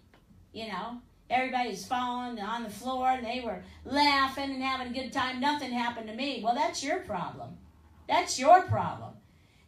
You 0.57 0.69
know, 0.69 0.97
everybody's 1.29 1.85
falling 1.85 2.39
on 2.39 2.63
the 2.63 2.69
floor 2.71 3.09
and 3.11 3.23
they 3.23 3.41
were 3.45 3.61
laughing 3.85 4.49
and 4.49 4.63
having 4.63 4.87
a 4.87 4.99
good 4.99 5.13
time. 5.13 5.39
Nothing 5.39 5.71
happened 5.71 6.07
to 6.07 6.15
me. 6.15 6.41
Well, 6.43 6.55
that's 6.55 6.83
your 6.83 7.01
problem. 7.01 7.49
That's 8.09 8.39
your 8.39 8.63
problem. 8.63 9.13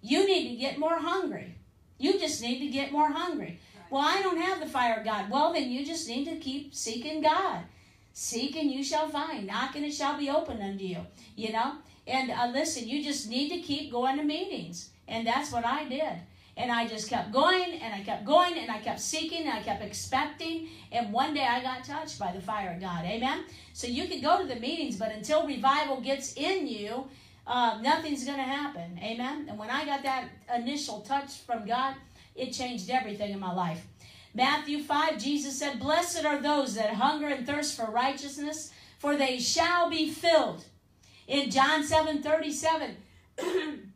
You 0.02 0.26
need 0.26 0.50
to 0.50 0.56
get 0.56 0.80
more 0.80 0.98
hungry. 0.98 1.54
You 2.00 2.18
just 2.18 2.42
need 2.42 2.58
to 2.62 2.70
get 2.70 2.92
more 2.92 3.12
hungry. 3.12 3.60
Well, 3.92 4.02
I 4.02 4.24
don't 4.24 4.42
have 4.42 4.60
the 4.60 4.66
fire 4.66 4.96
of 4.98 5.06
God. 5.06 5.30
Well, 5.30 5.54
then 5.54 5.70
you 5.70 5.86
just 5.86 6.08
need 6.08 6.26
to 6.26 6.38
keep 6.38 6.74
seeking 6.74 7.22
God. 7.22 7.60
Seek 8.14 8.56
and 8.56 8.72
you 8.72 8.84
shall 8.84 9.10
find. 9.10 9.46
Knock 9.46 9.76
and 9.76 9.86
it 9.86 9.94
shall 9.94 10.18
be 10.18 10.32
opened 10.32 10.64
unto 10.64 10.86
you. 10.86 11.06
You 11.36 11.54
know? 11.54 11.74
And 12.08 12.32
uh, 12.32 12.50
listen, 12.52 12.90
you 12.90 13.04
just 13.04 13.30
need 13.30 13.50
to 13.50 13.62
keep 13.62 13.92
going 13.92 14.18
to 14.18 14.24
meetings. 14.24 14.90
And 15.08 15.28
that's 15.28 15.52
what 15.52 15.66
I 15.66 15.88
did. 15.88 16.14
And 16.60 16.74
I 16.74 16.86
just 16.86 17.10
kept 17.10 17.32
going 17.32 17.80
and 17.82 17.96
I 17.96 18.02
kept 18.02 18.26
going 18.26 18.58
and 18.58 18.70
I 18.70 18.80
kept 18.80 19.00
seeking 19.00 19.48
and 19.48 19.54
I 19.54 19.62
kept 19.62 19.82
expecting. 19.82 20.68
And 20.92 21.14
one 21.14 21.34
day 21.34 21.48
I 21.50 21.62
got 21.62 21.86
touched 21.86 22.20
by 22.20 22.34
the 22.34 22.42
fire 22.42 22.74
of 22.74 22.82
God. 22.82 23.06
Amen? 23.06 23.46
So 23.72 23.88
you 23.88 24.10
can 24.10 24.20
go 24.20 24.42
to 24.42 24.46
the 24.46 24.60
meetings, 24.60 24.98
but 24.98 25.10
until 25.10 25.48
revival 25.48 26.02
gets 26.02 26.34
in 26.34 26.68
you, 26.68 27.08
uh, 27.48 27.80
nothing's 27.82 28.26
going 28.26 28.40
to 28.40 28.44
happen. 28.44 29.00
Amen. 29.02 29.46
And 29.48 29.58
when 29.58 29.70
I 29.70 29.86
got 29.86 30.04
that 30.04 30.26
initial 30.54 31.00
touch 31.00 31.38
from 31.48 31.66
God, 31.66 31.96
it 32.36 32.52
changed 32.52 32.90
everything 32.90 33.32
in 33.32 33.40
my 33.40 33.54
life. 33.54 33.88
Matthew 34.34 34.84
5, 34.84 35.18
Jesus 35.18 35.58
said, 35.58 35.80
Blessed 35.80 36.26
are 36.26 36.42
those 36.42 36.76
that 36.76 36.94
hunger 36.94 37.28
and 37.28 37.48
thirst 37.48 37.78
for 37.78 37.86
righteousness, 37.86 38.72
for 39.00 39.16
they 39.16 39.40
shall 39.40 39.90
be 39.90 40.12
filled. 40.12 40.66
In 41.26 41.50
John 41.50 41.86
7 41.86 42.22
37, 42.22 42.98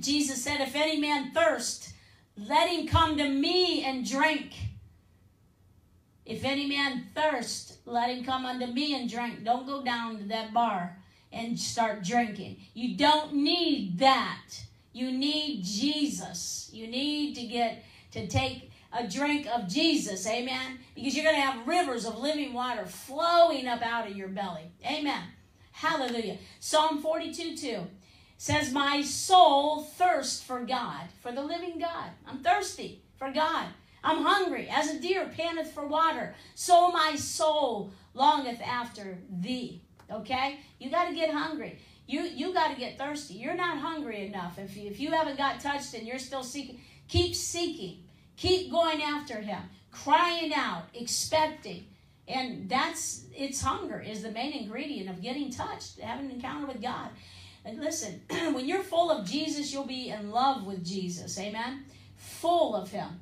Jesus 0.00 0.42
said, 0.42 0.60
If 0.60 0.76
any 0.76 1.00
man 1.00 1.32
thirst, 1.32 1.94
let 2.36 2.68
him 2.68 2.86
come 2.86 3.16
to 3.16 3.28
me 3.28 3.82
and 3.84 4.08
drink. 4.08 4.52
If 6.24 6.44
any 6.44 6.66
man 6.66 7.06
thirst, 7.14 7.78
let 7.86 8.10
him 8.10 8.24
come 8.24 8.44
unto 8.44 8.66
me 8.66 8.94
and 8.94 9.08
drink. 9.08 9.44
Don't 9.44 9.66
go 9.66 9.82
down 9.82 10.18
to 10.18 10.24
that 10.24 10.52
bar 10.52 10.98
and 11.32 11.58
start 11.58 12.04
drinking. 12.04 12.56
You 12.74 12.96
don't 12.96 13.34
need 13.34 13.98
that. 14.00 14.42
You 14.92 15.12
need 15.12 15.62
Jesus. 15.64 16.68
You 16.72 16.88
need 16.88 17.34
to 17.36 17.46
get 17.46 17.84
to 18.12 18.26
take 18.26 18.70
a 18.92 19.06
drink 19.06 19.46
of 19.46 19.68
Jesus. 19.68 20.26
Amen. 20.26 20.78
Because 20.94 21.14
you're 21.14 21.24
going 21.24 21.36
to 21.36 21.42
have 21.42 21.66
rivers 21.66 22.06
of 22.06 22.18
living 22.18 22.52
water 22.52 22.86
flowing 22.86 23.68
up 23.68 23.82
out 23.82 24.08
of 24.08 24.16
your 24.16 24.28
belly. 24.28 24.70
Amen. 24.84 25.22
Hallelujah. 25.72 26.38
Psalm 26.58 27.02
42 27.02 27.56
2 27.56 27.86
says, 28.38 28.72
My 28.72 29.02
soul 29.02 29.82
thirsts 29.82 30.42
for 30.42 30.64
God, 30.64 31.08
for 31.20 31.32
the 31.32 31.42
living 31.42 31.78
God. 31.78 32.10
I'm 32.26 32.38
thirsty 32.38 33.02
for 33.18 33.30
God. 33.30 33.66
I'm 34.04 34.22
hungry 34.22 34.68
as 34.68 34.90
a 34.90 35.00
deer 35.00 35.28
panteth 35.36 35.72
for 35.72 35.86
water. 35.86 36.34
So 36.54 36.90
my 36.92 37.16
soul 37.16 37.92
longeth 38.14 38.60
after 38.62 39.18
thee. 39.30 39.82
Okay? 40.10 40.60
You 40.78 40.90
got 40.90 41.08
to 41.08 41.14
get 41.14 41.30
hungry. 41.30 41.78
You 42.06 42.22
you 42.22 42.54
got 42.54 42.72
to 42.72 42.78
get 42.78 42.98
thirsty. 42.98 43.34
You're 43.34 43.56
not 43.56 43.78
hungry 43.78 44.26
enough. 44.26 44.58
If 44.58 44.76
you, 44.76 44.88
if 44.88 45.00
you 45.00 45.10
haven't 45.10 45.38
got 45.38 45.60
touched 45.60 45.94
and 45.94 46.06
you're 46.06 46.20
still 46.20 46.44
seeking, 46.44 46.80
keep 47.08 47.34
seeking. 47.34 48.04
Keep 48.36 48.70
going 48.70 49.02
after 49.02 49.40
him. 49.40 49.62
Crying 49.90 50.52
out, 50.54 50.84
expecting. 50.94 51.86
And 52.28 52.68
that's 52.68 53.24
it's 53.34 53.60
hunger 53.60 54.00
is 54.00 54.22
the 54.22 54.30
main 54.30 54.52
ingredient 54.52 55.10
of 55.10 55.22
getting 55.22 55.50
touched, 55.50 55.98
having 55.98 56.26
an 56.26 56.32
encounter 56.32 56.66
with 56.66 56.82
God. 56.82 57.10
And 57.66 57.80
listen, 57.80 58.22
when 58.28 58.68
you're 58.68 58.84
full 58.84 59.10
of 59.10 59.26
Jesus, 59.26 59.72
you'll 59.72 59.84
be 59.84 60.10
in 60.10 60.30
love 60.30 60.64
with 60.64 60.86
Jesus. 60.86 61.36
Amen. 61.36 61.84
Full 62.14 62.76
of 62.76 62.92
him. 62.92 63.20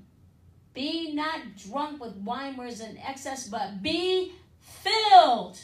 Be 0.75 1.15
not 1.15 1.57
drunk 1.57 2.01
with 2.01 2.15
wine 2.17 2.57
where 2.57 2.67
is 2.67 2.81
in 2.81 2.99
excess, 2.99 3.49
but 3.49 3.83
be 3.83 4.33
filled 4.61 5.59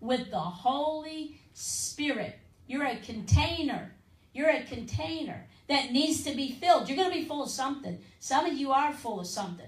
with 0.00 0.30
the 0.30 0.38
Holy 0.38 1.40
Spirit. 1.54 2.38
You're 2.68 2.84
a 2.84 2.96
container. 2.98 3.90
You're 4.32 4.50
a 4.50 4.62
container 4.62 5.46
that 5.68 5.90
needs 5.90 6.22
to 6.22 6.36
be 6.36 6.52
filled. 6.52 6.88
You're 6.88 6.96
going 6.96 7.10
to 7.10 7.16
be 7.16 7.24
full 7.24 7.42
of 7.42 7.50
something. 7.50 7.98
Some 8.20 8.46
of 8.46 8.52
you 8.52 8.70
are 8.70 8.92
full 8.92 9.18
of 9.18 9.26
something. 9.26 9.66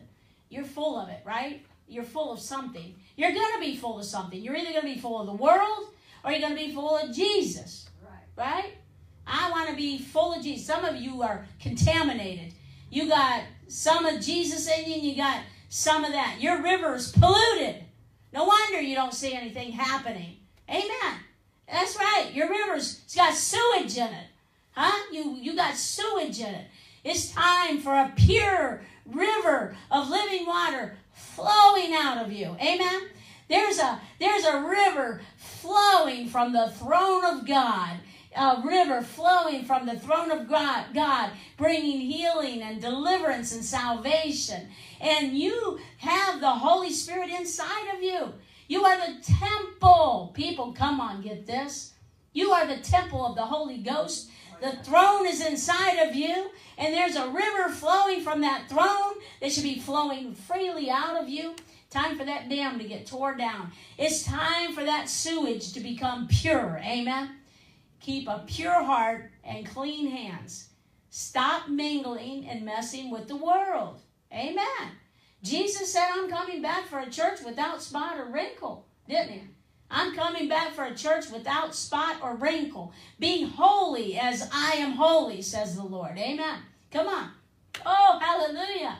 You're 0.50 0.64
full 0.64 0.96
of 0.96 1.08
it, 1.08 1.22
right? 1.24 1.64
You're 1.88 2.04
full 2.04 2.32
of 2.32 2.38
something. 2.38 2.94
You're 3.16 3.32
going 3.32 3.54
to 3.54 3.60
be 3.60 3.76
full 3.76 3.98
of 3.98 4.04
something. 4.04 4.40
You're 4.40 4.56
either 4.56 4.70
going 4.70 4.86
to 4.86 4.94
be 4.94 5.00
full 5.00 5.20
of 5.20 5.26
the 5.26 5.32
world 5.32 5.88
or 6.24 6.30
you're 6.30 6.40
going 6.40 6.56
to 6.56 6.64
be 6.64 6.72
full 6.72 6.96
of 6.96 7.14
Jesus. 7.14 7.88
Right. 8.36 8.74
I 9.26 9.50
want 9.50 9.70
to 9.70 9.76
be 9.76 9.98
full 9.98 10.34
of 10.34 10.42
Jesus. 10.42 10.66
Some 10.66 10.84
of 10.84 10.96
you 10.96 11.22
are 11.22 11.46
contaminated. 11.60 12.52
You 12.90 13.08
got 13.08 13.42
some 13.66 14.06
of 14.06 14.20
Jesus 14.20 14.68
in 14.68 14.88
you 14.88 14.94
and 14.94 15.02
you 15.02 15.16
got 15.16 15.42
some 15.68 16.04
of 16.04 16.12
that. 16.12 16.36
Your 16.40 16.62
river 16.62 16.94
is 16.94 17.12
polluted. 17.12 17.82
No 18.32 18.44
wonder 18.44 18.80
you 18.80 18.94
don't 18.94 19.14
see 19.14 19.34
anything 19.34 19.72
happening. 19.72 20.36
Amen. 20.68 21.20
That's 21.70 21.96
right. 21.96 22.30
Your 22.32 22.48
river's 22.48 23.00
it's 23.04 23.16
got 23.16 23.34
sewage 23.34 23.96
in 23.96 24.08
it. 24.08 24.26
Huh? 24.72 25.06
You 25.10 25.36
you 25.36 25.56
got 25.56 25.74
sewage 25.74 26.38
in 26.40 26.54
it. 26.54 26.66
It's 27.02 27.30
time 27.30 27.78
for 27.78 27.94
a 27.94 28.12
pure 28.16 28.82
river 29.06 29.76
of 29.90 30.08
living 30.08 30.46
water 30.46 30.96
flowing 31.12 31.94
out 31.94 32.24
of 32.24 32.32
you. 32.32 32.56
Amen. 32.60 33.08
There's 33.48 33.78
a 33.78 34.00
there's 34.20 34.44
a 34.44 34.60
river 34.60 35.20
flowing 35.36 36.28
from 36.28 36.52
the 36.52 36.70
throne 36.70 37.24
of 37.24 37.46
God 37.46 37.96
a 38.36 38.62
river 38.64 39.02
flowing 39.02 39.64
from 39.64 39.86
the 39.86 39.98
throne 39.98 40.30
of 40.30 40.48
God, 40.48 40.86
God, 40.94 41.30
bringing 41.56 42.00
healing 42.00 42.62
and 42.62 42.80
deliverance 42.80 43.54
and 43.54 43.64
salvation. 43.64 44.68
And 45.00 45.36
you 45.36 45.78
have 45.98 46.40
the 46.40 46.50
Holy 46.50 46.92
Spirit 46.92 47.30
inside 47.30 47.94
of 47.94 48.02
you. 48.02 48.34
You 48.68 48.84
are 48.84 48.96
the 48.96 49.22
temple. 49.22 50.32
People, 50.34 50.72
come 50.72 51.00
on, 51.00 51.22
get 51.22 51.46
this. 51.46 51.94
You 52.32 52.50
are 52.50 52.66
the 52.66 52.78
temple 52.78 53.24
of 53.24 53.36
the 53.36 53.46
Holy 53.46 53.78
Ghost. 53.78 54.30
The 54.60 54.72
throne 54.84 55.26
is 55.26 55.44
inside 55.44 55.98
of 55.98 56.14
you, 56.14 56.50
and 56.78 56.92
there's 56.92 57.16
a 57.16 57.28
river 57.28 57.68
flowing 57.70 58.22
from 58.22 58.40
that 58.40 58.68
throne 58.68 59.14
that 59.40 59.52
should 59.52 59.62
be 59.62 59.78
flowing 59.78 60.34
freely 60.34 60.90
out 60.90 61.22
of 61.22 61.28
you. 61.28 61.54
Time 61.90 62.18
for 62.18 62.24
that 62.24 62.48
dam 62.48 62.78
to 62.78 62.84
get 62.84 63.06
tore 63.06 63.34
down. 63.34 63.70
It's 63.96 64.24
time 64.24 64.74
for 64.74 64.84
that 64.84 65.08
sewage 65.08 65.72
to 65.74 65.80
become 65.80 66.26
pure. 66.28 66.80
Amen. 66.84 67.35
Keep 68.06 68.28
a 68.28 68.44
pure 68.46 68.84
heart 68.84 69.32
and 69.42 69.66
clean 69.66 70.06
hands. 70.06 70.68
Stop 71.10 71.68
mingling 71.68 72.48
and 72.48 72.64
messing 72.64 73.10
with 73.10 73.26
the 73.26 73.34
world. 73.34 73.98
Amen. 74.32 74.92
Jesus 75.42 75.92
said, 75.92 76.10
I'm 76.12 76.30
coming 76.30 76.62
back 76.62 76.86
for 76.86 77.00
a 77.00 77.10
church 77.10 77.40
without 77.44 77.82
spot 77.82 78.16
or 78.16 78.30
wrinkle, 78.30 78.86
didn't 79.08 79.32
he? 79.32 79.42
I'm 79.90 80.14
coming 80.14 80.48
back 80.48 80.72
for 80.72 80.84
a 80.84 80.94
church 80.94 81.30
without 81.32 81.74
spot 81.74 82.18
or 82.22 82.36
wrinkle. 82.36 82.92
Be 83.18 83.42
holy 83.42 84.16
as 84.16 84.48
I 84.54 84.74
am 84.74 84.92
holy, 84.92 85.42
says 85.42 85.74
the 85.74 85.82
Lord. 85.82 86.16
Amen. 86.16 86.60
Come 86.92 87.08
on. 87.08 87.30
Oh, 87.84 88.20
hallelujah. 88.22 88.98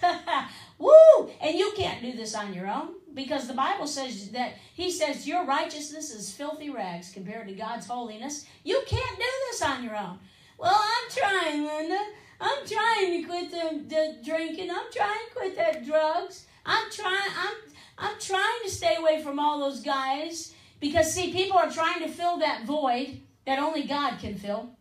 Woo! 0.78 1.32
And 1.40 1.58
you 1.58 1.72
can't 1.76 2.00
do 2.00 2.12
this 2.12 2.36
on 2.36 2.54
your 2.54 2.68
own 2.68 2.90
because 3.16 3.48
the 3.48 3.54
Bible 3.54 3.86
says 3.88 4.30
that 4.30 4.52
He 4.74 4.92
says 4.92 5.26
your 5.26 5.44
righteousness 5.44 6.12
is 6.12 6.30
filthy 6.30 6.70
rags 6.70 7.10
compared 7.10 7.48
to 7.48 7.54
God's 7.54 7.86
holiness. 7.86 8.46
You 8.62 8.80
can't 8.86 9.18
do 9.18 9.24
this 9.50 9.62
on 9.62 9.82
your 9.82 9.96
own. 9.96 10.18
Well, 10.58 10.78
I'm 10.78 11.10
trying, 11.10 11.64
Linda. 11.64 11.98
I'm 12.40 12.66
trying 12.66 13.22
to 13.22 13.28
quit 13.28 13.50
the, 13.50 13.82
the 13.88 14.18
drinking. 14.22 14.70
I'm 14.70 14.92
trying 14.94 15.18
to 15.28 15.34
quit 15.34 15.56
that 15.56 15.84
drugs. 15.84 16.46
I'm 16.64 16.90
trying. 16.90 17.30
I'm 17.36 17.54
I'm 17.98 18.20
trying 18.20 18.60
to 18.64 18.70
stay 18.70 18.96
away 18.96 19.22
from 19.22 19.38
all 19.38 19.58
those 19.58 19.80
guys 19.80 20.52
because 20.78 21.12
see, 21.12 21.32
people 21.32 21.56
are 21.56 21.70
trying 21.70 22.02
to 22.02 22.08
fill 22.08 22.38
that 22.38 22.66
void 22.66 23.20
that 23.46 23.58
only 23.58 23.84
God 23.84 24.18
can 24.18 24.34
fill 24.34 24.76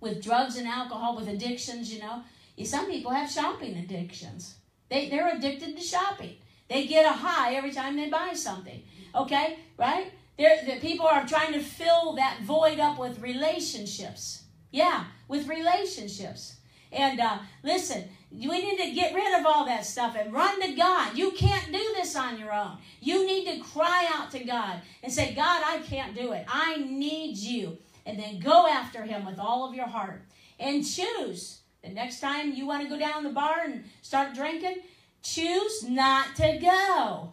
with 0.00 0.22
drugs 0.22 0.56
and 0.56 0.68
alcohol, 0.68 1.16
with 1.16 1.26
addictions. 1.26 1.92
You 1.92 2.00
know, 2.00 2.22
some 2.64 2.86
people 2.86 3.10
have 3.10 3.28
shopping 3.28 3.76
addictions. 3.76 4.54
They 4.88 5.08
they're 5.08 5.34
addicted 5.36 5.76
to 5.76 5.82
shopping. 5.82 6.36
They 6.68 6.86
get 6.86 7.04
a 7.04 7.12
high 7.12 7.54
every 7.54 7.72
time 7.72 7.96
they 7.96 8.08
buy 8.08 8.32
something. 8.34 8.82
Okay, 9.14 9.58
right? 9.78 10.12
The 10.36 10.78
people 10.80 11.06
are 11.06 11.26
trying 11.26 11.52
to 11.52 11.60
fill 11.60 12.14
that 12.14 12.40
void 12.42 12.80
up 12.80 12.98
with 12.98 13.20
relationships. 13.20 14.44
Yeah, 14.70 15.04
with 15.28 15.46
relationships. 15.46 16.56
And 16.90 17.20
uh, 17.20 17.38
listen, 17.62 18.04
we 18.30 18.46
need 18.46 18.78
to 18.78 18.94
get 18.94 19.14
rid 19.14 19.38
of 19.38 19.46
all 19.46 19.64
that 19.66 19.84
stuff 19.84 20.16
and 20.18 20.32
run 20.32 20.60
to 20.60 20.74
God. 20.74 21.16
You 21.16 21.32
can't 21.32 21.66
do 21.66 21.92
this 21.94 22.16
on 22.16 22.38
your 22.38 22.52
own. 22.52 22.78
You 23.00 23.26
need 23.26 23.46
to 23.46 23.60
cry 23.64 24.08
out 24.12 24.30
to 24.32 24.42
God 24.42 24.80
and 25.02 25.12
say, 25.12 25.34
God, 25.34 25.62
I 25.64 25.78
can't 25.78 26.14
do 26.14 26.32
it. 26.32 26.44
I 26.48 26.76
need 26.78 27.36
you. 27.36 27.78
And 28.06 28.18
then 28.18 28.38
go 28.38 28.66
after 28.66 29.02
Him 29.02 29.24
with 29.24 29.38
all 29.38 29.68
of 29.68 29.74
your 29.74 29.86
heart 29.86 30.22
and 30.58 30.84
choose. 30.84 31.60
The 31.82 31.90
next 31.90 32.20
time 32.20 32.54
you 32.54 32.66
want 32.66 32.82
to 32.82 32.88
go 32.88 32.98
down 32.98 33.24
the 33.24 33.30
bar 33.30 33.60
and 33.64 33.84
start 34.02 34.34
drinking, 34.34 34.76
choose 35.24 35.82
not 35.82 36.36
to 36.36 36.58
go. 36.58 37.32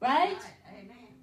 Right? 0.00 0.38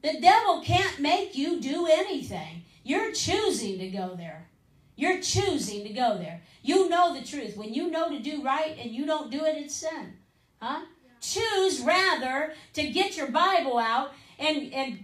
The 0.01 0.19
devil 0.19 0.61
can't 0.61 0.99
make 0.99 1.35
you 1.35 1.61
do 1.61 1.87
anything. 1.87 2.63
You're 2.83 3.11
choosing 3.11 3.77
to 3.79 3.89
go 3.89 4.15
there. 4.17 4.47
You're 4.95 5.21
choosing 5.21 5.83
to 5.83 5.93
go 5.93 6.17
there. 6.17 6.41
You 6.63 6.89
know 6.89 7.13
the 7.13 7.25
truth. 7.25 7.55
When 7.55 7.73
you 7.73 7.89
know 7.89 8.09
to 8.09 8.19
do 8.19 8.43
right 8.43 8.75
and 8.79 8.91
you 8.91 9.05
don't 9.05 9.31
do 9.31 9.45
it, 9.45 9.55
it's 9.57 9.75
sin. 9.75 10.13
Huh? 10.59 10.81
Yeah. 11.03 11.11
Choose 11.21 11.81
rather 11.81 12.53
to 12.73 12.87
get 12.87 13.15
your 13.15 13.29
Bible 13.29 13.77
out 13.77 14.11
and, 14.39 14.73
and 14.73 14.99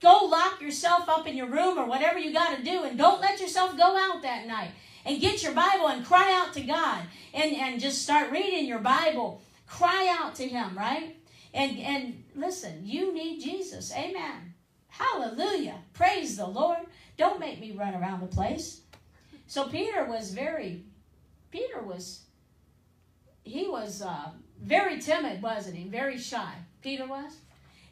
go 0.00 0.28
lock 0.30 0.60
yourself 0.60 1.08
up 1.08 1.26
in 1.26 1.36
your 1.36 1.48
room 1.48 1.78
or 1.78 1.86
whatever 1.86 2.18
you 2.18 2.32
got 2.32 2.56
to 2.56 2.62
do 2.62 2.84
and 2.84 2.96
don't 2.96 3.20
let 3.20 3.40
yourself 3.40 3.76
go 3.76 3.96
out 3.96 4.22
that 4.22 4.46
night. 4.46 4.70
And 5.04 5.20
get 5.20 5.42
your 5.42 5.52
Bible 5.52 5.86
and 5.88 6.04
cry 6.04 6.32
out 6.32 6.52
to 6.54 6.60
God 6.62 7.02
and, 7.32 7.54
and 7.54 7.80
just 7.80 8.02
start 8.02 8.32
reading 8.32 8.66
your 8.66 8.80
Bible. 8.80 9.40
Cry 9.66 10.16
out 10.20 10.34
to 10.36 10.46
Him, 10.46 10.76
right? 10.76 11.16
And, 11.52 11.78
and 11.78 12.24
listen, 12.34 12.80
you 12.84 13.12
need 13.12 13.40
Jesus. 13.40 13.92
Amen. 13.94 14.54
Hallelujah. 14.88 15.78
Praise 15.94 16.36
the 16.36 16.46
Lord. 16.46 16.78
Don't 17.16 17.40
make 17.40 17.60
me 17.60 17.72
run 17.72 17.94
around 17.94 18.20
the 18.20 18.26
place. 18.26 18.82
So 19.46 19.68
Peter 19.68 20.04
was 20.04 20.32
very, 20.32 20.84
Peter 21.50 21.80
was, 21.80 22.22
he 23.44 23.68
was 23.68 24.02
uh, 24.02 24.30
very 24.62 25.00
timid, 25.00 25.42
wasn't 25.42 25.76
he? 25.76 25.88
Very 25.88 26.18
shy. 26.18 26.52
Peter 26.82 27.06
was. 27.06 27.32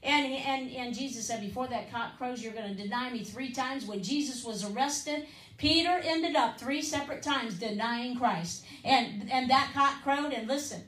And, 0.03 0.35
and, 0.35 0.71
and 0.71 0.95
Jesus 0.95 1.27
said, 1.27 1.41
Before 1.41 1.67
that 1.69 1.91
cock 1.91 2.19
crows, 2.19 2.43
you're 2.43 2.53
going 2.53 2.75
to 2.77 2.83
deny 2.83 3.11
me 3.11 3.25
three 3.25 3.53
times. 3.53 3.87
When 3.87 4.03
Jesus 4.03 4.45
was 4.45 4.65
arrested, 4.71 5.27
Peter 5.57 6.01
ended 6.05 6.37
up 6.37 6.59
three 6.61 6.83
separate 6.83 7.23
times 7.23 7.55
denying 7.55 8.17
Christ. 8.17 8.65
And, 8.85 9.31
and 9.31 9.49
that 9.49 9.71
cock 9.73 10.03
crowed, 10.03 10.33
and 10.35 10.47
listen, 10.47 10.83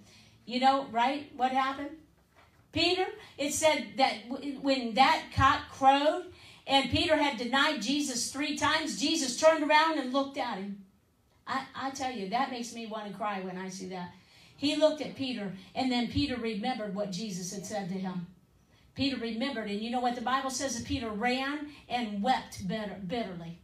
you 0.47 0.61
know, 0.61 0.87
right? 0.91 1.31
What 1.37 1.53
happened? 1.53 1.91
Peter, 2.73 3.07
it 3.39 3.53
said 3.53 3.87
that 3.97 4.15
when 4.63 4.95
that 4.95 5.25
cock 5.35 5.69
crowed, 5.71 6.27
and 6.67 6.91
Peter 6.91 7.17
had 7.17 7.39
denied 7.39 7.83
Jesus 7.83 8.31
three 8.31 8.57
times, 8.57 9.01
Jesus 9.01 9.39
turned 9.39 9.63
around 9.63 9.99
and 9.99 10.13
looked 10.13 10.37
at 10.39 10.59
him. 10.59 10.85
I, 11.47 11.65
I 11.75 11.91
tell 11.91 12.11
you, 12.11 12.29
that 12.31 12.51
makes 12.51 12.75
me 12.75 12.87
want 12.87 13.09
to 13.09 13.17
cry 13.17 13.41
when 13.41 13.57
I 13.57 13.69
see 13.69 13.89
that. 13.89 14.13
He 14.57 14.77
looked 14.77 15.01
at 15.01 15.15
Peter, 15.15 15.53
and 15.75 15.93
then 15.93 16.09
Peter 16.09 16.37
remembered 16.37 16.95
what 16.95 17.13
Jesus 17.13 17.53
had 17.55 17.65
said 17.65 17.89
to 17.89 17.95
him. 17.95 18.27
Peter 18.95 19.17
remembered, 19.17 19.71
and 19.71 19.81
you 19.81 19.91
know 19.91 20.01
what 20.01 20.15
the 20.15 20.23
Bible 20.23 20.51
says 20.51 20.77
that 20.77 20.87
Peter 20.87 21.11
ran 21.11 21.69
and 21.89 22.23
wept 22.23 22.67
bitter, 22.67 22.97
bitterly 23.07 23.59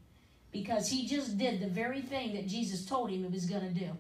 because 0.53 0.89
he 0.89 1.07
just 1.07 1.39
did 1.39 1.61
the 1.61 1.67
very 1.67 2.03
thing 2.03 2.35
that 2.35 2.47
Jesus 2.47 2.85
told 2.85 3.11
him 3.11 3.25
he 3.25 3.31
was 3.31 3.47
going 3.47 3.63
to 3.63 3.81
do. 3.81 3.91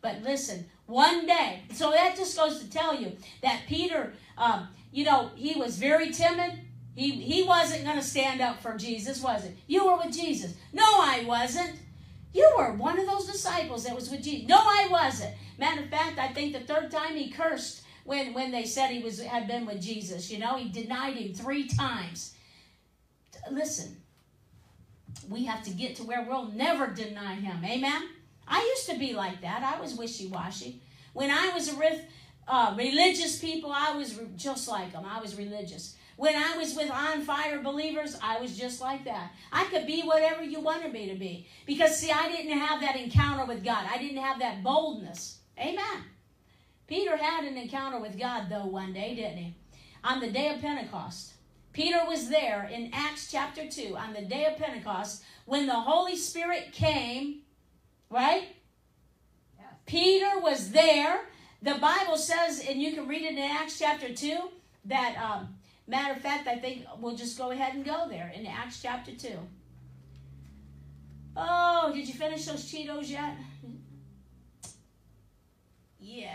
But 0.00 0.22
listen, 0.22 0.66
one 0.86 1.26
day, 1.26 1.62
so 1.74 1.90
that 1.90 2.16
just 2.16 2.36
goes 2.36 2.60
to 2.60 2.70
tell 2.70 2.98
you 2.98 3.16
that 3.42 3.62
Peter, 3.66 4.12
um, 4.36 4.68
you 4.92 5.04
know, 5.04 5.30
he 5.34 5.58
was 5.58 5.78
very 5.78 6.10
timid. 6.10 6.60
He, 6.94 7.10
he 7.12 7.42
wasn't 7.42 7.84
going 7.84 7.98
to 7.98 8.02
stand 8.02 8.40
up 8.40 8.60
for 8.60 8.76
Jesus, 8.76 9.22
was 9.22 9.44
it? 9.44 9.56
You 9.66 9.86
were 9.86 9.98
with 9.98 10.12
Jesus. 10.12 10.54
No, 10.72 10.82
I 10.84 11.24
wasn't. 11.26 11.74
You 12.32 12.52
were 12.56 12.72
one 12.72 12.98
of 12.98 13.06
those 13.06 13.26
disciples 13.26 13.84
that 13.84 13.94
was 13.94 14.10
with 14.10 14.22
Jesus. 14.22 14.48
No, 14.48 14.58
I 14.58 14.88
wasn't. 14.90 15.34
Matter 15.58 15.82
of 15.82 15.90
fact, 15.90 16.18
I 16.18 16.28
think 16.28 16.52
the 16.52 16.60
third 16.60 16.90
time 16.90 17.16
he 17.16 17.30
cursed 17.30 17.82
when, 18.04 18.32
when 18.32 18.50
they 18.50 18.64
said 18.64 18.90
he 18.90 19.02
was 19.02 19.20
had 19.20 19.46
been 19.46 19.66
with 19.66 19.82
Jesus. 19.82 20.30
You 20.30 20.38
know, 20.38 20.56
he 20.56 20.68
denied 20.68 21.16
him 21.16 21.34
three 21.34 21.68
times. 21.68 22.34
Listen, 23.50 23.96
we 25.28 25.44
have 25.44 25.62
to 25.64 25.70
get 25.70 25.96
to 25.96 26.04
where 26.04 26.22
we'll 26.22 26.50
never 26.52 26.88
deny 26.88 27.34
him. 27.34 27.64
Amen? 27.64 28.08
I 28.48 28.60
used 28.60 28.88
to 28.90 28.98
be 28.98 29.14
like 29.14 29.40
that. 29.42 29.62
I 29.62 29.80
was 29.80 29.94
wishy-washy. 29.94 30.80
When 31.12 31.30
I 31.30 31.50
was 31.54 31.74
with 31.74 32.00
uh, 32.46 32.74
religious 32.76 33.38
people, 33.38 33.72
I 33.72 33.96
was 33.96 34.18
just 34.36 34.68
like 34.68 34.92
them. 34.92 35.04
I 35.04 35.20
was 35.20 35.36
religious. 35.36 35.96
When 36.16 36.34
I 36.34 36.56
was 36.56 36.74
with 36.74 36.90
on 36.90 37.22
fire 37.22 37.60
believers, 37.62 38.18
I 38.20 38.40
was 38.40 38.58
just 38.58 38.80
like 38.80 39.04
that. 39.04 39.30
I 39.52 39.64
could 39.66 39.86
be 39.86 40.02
whatever 40.02 40.42
you 40.42 40.58
wanted 40.60 40.92
me 40.92 41.08
to 41.10 41.14
be. 41.14 41.46
Because, 41.64 41.96
see, 41.96 42.10
I 42.10 42.28
didn't 42.32 42.58
have 42.58 42.80
that 42.80 42.96
encounter 42.96 43.44
with 43.44 43.64
God, 43.64 43.86
I 43.88 43.98
didn't 43.98 44.22
have 44.22 44.40
that 44.40 44.64
boldness. 44.64 45.38
Amen. 45.58 46.04
Peter 46.88 47.16
had 47.16 47.44
an 47.44 47.56
encounter 47.56 48.00
with 48.00 48.18
God, 48.18 48.46
though, 48.48 48.66
one 48.66 48.92
day, 48.92 49.14
didn't 49.14 49.36
he? 49.36 49.54
On 50.02 50.20
the 50.20 50.30
day 50.30 50.48
of 50.48 50.60
Pentecost. 50.60 51.34
Peter 51.72 52.00
was 52.08 52.28
there 52.28 52.68
in 52.72 52.90
Acts 52.92 53.30
chapter 53.30 53.68
2 53.68 53.96
on 53.96 54.12
the 54.12 54.22
day 54.22 54.46
of 54.46 54.56
Pentecost 54.56 55.22
when 55.44 55.66
the 55.66 55.74
Holy 55.74 56.16
Spirit 56.16 56.72
came, 56.72 57.42
right? 58.10 58.48
Peter 59.86 60.38
was 60.40 60.70
there. 60.70 61.20
The 61.62 61.74
Bible 61.74 62.16
says, 62.16 62.64
and 62.68 62.80
you 62.80 62.92
can 62.92 63.08
read 63.08 63.22
it 63.22 63.32
in 63.32 63.38
Acts 63.38 63.78
chapter 63.78 64.14
2, 64.14 64.38
that 64.84 65.16
um, 65.16 65.58
Matter 65.88 66.12
of 66.12 66.20
fact, 66.20 66.46
I 66.46 66.56
think 66.56 66.84
we'll 67.00 67.16
just 67.16 67.38
go 67.38 67.50
ahead 67.50 67.74
and 67.74 67.82
go 67.82 68.06
there 68.10 68.30
in 68.36 68.46
Acts 68.46 68.82
chapter 68.82 69.12
2. 69.12 69.30
Oh, 71.34 71.90
did 71.94 72.06
you 72.06 72.12
finish 72.12 72.44
those 72.44 72.70
Cheetos 72.70 73.08
yet? 73.08 73.34
Yeah, 75.98 76.34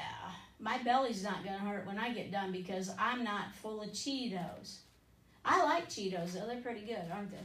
my 0.60 0.80
belly's 0.80 1.24
not 1.24 1.44
going 1.44 1.56
to 1.56 1.64
hurt 1.64 1.86
when 1.86 2.00
I 2.00 2.12
get 2.12 2.32
done 2.32 2.52
because 2.52 2.90
I'm 2.98 3.24
not 3.24 3.54
full 3.54 3.84
of 3.84 3.90
Cheetos. 3.90 4.78
I 5.46 5.64
like 5.64 5.88
Cheetos, 5.88 6.34
though. 6.34 6.48
They're 6.48 6.62
pretty 6.62 6.86
good, 6.88 7.06
aren't 7.14 7.30
they? 7.30 7.38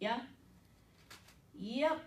Yeah? 0.00 0.18
Yep. 1.54 2.00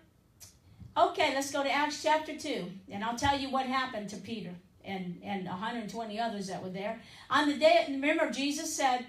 Okay, 0.99 1.33
let's 1.33 1.49
go 1.49 1.63
to 1.63 1.71
Acts 1.71 2.03
chapter 2.03 2.37
2, 2.37 2.65
and 2.91 3.05
I'll 3.05 3.17
tell 3.17 3.39
you 3.39 3.49
what 3.49 3.65
happened 3.65 4.09
to 4.09 4.17
Peter 4.17 4.53
and, 4.83 5.17
and 5.23 5.45
120 5.45 6.19
others 6.19 6.47
that 6.47 6.61
were 6.61 6.71
there. 6.71 6.99
On 7.29 7.47
the 7.47 7.57
day, 7.57 7.85
remember, 7.87 8.29
Jesus 8.29 8.75
said, 8.75 9.05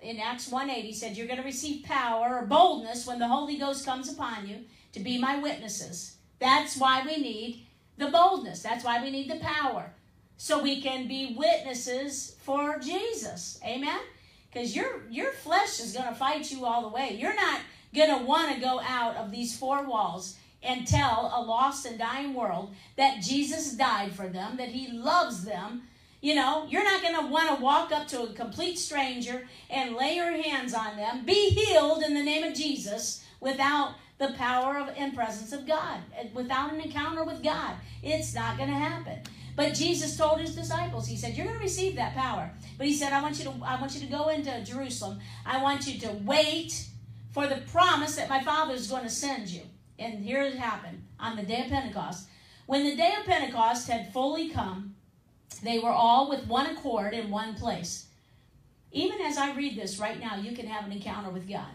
in 0.00 0.20
Acts 0.20 0.48
1 0.48 0.70
8, 0.70 0.82
he 0.86 0.94
said, 0.94 1.18
You're 1.18 1.26
going 1.26 1.38
to 1.38 1.44
receive 1.44 1.84
power 1.84 2.38
or 2.38 2.46
boldness 2.46 3.06
when 3.06 3.18
the 3.18 3.28
Holy 3.28 3.58
Ghost 3.58 3.84
comes 3.84 4.10
upon 4.10 4.48
you 4.48 4.60
to 4.92 5.00
be 5.00 5.18
my 5.18 5.38
witnesses. 5.38 6.16
That's 6.38 6.78
why 6.78 7.02
we 7.04 7.18
need 7.18 7.66
the 7.98 8.08
boldness. 8.08 8.62
That's 8.62 8.84
why 8.84 9.02
we 9.02 9.10
need 9.10 9.30
the 9.30 9.40
power. 9.40 9.90
So 10.38 10.62
we 10.62 10.80
can 10.80 11.08
be 11.08 11.36
witnesses 11.36 12.36
for 12.40 12.78
Jesus. 12.78 13.60
Amen? 13.66 14.00
Because 14.50 14.74
your, 14.74 15.02
your 15.10 15.32
flesh 15.32 15.78
is 15.78 15.92
going 15.92 16.08
to 16.08 16.14
fight 16.14 16.50
you 16.50 16.64
all 16.64 16.80
the 16.80 16.94
way. 16.94 17.18
You're 17.20 17.36
not 17.36 17.60
going 17.94 18.18
to 18.18 18.24
want 18.24 18.54
to 18.54 18.60
go 18.62 18.80
out 18.80 19.16
of 19.16 19.30
these 19.30 19.58
four 19.58 19.84
walls 19.84 20.38
and 20.62 20.86
tell 20.86 21.32
a 21.34 21.42
lost 21.42 21.86
and 21.86 21.98
dying 21.98 22.34
world 22.34 22.74
that 22.96 23.22
Jesus 23.22 23.72
died 23.72 24.12
for 24.12 24.28
them, 24.28 24.56
that 24.56 24.68
he 24.68 24.90
loves 24.90 25.44
them, 25.44 25.82
you 26.20 26.34
know, 26.34 26.66
you're 26.68 26.84
not 26.84 27.02
going 27.02 27.14
to 27.14 27.26
want 27.26 27.56
to 27.56 27.62
walk 27.62 27.92
up 27.92 28.08
to 28.08 28.22
a 28.22 28.32
complete 28.32 28.78
stranger 28.78 29.46
and 29.70 29.94
lay 29.94 30.16
your 30.16 30.32
hands 30.32 30.74
on 30.74 30.96
them, 30.96 31.24
be 31.24 31.50
healed 31.50 32.02
in 32.02 32.14
the 32.14 32.22
name 32.22 32.42
of 32.42 32.54
Jesus 32.54 33.24
without 33.40 33.94
the 34.18 34.32
power 34.32 34.76
of 34.78 34.88
and 34.96 35.14
presence 35.14 35.52
of 35.52 35.66
God. 35.66 36.00
Eh, 36.16 36.26
without 36.34 36.72
an 36.72 36.80
encounter 36.80 37.22
with 37.22 37.42
God, 37.42 37.74
it's 38.02 38.34
not 38.34 38.56
going 38.56 38.68
to 38.68 38.74
happen. 38.74 39.20
But 39.54 39.74
Jesus 39.74 40.16
told 40.16 40.40
his 40.40 40.54
disciples, 40.54 41.06
he 41.06 41.16
said, 41.16 41.36
You're 41.36 41.46
going 41.46 41.58
to 41.58 41.62
receive 41.62 41.96
that 41.96 42.14
power. 42.14 42.50
But 42.76 42.86
he 42.86 42.94
said, 42.94 43.12
I 43.12 43.22
want 43.22 43.38
you 43.38 43.44
to 43.44 43.54
I 43.64 43.80
want 43.80 43.94
you 43.94 44.00
to 44.00 44.06
go 44.06 44.28
into 44.28 44.64
Jerusalem. 44.64 45.18
I 45.44 45.62
want 45.62 45.86
you 45.86 46.00
to 46.00 46.12
wait 46.24 46.86
for 47.32 47.46
the 47.46 47.56
promise 47.72 48.16
that 48.16 48.28
my 48.28 48.42
Father 48.42 48.74
is 48.74 48.88
going 48.88 49.02
to 49.02 49.10
send 49.10 49.48
you. 49.48 49.62
And 49.98 50.24
here 50.24 50.42
it 50.42 50.54
happened 50.54 51.04
on 51.18 51.36
the 51.36 51.42
day 51.42 51.62
of 51.64 51.70
Pentecost. 51.70 52.28
When 52.66 52.84
the 52.84 52.96
day 52.96 53.14
of 53.18 53.26
Pentecost 53.26 53.88
had 53.88 54.12
fully 54.12 54.50
come, 54.50 54.94
they 55.62 55.78
were 55.78 55.90
all 55.90 56.28
with 56.28 56.46
one 56.46 56.66
accord 56.66 57.14
in 57.14 57.30
one 57.30 57.54
place. 57.54 58.06
Even 58.92 59.20
as 59.20 59.36
I 59.36 59.54
read 59.54 59.76
this 59.76 59.98
right 59.98 60.20
now, 60.20 60.36
you 60.36 60.52
can 60.52 60.66
have 60.66 60.84
an 60.84 60.92
encounter 60.92 61.30
with 61.30 61.48
God. 61.48 61.66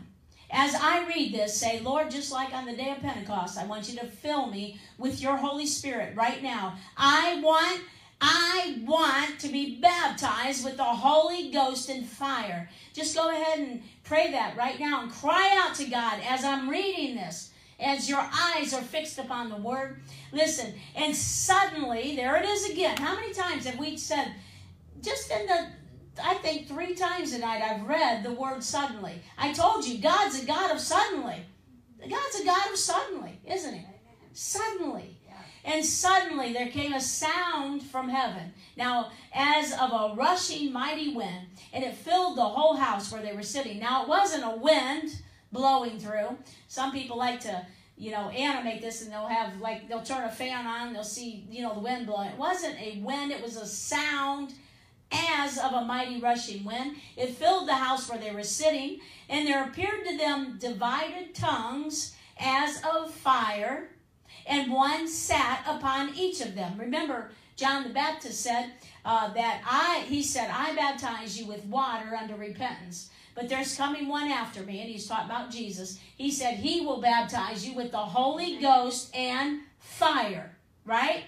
As 0.50 0.76
I 0.76 1.08
read 1.08 1.34
this, 1.34 1.58
say, 1.58 1.80
Lord, 1.80 2.12
just 2.12 2.32
like 2.32 2.54
on 2.54 2.66
the 2.66 2.76
day 2.76 2.92
of 2.92 3.00
Pentecost, 3.00 3.58
I 3.58 3.66
want 3.66 3.90
you 3.90 3.98
to 4.00 4.06
fill 4.06 4.48
me 4.48 4.80
with 4.98 5.20
your 5.20 5.36
Holy 5.36 5.66
Spirit 5.66 6.16
right 6.16 6.42
now. 6.44 6.76
I 6.96 7.42
want 7.42 7.82
I 8.26 8.80
want 8.86 9.40
to 9.40 9.50
be 9.50 9.82
baptized 9.82 10.64
with 10.64 10.78
the 10.78 10.84
Holy 10.84 11.52
Ghost 11.52 11.90
and 11.90 12.06
fire. 12.06 12.70
Just 12.94 13.16
go 13.16 13.30
ahead 13.30 13.60
and 13.60 13.84
pray 14.06 14.32
that 14.32 14.56
right 14.56 14.80
now 14.80 15.02
and 15.02 15.12
cry 15.12 15.60
out 15.62 15.76
to 15.76 15.86
God 15.86 16.22
as 16.26 16.46
I'm 16.46 16.70
reading 16.70 17.16
this, 17.16 17.52
as 17.84 18.10
your 18.10 18.26
eyes 18.34 18.74
are 18.74 18.82
fixed 18.82 19.20
upon 19.20 19.50
the 19.50 19.58
Word. 19.58 20.00
Listen, 20.32 20.74
and 20.96 21.16
suddenly, 21.16 22.16
there 22.16 22.36
it 22.38 22.46
is 22.46 22.70
again. 22.70 22.98
How 22.98 23.16
many 23.16 23.34
times 23.34 23.66
have 23.66 23.78
we 23.78 23.98
said, 23.98 24.34
just 25.02 25.30
in 25.32 25.46
the 25.48 25.68
I 26.22 26.36
think 26.36 26.68
three 26.68 26.94
times 26.94 27.32
tonight 27.32 27.62
I've 27.62 27.88
read 27.88 28.24
the 28.24 28.34
word 28.34 28.64
suddenly. 28.64 29.22
I 29.38 29.52
told 29.52 29.86
you, 29.86 29.98
God's 29.98 30.44
a 30.44 30.46
God 30.46 30.72
of 30.72 30.80
suddenly. 30.80 31.38
God's 32.02 32.40
a 32.40 32.46
God 32.46 32.72
of 32.72 32.78
suddenly, 32.78 33.40
isn't 33.46 33.74
he? 33.74 33.86
Suddenly. 34.34 35.18
And 35.66 35.86
suddenly 35.86 36.52
there 36.52 36.68
came 36.68 36.94
a 36.94 37.00
sound 37.00 37.84
from 37.84 38.10
heaven, 38.10 38.54
now 38.76 39.12
as 39.34 39.72
of 39.72 39.92
a 39.92 40.14
rushing 40.14 40.74
mighty 40.74 41.16
wind, 41.16 41.48
and 41.72 41.86
it 41.86 41.96
filled 41.96 42.38
the 42.38 42.44
whole 42.44 42.76
house 42.76 43.12
where 43.12 43.22
they 43.22 43.32
were 43.32 43.44
sitting. 43.44 43.80
Now 43.80 44.04
it 44.04 44.10
wasn't 44.10 44.44
a 44.44 44.58
wind 44.58 45.22
blowing 45.54 46.00
through. 46.00 46.38
Some 46.68 46.92
people 46.92 47.18
like 47.18 47.40
to, 47.42 47.66
you 47.98 48.12
know, 48.12 48.30
animate 48.30 48.82
this 48.82 49.04
and 49.04 49.12
they'll 49.12 49.28
have, 49.28 49.62
like, 49.62 49.88
they'll 49.88 50.02
turn 50.02 50.26
a 50.26 50.32
fan 50.32 50.66
on, 50.66 50.92
they'll 50.92 51.04
see, 51.04 51.46
you 51.50 51.62
know, 51.62 51.74
the 51.74 51.80
wind 51.80 52.08
blowing. 52.08 52.30
It 52.30 52.38
wasn't 52.38 52.76
a 52.82 53.00
wind, 53.02 53.32
it 53.32 53.42
was 53.42 53.56
a 53.56 53.66
sound 53.66 54.54
as 55.12 55.60
of 55.60 55.74
a 55.74 55.86
mighty 55.86 56.20
rushing 56.20 56.66
wind. 56.66 56.96
It 57.16 57.36
filled 57.36 57.68
the 57.68 57.76
house 57.76 58.10
where 58.10 58.20
they 58.20 58.32
were 58.32 58.44
sitting, 58.44 59.00
and 59.30 59.48
there 59.48 59.64
appeared 59.64 60.06
to 60.08 60.18
them 60.18 60.58
divided 60.60 61.36
tongues 61.36 62.16
as 62.40 62.82
of 62.84 63.14
fire, 63.14 63.90
and 64.48 64.72
one 64.72 65.08
sat 65.08 65.64
upon 65.68 66.16
each 66.16 66.42
of 66.42 66.56
them. 66.56 66.78
Remember, 66.80 67.30
John 67.56 67.84
the 67.84 67.90
Baptist 67.90 68.42
said 68.42 68.72
uh, 69.06 69.32
that 69.34 69.62
I, 69.66 70.04
he 70.08 70.24
said, 70.24 70.50
I 70.52 70.74
baptize 70.76 71.40
you 71.40 71.46
with 71.46 71.64
water 71.66 72.16
unto 72.16 72.36
repentance. 72.36 73.12
But 73.36 73.50
there's 73.50 73.76
coming 73.76 74.08
one 74.08 74.30
after 74.30 74.62
me, 74.62 74.82
and 74.82 74.90
he's 74.90 75.08
talking 75.08 75.26
about 75.26 75.50
Jesus. 75.50 76.00
He 76.18 76.32
said, 76.32 76.56
He 76.56 76.82
will 76.82 77.02
baptize 77.02 77.68
you 77.68 77.74
with 77.74 77.92
the 77.92 77.98
Holy 77.98 78.58
Ghost 78.58 79.16
and 79.16 79.62
fire, 79.80 80.56
right? 80.86 81.24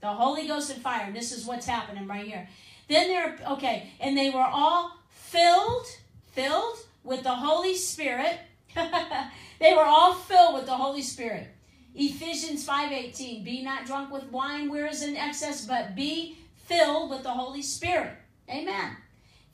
The 0.00 0.08
Holy 0.08 0.46
Ghost 0.46 0.70
and 0.72 0.82
fire. 0.82 1.12
This 1.12 1.32
is 1.32 1.46
what's 1.46 1.66
happening 1.66 2.06
right 2.06 2.26
here. 2.26 2.48
Then 2.88 3.08
they're, 3.08 3.38
okay, 3.52 3.92
and 4.00 4.16
they 4.16 4.30
were 4.30 4.40
all 4.40 4.96
filled, 5.10 5.86
filled 6.32 6.78
with 7.04 7.22
the 7.22 7.34
Holy 7.34 7.76
Spirit. 7.76 8.38
they 8.74 9.72
were 9.74 9.84
all 9.84 10.14
filled 10.14 10.54
with 10.54 10.66
the 10.66 10.76
Holy 10.76 11.02
Spirit. 11.02 11.48
Ephesians 11.94 12.66
5:18 12.66 13.42
Be 13.42 13.62
not 13.62 13.86
drunk 13.86 14.12
with 14.12 14.30
wine 14.30 14.68
where 14.68 14.86
is 14.86 15.02
in 15.02 15.16
excess 15.16 15.64
but 15.64 15.94
be 15.94 16.36
filled 16.66 17.10
with 17.10 17.22
the 17.22 17.30
Holy 17.30 17.62
Spirit. 17.62 18.12
Amen. 18.50 18.96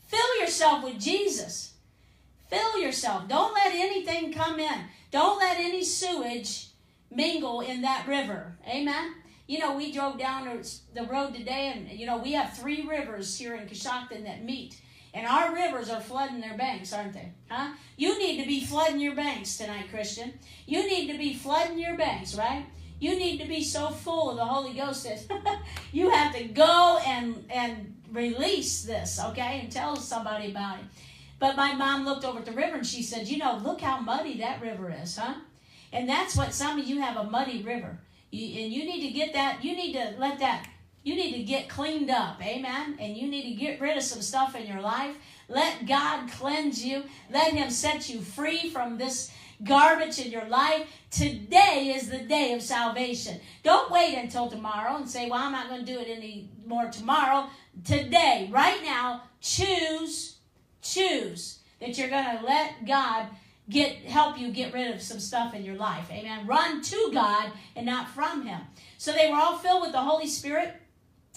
Fill 0.09 0.41
yourself 0.41 0.83
with 0.83 0.99
Jesus. 0.99 1.72
Fill 2.53 2.79
yourself. 2.79 3.29
Don't 3.29 3.55
let 3.55 3.73
anything 3.73 4.31
come 4.31 4.61
in. 4.61 4.85
Don't 5.11 5.39
let 5.39 5.57
any 5.59 5.83
sewage 5.83 6.69
mingle 7.11 7.63
in 7.63 7.81
that 7.81 8.07
river. 8.07 8.59
Amen. 8.69 9.15
You 9.47 9.59
know, 9.59 9.75
we 9.75 9.91
drove 9.91 10.19
down 10.19 10.45
the 10.95 11.05
road 11.05 11.35
today, 11.35 11.73
and 11.75 11.99
you 11.99 12.05
know, 12.05 12.19
we 12.19 12.33
have 12.33 12.55
three 12.55 12.87
rivers 12.87 13.39
here 13.39 13.55
in 13.55 13.67
Coshocton 13.67 14.25
that 14.25 14.45
meet. 14.45 14.79
And 15.15 15.27
our 15.27 15.55
rivers 15.55 15.89
are 15.89 16.01
flooding 16.03 16.43
their 16.43 16.57
banks, 16.59 16.93
aren't 16.93 17.15
they? 17.15 17.33
Huh? 17.51 17.73
You 17.97 18.19
need 18.19 18.43
to 18.43 18.47
be 18.47 18.67
flooding 18.67 19.01
your 19.01 19.15
banks 19.15 19.57
tonight, 19.57 19.87
Christian. 19.91 20.35
You 20.67 20.87
need 20.87 21.11
to 21.11 21.17
be 21.17 21.33
flooding 21.35 21.79
your 21.79 21.97
banks, 21.97 22.35
right? 22.35 22.67
You 23.01 23.17
need 23.17 23.39
to 23.41 23.49
be 23.49 23.65
so 23.65 23.89
full 23.89 24.31
of 24.31 24.37
the 24.37 24.45
Holy 24.45 24.75
Ghost 24.75 25.05
that 25.05 25.59
you 25.93 26.11
have 26.11 26.35
to 26.35 26.45
go 26.45 26.99
and 27.07 27.47
and 27.51 27.97
release 28.13 28.83
this, 28.83 29.19
okay, 29.31 29.61
and 29.61 29.73
tell 29.73 29.97
somebody 29.97 30.51
about 30.51 30.81
it. 30.81 30.85
But 31.43 31.57
my 31.57 31.75
mom 31.75 32.05
looked 32.05 32.25
over 32.25 32.39
at 32.39 32.47
the 32.47 32.53
river 32.53 32.77
and 32.77 32.87
she 32.87 33.03
said, 33.03 33.27
"You 33.27 33.39
know, 33.39 33.57
look 33.65 33.81
how 33.81 33.99
muddy 33.99 34.39
that 34.39 34.63
river 34.63 34.95
is, 35.03 35.17
huh?" 35.17 35.35
And 35.93 36.09
that's 36.09 36.37
what 36.37 36.55
some 36.55 36.79
of 36.79 36.87
you 36.87 37.01
have 37.01 37.17
a 37.17 37.25
muddy 37.25 37.65
river. 37.65 37.99
You, 38.31 38.63
and 38.63 38.73
you 38.73 38.85
need 38.85 39.05
to 39.09 39.13
get 39.13 39.33
that, 39.33 39.65
you 39.65 39.75
need 39.75 39.93
to 39.95 40.15
let 40.19 40.39
that, 40.39 40.69
you 41.03 41.17
need 41.17 41.33
to 41.33 41.43
get 41.43 41.69
cleaned 41.69 42.11
up. 42.11 42.41
Amen. 42.41 42.97
And 43.01 43.17
you 43.17 43.27
need 43.27 43.43
to 43.43 43.61
get 43.61 43.81
rid 43.81 43.97
of 43.97 44.05
some 44.05 44.23
stuff 44.23 44.55
in 44.55 44.69
your 44.69 44.81
life. 44.81 45.17
Let 45.49 45.85
God 45.85 46.31
cleanse 46.31 46.85
you. 46.85 47.03
Let 47.29 47.53
Him 47.53 47.71
set 47.71 48.09
you 48.09 48.21
free 48.21 48.71
from 48.71 48.97
this 48.97 49.33
garbage 49.65 50.21
in 50.21 50.31
your 50.31 50.47
life. 50.47 50.87
Today 51.11 51.93
is 51.97 52.09
the 52.09 52.21
day 52.21 52.53
of 52.53 52.63
salvation. 52.63 53.41
Don't 53.65 53.91
wait 53.91 54.15
until 54.15 54.49
tomorrow 54.49 54.95
and 54.95 55.11
say, 55.11 55.29
well, 55.29 55.43
I'm 55.43 55.51
not 55.51 55.69
going 55.69 55.85
to 55.85 55.93
do 55.93 55.99
it 55.99 56.09
anymore 56.09 56.89
tomorrow. 56.93 57.49
Today, 57.85 58.49
right 58.53 58.81
now, 58.85 59.25
choose, 59.41 60.37
choose 60.83 61.61
that 61.81 61.97
you're 61.97 62.11
going 62.11 62.39
to 62.39 62.45
let 62.45 62.87
God 62.87 63.29
get 63.71 63.97
help 64.05 64.39
you 64.39 64.51
get 64.51 64.75
rid 64.75 64.95
of 64.95 65.01
some 65.01 65.21
stuff 65.21 65.55
in 65.55 65.65
your 65.65 65.77
life. 65.77 66.11
Amen. 66.11 66.47
Run 66.47 66.83
to 66.83 67.11
God 67.13 67.53
and 67.75 67.87
not 67.87 68.09
from 68.09 68.45
him. 68.45 68.61
So 68.99 69.13
they 69.13 69.31
were 69.31 69.37
all 69.37 69.57
filled 69.57 69.83
with 69.83 69.93
the 69.93 70.01
Holy 70.01 70.27
Spirit 70.27 70.75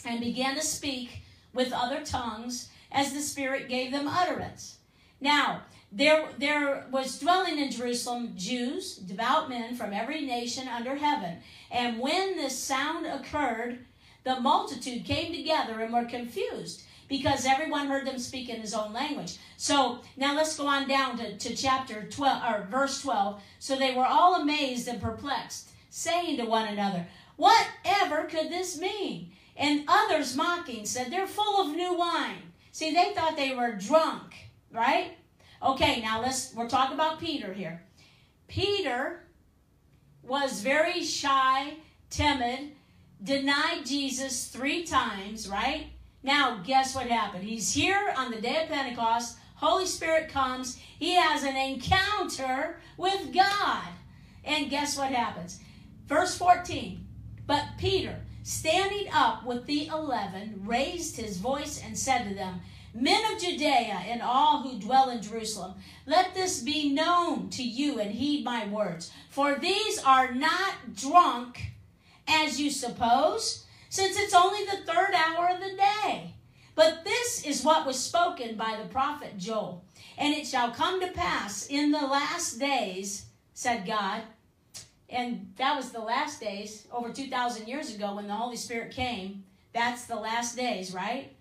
and 0.03 0.19
began 0.19 0.55
to 0.55 0.61
speak 0.61 1.22
with 1.53 1.72
other 1.72 2.03
tongues 2.03 2.69
as 2.91 3.13
the 3.13 3.22
Spirit 3.22 3.69
gave 3.69 3.91
them 3.91 4.07
utterance. 4.07 4.77
Now, 5.22 5.61
there, 5.91 6.30
there 6.38 6.85
was 6.91 7.19
dwelling 7.19 7.57
in 7.57 7.72
Jerusalem 7.72 8.34
Jews, 8.35 8.97
devout 8.97 9.49
men 9.49 9.76
from 9.76 9.93
every 9.93 10.22
nation 10.22 10.67
under 10.67 10.95
heaven. 10.95 11.38
And 11.72 11.99
when 11.99 12.35
this 12.35 12.57
sound 12.57 13.05
occurred, 13.05 13.85
the 14.23 14.39
multitude 14.39 15.05
came 15.05 15.34
together 15.34 15.80
and 15.80 15.93
were 15.93 16.05
confused 16.05 16.84
because 17.07 17.45
everyone 17.45 17.88
heard 17.88 18.06
them 18.06 18.19
speak 18.19 18.49
in 18.49 18.61
his 18.61 18.73
own 18.73 18.94
language. 18.94 19.38
So 19.57 19.99
now 20.18 20.36
let's 20.36 20.57
go 20.57 20.68
on 20.68 20.88
down 20.88 21.18
to, 21.18 21.38
to 21.38 21.56
chapter 21.56 22.03
12 22.03 22.44
or 22.44 22.68
verse 22.69 23.02
12. 23.02 23.41
So 23.60 23.76
they 23.76 23.94
were 23.94 24.06
all 24.06 24.41
amazed 24.41 24.88
and 24.88 25.02
perplexed, 25.02 25.69
saying 25.90 26.38
to 26.38 26.45
one 26.45 26.68
another, 26.68 27.07
Whatever 27.36 28.23
could 28.26 28.49
this 28.49 28.80
mean? 28.80 29.32
And 29.57 29.84
others 29.88 30.36
mocking 30.36 30.86
said, 30.86 31.11
They're 31.11 31.27
full 31.27 31.61
of 31.61 31.76
new 31.76 31.94
wine. 31.98 32.53
See, 32.72 32.94
they 32.94 33.14
thought 33.14 33.38
they 33.38 33.56
were 33.56 33.73
drunk, 33.73 34.36
right? 34.72 35.11
Okay, 35.64 36.02
now 36.02 36.22
let's 36.22 36.53
we're 36.53 36.68
talking 36.68 36.95
about 36.95 37.19
Peter 37.19 37.53
here. 37.53 37.82
Peter 38.48 39.22
was 40.23 40.61
very 40.61 41.03
shy, 41.03 41.76
timid, 42.10 42.72
denied 43.23 43.86
Jesus 43.86 44.48
three 44.48 44.84
times, 44.84 45.48
right? 45.48 45.88
Now, 46.26 46.60
guess 46.65 46.95
what 46.95 47.06
happened? 47.06 47.43
He's 47.43 47.72
here 47.72 48.11
on 48.18 48.31
the 48.31 48.41
day 48.41 48.64
of 48.64 48.69
Pentecost. 48.69 49.38
Holy 49.57 49.85
Spirit 49.85 50.27
comes. 50.27 50.76
He 50.97 51.14
has 51.14 51.43
an 51.43 51.56
encounter 51.56 52.80
with 52.97 53.31
God. 53.31 53.85
And 54.43 54.72
guess 54.72 54.97
what 54.97 55.11
happens? 55.11 55.60
Verse 56.07 56.35
14. 56.35 57.06
But 57.45 57.64
Peter, 57.77 58.23
standing 58.41 59.07
up 59.14 59.45
with 59.45 59.68
the 59.68 59.85
eleven, 59.85 60.64
raised 60.65 61.15
his 61.15 61.38
voice 61.38 61.80
and 61.85 61.95
said 61.95 62.27
to 62.27 62.34
them, 62.34 62.60
Men 62.95 63.22
of 63.31 63.39
Judea 63.39 64.02
and 64.07 64.23
all 64.23 64.64
who 64.64 64.80
dwell 64.80 65.11
in 65.11 65.22
Jerusalem, 65.22 65.76
let 66.07 66.34
this 66.34 66.60
be 66.61 66.91
known 66.91 67.52
to 67.52 67.61
you 67.61 67.99
and 67.99 68.11
heed 68.11 68.43
my 68.43 68.65
words. 68.65 69.11
For 69.30 69.60
these 69.60 69.99
are 69.99 70.34
not 70.34 70.95
drunk 70.95 71.73
as 72.27 72.60
you 72.60 72.72
suppose 72.72 73.64
since 73.89 74.17
it's 74.17 74.33
only 74.33 74.65
the 74.65 74.85
third 74.85 75.13
hour 75.13 75.49
of 75.49 75.59
the 75.59 75.75
day. 75.75 76.33
But 76.75 77.05
this 77.05 77.45
is 77.45 77.63
what 77.63 77.85
was 77.85 77.97
spoken 77.97 78.57
by 78.57 78.77
the 78.81 78.89
prophet 78.89 79.37
Joel. 79.37 79.83
And 80.17 80.33
it 80.33 80.45
shall 80.45 80.71
come 80.71 80.99
to 81.01 81.07
pass 81.07 81.67
in 81.67 81.91
the 81.91 82.01
last 82.01 82.59
days, 82.59 83.25
said 83.53 83.85
God. 83.85 84.23
And 85.09 85.53
that 85.57 85.75
was 85.75 85.91
the 85.91 85.99
last 85.99 86.41
days, 86.41 86.87
over 86.91 87.11
2,000 87.11 87.67
years 87.67 87.95
ago 87.95 88.15
when 88.15 88.27
the 88.27 88.33
Holy 88.33 88.57
Spirit 88.57 88.91
came. 88.91 89.43
That's 89.73 90.05
the 90.05 90.15
last 90.15 90.55
days, 90.55 90.93
right? 90.93 91.31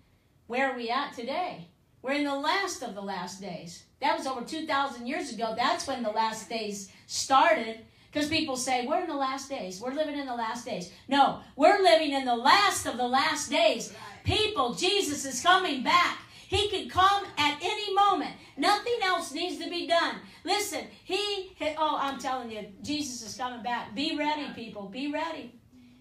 Where 0.47 0.71
are 0.71 0.77
we 0.77 0.89
at 0.89 1.13
today? 1.13 1.67
We're 2.01 2.13
in 2.13 2.23
the 2.23 2.35
last 2.35 2.83
of 2.83 2.93
the 2.93 3.01
last 3.01 3.41
days. 3.41 3.83
That 3.99 4.17
was 4.17 4.27
over 4.27 4.41
2,000 4.41 5.07
years 5.07 5.33
ago. 5.33 5.55
That's 5.57 5.87
when 5.87 6.03
the 6.03 6.11
last 6.11 6.47
days 6.47 6.91
started 7.07 7.79
Because 8.15 8.29
people 8.29 8.55
say, 8.55 8.87
we're 8.87 9.01
in 9.01 9.09
the 9.09 9.13
last 9.13 9.49
days. 9.49 9.81
We're 9.81 9.93
living 9.93 10.17
in 10.17 10.25
the 10.25 10.35
last 10.35 10.65
days. 10.65 10.89
No, 11.09 11.41
we're 11.57 11.83
living 11.83 12.13
in 12.13 12.23
the 12.23 12.33
last 12.33 12.85
of 12.85 12.95
the 12.95 13.05
last 13.05 13.51
days. 13.51 13.91
People, 14.23 14.73
Jesus 14.73 15.25
is 15.25 15.41
coming 15.41 15.83
back. 15.83 16.19
He 16.47 16.69
could 16.69 16.89
come 16.89 17.25
at 17.37 17.59
any 17.61 17.93
moment. 17.93 18.31
Nothing 18.55 18.99
else 19.03 19.33
needs 19.33 19.61
to 19.61 19.69
be 19.69 19.85
done. 19.85 20.15
Listen, 20.45 20.85
he, 21.03 21.51
oh, 21.77 21.97
I'm 21.99 22.17
telling 22.17 22.49
you, 22.51 22.65
Jesus 22.81 23.21
is 23.21 23.35
coming 23.35 23.61
back. 23.61 23.93
Be 23.93 24.15
ready, 24.17 24.47
people. 24.55 24.87
Be 24.87 25.11
ready. 25.11 25.53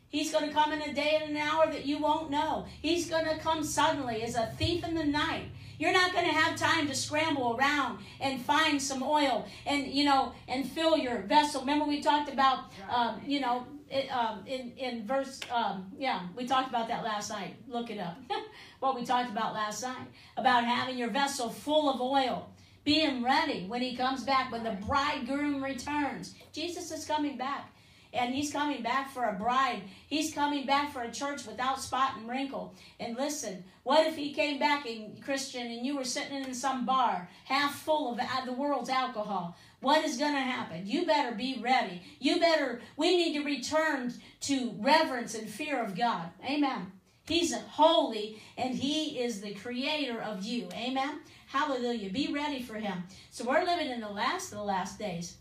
He's 0.09 0.31
going 0.31 0.47
to 0.47 0.55
come 0.55 0.73
in 0.73 0.83
a 0.83 0.95
day 0.95 1.19
and 1.21 1.33
an 1.33 1.37
hour 1.37 1.67
that 1.67 1.85
you 1.85 1.99
won't 1.99 2.31
know. 2.31 2.67
He's 2.81 3.11
going 3.11 3.25
to 3.25 3.39
come 3.39 3.65
suddenly 3.65 4.23
as 4.23 4.37
a 4.37 4.53
thief 4.57 4.87
in 4.87 4.95
the 4.95 5.03
night. 5.03 5.47
You're 5.79 5.93
not 5.93 6.13
going 6.13 6.25
to 6.25 6.33
have 6.33 6.57
time 6.57 6.87
to 6.89 6.95
scramble 6.95 7.57
around 7.57 7.99
and 8.21 8.41
find 8.41 8.81
some 8.81 9.03
oil 9.03 9.47
and 9.67 9.87
you 9.87 10.05
know 10.05 10.33
and 10.49 10.69
fill 10.69 10.97
your 10.97 11.23
vessel. 11.23 11.61
Remember 11.61 11.85
we 11.85 12.01
talked 12.01 12.33
about 12.33 12.73
um, 12.91 13.21
you 13.27 13.41
know 13.41 13.67
it, 13.91 14.11
um, 14.11 14.45
in 14.47 14.73
in 14.77 15.07
verse 15.07 15.41
um, 15.51 15.91
yeah 15.99 16.23
we 16.37 16.47
talked 16.47 16.69
about 16.69 16.89
that 16.89 17.05
last 17.05 17.31
night. 17.31 17.57
Look 17.69 17.91
it 17.91 17.99
up. 17.99 18.17
what 18.81 18.95
we 18.95 19.05
talked 19.05 19.31
about 19.31 19.55
last 19.55 19.83
night 19.83 20.07
about 20.37 20.65
having 20.65 20.99
your 20.99 21.11
vessel 21.11 21.49
full 21.49 21.91
of 21.91 22.01
oil, 22.01 22.51
being 22.85 23.23
ready 23.23 23.67
when 23.67 23.83
he 23.83 23.97
comes 23.97 24.25
back 24.25 24.53
when 24.53 24.63
the 24.63 24.77
bridegroom 24.87 25.63
returns. 25.63 26.35
Jesus 26.53 26.91
is 26.91 27.05
coming 27.05 27.37
back 27.37 27.74
and 28.15 28.35
he's 28.35 28.53
coming 28.53 28.83
back 28.83 29.11
for 29.11 29.25
a 29.25 29.33
bride. 29.33 29.83
He's 30.07 30.33
coming 30.33 30.67
back 30.67 30.93
for 30.93 31.03
a 31.03 31.11
church 31.11 31.47
without 31.47 31.81
spot 31.81 32.17
and 32.17 32.29
wrinkle. 32.29 32.75
And 33.01 33.17
listen, 33.17 33.65
what 33.83 34.07
if 34.07 34.17
he 34.17 34.33
came 34.33 34.59
back 34.59 34.87
in 34.87 35.17
Christian 35.23 35.67
and 35.67 35.85
you 35.85 35.97
were 35.97 36.05
sitting 36.05 36.45
in 36.45 36.55
some 36.55 36.87
bar 36.87 37.29
half 37.45 37.81
full 37.81 38.13
of 38.13 38.21
the 38.47 38.53
world's 38.53 38.91
alcohol? 38.91 39.57
What 39.81 40.05
is 40.05 40.17
going 40.17 40.35
to 40.35 40.41
happen? 40.41 40.87
You 40.87 41.05
better 41.05 41.35
be 41.35 41.59
ready. 41.61 42.03
You 42.19 42.41
better, 42.41 42.81
we 42.97 43.17
need 43.17 43.39
to 43.39 43.45
return 43.45 44.15
to 44.43 44.75
reverence 44.79 45.35
and 45.35 45.49
fear 45.49 45.83
of 45.83 45.97
God. 45.97 46.31
Amen. 46.49 46.93
He's 47.27 47.55
holy 47.55 48.41
and 48.57 48.75
he 48.75 49.19
is 49.21 49.41
the 49.41 49.55
creator 49.55 50.21
of 50.21 50.43
you. 50.43 50.69
Amen. 50.75 51.21
Hallelujah. 51.47 52.11
Be 52.11 52.33
ready 52.33 52.63
for 52.63 52.75
him. 52.75 53.05
So 53.31 53.45
we're 53.45 53.65
living 53.65 53.91
in 53.91 54.01
the 54.01 54.09
last 54.09 54.53
of 54.53 54.59
the 54.59 54.65
last 54.65 54.99
days. 54.99 55.37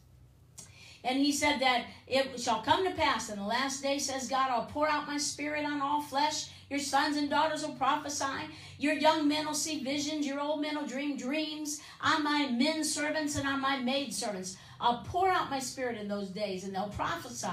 And 1.03 1.17
he 1.19 1.31
said 1.31 1.59
that 1.59 1.85
it 2.07 2.39
shall 2.39 2.61
come 2.61 2.85
to 2.85 2.91
pass 2.91 3.29
in 3.29 3.37
the 3.37 3.45
last 3.45 3.83
day, 3.83 3.99
says 3.99 4.29
God, 4.29 4.49
I'll 4.49 4.65
pour 4.65 4.87
out 4.87 5.07
my 5.07 5.17
spirit 5.17 5.65
on 5.65 5.81
all 5.81 6.01
flesh. 6.01 6.49
Your 6.69 6.79
sons 6.79 7.17
and 7.17 7.29
daughters 7.29 7.61
will 7.61 7.75
prophesy. 7.75 8.47
Your 8.79 8.93
young 8.93 9.27
men 9.27 9.45
will 9.45 9.53
see 9.53 9.83
visions. 9.83 10.25
Your 10.25 10.39
old 10.39 10.61
men 10.61 10.75
will 10.75 10.87
dream 10.87 11.17
dreams. 11.17 11.81
On 12.01 12.23
my 12.23 12.47
men 12.49 12.83
servants 12.83 13.35
and 13.35 13.47
on 13.47 13.59
my 13.59 13.77
maid 13.77 14.13
servants, 14.13 14.55
I'll 14.79 15.03
pour 15.05 15.29
out 15.29 15.49
my 15.49 15.59
spirit 15.59 15.97
in 15.97 16.07
those 16.07 16.29
days, 16.29 16.63
and 16.63 16.73
they'll 16.73 16.87
prophesy. 16.87 17.47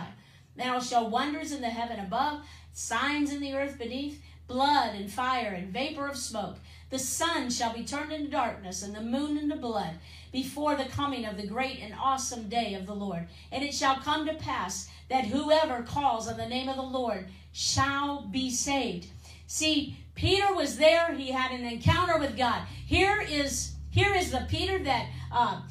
Then 0.56 0.70
I'll 0.70 0.80
show 0.80 1.04
wonders 1.04 1.52
in 1.52 1.60
the 1.60 1.68
heaven 1.68 2.00
above, 2.00 2.44
signs 2.72 3.32
in 3.32 3.40
the 3.40 3.54
earth 3.54 3.78
beneath, 3.78 4.22
blood 4.46 4.94
and 4.94 5.10
fire 5.10 5.54
and 5.54 5.72
vapor 5.72 6.06
of 6.06 6.16
smoke. 6.16 6.56
The 6.90 6.98
sun 6.98 7.50
shall 7.50 7.72
be 7.72 7.84
turned 7.84 8.12
into 8.12 8.30
darkness, 8.30 8.82
and 8.82 8.94
the 8.94 9.00
moon 9.00 9.38
into 9.38 9.56
blood 9.56 9.94
before 10.32 10.74
the 10.74 10.84
coming 10.84 11.24
of 11.24 11.36
the 11.36 11.46
great 11.46 11.78
and 11.80 11.94
awesome 11.94 12.48
day 12.48 12.74
of 12.74 12.86
the 12.86 12.94
Lord. 12.94 13.28
And 13.52 13.64
it 13.64 13.74
shall 13.74 13.96
come 13.96 14.26
to 14.26 14.34
pass 14.34 14.88
that 15.08 15.26
whoever 15.26 15.82
calls 15.82 16.28
on 16.28 16.36
the 16.36 16.46
name 16.48 16.68
of 16.68 16.76
the 16.76 16.82
Lord 16.82 17.26
shall 17.52 18.22
be 18.22 18.50
saved. 18.50 19.08
See, 19.46 19.96
Peter 20.14 20.54
was 20.54 20.76
there. 20.76 21.14
He 21.14 21.30
had 21.30 21.52
an 21.52 21.64
encounter 21.64 22.18
with 22.18 22.36
God. 22.36 22.62
Here 22.86 23.20
is 23.20 23.72
here 23.90 24.14
is 24.14 24.30
the 24.30 24.46
Peter 24.48 24.78
that 24.80 25.08
uh, 25.32 25.62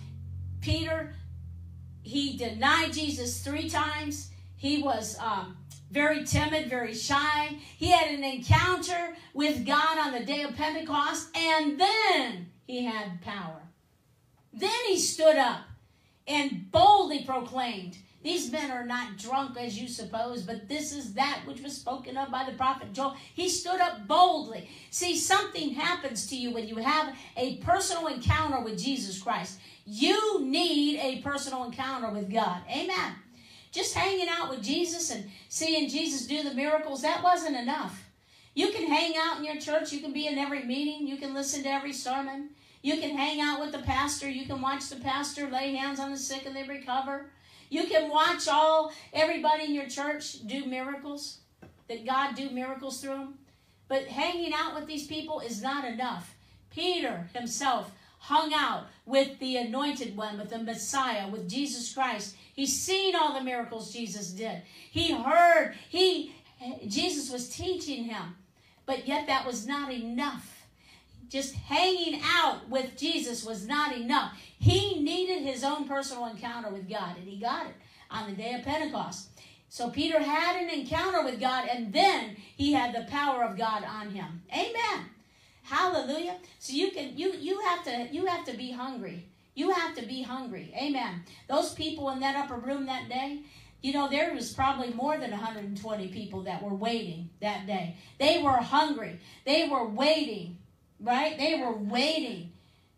Peter 0.62 1.14
he 2.02 2.36
denied 2.38 2.94
Jesus 2.94 3.41
three 3.41 3.70
times. 3.70 4.32
He 4.58 4.82
was 4.82 5.18
um, 5.20 5.56
very 5.91 6.24
timid, 6.24 6.70
very 6.70 6.94
shy. 6.94 7.57
He 7.78 7.88
had 7.88 8.14
an 8.14 8.24
encounter 8.24 9.16
with 9.34 9.66
God 9.66 9.98
on 9.98 10.11
the 10.11 10.26
day 10.26 10.44
of 10.44 10.56
Pentecost, 10.56 11.36
and 11.36 11.80
then 11.80 12.48
he 12.68 12.84
had 12.86 13.22
power. 13.22 13.61
Then 14.53 14.70
he 14.88 14.98
stood 14.99 15.38
up 15.38 15.61
and 16.28 16.72
boldly 16.72 17.24
proclaimed, 17.24 17.98
These 18.24 18.52
men 18.52 18.70
are 18.70 18.86
not 18.86 19.18
drunk 19.18 19.57
as 19.57 19.80
you 19.80 19.88
suppose, 19.88 20.44
but 20.44 20.68
this 20.68 20.94
is 20.94 21.14
that 21.14 21.41
which 21.45 21.61
was 21.61 21.76
spoken 21.76 22.18
of 22.18 22.30
by 22.30 22.45
the 22.45 22.57
prophet 22.57 22.94
Joel. 22.94 23.16
He 23.34 23.49
stood 23.49 23.82
up 23.82 24.07
boldly. 24.07 24.70
See, 24.91 25.18
something 25.18 25.72
happens 25.72 26.28
to 26.28 26.36
you 26.36 26.52
when 26.52 26.68
you 26.68 26.76
have 26.76 27.16
a 27.36 27.57
personal 27.57 28.07
encounter 28.07 28.61
with 28.61 28.78
Jesus 28.78 29.20
Christ. 29.22 29.60
You 29.86 30.41
need 30.45 30.99
a 30.99 31.22
personal 31.22 31.64
encounter 31.64 32.11
with 32.11 32.32
God. 32.32 32.61
Amen. 32.70 33.16
Just 33.72 33.94
hanging 33.94 34.28
out 34.30 34.50
with 34.50 34.64
Jesus 34.64 35.12
and 35.12 35.30
seeing 35.48 35.90
Jesus 35.90 36.28
do 36.28 36.44
the 36.44 36.54
miracles, 36.54 37.02
that 37.02 37.24
wasn't 37.24 37.56
enough. 37.56 38.10
You 38.56 38.72
can 38.72 38.88
hang 38.88 39.14
out 39.18 39.38
in 39.38 39.46
your 39.46 39.60
church, 39.60 39.91
you 39.91 40.02
can 40.02 40.12
be 40.12 40.28
in 40.28 40.38
every 40.38 40.64
meeting, 40.64 41.08
you 41.08 41.18
can 41.18 41.34
listen 41.34 41.64
to 41.64 41.70
every 41.70 41.94
sermon. 41.94 42.50
You 42.82 42.98
can 42.98 43.16
hang 43.18 43.41
out 43.41 43.60
with 43.60 43.72
the 43.72 43.80
pastor. 43.80 44.30
You 44.30 44.46
can 44.46 44.62
watch 44.62 44.88
the 44.88 44.96
pastor 44.96 45.50
lay 45.50 45.76
hands 45.76 46.00
on 46.00 46.12
the 46.12 46.18
sick 46.18 46.46
and 46.46 46.56
they 46.56 46.64
recover. 46.64 47.30
You 47.70 47.86
can 47.86 48.10
watch 48.10 48.48
all 48.48 48.91
everybody 49.14 49.66
in 49.66 49.74
your 49.74 49.88
church 49.88 50.48
do 50.48 50.66
miracles, 50.66 51.40
that 51.88 52.06
God 52.06 52.36
do 52.36 52.50
miracles 52.50 53.02
through 53.02 53.18
them. 53.18 53.40
But 53.88 54.08
hanging 54.08 54.54
out 54.54 54.76
with 54.76 54.88
these 54.88 55.08
people 55.08 55.40
is 55.40 55.62
not 55.62 55.86
enough. 55.86 56.36
Peter 56.72 57.30
himself 57.34 57.91
hung 58.20 58.54
out 58.54 58.86
with 59.06 59.40
the 59.40 59.58
anointed 59.58 60.16
one, 60.16 60.38
with 60.38 60.50
the 60.50 60.60
Messiah, 60.60 61.28
with 61.28 61.50
Jesus 61.50 61.94
Christ. 61.94 62.36
He's 62.60 62.77
seen 62.77 63.15
all 63.15 63.34
the 63.34 63.44
miracles 63.44 63.94
Jesus 63.94 64.31
did. 64.31 64.64
He 64.91 65.14
heard, 65.14 65.76
he 65.88 66.36
Jesus 66.88 67.31
was 67.31 67.48
teaching 67.48 68.03
him. 68.03 68.36
But 68.86 69.07
yet 69.07 69.27
that 69.27 69.45
was 69.45 69.65
not 69.65 69.94
enough 69.94 70.60
just 71.30 71.53
hanging 71.53 72.19
out 72.22 72.68
with 72.69 72.98
Jesus 72.98 73.45
was 73.45 73.65
not 73.65 73.95
enough. 73.95 74.34
He 74.57 74.99
needed 74.99 75.44
his 75.44 75.64
own 75.64 75.88
personal 75.88 76.26
encounter 76.26 76.69
with 76.69 76.90
God, 76.90 77.15
and 77.18 77.27
he 77.27 77.38
got 77.38 77.68
it 77.68 77.76
on 78.11 78.30
the 78.30 78.36
day 78.36 78.56
of 78.56 78.64
Pentecost. 78.64 79.30
So 79.69 79.90
Peter 79.90 80.19
had 80.22 80.61
an 80.61 80.69
encounter 80.69 81.23
with 81.23 81.40
God, 81.40 81.69
and 81.72 81.94
then 81.94 82.36
he 82.57 82.73
had 82.73 82.94
the 82.94 83.10
power 83.10 83.44
of 83.44 83.57
God 83.57 83.84
on 83.86 84.10
him. 84.10 84.41
Amen. 84.52 85.06
Hallelujah. 85.61 86.38
So 86.57 86.73
you 86.73 86.91
can 86.91 87.15
you 87.15 87.31
you 87.34 87.61
have 87.61 87.84
to 87.86 88.10
you 88.11 88.26
have 88.26 88.44
to 88.45 88.57
be 88.57 88.72
hungry. 88.72 89.28
You 89.60 89.72
have 89.72 89.95
to 89.95 90.06
be 90.06 90.22
hungry. 90.22 90.73
Amen. 90.76 91.23
Those 91.48 91.73
people 91.73 92.10
in 92.10 92.19
that 92.22 92.36
upper 92.36 92.56
room 92.56 92.86
that 92.86 93.10
day, 93.10 93.41
you 93.81 93.94
know, 93.94 94.10
there 94.10 94.34
was 94.34 94.53
probably 94.53 94.94
more 94.94 95.18
than 95.18 95.31
120 95.31 96.07
people 96.10 96.44
that 96.44 96.64
were 96.64 96.73
waiting 96.73 97.30
that 97.41 97.68
day. 97.68 97.95
They 98.19 98.41
were 98.41 98.57
hungry. 98.57 99.19
They 99.45 99.68
were 99.69 99.86
waiting 99.88 100.60
right? 100.99 101.38
They 101.38 101.60
were 101.60 101.73
waiting 101.73 102.52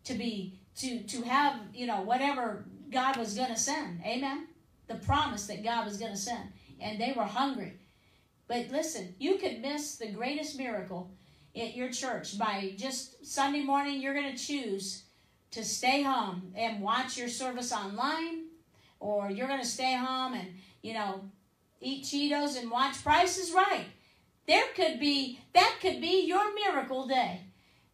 to 0.04 0.14
be 0.14 0.58
to 0.76 1.00
to 1.00 1.22
have 1.22 1.60
you 1.74 1.86
know 1.86 2.02
whatever 2.02 2.64
God 2.90 3.16
was 3.16 3.34
going 3.34 3.50
to 3.50 3.58
send. 3.58 4.00
Amen. 4.04 4.48
The 4.88 4.96
promise 4.96 5.46
that 5.46 5.64
God 5.64 5.84
was 5.84 5.96
going 5.96 6.12
to 6.12 6.18
send, 6.18 6.52
and 6.80 7.00
they 7.00 7.12
were 7.16 7.24
hungry. 7.24 7.74
But 8.48 8.70
listen, 8.70 9.14
you 9.18 9.36
could 9.36 9.62
miss 9.62 9.96
the 9.96 10.10
greatest 10.10 10.58
miracle 10.58 11.10
at 11.56 11.76
your 11.76 11.90
church 11.90 12.38
by 12.38 12.74
just 12.76 13.24
Sunday 13.24 13.62
morning. 13.62 14.00
You're 14.00 14.14
going 14.14 14.34
to 14.34 14.42
choose 14.44 15.04
to 15.52 15.64
stay 15.64 16.02
home 16.02 16.52
and 16.56 16.82
watch 16.82 17.16
your 17.16 17.28
service 17.28 17.72
online, 17.72 18.46
or 19.00 19.30
you're 19.30 19.48
going 19.48 19.60
to 19.60 19.66
stay 19.66 19.94
home 19.94 20.34
and 20.34 20.48
you 20.82 20.94
know 20.94 21.24
eat 21.80 22.04
Cheetos 22.04 22.58
and 22.58 22.70
watch 22.70 23.02
Price 23.02 23.38
is 23.38 23.52
Right. 23.52 23.86
There 24.46 24.64
could 24.74 24.98
be 24.98 25.40
that 25.54 25.78
could 25.80 26.00
be 26.00 26.26
your 26.26 26.54
miracle 26.54 27.06
day. 27.06 27.42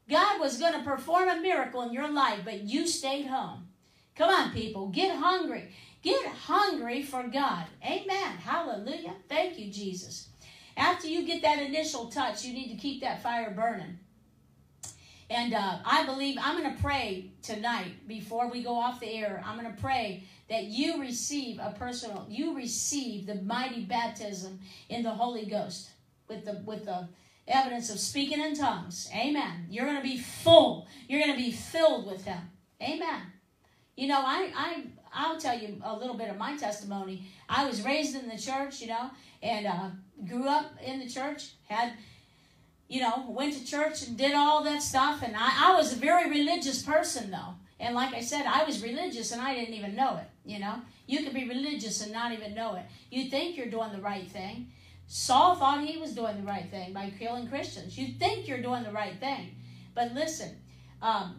God 0.09 0.41
was 0.41 0.59
going 0.59 0.73
to 0.73 0.83
perform 0.83 1.29
a 1.29 1.41
miracle 1.41 1.83
in 1.83 1.93
your 1.93 2.11
life, 2.11 2.41
but 2.45 2.63
you 2.63 2.87
stayed 2.87 3.27
home. 3.27 3.69
Come 4.17 4.31
on, 4.31 4.53
people, 4.53 4.89
get 4.89 5.15
hungry. 5.15 5.69
Get 6.03 6.27
hungry 6.27 7.03
for 7.03 7.25
God. 7.25 7.67
Amen. 7.85 8.37
Hallelujah. 8.39 9.15
Thank 9.29 9.59
you, 9.59 9.71
Jesus. 9.71 10.29
After 10.77 11.09
you 11.09 11.27
get 11.27 11.43
that 11.43 11.61
initial 11.61 12.07
touch, 12.07 12.45
you 12.45 12.55
need 12.55 12.71
to 12.71 12.81
keep 12.81 13.01
that 13.01 13.23
fire 13.23 13.51
burning. 13.51 13.99
And 15.31 15.53
uh, 15.53 15.79
I 15.85 16.07
believe 16.07 16.39
I'm 16.41 16.59
going 16.59 16.75
to 16.75 16.83
pray 16.83 17.33
tonight 17.43 18.09
before 18.09 18.51
we 18.51 18.63
go 18.63 18.75
off 18.75 19.01
the 19.01 19.11
air. 19.11 19.43
I'm 19.45 19.61
going 19.61 19.75
to 19.75 19.81
pray 19.81 20.25
that 20.49 20.65
you 20.65 21.01
receive 21.01 21.59
a 21.59 21.75
personal, 21.79 22.27
you 22.31 22.57
receive 22.57 23.27
the 23.27 23.35
mighty 23.37 23.85
baptism 23.85 24.59
in 24.89 25.03
the 25.03 25.11
Holy 25.11 25.45
Ghost 25.45 25.91
with 26.29 26.45
the 26.47 26.63
with 26.65 26.87
the 26.87 27.09
evidence 27.47 27.91
of 27.91 27.99
speaking 27.99 28.41
in 28.41 28.55
tongues. 28.55 29.09
Amen. 29.15 29.67
You're 29.71 29.85
going 29.85 29.97
to 29.97 30.03
be 30.03 30.19
full. 30.19 30.87
You're 31.09 31.21
going 31.21 31.37
to 31.37 31.43
be 31.43 31.53
filled 31.53 32.07
with 32.07 32.25
Him. 32.25 32.41
Amen. 32.83 33.21
You 33.97 34.07
know, 34.07 34.23
I, 34.25 34.53
I, 34.55 34.85
I'll 35.13 35.39
tell 35.39 35.59
you 35.59 35.81
a 35.83 35.97
little 35.97 36.17
bit 36.17 36.31
of 36.31 36.37
my 36.37 36.57
testimony. 36.57 37.27
I 37.49 37.67
was 37.67 37.83
raised 37.83 38.15
in 38.15 38.29
the 38.29 38.39
church, 38.39 38.81
you 38.81 38.89
know, 38.89 39.11
and 39.43 39.67
uh, 39.67 39.89
grew 40.29 40.47
up 40.47 40.73
in 40.85 41.01
the 41.01 41.09
church, 41.09 41.53
had, 41.65 41.95
you 42.89 43.01
know, 43.01 43.27
went 43.29 43.55
to 43.55 43.65
church 43.65 44.07
and 44.07 44.17
did 44.17 44.35
all 44.35 44.65
that 44.65 44.83
stuff. 44.83 45.23
And 45.23 45.37
I, 45.37 45.73
I 45.73 45.77
was 45.77 45.93
a 45.93 45.97
very 45.97 46.29
religious 46.31 46.83
person, 46.83 47.31
though. 47.31 47.55
And 47.81 47.95
like 47.95 48.15
I 48.15 48.21
said, 48.21 48.47
I 48.47 48.65
was 48.65 48.83
religious 48.83 49.31
and 49.31 49.41
I 49.41 49.55
didn't 49.55 49.75
even 49.75 49.95
know 49.95 50.17
it. 50.17 50.29
You 50.45 50.59
know, 50.59 50.77
you 51.07 51.23
can 51.23 51.33
be 51.33 51.49
religious 51.49 52.03
and 52.03 52.13
not 52.13 52.33
even 52.33 52.55
know 52.55 52.75
it. 52.77 52.85
You 53.11 53.31
think 53.31 53.57
you're 53.57 53.67
doing 53.67 53.93
the 53.93 54.01
right 54.01 54.29
thing. 54.29 54.73
Saul 55.07 55.55
thought 55.55 55.85
he 55.85 55.99
was 55.99 56.15
doing 56.15 56.37
the 56.37 56.47
right 56.47 56.71
thing 56.71 56.93
by 56.93 57.11
killing 57.19 57.49
Christians. 57.49 57.97
You 57.97 58.09
think 58.19 58.49
you're 58.49 58.61
doing 58.61 58.83
the 58.83 58.93
right 58.93 59.19
thing, 59.19 59.55
but 59.95 60.13
listen. 60.13 60.57
Um, 61.01 61.37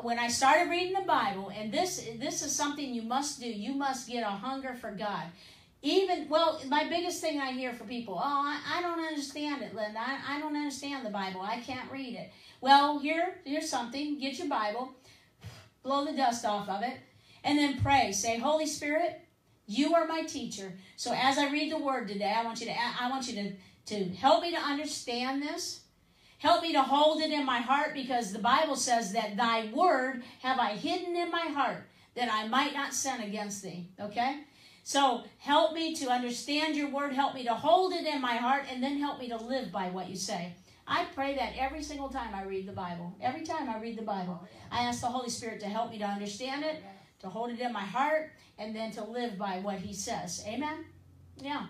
when 0.00 0.18
I 0.18 0.28
started 0.28 0.70
reading 0.70 0.94
the 0.94 1.06
Bible, 1.06 1.52
and 1.54 1.70
this 1.70 2.08
this 2.18 2.42
is 2.42 2.50
something 2.50 2.94
you 2.94 3.02
must 3.02 3.40
do. 3.40 3.46
You 3.46 3.74
must 3.74 4.08
get 4.08 4.22
a 4.22 4.30
hunger 4.30 4.74
for 4.74 4.90
God. 4.90 5.26
Even 5.82 6.28
well, 6.28 6.60
my 6.68 6.88
biggest 6.88 7.20
thing 7.20 7.40
I 7.40 7.52
hear 7.52 7.72
for 7.72 7.84
people, 7.84 8.14
oh, 8.14 8.22
I, 8.22 8.78
I 8.78 8.82
don't 8.82 9.00
understand 9.00 9.62
it, 9.62 9.74
Linda. 9.74 9.98
I, 9.98 10.36
I 10.36 10.40
don't 10.40 10.56
understand 10.56 11.04
the 11.04 11.10
Bible. 11.10 11.40
I 11.40 11.60
can't 11.60 11.90
read 11.90 12.14
it. 12.14 12.30
Well, 12.60 12.98
here 12.98 13.40
here's 13.44 13.68
something. 13.68 14.18
Get 14.18 14.38
your 14.38 14.48
Bible, 14.48 14.92
blow 15.82 16.04
the 16.04 16.12
dust 16.12 16.44
off 16.44 16.68
of 16.68 16.82
it, 16.82 16.98
and 17.42 17.58
then 17.58 17.80
pray. 17.80 18.12
Say, 18.12 18.38
Holy 18.38 18.66
Spirit, 18.66 19.20
you 19.66 19.94
are 19.94 20.06
my 20.06 20.22
teacher. 20.22 20.72
So 20.96 21.12
as 21.12 21.36
I 21.36 21.50
read 21.50 21.72
the 21.72 21.78
Word 21.78 22.08
today, 22.08 22.32
I 22.36 22.44
want 22.44 22.60
you 22.60 22.66
to 22.66 22.74
I 22.74 23.10
want 23.10 23.28
you 23.28 23.42
to 23.42 23.52
to 23.84 24.04
help 24.14 24.42
me 24.42 24.52
to 24.52 24.58
understand 24.58 25.42
this 25.42 25.82
Help 26.42 26.62
me 26.62 26.72
to 26.72 26.82
hold 26.82 27.22
it 27.22 27.30
in 27.30 27.46
my 27.46 27.60
heart 27.60 27.94
because 27.94 28.32
the 28.32 28.38
Bible 28.40 28.74
says 28.74 29.12
that 29.12 29.36
thy 29.36 29.70
word 29.72 30.24
have 30.40 30.58
I 30.58 30.70
hidden 30.72 31.14
in 31.14 31.30
my 31.30 31.46
heart 31.54 31.84
that 32.16 32.28
I 32.32 32.48
might 32.48 32.74
not 32.74 32.92
sin 32.92 33.20
against 33.20 33.62
thee. 33.62 33.86
Okay? 34.00 34.40
So 34.82 35.22
help 35.38 35.74
me 35.74 35.94
to 35.96 36.10
understand 36.10 36.76
your 36.76 36.90
word. 36.90 37.12
Help 37.12 37.34
me 37.34 37.44
to 37.44 37.54
hold 37.54 37.92
it 37.92 38.06
in 38.06 38.20
my 38.20 38.36
heart 38.36 38.64
and 38.70 38.82
then 38.82 38.98
help 38.98 39.20
me 39.20 39.28
to 39.28 39.36
live 39.36 39.70
by 39.70 39.90
what 39.90 40.08
you 40.08 40.16
say. 40.16 40.54
I 40.86 41.06
pray 41.14 41.36
that 41.36 41.52
every 41.56 41.82
single 41.82 42.08
time 42.08 42.34
I 42.34 42.42
read 42.42 42.66
the 42.66 42.72
Bible. 42.72 43.14
Every 43.20 43.44
time 43.44 43.70
I 43.70 43.78
read 43.78 43.96
the 43.96 44.02
Bible, 44.02 44.46
I 44.70 44.82
ask 44.82 45.00
the 45.00 45.06
Holy 45.06 45.30
Spirit 45.30 45.60
to 45.60 45.66
help 45.66 45.90
me 45.90 45.98
to 45.98 46.04
understand 46.04 46.64
it, 46.64 46.82
to 47.20 47.28
hold 47.28 47.50
it 47.50 47.60
in 47.60 47.72
my 47.72 47.84
heart, 47.84 48.32
and 48.58 48.74
then 48.74 48.90
to 48.92 49.04
live 49.04 49.38
by 49.38 49.60
what 49.60 49.76
He 49.76 49.94
says. 49.94 50.42
Amen? 50.46 50.84
Yeah. 51.36 51.66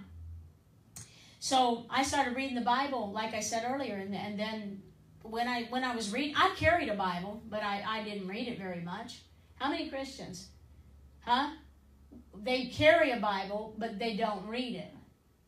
So 1.38 1.86
I 1.90 2.02
started 2.02 2.36
reading 2.36 2.54
the 2.54 2.62
Bible, 2.62 3.12
like 3.12 3.34
I 3.34 3.40
said 3.40 3.64
earlier, 3.68 3.96
and, 3.96 4.14
and 4.14 4.38
then 4.38 4.82
when 5.22 5.48
I 5.48 5.64
when 5.64 5.84
I 5.84 5.94
was 5.94 6.12
reading, 6.12 6.34
I 6.36 6.54
carried 6.56 6.88
a 6.88 6.94
Bible, 6.94 7.42
but 7.48 7.62
I, 7.62 7.82
I 7.86 8.02
didn't 8.02 8.28
read 8.28 8.48
it 8.48 8.58
very 8.58 8.80
much. 8.80 9.20
How 9.56 9.70
many 9.70 9.88
Christians? 9.88 10.48
Huh? 11.20 11.50
They 12.34 12.66
carry 12.66 13.10
a 13.10 13.18
Bible, 13.18 13.74
but 13.78 13.98
they 13.98 14.16
don't 14.16 14.46
read 14.46 14.74
it. 14.76 14.92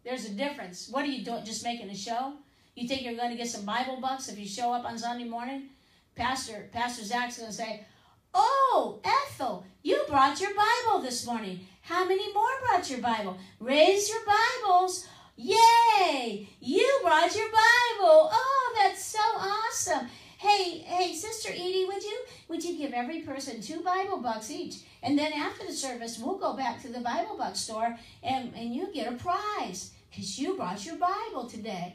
There's 0.04 0.26
a 0.26 0.30
difference. 0.30 0.88
What 0.90 1.04
are 1.04 1.08
you 1.08 1.24
doing? 1.24 1.44
Just 1.44 1.64
making 1.64 1.90
a 1.90 1.96
show? 1.96 2.34
You 2.74 2.86
think 2.86 3.02
you're 3.02 3.14
going 3.16 3.30
to 3.30 3.36
get 3.36 3.48
some 3.48 3.64
Bible 3.64 4.00
bucks 4.00 4.28
if 4.28 4.38
you 4.38 4.46
show 4.46 4.72
up 4.72 4.84
on 4.84 4.98
Sunday 4.98 5.24
morning? 5.24 5.70
Pastor 6.14 6.68
Pastor 6.72 7.04
Zach's 7.04 7.38
going 7.38 7.50
to 7.50 7.56
say, 7.56 7.84
"Oh, 8.32 9.00
Ethel, 9.04 9.64
you 9.82 10.04
brought 10.08 10.40
your 10.40 10.52
Bible 10.54 11.00
this 11.00 11.26
morning. 11.26 11.60
How 11.82 12.06
many 12.06 12.32
more 12.32 12.50
brought 12.66 12.88
your 12.90 13.00
Bible? 13.00 13.38
Raise 13.58 14.08
your 14.08 14.22
Bibles." 14.24 15.06
Yay! 15.36 16.48
You 16.60 17.00
brought 17.02 17.34
your 17.34 17.46
Bible. 17.48 18.30
Oh, 18.32 18.74
that's 18.80 19.04
so 19.04 19.18
awesome. 19.18 20.06
Hey, 20.38 20.78
hey, 20.78 21.14
Sister 21.14 21.50
Edie, 21.50 21.86
would 21.86 22.02
you 22.02 22.18
would 22.48 22.62
you 22.62 22.76
give 22.76 22.92
every 22.92 23.22
person 23.22 23.60
two 23.60 23.80
Bible 23.80 24.18
bucks 24.18 24.50
each? 24.50 24.76
And 25.04 25.18
then 25.18 25.32
after 25.32 25.66
the 25.66 25.72
service, 25.72 26.18
we'll 26.18 26.38
go 26.38 26.54
back 26.54 26.82
to 26.82 26.88
the 26.88 27.00
Bible 27.00 27.36
buck 27.36 27.56
store 27.56 27.96
and, 28.22 28.52
and 28.56 28.74
you 28.74 28.92
get 28.92 29.12
a 29.12 29.16
prize 29.16 29.92
because 30.10 30.38
you 30.38 30.56
brought 30.56 30.84
your 30.84 30.96
Bible 30.96 31.46
today. 31.48 31.94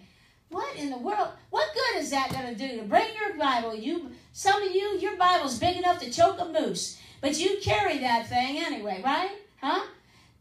What 0.50 0.76
in 0.78 0.90
the 0.90 0.98
world? 0.98 1.30
What 1.50 1.68
good 1.74 2.02
is 2.02 2.12
that 2.12 2.32
going 2.32 2.48
to 2.48 2.56
do 2.56 2.78
to 2.78 2.84
bring 2.84 3.08
your 3.20 3.38
Bible? 3.38 3.76
You, 3.76 4.12
some 4.32 4.62
of 4.62 4.72
you, 4.72 4.98
your 5.00 5.18
Bible's 5.18 5.60
big 5.60 5.78
enough 5.78 6.00
to 6.00 6.12
choke 6.12 6.40
a 6.40 6.46
moose, 6.46 7.00
but 7.20 7.38
you 7.38 7.58
carry 7.62 7.98
that 8.00 8.30
thing 8.30 8.58
anyway, 8.58 9.02
right? 9.04 9.32
Huh? 9.60 9.86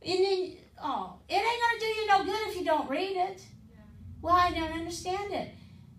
And 0.03 0.25
then 0.25 0.57
Oh, 0.83 1.15
it 1.29 1.35
ain't 1.35 1.45
going 1.45 1.79
to 1.79 1.81
do 1.81 1.87
you 1.87 2.07
no 2.07 2.25
good 2.25 2.49
if 2.49 2.57
you 2.57 2.65
don't 2.65 2.89
read 2.89 3.17
it. 3.17 3.43
Well, 4.23 4.35
I 4.35 4.53
don't 4.53 4.73
understand 4.73 5.33
it. 5.33 5.51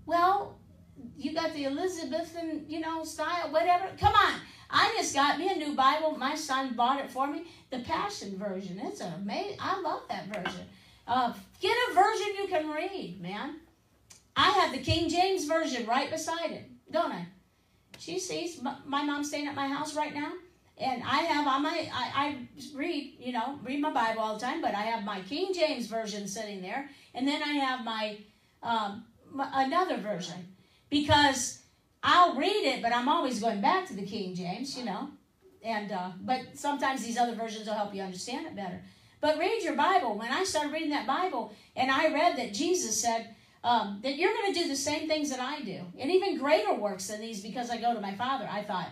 Well, 0.05 0.57
you 1.17 1.33
got 1.33 1.53
the 1.53 1.65
Elizabethan, 1.65 2.65
you 2.67 2.79
know, 2.79 3.03
style, 3.03 3.51
whatever. 3.51 3.89
Come 3.99 4.13
on. 4.13 4.33
I 4.69 4.93
just 4.97 5.15
got 5.15 5.39
me 5.39 5.49
a 5.49 5.55
new 5.55 5.75
Bible. 5.75 6.17
My 6.17 6.35
son 6.35 6.73
bought 6.75 6.99
it 6.99 7.11
for 7.11 7.27
me. 7.27 7.45
The 7.71 7.79
Passion 7.79 8.37
Version. 8.37 8.79
It's 8.83 9.01
amazing. 9.01 9.57
I 9.59 9.81
love 9.81 10.03
that 10.09 10.27
version. 10.27 10.61
Uh, 11.07 11.33
get 11.59 11.75
a 11.89 11.93
version 11.93 12.27
you 12.37 12.47
can 12.47 12.69
read, 12.69 13.19
man. 13.21 13.55
I 14.35 14.49
have 14.51 14.71
the 14.71 14.79
King 14.79 15.09
James 15.09 15.45
Version 15.45 15.85
right 15.85 16.11
beside 16.11 16.51
it, 16.51 16.69
don't 16.91 17.11
I? 17.11 17.25
She 17.97 18.19
sees 18.19 18.61
my 18.61 19.03
mom 19.03 19.23
staying 19.23 19.47
at 19.47 19.55
my 19.55 19.67
house 19.67 19.95
right 19.95 20.13
now 20.13 20.31
and 20.79 21.03
I 21.03 21.17
have 21.23 21.45
on 21.45 21.61
my 21.63 21.89
I, 21.93 22.11
I, 22.15 22.37
read 22.73 23.15
you 23.19 23.33
know 23.33 23.59
read 23.63 23.81
my 23.81 23.91
Bible 23.91 24.21
all 24.21 24.35
the 24.35 24.45
time, 24.45 24.61
but 24.61 24.73
I 24.73 24.83
have 24.83 25.03
my 25.03 25.21
King 25.21 25.53
James 25.53 25.87
version 25.87 26.27
sitting 26.27 26.61
there, 26.61 26.89
and 27.13 27.27
then 27.27 27.43
I 27.43 27.53
have 27.53 27.83
my, 27.83 28.17
um, 28.63 29.05
my 29.31 29.49
another 29.53 29.97
version 29.97 30.55
because 30.89 31.59
I'll 32.01 32.35
read 32.35 32.65
it, 32.65 32.81
but 32.81 32.93
I'm 32.93 33.09
always 33.09 33.41
going 33.41 33.61
back 33.61 33.87
to 33.87 33.93
the 33.93 34.05
King 34.05 34.33
James, 34.35 34.77
you 34.77 34.85
know, 34.85 35.09
and 35.63 35.91
uh, 35.91 36.11
but 36.21 36.41
sometimes 36.55 37.03
these 37.03 37.17
other 37.17 37.35
versions 37.35 37.67
will 37.67 37.73
help 37.73 37.93
you 37.93 38.01
understand 38.01 38.47
it 38.47 38.55
better. 38.55 38.81
But 39.21 39.37
read 39.37 39.61
your 39.63 39.75
Bible. 39.75 40.17
When 40.17 40.31
I 40.31 40.45
started 40.45 40.71
reading 40.71 40.91
that 40.91 41.05
Bible, 41.05 41.53
and 41.75 41.91
I 41.91 42.13
read 42.13 42.37
that 42.37 42.53
Jesus 42.53 43.01
said. 43.01 43.35
Um, 43.61 43.99
that 44.03 44.15
you're 44.15 44.31
going 44.31 44.53
to 44.53 44.57
do 44.61 44.69
the 44.69 44.75
same 44.77 45.09
things 45.09 45.29
that 45.31 45.41
I 45.41 45.61
do, 45.61 45.81
and 45.99 46.09
even 46.09 46.37
greater 46.37 46.73
works 46.73 47.07
than 47.07 47.19
these 47.19 47.41
because 47.41 47.69
I 47.69 47.75
go 47.75 47.93
to 47.93 47.99
my 47.99 48.15
Father. 48.15 48.47
I 48.49 48.63
thought, 48.63 48.87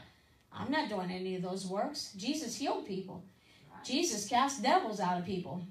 I'm 0.51 0.69
not 0.69 0.89
doing 0.89 1.09
any 1.09 1.38
of 1.38 1.41
those 1.41 1.65
works. 1.65 2.11
Jesus 2.17 2.57
healed 2.57 2.85
people. 2.85 3.23
Jesus 3.85 4.27
cast 4.27 4.61
devils 4.61 4.99
out 4.99 5.17
of 5.17 5.25
people. 5.25 5.65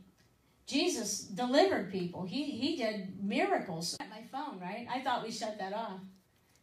Jesus 0.66 1.20
delivered 1.20 1.92
people. 1.92 2.24
He 2.24 2.44
he 2.44 2.76
did 2.76 3.22
miracles. 3.22 3.96
At 4.00 4.08
my 4.08 4.22
phone, 4.32 4.58
right? 4.60 4.86
I 4.90 5.00
thought 5.00 5.22
we 5.22 5.30
shut 5.30 5.58
that 5.58 5.74
off. 5.74 6.00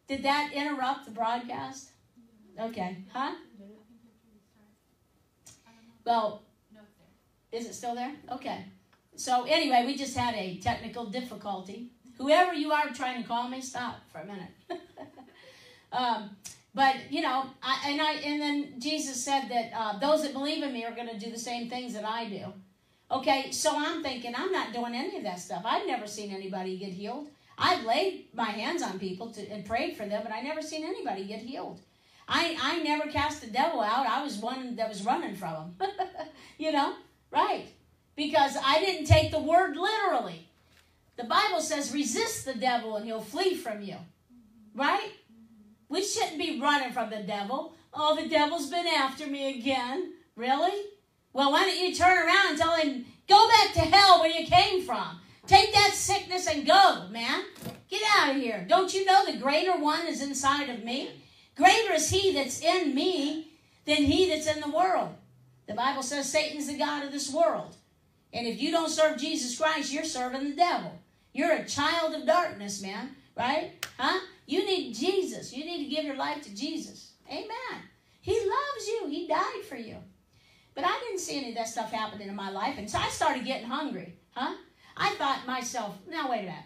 Did 0.08 0.24
that 0.24 0.52
interrupt 0.54 1.06
the 1.06 1.12
broadcast? 1.12 1.90
Okay. 2.60 2.98
Huh? 3.12 3.34
Well, 6.06 6.42
is 7.52 7.66
it 7.66 7.74
still 7.74 7.96
there? 7.96 8.12
Okay. 8.32 8.66
So 9.16 9.44
anyway, 9.44 9.84
we 9.86 9.96
just 9.96 10.18
had 10.18 10.36
a 10.36 10.58
technical 10.58 11.06
difficulty. 11.06 11.90
Whoever 12.18 12.54
you 12.54 12.72
are 12.72 12.90
trying 12.90 13.22
to 13.22 13.28
call 13.28 13.48
me, 13.48 13.62
stop 13.62 14.02
for 14.12 14.20
a 14.20 14.26
minute. 14.26 14.50
um, 15.92 16.32
but 16.76 16.96
you 17.10 17.22
know, 17.22 17.46
I, 17.62 17.92
and 17.92 18.02
I 18.02 18.14
and 18.14 18.42
then 18.42 18.80
Jesus 18.80 19.24
said 19.24 19.48
that 19.50 19.72
uh, 19.76 20.00
those 20.00 20.24
that 20.24 20.34
believe 20.34 20.64
in 20.64 20.74
me 20.74 20.84
are 20.84 20.94
going 20.94 21.10
to 21.10 21.20
do 21.20 21.32
the 21.32 21.40
same 21.40 21.70
things 21.70 21.94
that 21.94 22.06
I 22.06 22.26
do. 22.26 22.54
Okay, 23.12 23.52
so 23.52 23.74
I'm 23.76 24.02
thinking 24.02 24.34
I'm 24.36 24.52
not 24.52 24.74
doing 24.74 24.96
any 24.96 25.18
of 25.18 25.24
that 25.24 25.40
stuff. 25.40 25.62
I've 25.66 25.86
never 25.86 26.08
seen 26.08 26.32
anybody 26.32 26.78
get 26.78 26.90
healed. 26.90 27.28
I've 27.58 27.86
laid 27.86 28.28
my 28.34 28.50
hands 28.50 28.82
on 28.82 29.00
people 29.00 29.32
to, 29.32 29.48
and 29.50 29.66
prayed 29.66 29.96
for 29.96 30.06
them, 30.06 30.22
but 30.24 30.34
I 30.34 30.42
never 30.42 30.62
seen 30.62 30.84
anybody 30.84 31.26
get 31.26 31.40
healed. 31.40 31.80
I 32.28 32.58
I 32.62 32.82
never 32.84 33.10
cast 33.10 33.42
the 33.42 33.48
devil 33.48 33.82
out. 33.82 34.08
I 34.08 34.24
was 34.24 34.38
one 34.38 34.76
that 34.78 34.90
was 34.90 35.04
running 35.04 35.36
from 35.36 35.56
him. 35.56 35.76
you 36.58 36.72
know, 36.72 36.96
right? 37.32 37.66
Because 38.16 38.56
I 38.64 38.80
didn't 38.80 39.06
take 39.06 39.32
the 39.32 39.40
word 39.40 39.76
literally. 39.76 40.48
The 41.16 41.24
Bible 41.26 41.62
says, 41.62 41.94
resist 41.94 42.46
the 42.46 42.56
devil 42.56 42.96
and 42.96 43.06
he'll 43.06 43.22
flee 43.22 43.56
from 43.56 43.82
you. 43.82 43.98
Right? 44.76 45.12
We 45.90 46.04
shouldn't 46.04 46.40
be 46.40 46.60
running 46.60 46.92
from 46.92 47.10
the 47.10 47.22
devil. 47.22 47.76
Oh, 47.94 48.16
the 48.16 48.28
devil's 48.28 48.70
been 48.70 48.88
after 48.88 49.28
me 49.28 49.60
again. 49.60 50.14
Really? 50.36 50.86
Well, 51.32 51.52
why 51.52 51.66
don't 51.66 51.80
you 51.80 51.94
turn 51.94 52.18
around 52.18 52.50
and 52.50 52.58
tell 52.58 52.76
him, 52.76 53.06
go 53.28 53.48
back 53.48 53.74
to 53.74 53.80
hell 53.80 54.20
where 54.20 54.30
you 54.30 54.48
came 54.48 54.84
from. 54.84 55.20
Take 55.46 55.74
that 55.74 55.92
sickness 55.94 56.48
and 56.48 56.66
go, 56.66 57.08
man. 57.10 57.44
Get 57.90 58.02
out 58.16 58.32
of 58.32 58.42
here. 58.42 58.66
Don't 58.68 58.94
you 58.94 59.06
know 59.06 59.26
the 59.26 59.38
greater 59.38 59.78
one 59.78 60.08
is 60.08 60.22
inside 60.22 60.70
of 60.70 60.84
me? 60.84 61.10
Greater 61.56 61.94
is 61.94 62.10
he 62.10 62.34
that's 62.34 62.62
in 62.62 62.96
me 62.96 63.52
than 63.86 63.98
he 63.98 64.30
that's 64.30 64.48
in 64.48 64.62
the 64.62 64.76
world. 64.76 65.16
The 65.68 65.74
Bible 65.74 66.02
says 66.04 66.32
Satan's 66.32 66.68
the 66.68 66.78
God 66.78 67.06
of 67.06 67.12
this 67.12 67.32
world. 67.32 67.76
And 68.32 68.48
if 68.48 68.62
you 68.62 68.72
don't 68.72 68.90
serve 68.90 69.20
Jesus 69.20 69.58
Christ, 69.58 69.94
you're 69.94 70.04
serving 70.04 70.50
the 70.50 70.56
devil. 70.56 70.98
You're 71.34 71.54
a 71.54 71.66
child 71.66 72.16
of 72.16 72.26
darkness, 72.26 72.82
man. 72.82 73.16
Right? 73.38 73.86
Huh? 73.98 74.20
You 74.46 74.66
need 74.66 74.94
Jesus. 74.94 75.54
You 75.54 75.66
need 75.66 75.84
to 75.84 75.96
give 75.96 76.06
your 76.06 76.16
life 76.16 76.42
to 76.44 76.56
Jesus. 76.56 77.12
Amen. 77.30 77.82
He 78.22 78.34
loves 78.34 78.88
you. 78.88 79.08
He 79.10 79.28
died 79.28 79.64
for 79.68 79.76
you. 79.76 79.98
But 80.76 80.86
I 80.86 81.00
didn't 81.06 81.20
see 81.20 81.38
any 81.38 81.50
of 81.50 81.56
that 81.56 81.68
stuff 81.68 81.92
happening 81.92 82.28
in 82.28 82.36
my 82.36 82.50
life. 82.50 82.76
And 82.78 82.90
so 82.90 82.98
I 82.98 83.10
started 83.10 83.46
getting 83.46 83.68
hungry. 83.68 84.16
Huh? 84.32 84.56
I 84.96 85.16
thought 85.16 85.48
myself, 85.48 85.96
now 86.08 86.30
wait 86.30 86.42
a 86.42 86.44
minute. 86.44 86.64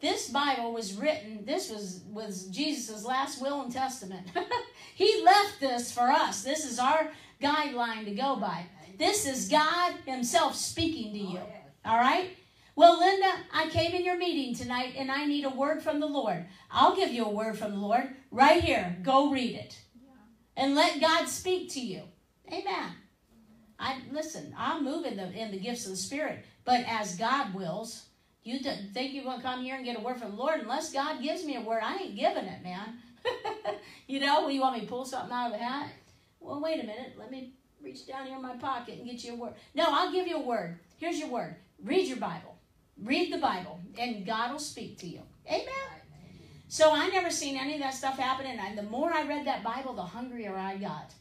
This 0.00 0.28
Bible 0.28 0.72
was 0.72 0.94
written, 0.94 1.44
this 1.46 1.70
was, 1.70 2.02
was 2.10 2.46
Jesus' 2.48 3.04
last 3.04 3.40
will 3.40 3.62
and 3.62 3.72
testament. 3.72 4.26
he 4.94 5.22
left 5.24 5.60
this 5.60 5.90
for 5.90 6.10
us. 6.10 6.42
This 6.42 6.64
is 6.64 6.78
our 6.78 7.10
guideline 7.40 8.04
to 8.04 8.14
go 8.14 8.36
by. 8.36 8.66
This 8.98 9.26
is 9.26 9.48
God 9.48 9.94
Himself 10.06 10.54
speaking 10.56 11.12
to 11.12 11.18
you. 11.18 11.40
All 11.84 11.98
right? 11.98 12.30
Well, 12.76 12.98
Linda, 12.98 13.32
I 13.52 13.68
came 13.68 13.92
in 13.92 14.04
your 14.04 14.16
meeting 14.16 14.54
tonight 14.54 14.94
and 14.96 15.10
I 15.10 15.26
need 15.26 15.44
a 15.44 15.50
word 15.50 15.82
from 15.82 16.00
the 16.00 16.06
Lord. 16.06 16.44
I'll 16.70 16.96
give 16.96 17.12
you 17.12 17.24
a 17.24 17.30
word 17.30 17.56
from 17.56 17.72
the 17.72 17.78
Lord 17.78 18.08
right 18.30 18.62
here. 18.62 18.96
Go 19.02 19.30
read 19.30 19.54
it. 19.54 19.78
And 20.56 20.74
let 20.74 21.00
God 21.00 21.28
speak 21.28 21.72
to 21.72 21.80
you. 21.80 22.02
Amen. 22.52 22.92
I 23.78 24.00
listen. 24.12 24.54
I'll 24.56 24.80
move 24.80 25.04
in 25.04 25.16
the 25.16 25.30
in 25.32 25.50
the 25.50 25.58
gifts 25.58 25.84
of 25.84 25.92
the 25.92 25.96
Spirit, 25.96 26.44
but 26.64 26.84
as 26.88 27.16
God 27.16 27.54
wills. 27.54 28.06
You 28.42 28.58
th- 28.58 28.90
think 28.92 29.14
you're 29.14 29.24
going 29.24 29.38
to 29.38 29.42
come 29.42 29.62
here 29.62 29.74
and 29.74 29.86
get 29.86 29.96
a 29.96 30.00
word 30.00 30.18
from 30.18 30.32
the 30.32 30.36
Lord? 30.36 30.60
Unless 30.60 30.92
God 30.92 31.22
gives 31.22 31.46
me 31.46 31.56
a 31.56 31.62
word, 31.62 31.80
I 31.82 31.96
ain't 31.96 32.14
giving 32.14 32.44
it, 32.44 32.62
man. 32.62 32.98
you 34.06 34.20
know, 34.20 34.48
you 34.48 34.60
want 34.60 34.74
me 34.74 34.82
to 34.82 34.86
pull 34.86 35.06
something 35.06 35.32
out 35.32 35.46
of 35.46 35.52
the 35.52 35.64
hat? 35.64 35.88
Well, 36.40 36.60
wait 36.60 36.78
a 36.78 36.86
minute. 36.86 37.14
Let 37.18 37.30
me 37.30 37.54
reach 37.82 38.06
down 38.06 38.26
here 38.26 38.36
in 38.36 38.42
my 38.42 38.56
pocket 38.56 38.98
and 38.98 39.06
get 39.06 39.24
you 39.24 39.32
a 39.32 39.36
word. 39.36 39.54
No, 39.74 39.86
I'll 39.88 40.12
give 40.12 40.26
you 40.26 40.36
a 40.36 40.42
word. 40.42 40.78
Here's 40.98 41.18
your 41.18 41.28
word. 41.28 41.56
Read 41.82 42.06
your 42.06 42.18
Bible. 42.18 42.54
Read 43.02 43.32
the 43.32 43.38
Bible, 43.38 43.80
and 43.98 44.24
God 44.24 44.52
will 44.52 44.58
speak 44.58 44.98
to 44.98 45.06
you. 45.06 45.20
Amen. 45.48 45.94
So 46.68 46.92
I 46.92 47.08
never 47.08 47.30
seen 47.30 47.56
any 47.56 47.74
of 47.74 47.80
that 47.80 47.94
stuff 47.94 48.18
happen, 48.18 48.46
And 48.46 48.76
the 48.76 48.82
more 48.82 49.12
I 49.12 49.22
read 49.22 49.46
that 49.46 49.62
Bible, 49.62 49.94
the 49.94 50.02
hungrier 50.02 50.56
I 50.56 50.76
got. 50.76 51.12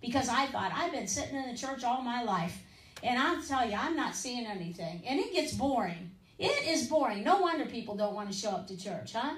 Because 0.00 0.28
I 0.28 0.46
thought, 0.46 0.72
I've 0.74 0.92
been 0.92 1.06
sitting 1.06 1.36
in 1.36 1.50
the 1.50 1.56
church 1.56 1.84
all 1.84 2.02
my 2.02 2.22
life. 2.22 2.60
And 3.02 3.18
I'll 3.18 3.42
tell 3.42 3.68
you, 3.68 3.76
I'm 3.76 3.96
not 3.96 4.14
seeing 4.14 4.46
anything. 4.46 5.02
And 5.06 5.18
it 5.18 5.32
gets 5.32 5.54
boring. 5.54 6.10
It 6.38 6.68
is 6.68 6.88
boring. 6.88 7.24
No 7.24 7.40
wonder 7.40 7.66
people 7.66 7.96
don't 7.96 8.14
want 8.14 8.30
to 8.30 8.36
show 8.36 8.50
up 8.50 8.66
to 8.68 8.76
church, 8.76 9.12
huh? 9.12 9.34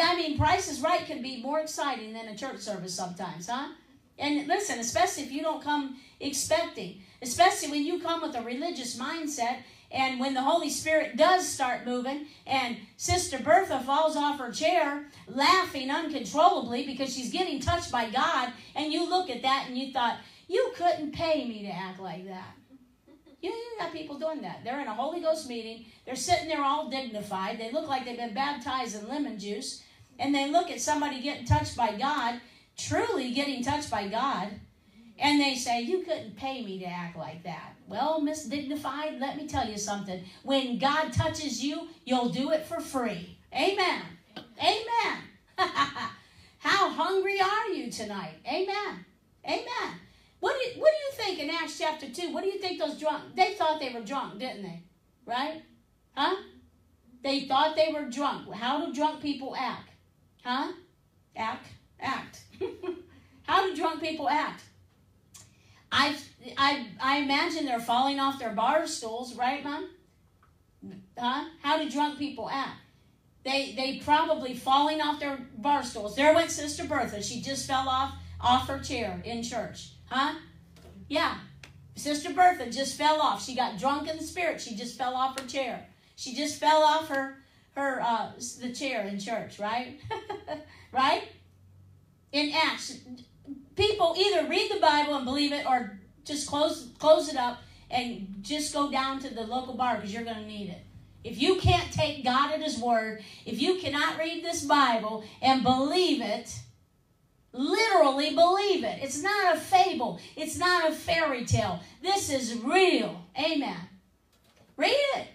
I 0.00 0.16
mean, 0.16 0.36
Price 0.36 0.70
is 0.70 0.80
Right 0.80 1.04
can 1.06 1.22
be 1.22 1.42
more 1.42 1.60
exciting 1.60 2.12
than 2.12 2.28
a 2.28 2.36
church 2.36 2.58
service 2.58 2.94
sometimes, 2.94 3.48
huh? 3.48 3.68
And 4.18 4.46
listen, 4.46 4.78
especially 4.78 5.22
if 5.22 5.32
you 5.32 5.42
don't 5.42 5.62
come 5.62 5.96
expecting, 6.20 7.00
especially 7.22 7.70
when 7.70 7.84
you 7.84 8.00
come 8.00 8.20
with 8.20 8.34
a 8.34 8.42
religious 8.42 8.98
mindset, 8.98 9.58
and 9.90 10.20
when 10.20 10.34
the 10.34 10.42
Holy 10.42 10.68
Spirit 10.68 11.16
does 11.16 11.48
start 11.48 11.86
moving, 11.86 12.26
and 12.46 12.76
Sister 12.98 13.38
Bertha 13.38 13.80
falls 13.80 14.16
off 14.16 14.38
her 14.38 14.52
chair 14.52 15.06
laughing 15.26 15.90
uncontrollably 15.90 16.84
because 16.84 17.14
she's 17.14 17.32
getting 17.32 17.58
touched 17.60 17.90
by 17.90 18.10
God, 18.10 18.52
and 18.74 18.92
you 18.92 19.08
look 19.08 19.30
at 19.30 19.42
that 19.42 19.64
and 19.66 19.78
you 19.78 19.92
thought, 19.92 20.18
you 20.46 20.72
couldn't 20.76 21.12
pay 21.12 21.46
me 21.48 21.62
to 21.62 21.70
act 21.70 22.00
like 22.00 22.26
that. 22.26 22.57
You, 23.40 23.50
you 23.50 23.76
got 23.78 23.92
people 23.92 24.18
doing 24.18 24.42
that. 24.42 24.64
They're 24.64 24.80
in 24.80 24.88
a 24.88 24.94
Holy 24.94 25.20
Ghost 25.20 25.48
meeting. 25.48 25.86
They're 26.04 26.16
sitting 26.16 26.48
there 26.48 26.62
all 26.62 26.90
dignified. 26.90 27.58
They 27.58 27.70
look 27.70 27.88
like 27.88 28.04
they've 28.04 28.16
been 28.16 28.34
baptized 28.34 29.00
in 29.00 29.08
lemon 29.08 29.38
juice. 29.38 29.82
And 30.18 30.34
they 30.34 30.50
look 30.50 30.70
at 30.70 30.80
somebody 30.80 31.20
getting 31.20 31.44
touched 31.44 31.76
by 31.76 31.96
God, 31.96 32.40
truly 32.76 33.32
getting 33.32 33.62
touched 33.62 33.90
by 33.90 34.08
God, 34.08 34.50
and 35.18 35.40
they 35.40 35.54
say, 35.56 35.82
You 35.82 36.02
couldn't 36.02 36.36
pay 36.36 36.64
me 36.64 36.78
to 36.80 36.86
act 36.86 37.16
like 37.16 37.42
that. 37.44 37.74
Well, 37.88 38.20
Miss 38.20 38.44
Dignified, 38.44 39.18
let 39.18 39.36
me 39.36 39.46
tell 39.46 39.68
you 39.68 39.78
something. 39.78 40.22
When 40.42 40.78
God 40.78 41.12
touches 41.12 41.62
you, 41.62 41.88
you'll 42.04 42.28
do 42.28 42.52
it 42.52 42.66
for 42.66 42.80
free. 42.80 43.38
Amen. 43.52 44.02
Amen. 44.58 45.18
How 46.58 46.90
hungry 46.90 47.40
are 47.40 47.68
you 47.68 47.90
tonight? 47.90 48.34
Amen. 48.46 49.04
Amen. 49.44 50.00
What 50.40 50.56
do, 50.58 50.68
you, 50.68 50.80
what 50.80 50.92
do 50.92 51.22
you 51.22 51.24
think 51.24 51.40
in 51.40 51.50
Acts 51.50 51.78
chapter 51.78 52.08
2? 52.08 52.32
What 52.32 52.44
do 52.44 52.50
you 52.50 52.58
think 52.58 52.78
those 52.78 52.98
drunk? 52.98 53.34
They 53.34 53.54
thought 53.54 53.80
they 53.80 53.92
were 53.92 54.02
drunk, 54.02 54.38
didn't 54.38 54.62
they? 54.62 54.82
Right? 55.26 55.62
Huh? 56.14 56.36
They 57.22 57.40
thought 57.40 57.74
they 57.74 57.92
were 57.92 58.08
drunk. 58.08 58.52
How 58.52 58.84
do 58.84 58.94
drunk 58.94 59.20
people 59.20 59.56
act? 59.56 59.90
Huh? 60.44 60.72
Act. 61.36 61.66
Act. 62.00 62.42
How 63.42 63.66
do 63.66 63.74
drunk 63.74 64.00
people 64.00 64.28
act? 64.28 64.62
I, 65.90 66.16
I, 66.56 66.86
I 67.00 67.18
imagine 67.18 67.66
they're 67.66 67.80
falling 67.80 68.20
off 68.20 68.38
their 68.38 68.52
bar 68.52 68.86
stools, 68.86 69.34
right, 69.34 69.64
Mom? 69.64 69.88
Huh? 71.18 71.46
How 71.62 71.82
do 71.82 71.90
drunk 71.90 72.18
people 72.18 72.48
act? 72.48 72.80
They, 73.44 73.72
they 73.76 74.00
probably 74.04 74.54
falling 74.54 75.00
off 75.00 75.18
their 75.18 75.38
bar 75.56 75.82
stools. 75.82 76.14
There 76.14 76.34
went 76.34 76.50
Sister 76.50 76.84
Bertha. 76.84 77.22
She 77.22 77.40
just 77.40 77.66
fell 77.66 77.88
off 77.88 78.14
off 78.40 78.68
her 78.68 78.78
chair 78.78 79.20
in 79.24 79.42
church. 79.42 79.90
Huh? 80.10 80.34
Yeah. 81.08 81.38
Sister 81.96 82.32
Bertha 82.32 82.70
just 82.70 82.96
fell 82.96 83.20
off. 83.20 83.44
She 83.44 83.54
got 83.54 83.78
drunk 83.78 84.08
in 84.08 84.16
the 84.16 84.22
spirit. 84.22 84.60
She 84.60 84.76
just 84.76 84.96
fell 84.96 85.14
off 85.14 85.38
her 85.38 85.46
chair. 85.46 85.86
She 86.16 86.34
just 86.34 86.58
fell 86.60 86.82
off 86.82 87.08
her 87.08 87.38
her 87.74 88.00
uh, 88.00 88.32
the 88.60 88.72
chair 88.72 89.02
in 89.04 89.18
church, 89.18 89.58
right? 89.58 90.00
right? 90.92 91.24
In 92.32 92.52
Acts, 92.52 92.98
people 93.76 94.16
either 94.18 94.48
read 94.48 94.70
the 94.70 94.80
Bible 94.80 95.16
and 95.16 95.24
believe 95.24 95.52
it, 95.52 95.64
or 95.66 95.98
just 96.24 96.48
close 96.48 96.90
close 96.98 97.28
it 97.28 97.36
up 97.36 97.58
and 97.90 98.38
just 98.42 98.72
go 98.72 98.90
down 98.90 99.18
to 99.20 99.32
the 99.32 99.42
local 99.42 99.74
bar 99.74 99.96
because 99.96 100.12
you're 100.12 100.24
going 100.24 100.36
to 100.36 100.46
need 100.46 100.70
it. 100.70 100.84
If 101.24 101.40
you 101.40 101.56
can't 101.56 101.90
take 101.92 102.24
God 102.24 102.52
at 102.52 102.62
His 102.62 102.78
word, 102.78 103.22
if 103.44 103.60
you 103.60 103.78
cannot 103.78 104.18
read 104.18 104.44
this 104.44 104.64
Bible 104.64 105.24
and 105.42 105.62
believe 105.62 106.20
it, 106.20 106.58
literally 107.58 108.34
believe 108.34 108.84
it. 108.84 109.00
It's 109.02 109.20
not 109.20 109.56
a 109.56 109.58
fable. 109.58 110.20
It's 110.36 110.56
not 110.56 110.88
a 110.88 110.94
fairy 110.94 111.44
tale. 111.44 111.80
This 112.00 112.30
is 112.30 112.56
real. 112.58 113.20
Amen. 113.36 113.76
Read 114.76 114.94
it. 115.16 115.26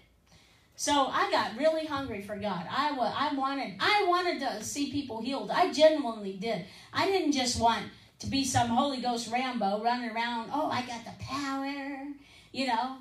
So 0.76 1.08
I 1.08 1.30
got 1.30 1.58
really 1.58 1.86
hungry 1.86 2.22
for 2.22 2.36
God. 2.38 2.66
I, 2.70 2.98
I 2.98 3.36
wanted 3.36 3.76
I 3.80 4.06
wanted 4.08 4.40
to 4.40 4.64
see 4.64 4.92
people 4.92 5.22
healed. 5.22 5.52
I 5.52 5.72
genuinely 5.72 6.34
did. 6.34 6.66
I 6.94 7.06
didn't 7.06 7.34
just 7.34 7.60
want 7.60 7.84
to 8.20 8.28
be 8.28 8.46
some 8.46 8.70
Holy 8.70 9.02
Ghost 9.02 9.32
Rambo 9.32 9.84
running 9.84 10.10
around. 10.10 10.50
Oh, 10.54 10.70
I 10.72 10.82
got 10.84 11.04
the 11.04 11.24
power. 11.24 12.08
You 12.52 12.68
know. 12.68 12.98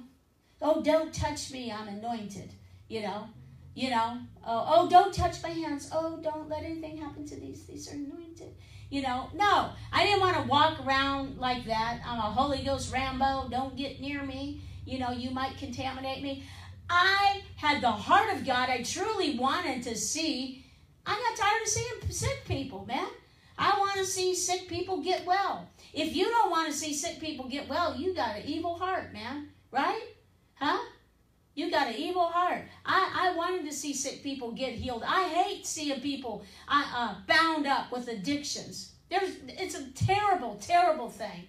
Oh, 0.61 0.83
don't 0.83 1.15
touch 1.15 1.51
me. 1.53 1.73
I'm 1.73 1.89
anointed. 1.89 2.51
You 2.89 3.03
know. 3.03 3.29
You 3.75 3.91
know. 3.91 4.19
Oh, 4.45 4.67
oh, 4.69 4.89
don't 4.89 5.15
touch 5.15 5.43
my 5.43 5.49
hands. 5.49 5.89
Oh, 5.93 6.19
don't 6.23 6.49
let 6.49 6.65
anything 6.65 6.99
happen 6.99 7.27
to 7.27 7.37
these. 7.37 7.65
These 7.65 7.91
are 7.91 7.95
anointed. 7.95 8.53
You 8.93 9.01
know, 9.01 9.31
no, 9.35 9.71
I 9.91 10.05
didn't 10.05 10.21
want 10.21 10.37
to 10.37 10.43
walk 10.43 10.85
around 10.85 11.39
like 11.39 11.65
that. 11.65 12.01
I'm 12.07 12.19
a 12.19 12.21
Holy 12.21 12.63
Ghost 12.63 12.93
Rambo. 12.93 13.49
Don't 13.49 13.75
get 13.75 14.03
near 14.03 14.23
me. 14.23 14.61
You 14.85 14.99
know, 14.99 15.13
you 15.13 15.31
might 15.31 15.57
contaminate 15.57 16.23
me. 16.23 16.45
I 16.91 17.41
had 17.57 17.81
the 17.81 17.91
heart 17.91 18.37
of 18.37 18.45
God. 18.45 18.69
I 18.69 18.83
truly 18.83 19.39
wanted 19.39 19.83
to 19.85 19.97
see. 19.97 20.67
I 21.07 21.13
got 21.13 21.43
tired 21.43 21.63
of 21.63 21.69
seeing 21.69 22.11
sick 22.11 22.45
people, 22.45 22.85
man. 22.85 23.07
I 23.57 23.79
want 23.79 23.95
to 23.95 24.05
see 24.05 24.35
sick 24.35 24.69
people 24.69 24.99
get 24.99 25.25
well. 25.25 25.67
If 25.95 26.15
you 26.15 26.29
don't 26.29 26.51
want 26.51 26.71
to 26.71 26.77
see 26.77 26.93
sick 26.93 27.19
people 27.19 27.49
get 27.49 27.71
well, 27.71 27.97
you 27.97 28.13
got 28.13 28.37
an 28.37 28.43
evil 28.45 28.75
heart, 28.79 29.15
man. 29.15 29.49
Right? 29.71 30.03
Huh? 30.57 30.81
You 31.55 31.71
got 31.71 31.89
an 31.89 31.97
evil 31.97 32.27
heart. 32.27 32.63
I, 32.85 33.29
I 33.31 33.37
wanted 33.37 33.67
to 33.67 33.73
see 33.73 33.93
sick 33.93 34.23
people 34.23 34.53
get 34.53 34.73
healed. 34.73 35.03
I 35.07 35.29
hate 35.29 35.67
seeing 35.67 36.01
people 36.01 36.45
uh, 36.69 36.85
uh, 36.95 37.15
bound 37.27 37.67
up 37.67 37.93
with 37.93 38.09
addictions. 38.09 38.93
There's, 39.11 39.37
it's 39.47 39.75
a 39.75 39.91
terrible, 39.91 40.59
terrible 40.61 41.11
thing. 41.11 41.49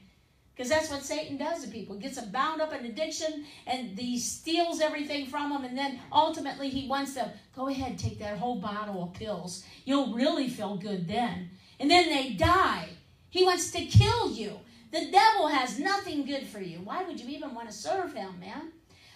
Because 0.56 0.70
that's 0.70 0.92
what 0.92 1.02
Satan 1.02 1.38
does 1.38 1.64
to 1.64 1.72
people. 1.72 1.96
He 1.96 2.02
gets 2.02 2.18
them 2.18 2.30
bound 2.32 2.62
up 2.62 2.74
in 2.74 2.86
addiction 2.86 3.46
and 3.66 3.98
he 3.98 4.20
steals 4.20 4.82
everything 4.82 5.26
from 5.26 5.50
them. 5.50 5.64
And 5.64 5.76
then 5.76 6.00
ultimately 6.12 6.70
he 6.70 6.88
wants 6.88 7.16
them, 7.16 7.32
go 7.56 7.70
ahead, 7.70 7.98
take 7.98 8.20
that 8.20 8.38
whole 8.38 8.58
bottle 8.58 9.04
of 9.04 9.14
pills. 9.14 9.64
You'll 9.86 10.14
really 10.14 10.50
feel 10.50 10.76
good 10.76 11.08
then. 11.08 11.50
And 11.80 11.90
then 11.90 12.08
they 12.08 12.34
die. 12.34 12.90
He 13.32 13.44
wants 13.44 13.72
to 13.72 13.86
kill 13.86 14.32
you. 14.32 14.60
The 14.92 15.10
devil 15.10 15.48
has 15.48 15.80
nothing 15.80 16.24
good 16.24 16.46
for 16.46 16.60
you. 16.60 16.78
Why 16.84 17.04
would 17.04 17.20
you 17.20 17.30
even 17.30 17.56
want 17.56 17.68
to 17.70 17.74
serve 17.74 18.14
him, 18.14 18.40
man? 18.40 18.73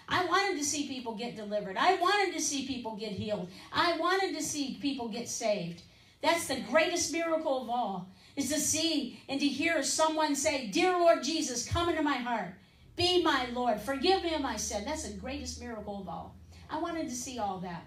I 0.10 0.26
wanted 0.26 0.58
to 0.58 0.64
see 0.64 0.88
people 0.88 1.16
get 1.16 1.36
delivered. 1.36 1.76
I 1.78 1.96
wanted 1.96 2.34
to 2.34 2.42
see 2.42 2.66
people 2.66 2.96
get 2.96 3.12
healed. 3.12 3.50
I 3.74 3.98
wanted 3.98 4.36
to 4.36 4.44
see 4.44 4.78
people 4.82 5.10
get 5.10 5.28
saved. 5.28 5.82
That's 6.22 6.48
the 6.48 6.62
greatest 6.62 7.12
miracle 7.12 7.62
of 7.62 7.70
all, 7.70 8.10
is 8.36 8.50
to 8.52 8.60
see 8.60 9.20
and 9.30 9.40
to 9.40 9.48
hear 9.48 9.84
someone 9.84 10.36
say, 10.36 10.68
Dear 10.68 10.98
Lord 10.98 11.24
Jesus, 11.24 11.68
come 11.68 11.90
into 11.90 12.02
my 12.02 12.18
heart. 12.18 12.54
Be 12.96 13.22
my 13.22 13.48
Lord. 13.54 13.80
Forgive 13.80 14.24
me 14.24 14.34
of 14.34 14.42
my 14.42 14.56
sin. 14.56 14.84
That's 14.86 15.08
the 15.08 15.18
greatest 15.18 15.62
miracle 15.62 16.02
of 16.02 16.10
all. 16.10 16.36
I 16.70 16.80
wanted 16.80 17.10
to 17.10 17.16
see 17.16 17.38
all 17.38 17.60
that. 17.60 17.86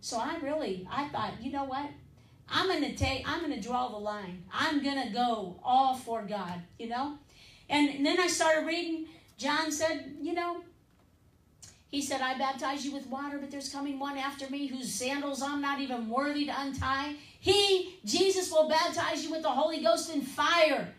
So 0.00 0.18
I 0.18 0.36
really, 0.42 0.86
I 0.90 1.08
thought, 1.08 1.32
you 1.40 1.50
know 1.50 1.64
what? 1.64 1.90
I'm 2.48 2.68
going 2.68 2.82
to 2.82 2.94
take, 2.94 3.28
I'm 3.28 3.40
going 3.40 3.54
to 3.54 3.60
draw 3.60 3.88
the 3.88 3.96
line. 3.96 4.44
I'm 4.52 4.82
going 4.82 5.02
to 5.02 5.12
go 5.12 5.58
all 5.64 5.96
for 5.96 6.22
God, 6.22 6.62
you 6.78 6.88
know? 6.88 7.18
And, 7.68 7.88
and 7.88 8.06
then 8.06 8.20
I 8.20 8.26
started 8.26 8.66
reading. 8.66 9.06
John 9.38 9.72
said, 9.72 10.14
you 10.20 10.34
know, 10.34 10.62
he 11.94 12.02
said, 12.02 12.20
I 12.20 12.36
baptize 12.36 12.84
you 12.84 12.92
with 12.92 13.06
water, 13.06 13.38
but 13.38 13.52
there's 13.52 13.68
coming 13.68 14.00
one 14.00 14.18
after 14.18 14.50
me 14.50 14.66
whose 14.66 14.92
sandals 14.92 15.40
I'm 15.40 15.60
not 15.60 15.78
even 15.78 16.08
worthy 16.08 16.44
to 16.46 16.60
untie. 16.60 17.14
He, 17.38 17.94
Jesus, 18.04 18.50
will 18.50 18.68
baptize 18.68 19.24
you 19.24 19.30
with 19.30 19.42
the 19.42 19.48
Holy 19.48 19.80
Ghost 19.80 20.12
and 20.12 20.26
fire. 20.26 20.92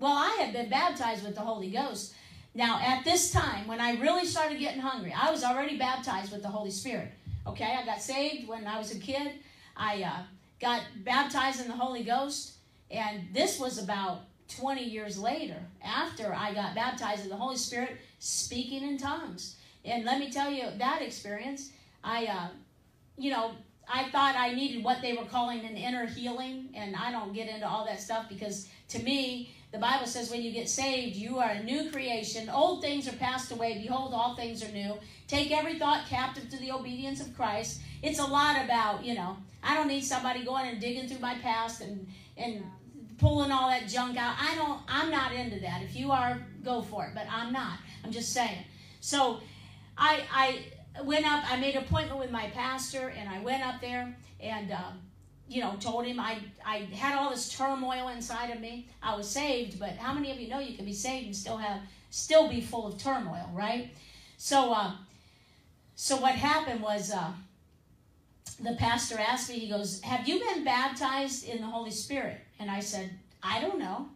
Well, 0.00 0.12
I 0.12 0.30
had 0.40 0.52
been 0.52 0.68
baptized 0.68 1.24
with 1.24 1.36
the 1.36 1.40
Holy 1.40 1.70
Ghost. 1.70 2.14
Now, 2.52 2.80
at 2.82 3.04
this 3.04 3.30
time, 3.30 3.68
when 3.68 3.80
I 3.80 3.94
really 4.00 4.26
started 4.26 4.58
getting 4.58 4.80
hungry, 4.80 5.14
I 5.16 5.30
was 5.30 5.44
already 5.44 5.78
baptized 5.78 6.32
with 6.32 6.42
the 6.42 6.48
Holy 6.48 6.72
Spirit. 6.72 7.12
Okay, 7.46 7.76
I 7.80 7.84
got 7.84 8.02
saved 8.02 8.48
when 8.48 8.66
I 8.66 8.76
was 8.76 8.92
a 8.92 8.98
kid. 8.98 9.34
I 9.76 10.02
uh, 10.02 10.22
got 10.60 10.82
baptized 11.04 11.60
in 11.60 11.68
the 11.68 11.76
Holy 11.76 12.02
Ghost, 12.02 12.54
and 12.90 13.22
this 13.32 13.60
was 13.60 13.80
about 13.80 14.22
20 14.48 14.82
years 14.82 15.16
later, 15.16 15.62
after 15.84 16.34
I 16.34 16.52
got 16.52 16.74
baptized 16.74 17.22
in 17.22 17.28
the 17.28 17.36
Holy 17.36 17.56
Spirit, 17.56 17.98
speaking 18.18 18.82
in 18.82 18.98
tongues. 18.98 19.54
And 19.84 20.04
let 20.04 20.18
me 20.18 20.30
tell 20.30 20.50
you 20.50 20.64
that 20.78 21.02
experience. 21.02 21.70
I, 22.02 22.26
uh, 22.26 22.48
you 23.16 23.30
know, 23.30 23.52
I 23.88 24.08
thought 24.10 24.34
I 24.36 24.54
needed 24.54 24.82
what 24.82 25.02
they 25.02 25.12
were 25.12 25.24
calling 25.24 25.60
an 25.60 25.76
inner 25.76 26.06
healing, 26.06 26.70
and 26.74 26.96
I 26.96 27.10
don't 27.10 27.32
get 27.32 27.48
into 27.48 27.68
all 27.68 27.84
that 27.86 28.00
stuff 28.00 28.28
because 28.28 28.68
to 28.88 29.02
me, 29.02 29.54
the 29.72 29.78
Bible 29.78 30.06
says 30.06 30.30
when 30.30 30.40
you 30.40 30.52
get 30.52 30.68
saved, 30.68 31.16
you 31.16 31.38
are 31.38 31.50
a 31.50 31.62
new 31.62 31.90
creation. 31.90 32.48
Old 32.48 32.80
things 32.80 33.08
are 33.08 33.16
passed 33.16 33.50
away. 33.50 33.80
Behold, 33.82 34.14
all 34.14 34.36
things 34.36 34.62
are 34.62 34.70
new. 34.70 34.96
Take 35.26 35.50
every 35.50 35.78
thought 35.78 36.06
captive 36.08 36.48
to 36.50 36.56
the 36.58 36.70
obedience 36.70 37.20
of 37.20 37.34
Christ. 37.34 37.80
It's 38.00 38.20
a 38.20 38.24
lot 38.24 38.64
about, 38.64 39.04
you 39.04 39.14
know, 39.14 39.36
I 39.64 39.74
don't 39.74 39.88
need 39.88 40.02
somebody 40.02 40.44
going 40.44 40.66
and 40.66 40.80
digging 40.80 41.08
through 41.08 41.18
my 41.18 41.34
past 41.38 41.80
and, 41.80 42.06
and 42.36 42.62
pulling 43.18 43.50
all 43.50 43.68
that 43.68 43.88
junk 43.88 44.16
out. 44.16 44.36
I 44.38 44.54
don't, 44.54 44.80
I'm 44.86 45.10
not 45.10 45.32
into 45.32 45.58
that. 45.60 45.82
If 45.82 45.96
you 45.96 46.12
are, 46.12 46.46
go 46.62 46.80
for 46.82 47.06
it, 47.06 47.10
but 47.14 47.26
I'm 47.28 47.52
not. 47.52 47.78
I'm 48.04 48.12
just 48.12 48.32
saying. 48.32 48.64
So 49.00 49.40
I, 49.96 50.22
I 50.32 51.02
went 51.02 51.26
up, 51.26 51.50
I 51.50 51.56
made 51.58 51.76
an 51.76 51.84
appointment 51.84 52.18
with 52.18 52.30
my 52.30 52.48
pastor, 52.48 53.12
and 53.16 53.28
I 53.28 53.40
went 53.40 53.64
up 53.66 53.80
there 53.80 54.16
and, 54.40 54.72
um, 54.72 55.00
you 55.48 55.60
know, 55.60 55.74
told 55.78 56.06
him 56.06 56.18
I, 56.18 56.38
I 56.64 56.78
had 56.94 57.16
all 57.16 57.30
this 57.30 57.48
turmoil 57.50 58.08
inside 58.08 58.50
of 58.50 58.60
me. 58.60 58.88
I 59.02 59.14
was 59.14 59.28
saved, 59.28 59.78
but 59.78 59.90
how 59.90 60.12
many 60.12 60.30
of 60.30 60.40
you 60.40 60.48
know 60.48 60.58
you 60.58 60.74
can 60.76 60.84
be 60.84 60.92
saved 60.92 61.26
and 61.26 61.36
still 61.36 61.58
have 61.58 61.80
still 62.10 62.48
be 62.48 62.60
full 62.60 62.86
of 62.86 62.98
turmoil, 62.98 63.50
right? 63.52 63.92
So, 64.36 64.72
uh, 64.72 64.92
so 65.96 66.16
what 66.16 66.34
happened 66.34 66.80
was 66.80 67.12
uh, 67.12 67.32
the 68.60 68.74
pastor 68.76 69.18
asked 69.18 69.50
me. 69.50 69.58
He 69.58 69.68
goes, 69.68 70.00
"Have 70.02 70.26
you 70.28 70.38
been 70.38 70.64
baptized 70.64 71.44
in 71.44 71.60
the 71.60 71.66
Holy 71.66 71.90
Spirit?" 71.90 72.40
And 72.58 72.70
I 72.70 72.80
said, 72.80 73.10
"I 73.42 73.60
don't 73.60 73.78
know," 73.78 74.08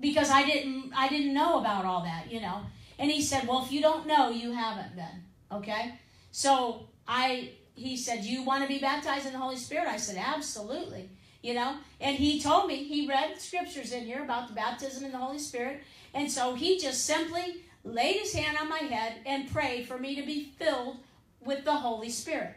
because 0.00 0.30
I 0.30 0.44
didn't 0.44 0.92
I 0.96 1.08
didn't 1.08 1.32
know 1.32 1.60
about 1.60 1.84
all 1.84 2.02
that, 2.02 2.30
you 2.30 2.40
know. 2.40 2.62
And 2.98 3.10
he 3.10 3.22
said, 3.22 3.46
"Well, 3.46 3.64
if 3.64 3.72
you 3.72 3.80
don't 3.80 4.06
know, 4.06 4.30
you 4.30 4.52
haven't 4.52 4.96
been." 4.96 5.24
Okay, 5.50 5.94
so 6.30 6.88
I 7.06 7.50
he 7.74 7.96
said, 7.96 8.24
You 8.24 8.42
want 8.42 8.62
to 8.62 8.68
be 8.68 8.78
baptized 8.78 9.26
in 9.26 9.32
the 9.32 9.38
Holy 9.38 9.56
Spirit? 9.56 9.88
I 9.88 9.96
said, 9.96 10.16
Absolutely. 10.16 11.10
You 11.42 11.54
know, 11.54 11.76
and 12.00 12.16
he 12.16 12.40
told 12.40 12.68
me, 12.68 12.84
he 12.84 13.06
read 13.06 13.38
scriptures 13.38 13.92
in 13.92 14.04
here 14.04 14.22
about 14.22 14.48
the 14.48 14.54
baptism 14.54 15.04
in 15.04 15.12
the 15.12 15.18
Holy 15.18 15.38
Spirit. 15.38 15.82
And 16.14 16.30
so 16.30 16.54
he 16.54 16.78
just 16.78 17.04
simply 17.04 17.56
laid 17.82 18.16
his 18.16 18.32
hand 18.32 18.56
on 18.58 18.68
my 18.70 18.78
head 18.78 19.16
and 19.26 19.52
prayed 19.52 19.86
for 19.86 19.98
me 19.98 20.14
to 20.14 20.24
be 20.24 20.54
filled 20.58 20.98
with 21.44 21.64
the 21.64 21.74
Holy 21.74 22.08
Spirit, 22.08 22.54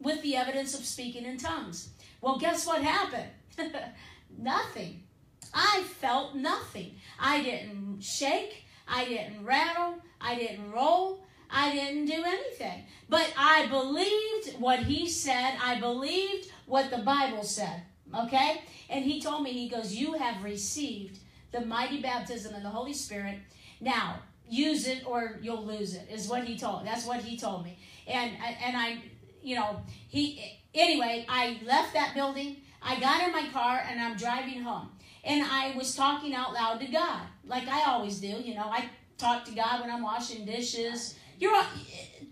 with 0.00 0.20
the 0.22 0.34
evidence 0.34 0.76
of 0.76 0.84
speaking 0.84 1.24
in 1.24 1.36
tongues. 1.36 1.90
Well, 2.20 2.36
guess 2.36 2.66
what 2.66 2.82
happened? 2.82 3.30
nothing. 4.36 5.04
I 5.54 5.84
felt 6.00 6.34
nothing. 6.34 6.96
I 7.20 7.42
didn't 7.42 8.00
shake. 8.02 8.64
I 8.90 9.04
didn't 9.04 9.44
rattle. 9.44 9.94
I 10.20 10.34
didn't 10.34 10.72
roll. 10.72 11.24
I 11.50 11.72
didn't 11.72 12.06
do 12.06 12.22
anything. 12.24 12.84
But 13.08 13.32
I 13.36 13.66
believed 13.66 14.58
what 14.58 14.80
he 14.80 15.08
said. 15.08 15.54
I 15.62 15.80
believed 15.80 16.50
what 16.66 16.90
the 16.90 16.98
Bible 16.98 17.44
said. 17.44 17.82
Okay? 18.14 18.62
And 18.88 19.04
he 19.04 19.20
told 19.20 19.42
me, 19.42 19.52
he 19.52 19.68
goes, 19.68 19.94
You 19.94 20.14
have 20.14 20.42
received 20.42 21.18
the 21.52 21.60
mighty 21.60 22.00
baptism 22.00 22.54
of 22.54 22.62
the 22.62 22.68
Holy 22.68 22.92
Spirit. 22.92 23.38
Now, 23.80 24.20
use 24.48 24.86
it 24.86 25.04
or 25.06 25.38
you'll 25.40 25.64
lose 25.64 25.94
it, 25.94 26.08
is 26.10 26.28
what 26.28 26.44
he 26.44 26.58
told. 26.58 26.84
That's 26.84 27.06
what 27.06 27.20
he 27.20 27.36
told 27.38 27.64
me. 27.64 27.78
And 28.06 28.32
and 28.64 28.76
I, 28.76 28.98
you 29.42 29.54
know, 29.56 29.80
he 30.08 30.58
anyway, 30.74 31.24
I 31.28 31.60
left 31.64 31.94
that 31.94 32.14
building. 32.14 32.56
I 32.82 32.98
got 32.98 33.22
in 33.22 33.32
my 33.32 33.48
car 33.52 33.82
and 33.88 34.00
I'm 34.00 34.16
driving 34.16 34.62
home. 34.62 34.90
And 35.24 35.42
I 35.42 35.74
was 35.76 35.94
talking 35.94 36.34
out 36.34 36.52
loud 36.52 36.80
to 36.80 36.86
God, 36.86 37.22
like 37.46 37.68
I 37.68 37.90
always 37.90 38.20
do. 38.20 38.28
You 38.28 38.54
know, 38.54 38.68
I 38.70 38.88
talk 39.18 39.44
to 39.44 39.52
God 39.52 39.80
when 39.80 39.90
I'm 39.90 40.02
washing 40.02 40.44
dishes. 40.44 41.14
You're 41.38 41.62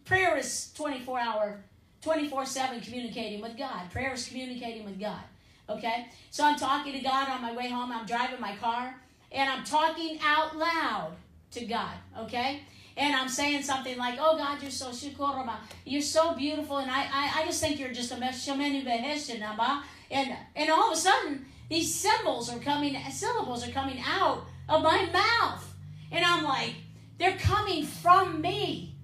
prayer 0.05 0.37
is 0.37 0.73
24 0.75 1.19
hour, 1.19 1.61
24 2.03 2.47
7 2.47 2.81
communicating 2.81 3.41
with 3.41 3.57
God. 3.57 3.91
Prayer 3.91 4.15
is 4.15 4.27
communicating 4.27 4.85
with 4.85 4.99
God. 4.99 5.23
Okay? 5.69 6.09
So 6.31 6.45
I'm 6.45 6.59
talking 6.59 6.93
to 6.93 7.01
God 7.01 7.29
on 7.29 7.43
my 7.43 7.53
way 7.53 7.69
home. 7.69 7.93
I'm 7.93 8.07
driving 8.07 8.41
my 8.41 8.57
car 8.57 8.95
and 9.31 9.51
I'm 9.51 9.65
talking 9.65 10.19
out 10.23 10.57
loud 10.57 11.13
to 11.53 11.65
God. 11.67 11.95
Okay? 12.19 12.63
And 12.97 13.15
I'm 13.15 13.29
saying 13.29 13.63
something 13.63 13.97
like, 13.97 14.19
"Oh 14.21 14.37
God, 14.37 14.61
you're 14.61 14.73
so 14.73 14.89
shukorama. 14.89 15.55
You're 15.85 16.03
so 16.03 16.35
beautiful, 16.35 16.79
and 16.79 16.91
I, 16.91 17.03
I, 17.03 17.33
I 17.37 17.47
just 17.47 17.61
think 17.61 17.79
you're 17.79 17.93
just 17.93 18.11
a 18.11 18.17
meshamenu 18.17 18.85
beheshinama." 18.85 19.83
And 20.11 20.35
and 20.57 20.69
all 20.69 20.91
of 20.91 20.99
a 20.99 21.01
sudden, 21.01 21.47
these 21.69 21.95
symbols 21.95 22.51
are 22.53 22.59
coming, 22.59 22.97
syllables 23.11 23.67
are 23.67 23.73
coming 23.73 24.03
out 24.07 24.47
of 24.69 24.83
my 24.83 25.07
mouth, 25.13 25.75
and 26.11 26.25
I'm 26.25 26.45
like, 26.45 26.75
they're 27.19 27.37
coming 27.37 27.85
from 27.85 28.41
me. 28.41 28.95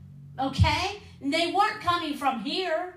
Okay? 0.40 1.00
And 1.20 1.32
they 1.32 1.52
weren't 1.52 1.80
coming 1.80 2.14
from 2.14 2.40
here. 2.40 2.96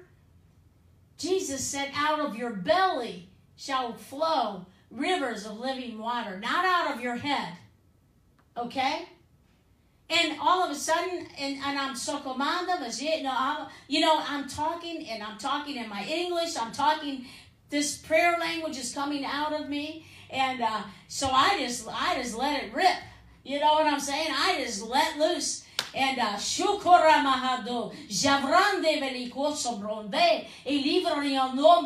Jesus 1.18 1.64
said, 1.66 1.92
Out 1.96 2.20
of 2.20 2.36
your 2.36 2.52
belly 2.52 3.30
shall 3.56 3.94
flow 3.94 4.66
rivers 4.92 5.46
of 5.46 5.60
living 5.60 5.98
water, 5.98 6.40
not 6.40 6.66
out 6.66 6.96
of 6.96 7.02
your 7.02 7.16
head. 7.16 7.54
Okay? 8.56 9.08
And 10.10 10.38
all 10.40 10.64
of 10.64 10.72
a 10.72 10.76
sudden, 10.76 11.28
and, 11.38 11.58
and 11.58 11.78
I'm 11.78 11.94
sokomanda, 11.96 12.80
you 13.90 14.00
know, 14.00 14.24
I'm 14.26 14.48
talking 14.48 15.06
and 15.08 15.22
I'm 15.22 15.38
talking 15.38 15.76
in 15.76 15.90
my 15.90 16.06
English. 16.06 16.56
I'm 16.58 16.72
talking, 16.72 17.26
this 17.70 17.98
prayer 17.98 18.38
language 18.40 18.78
is 18.78 18.94
coming 18.94 19.26
out 19.26 19.54
of 19.54 19.70
me. 19.70 20.06
And 20.30 20.62
uh, 20.62 20.84
so 21.08 21.30
I 21.30 21.58
just, 21.60 21.88
I 21.90 22.16
just 22.22 22.38
let 22.38 22.64
it 22.64 22.74
rip. 22.74 22.98
You 23.44 23.60
know 23.60 23.74
what 23.74 23.88
I'm 23.88 24.00
saying? 24.00 24.28
I 24.30 24.62
just 24.64 24.84
let 24.84 25.18
loose 25.18 25.64
and 25.98 26.20
uh, 26.20 26.34
shukura 26.36 27.24
mahado 27.24 27.94
javrande 28.08 29.00
velikoso 29.00 29.80
bronde 29.80 30.46
e 30.66 30.84
livro 30.84 31.22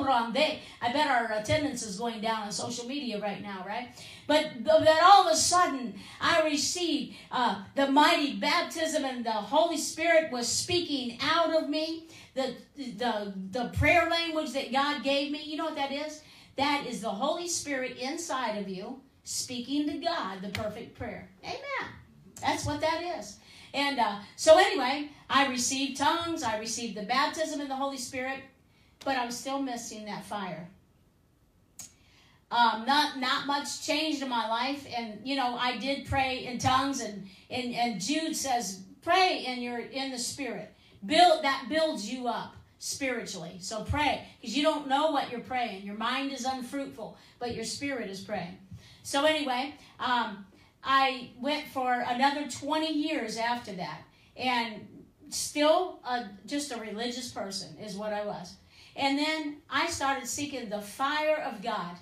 brande. 0.03 0.59
I 0.81 0.91
bet 0.91 1.07
our 1.07 1.31
attendance 1.33 1.83
is 1.83 1.97
going 1.97 2.21
down 2.21 2.43
on 2.43 2.51
social 2.51 2.87
media 2.87 3.21
right 3.21 3.41
now, 3.41 3.63
right? 3.65 3.89
But 4.27 4.63
that 4.65 5.01
all 5.03 5.27
of 5.27 5.33
a 5.33 5.35
sudden 5.35 5.93
I 6.19 6.43
received 6.43 7.15
uh, 7.31 7.63
the 7.75 7.91
mighty 7.91 8.35
baptism 8.35 9.05
and 9.05 9.25
the 9.25 9.31
Holy 9.31 9.77
Spirit 9.77 10.31
was 10.31 10.47
speaking 10.47 11.17
out 11.21 11.55
of 11.55 11.69
me. 11.69 12.07
The, 12.33 12.55
the, 12.77 13.33
the 13.51 13.71
prayer 13.77 14.09
language 14.09 14.53
that 14.53 14.71
God 14.71 15.03
gave 15.03 15.31
me, 15.31 15.43
you 15.43 15.57
know 15.57 15.65
what 15.65 15.75
that 15.75 15.91
is? 15.91 16.21
That 16.57 16.85
is 16.87 17.01
the 17.01 17.09
Holy 17.09 17.47
Spirit 17.47 17.97
inside 17.97 18.57
of 18.57 18.69
you 18.69 19.01
speaking 19.23 19.87
to 19.87 19.97
God 19.97 20.41
the 20.41 20.49
perfect 20.49 20.97
prayer. 20.97 21.29
Amen. 21.43 21.91
That's 22.41 22.65
what 22.65 22.81
that 22.81 23.03
is. 23.19 23.37
And 23.73 23.99
uh, 23.99 24.19
so, 24.35 24.57
anyway, 24.57 25.09
I 25.29 25.47
received 25.47 25.97
tongues, 25.97 26.43
I 26.43 26.59
received 26.59 26.97
the 26.97 27.03
baptism 27.03 27.61
in 27.61 27.69
the 27.69 27.75
Holy 27.75 27.97
Spirit, 27.97 28.39
but 29.05 29.17
I'm 29.17 29.31
still 29.31 29.61
missing 29.61 30.05
that 30.05 30.25
fire. 30.25 30.67
Um, 32.51 32.85
not 32.85 33.17
not 33.17 33.47
much 33.47 33.85
changed 33.85 34.21
in 34.21 34.27
my 34.27 34.49
life, 34.49 34.85
and 34.97 35.21
you 35.23 35.37
know 35.37 35.55
I 35.57 35.77
did 35.77 36.05
pray 36.05 36.45
in 36.45 36.57
tongues, 36.57 36.99
and 36.99 37.25
and, 37.49 37.73
and 37.73 38.01
Jude 38.01 38.35
says 38.35 38.81
pray 39.01 39.45
in 39.47 39.61
your 39.61 39.79
in 39.79 40.11
the 40.11 40.17
Spirit. 40.17 40.73
Build 41.05 41.43
that 41.43 41.65
builds 41.69 42.09
you 42.11 42.27
up 42.27 42.55
spiritually. 42.79 43.57
So 43.59 43.83
pray 43.83 44.27
because 44.39 44.55
you 44.55 44.63
don't 44.63 44.87
know 44.87 45.11
what 45.11 45.31
you're 45.31 45.39
praying. 45.39 45.85
Your 45.85 45.97
mind 45.97 46.31
is 46.31 46.45
unfruitful, 46.45 47.17
but 47.39 47.55
your 47.55 47.63
spirit 47.63 48.09
is 48.09 48.21
praying. 48.21 48.57
So 49.03 49.25
anyway, 49.25 49.75
um, 49.99 50.45
I 50.83 51.29
went 51.39 51.67
for 51.67 51.93
another 52.07 52.47
20 52.47 52.91
years 52.91 53.37
after 53.37 53.71
that, 53.73 54.01
and 54.35 54.87
still 55.29 55.99
a, 56.05 56.25
just 56.45 56.71
a 56.71 56.77
religious 56.77 57.31
person 57.31 57.77
is 57.77 57.95
what 57.95 58.13
I 58.13 58.25
was. 58.25 58.55
And 58.95 59.17
then 59.17 59.57
I 59.69 59.87
started 59.87 60.27
seeking 60.27 60.69
the 60.69 60.81
fire 60.81 61.37
of 61.37 61.61
God 61.61 61.95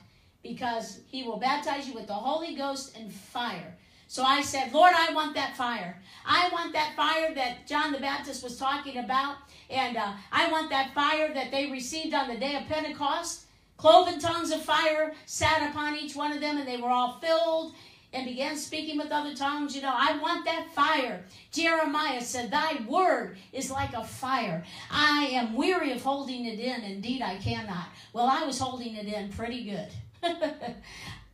because 0.44 1.02
He 1.08 1.24
will 1.24 1.38
baptize 1.38 1.88
you 1.88 1.94
with 1.94 2.08
the 2.08 2.14
Holy 2.14 2.56
Ghost 2.56 2.98
and 2.98 3.12
fire. 3.12 3.76
So 4.10 4.24
I 4.24 4.42
said, 4.42 4.74
Lord, 4.74 4.92
I 4.98 5.14
want 5.14 5.36
that 5.36 5.56
fire. 5.56 5.96
I 6.26 6.50
want 6.52 6.74
that 6.74 6.96
fire 6.96 7.32
that 7.36 7.68
John 7.68 7.92
the 7.92 8.00
Baptist 8.00 8.44
was 8.44 8.58
talking 8.58 8.98
about. 8.98 9.36
And 9.70 9.98
uh, 9.98 10.14
I 10.32 10.52
want 10.52 10.72
that 10.72 10.96
fire 10.96 11.32
that 11.32 11.52
they 11.52 11.70
received 11.70 12.16
on 12.16 12.28
the 12.28 12.36
day 12.36 12.56
of 12.56 12.66
Pentecost. 12.66 13.46
Cloven 13.78 14.20
tongues 14.20 14.50
of 14.50 14.64
fire 14.64 15.14
sat 15.28 15.70
upon 15.70 15.96
each 15.96 16.16
one 16.16 16.32
of 16.32 16.42
them, 16.42 16.58
and 16.58 16.68
they 16.68 16.78
were 16.78 16.90
all 16.90 17.20
filled 17.20 17.76
and 18.12 18.26
began 18.26 18.58
speaking 18.58 18.98
with 18.98 19.12
other 19.12 19.36
tongues. 19.36 19.76
You 19.76 19.84
know, 19.84 19.94
I 19.96 20.18
want 20.18 20.44
that 20.46 20.74
fire. 20.74 21.24
Jeremiah 21.52 22.22
said, 22.22 22.50
Thy 22.50 22.82
word 22.88 23.38
is 23.54 23.70
like 23.70 23.94
a 23.94 24.04
fire. 24.04 24.64
I 24.90 25.30
am 25.34 25.54
weary 25.54 25.92
of 25.92 26.02
holding 26.02 26.48
it 26.48 26.60
in. 26.60 26.82
Indeed, 26.82 27.22
I 27.22 27.38
cannot. 27.38 27.90
Well, 28.12 28.26
I 28.26 28.44
was 28.44 28.58
holding 28.58 28.96
it 28.96 29.06
in 29.06 29.30
pretty 29.30 29.66
good. 29.66 29.90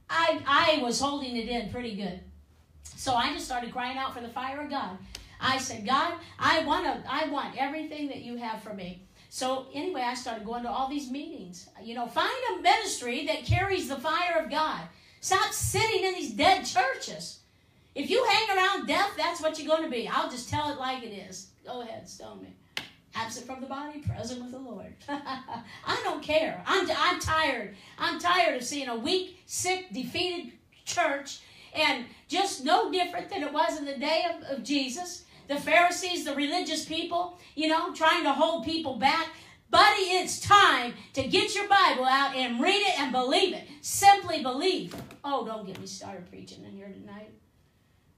I, 0.09 0.41
I 0.45 0.79
was 0.83 0.99
holding 0.99 1.37
it 1.37 1.47
in 1.47 1.69
pretty 1.69 1.95
good. 1.95 2.19
So 3.05 3.13
I 3.13 3.31
just 3.33 3.45
started 3.45 3.71
crying 3.71 3.99
out 3.99 4.15
for 4.15 4.21
the 4.21 4.29
fire 4.29 4.59
of 4.61 4.67
God. 4.71 4.97
I 5.39 5.59
said, 5.59 5.85
God, 5.85 6.15
I 6.39 6.65
want 6.65 6.85
to, 6.85 7.03
I 7.07 7.29
want 7.29 7.55
everything 7.55 8.07
that 8.07 8.23
you 8.23 8.35
have 8.37 8.63
for 8.63 8.73
me. 8.73 9.03
So 9.29 9.67
anyway, 9.75 10.01
I 10.01 10.15
started 10.15 10.43
going 10.43 10.63
to 10.63 10.71
all 10.71 10.89
these 10.89 11.11
meetings. 11.11 11.69
You 11.83 11.93
know, 11.93 12.07
find 12.07 12.33
a 12.57 12.63
ministry 12.63 13.27
that 13.27 13.45
carries 13.45 13.89
the 13.89 13.97
fire 13.97 14.39
of 14.43 14.49
God. 14.49 14.81
Stop 15.21 15.53
sitting 15.53 16.03
in 16.03 16.15
these 16.15 16.31
dead 16.31 16.63
churches. 16.63 17.41
If 17.93 18.09
you 18.09 18.25
hang 18.25 18.57
around 18.57 18.87
death, 18.87 19.11
that's 19.15 19.39
what 19.39 19.59
you're 19.59 19.67
going 19.67 19.83
to 19.83 19.95
be. 19.95 20.07
I'll 20.07 20.31
just 20.31 20.49
tell 20.49 20.71
it 20.71 20.79
like 20.79 21.03
it 21.03 21.13
is. 21.29 21.49
Go 21.63 21.81
ahead, 21.81 22.09
stone 22.09 22.41
me. 22.41 22.55
absent 23.13 23.45
from 23.45 23.61
the 23.61 23.67
body, 23.67 23.99
present 23.99 24.41
with 24.41 24.51
the 24.51 24.57
Lord. 24.57 24.95
I 25.07 26.01
don't 26.03 26.23
care. 26.23 26.59
I'm, 26.65 26.89
I'm 26.89 27.19
tired. 27.19 27.75
I'm 27.99 28.19
tired 28.19 28.55
of 28.55 28.63
seeing 28.63 28.87
a 28.87 28.97
weak, 28.97 29.43
sick, 29.45 29.93
defeated 29.93 30.53
church 30.85 31.41
and 31.75 32.05
just 32.27 32.63
no 32.63 32.91
different 32.91 33.29
than 33.29 33.43
it 33.43 33.53
was 33.53 33.77
in 33.77 33.85
the 33.85 33.97
day 33.97 34.23
of, 34.33 34.57
of 34.57 34.63
Jesus. 34.63 35.23
The 35.47 35.57
Pharisees, 35.57 36.25
the 36.25 36.33
religious 36.33 36.85
people, 36.85 37.39
you 37.55 37.67
know, 37.67 37.93
trying 37.93 38.23
to 38.23 38.33
hold 38.33 38.65
people 38.65 38.95
back. 38.95 39.27
Buddy, 39.69 40.03
it's 40.03 40.39
time 40.39 40.93
to 41.13 41.23
get 41.23 41.53
your 41.53 41.67
Bible 41.67 42.05
out 42.05 42.35
and 42.35 42.61
read 42.61 42.81
it 42.81 42.99
and 42.99 43.11
believe 43.11 43.53
it. 43.53 43.67
Simply 43.81 44.41
believe. 44.41 44.95
Oh, 45.23 45.45
don't 45.45 45.65
get 45.65 45.79
me 45.79 45.85
started 45.85 46.29
preaching 46.29 46.63
in 46.63 46.71
here 46.71 46.89
tonight. 46.89 47.31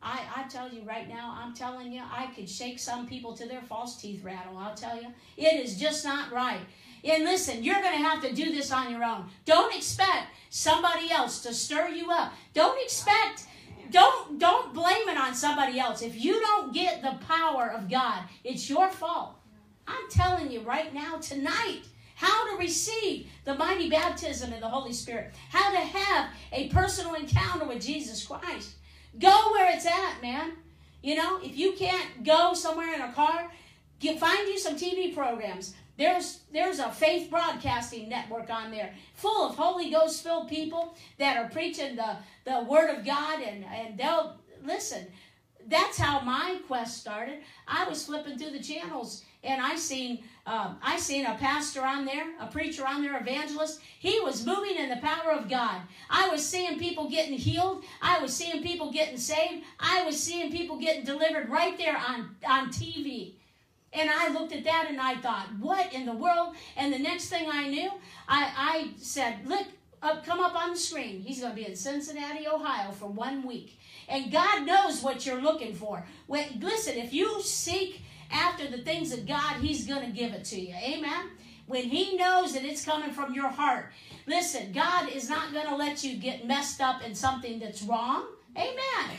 I, 0.01 0.21
I 0.35 0.43
tell 0.47 0.69
you 0.69 0.83
right 0.83 1.09
now, 1.09 1.35
I'm 1.37 1.53
telling 1.53 1.91
you, 1.91 2.01
I 2.01 2.27
could 2.27 2.47
shake 2.47 2.79
some 2.79 3.07
people 3.07 3.33
to 3.35 3.47
their 3.47 3.61
false 3.61 3.99
teeth 3.99 4.23
rattle. 4.23 4.57
I'll 4.57 4.75
tell 4.75 4.95
you. 4.95 5.07
It 5.35 5.59
is 5.59 5.79
just 5.79 6.05
not 6.05 6.31
right. 6.31 6.61
And 7.03 7.23
listen, 7.23 7.63
you're 7.63 7.81
going 7.81 7.97
to 7.97 8.03
have 8.03 8.21
to 8.23 8.33
do 8.33 8.51
this 8.51 8.71
on 8.71 8.91
your 8.91 9.03
own. 9.03 9.25
Don't 9.45 9.75
expect 9.75 10.27
somebody 10.49 11.11
else 11.11 11.41
to 11.41 11.53
stir 11.53 11.89
you 11.89 12.11
up. 12.11 12.33
Don't 12.53 12.81
expect 12.81 13.45
don't 13.89 14.37
don't 14.37 14.73
blame 14.73 15.07
it 15.07 15.17
on 15.17 15.33
somebody 15.33 15.79
else. 15.79 16.01
If 16.01 16.21
you 16.21 16.39
don't 16.39 16.73
get 16.73 17.01
the 17.01 17.17
power 17.25 17.71
of 17.71 17.89
God, 17.89 18.23
it's 18.43 18.69
your 18.69 18.89
fault. 18.89 19.35
I'm 19.87 20.09
telling 20.09 20.51
you 20.51 20.61
right 20.61 20.93
now 20.93 21.17
tonight 21.17 21.83
how 22.15 22.51
to 22.51 22.57
receive 22.57 23.27
the 23.45 23.55
mighty 23.55 23.89
baptism 23.89 24.51
of 24.51 24.59
the 24.59 24.67
Holy 24.67 24.91
Spirit, 24.91 25.35
how 25.49 25.71
to 25.71 25.77
have 25.77 26.29
a 26.51 26.67
personal 26.69 27.13
encounter 27.13 27.65
with 27.65 27.81
Jesus 27.81 28.25
Christ. 28.25 28.75
Go 29.19 29.51
where 29.51 29.71
it's 29.73 29.85
at, 29.85 30.21
man. 30.21 30.53
You 31.03 31.15
know, 31.15 31.39
if 31.41 31.55
you 31.55 31.73
can't 31.73 32.23
go 32.23 32.53
somewhere 32.53 32.93
in 32.93 33.01
a 33.01 33.13
car, 33.13 33.51
get, 33.99 34.19
find 34.19 34.47
you 34.47 34.57
some 34.57 34.75
TV 34.75 35.13
programs. 35.13 35.75
There's 35.97 36.41
there's 36.53 36.79
a 36.79 36.91
faith 36.91 37.29
broadcasting 37.29 38.07
network 38.07 38.49
on 38.49 38.71
there 38.71 38.93
full 39.15 39.49
of 39.49 39.55
Holy 39.55 39.89
Ghost 39.89 40.23
filled 40.23 40.47
people 40.47 40.95
that 41.17 41.37
are 41.37 41.49
preaching 41.49 41.95
the, 41.95 42.17
the 42.45 42.63
word 42.63 42.95
of 42.95 43.05
God 43.05 43.41
and, 43.41 43.65
and 43.65 43.97
they'll 43.97 44.35
listen. 44.63 45.07
That's 45.69 45.97
how 45.97 46.21
my 46.21 46.59
quest 46.67 47.01
started. 47.01 47.39
I 47.67 47.89
was 47.89 48.05
flipping 48.05 48.37
through 48.37 48.51
the 48.51 48.63
channels 48.63 49.23
and 49.43 49.61
I 49.61 49.75
seen 49.75 50.23
um, 50.45 50.77
I 50.81 50.97
seen 50.97 51.25
a 51.25 51.35
pastor 51.35 51.81
on 51.81 52.05
there, 52.05 52.25
a 52.39 52.47
preacher 52.47 52.87
on 52.87 53.01
there, 53.01 53.19
evangelist. 53.19 53.81
He 53.99 54.19
was 54.21 54.45
moving 54.45 54.77
in 54.77 54.89
the 54.89 54.97
power 54.97 55.31
of 55.31 55.49
God. 55.49 55.81
I 56.09 56.29
was 56.29 56.47
seeing 56.47 56.79
people 56.79 57.09
getting 57.09 57.37
healed. 57.37 57.83
I 58.01 58.19
was 58.19 58.33
seeing 58.33 58.63
people 58.63 58.91
getting 58.91 59.17
saved. 59.17 59.65
I 59.79 60.03
was 60.03 60.17
seeing 60.17 60.51
people 60.51 60.77
getting 60.77 61.03
delivered 61.03 61.49
right 61.49 61.77
there 61.77 61.97
on 61.97 62.35
on 62.47 62.69
TV. 62.69 63.33
And 63.93 64.09
I 64.09 64.29
looked 64.29 64.53
at 64.53 64.63
that 64.65 64.87
and 64.89 64.99
I 64.99 65.15
thought, 65.15 65.47
what 65.59 65.93
in 65.93 66.05
the 66.05 66.13
world? 66.13 66.55
And 66.75 66.93
the 66.93 66.99
next 66.99 67.29
thing 67.29 67.49
I 67.49 67.69
knew, 67.69 67.89
I, 68.27 68.51
I 68.55 68.89
said, 68.97 69.39
look, 69.45 69.65
up, 70.01 70.25
come 70.25 70.39
up 70.39 70.55
on 70.55 70.71
the 70.71 70.79
screen. 70.79 71.21
He's 71.21 71.39
going 71.39 71.53
to 71.53 71.55
be 71.55 71.67
in 71.67 71.75
Cincinnati, 71.75 72.47
Ohio 72.47 72.91
for 72.91 73.07
one 73.07 73.45
week. 73.45 73.79
And 74.07 74.31
God 74.31 74.65
knows 74.65 75.01
what 75.01 75.25
you're 75.25 75.41
looking 75.41 75.73
for. 75.73 76.05
When, 76.27 76.59
listen, 76.59 76.97
if 76.97 77.13
you 77.13 77.41
seek 77.41 78.01
after 78.31 78.69
the 78.69 78.79
things 78.79 79.11
of 79.11 79.25
God, 79.25 79.55
He's 79.55 79.87
going 79.87 80.05
to 80.05 80.11
give 80.11 80.33
it 80.33 80.45
to 80.45 80.59
you. 80.59 80.73
Amen? 80.75 81.31
When 81.65 81.83
He 81.83 82.15
knows 82.15 82.53
that 82.53 82.63
it's 82.63 82.85
coming 82.85 83.11
from 83.11 83.33
your 83.33 83.49
heart. 83.49 83.91
Listen, 84.27 84.71
God 84.71 85.09
is 85.09 85.29
not 85.29 85.51
going 85.53 85.67
to 85.67 85.75
let 85.75 86.03
you 86.03 86.17
get 86.17 86.45
messed 86.45 86.81
up 86.81 87.03
in 87.03 87.15
something 87.15 87.59
that's 87.59 87.81
wrong. 87.81 88.25
Amen. 88.55 89.17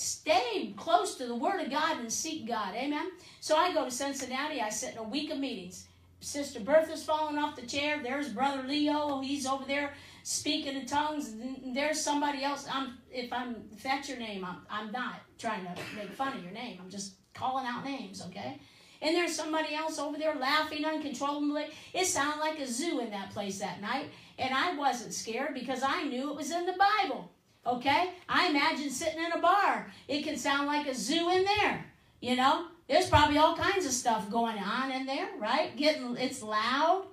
Stay 0.00 0.72
close 0.78 1.16
to 1.16 1.26
the 1.26 1.34
Word 1.34 1.60
of 1.60 1.70
God 1.70 1.98
and 1.98 2.10
seek 2.10 2.48
God. 2.48 2.74
Amen. 2.74 3.10
So 3.40 3.54
I 3.54 3.74
go 3.74 3.84
to 3.84 3.90
Cincinnati. 3.90 4.62
I 4.62 4.70
sit 4.70 4.92
in 4.92 4.98
a 4.98 5.02
week 5.02 5.30
of 5.30 5.38
meetings. 5.38 5.88
Sister 6.20 6.58
Bertha's 6.58 7.04
falling 7.04 7.36
off 7.36 7.54
the 7.54 7.66
chair. 7.66 8.00
There's 8.02 8.30
Brother 8.30 8.66
Leo. 8.66 9.20
He's 9.20 9.46
over 9.46 9.66
there 9.66 9.92
speaking 10.22 10.74
in 10.74 10.86
tongues. 10.86 11.34
There's 11.74 12.00
somebody 12.00 12.42
else. 12.42 12.66
I'm 12.72 12.96
if 13.10 13.30
I'm 13.30 13.56
if 13.72 13.82
that's 13.82 14.08
your 14.08 14.16
name, 14.16 14.42
I'm 14.42 14.62
I'm 14.70 14.90
not 14.90 15.16
trying 15.38 15.66
to 15.66 15.74
make 15.94 16.14
fun 16.14 16.34
of 16.34 16.42
your 16.42 16.52
name. 16.52 16.78
I'm 16.82 16.88
just 16.88 17.16
calling 17.34 17.66
out 17.66 17.84
names, 17.84 18.22
okay? 18.28 18.58
And 19.02 19.14
there's 19.14 19.36
somebody 19.36 19.74
else 19.74 19.98
over 19.98 20.16
there 20.16 20.34
laughing 20.34 20.86
uncontrollably. 20.86 21.66
It 21.92 22.06
sounded 22.06 22.40
like 22.40 22.58
a 22.58 22.66
zoo 22.66 23.00
in 23.00 23.10
that 23.10 23.32
place 23.32 23.58
that 23.58 23.82
night. 23.82 24.06
And 24.38 24.54
I 24.54 24.74
wasn't 24.76 25.12
scared 25.12 25.52
because 25.52 25.82
I 25.82 26.04
knew 26.04 26.30
it 26.30 26.36
was 26.36 26.50
in 26.50 26.64
the 26.64 26.76
Bible. 27.02 27.30
Okay? 27.66 28.10
I 28.28 28.48
imagine 28.48 28.90
sitting 28.90 29.22
in 29.22 29.32
a 29.32 29.40
bar. 29.40 29.90
It 30.08 30.24
can 30.24 30.36
sound 30.36 30.66
like 30.66 30.86
a 30.86 30.94
zoo 30.94 31.30
in 31.30 31.44
there. 31.44 31.84
You 32.20 32.36
know? 32.36 32.66
There's 32.88 33.08
probably 33.08 33.38
all 33.38 33.56
kinds 33.56 33.86
of 33.86 33.92
stuff 33.92 34.28
going 34.30 34.58
on 34.58 34.90
in 34.90 35.06
there, 35.06 35.28
right? 35.38 35.76
Getting 35.76 36.16
it's 36.16 36.42
loud. 36.42 37.04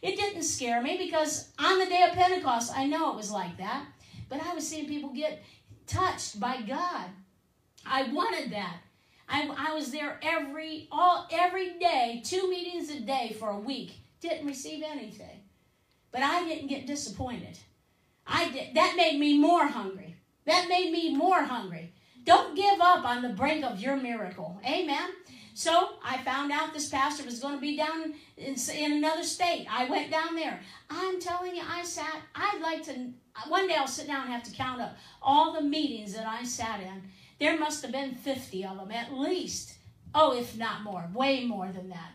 It 0.00 0.16
didn't 0.16 0.44
scare 0.44 0.80
me 0.80 0.96
because 0.96 1.50
on 1.58 1.78
the 1.78 1.84
day 1.86 2.02
of 2.08 2.14
Pentecost, 2.14 2.72
I 2.74 2.86
know 2.86 3.10
it 3.10 3.16
was 3.16 3.30
like 3.30 3.58
that. 3.58 3.84
But 4.30 4.40
I 4.40 4.54
was 4.54 4.66
seeing 4.66 4.88
people 4.88 5.10
get 5.10 5.42
touched 5.86 6.40
by 6.40 6.62
God. 6.62 7.10
I 7.84 8.10
wanted 8.12 8.50
that. 8.52 8.78
I, 9.28 9.50
I 9.58 9.74
was 9.74 9.90
there 9.90 10.18
every 10.22 10.88
all 10.90 11.28
every 11.30 11.78
day, 11.78 12.22
two 12.24 12.48
meetings 12.48 12.90
a 12.90 13.00
day 13.00 13.36
for 13.38 13.50
a 13.50 13.58
week. 13.58 13.92
Didn't 14.20 14.46
receive 14.46 14.82
anything. 14.82 15.42
But 16.12 16.22
I 16.22 16.44
didn't 16.44 16.68
get 16.68 16.86
disappointed. 16.86 17.58
I 18.26 18.50
did. 18.50 18.74
That 18.74 18.94
made 18.96 19.18
me 19.18 19.38
more 19.38 19.66
hungry. 19.66 20.16
That 20.46 20.68
made 20.68 20.92
me 20.92 21.14
more 21.14 21.42
hungry. 21.42 21.92
Don't 22.24 22.56
give 22.56 22.80
up 22.80 23.04
on 23.04 23.22
the 23.22 23.28
brink 23.30 23.64
of 23.64 23.80
your 23.80 23.96
miracle. 23.96 24.60
Amen. 24.66 25.10
So 25.54 25.94
I 26.04 26.18
found 26.18 26.52
out 26.52 26.74
this 26.74 26.90
pastor 26.90 27.24
was 27.24 27.40
going 27.40 27.54
to 27.54 27.60
be 27.60 27.76
down 27.76 28.12
in, 28.36 28.56
in 28.74 28.92
another 28.92 29.22
state. 29.22 29.66
I 29.70 29.88
went 29.88 30.10
down 30.10 30.34
there. 30.34 30.60
I'm 30.90 31.18
telling 31.18 31.56
you, 31.56 31.62
I 31.66 31.82
sat. 31.82 32.20
I'd 32.34 32.60
like 32.60 32.82
to. 32.84 33.12
One 33.48 33.66
day 33.66 33.76
I'll 33.76 33.86
sit 33.86 34.06
down 34.06 34.24
and 34.24 34.32
have 34.32 34.42
to 34.42 34.50
count 34.50 34.82
up 34.82 34.96
all 35.22 35.54
the 35.54 35.62
meetings 35.62 36.14
that 36.14 36.26
I 36.26 36.44
sat 36.44 36.80
in. 36.80 37.02
There 37.40 37.58
must 37.58 37.82
have 37.82 37.92
been 37.92 38.14
50 38.14 38.64
of 38.66 38.76
them 38.76 38.92
at 38.92 39.14
least. 39.14 39.76
Oh, 40.14 40.36
if 40.36 40.56
not 40.58 40.82
more, 40.82 41.08
way 41.14 41.44
more 41.46 41.70
than 41.72 41.88
that. 41.90 42.10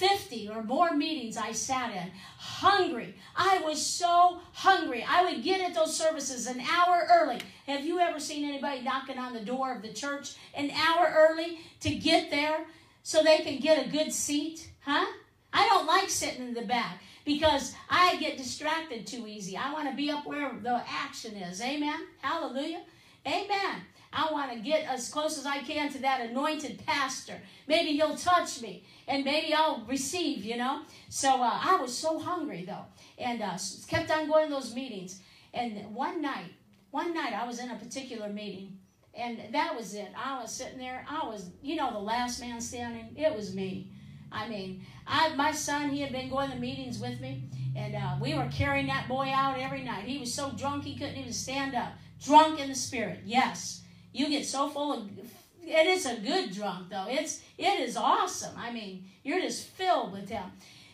50 0.00 0.48
or 0.48 0.62
more 0.62 0.96
meetings 0.96 1.36
I 1.36 1.52
sat 1.52 1.94
in, 1.94 2.10
hungry. 2.38 3.14
I 3.36 3.60
was 3.62 3.84
so 3.84 4.40
hungry. 4.54 5.04
I 5.06 5.24
would 5.24 5.44
get 5.44 5.60
at 5.60 5.74
those 5.74 5.94
services 5.94 6.46
an 6.46 6.58
hour 6.62 7.06
early. 7.12 7.38
Have 7.66 7.84
you 7.84 7.98
ever 8.00 8.18
seen 8.18 8.48
anybody 8.48 8.80
knocking 8.80 9.18
on 9.18 9.34
the 9.34 9.44
door 9.44 9.74
of 9.74 9.82
the 9.82 9.92
church 9.92 10.36
an 10.54 10.70
hour 10.70 11.12
early 11.14 11.60
to 11.80 11.94
get 11.94 12.30
there 12.30 12.64
so 13.02 13.22
they 13.22 13.40
can 13.40 13.60
get 13.60 13.86
a 13.86 13.90
good 13.90 14.10
seat? 14.10 14.70
Huh? 14.86 15.04
I 15.52 15.68
don't 15.68 15.86
like 15.86 16.08
sitting 16.08 16.48
in 16.48 16.54
the 16.54 16.62
back 16.62 17.02
because 17.26 17.74
I 17.90 18.16
get 18.16 18.38
distracted 18.38 19.06
too 19.06 19.26
easy. 19.26 19.58
I 19.58 19.70
want 19.70 19.90
to 19.90 19.94
be 19.94 20.10
up 20.10 20.26
where 20.26 20.50
the 20.62 20.82
action 20.88 21.34
is. 21.34 21.60
Amen. 21.60 22.06
Hallelujah. 22.22 22.80
Amen. 23.26 23.82
I 24.12 24.32
want 24.32 24.52
to 24.52 24.58
get 24.58 24.86
as 24.86 25.08
close 25.08 25.38
as 25.38 25.46
I 25.46 25.58
can 25.58 25.92
to 25.92 25.98
that 25.98 26.30
anointed 26.30 26.82
pastor. 26.84 27.40
Maybe 27.68 27.92
he'll 27.92 28.16
touch 28.16 28.60
me 28.60 28.82
and 29.10 29.24
maybe 29.24 29.52
I'll 29.52 29.84
receive, 29.88 30.44
you 30.44 30.56
know. 30.56 30.82
So 31.08 31.42
uh, 31.42 31.60
I 31.62 31.76
was 31.82 31.96
so 31.96 32.18
hungry 32.18 32.64
though, 32.64 32.86
and 33.18 33.42
uh, 33.42 33.58
kept 33.88 34.10
on 34.10 34.28
going 34.28 34.48
to 34.48 34.54
those 34.54 34.74
meetings. 34.74 35.20
And 35.52 35.92
one 35.94 36.22
night, 36.22 36.52
one 36.92 37.12
night 37.12 37.32
I 37.34 37.44
was 37.44 37.58
in 37.58 37.70
a 37.70 37.76
particular 37.76 38.28
meeting, 38.28 38.78
and 39.12 39.52
that 39.52 39.76
was 39.76 39.94
it. 39.94 40.08
I 40.16 40.40
was 40.40 40.54
sitting 40.54 40.78
there. 40.78 41.04
I 41.10 41.26
was, 41.26 41.50
you 41.60 41.74
know, 41.74 41.90
the 41.92 41.98
last 41.98 42.40
man 42.40 42.60
standing. 42.60 43.14
It 43.16 43.34
was 43.34 43.52
me. 43.52 43.90
I 44.30 44.48
mean, 44.48 44.86
I 45.08 45.34
my 45.34 45.50
son 45.50 45.90
he 45.90 46.00
had 46.00 46.12
been 46.12 46.30
going 46.30 46.52
to 46.52 46.56
meetings 46.56 47.00
with 47.00 47.20
me, 47.20 47.48
and 47.74 47.96
uh, 47.96 48.14
we 48.20 48.34
were 48.34 48.48
carrying 48.52 48.86
that 48.86 49.08
boy 49.08 49.32
out 49.34 49.58
every 49.58 49.82
night. 49.82 50.04
He 50.04 50.18
was 50.18 50.32
so 50.32 50.52
drunk 50.52 50.84
he 50.84 50.96
couldn't 50.96 51.16
even 51.16 51.32
stand 51.32 51.74
up. 51.74 51.94
Drunk 52.24 52.60
in 52.60 52.68
the 52.68 52.76
spirit, 52.76 53.20
yes. 53.24 53.82
You 54.12 54.28
get 54.28 54.46
so 54.46 54.68
full 54.68 54.92
of 54.92 55.10
it 55.62 55.86
is 55.86 56.06
a 56.06 56.16
good 56.16 56.52
drunk 56.52 56.90
though. 56.90 57.06
It's 57.08 57.42
it 57.58 57.80
is 57.80 57.96
awesome. 57.96 58.54
I 58.56 58.72
mean, 58.72 59.04
you're 59.22 59.40
just 59.40 59.68
filled 59.68 60.12
with 60.12 60.28
him. 60.28 60.44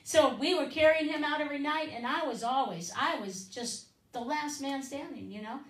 So 0.04 0.36
we 0.36 0.54
were 0.54 0.66
carrying 0.66 1.08
him 1.08 1.24
out 1.24 1.40
every 1.40 1.58
night, 1.58 1.90
and 1.94 2.06
I 2.06 2.26
was 2.26 2.42
always 2.42 2.92
I 2.96 3.18
was 3.20 3.44
just 3.44 3.86
the 4.12 4.20
last 4.20 4.60
man 4.60 4.82
standing, 4.82 5.30
you 5.30 5.42
know. 5.42 5.60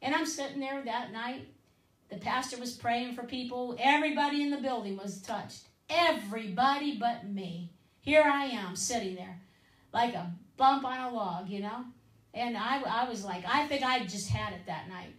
And 0.00 0.14
I'm 0.14 0.26
sitting 0.26 0.60
there 0.60 0.82
that 0.84 1.12
night. 1.12 1.48
The 2.10 2.18
pastor 2.18 2.58
was 2.58 2.72
praying 2.72 3.14
for 3.14 3.22
people. 3.22 3.76
Everybody 3.78 4.42
in 4.42 4.50
the 4.50 4.58
building 4.58 4.96
was 4.96 5.22
touched. 5.22 5.62
Everybody 5.88 6.96
but 6.98 7.28
me. 7.28 7.70
Here 8.00 8.22
I 8.24 8.46
am 8.46 8.76
sitting 8.76 9.14
there 9.14 9.40
like 9.92 10.14
a 10.14 10.32
bump 10.56 10.84
on 10.84 10.98
a 10.98 11.14
log, 11.14 11.48
you 11.48 11.60
know. 11.60 11.84
And 12.34 12.56
I, 12.56 12.82
I 12.82 13.08
was 13.08 13.24
like, 13.24 13.44
I 13.46 13.66
think 13.66 13.82
I 13.82 14.00
just 14.04 14.28
had 14.28 14.54
it 14.54 14.66
that 14.66 14.88
night. 14.88 15.14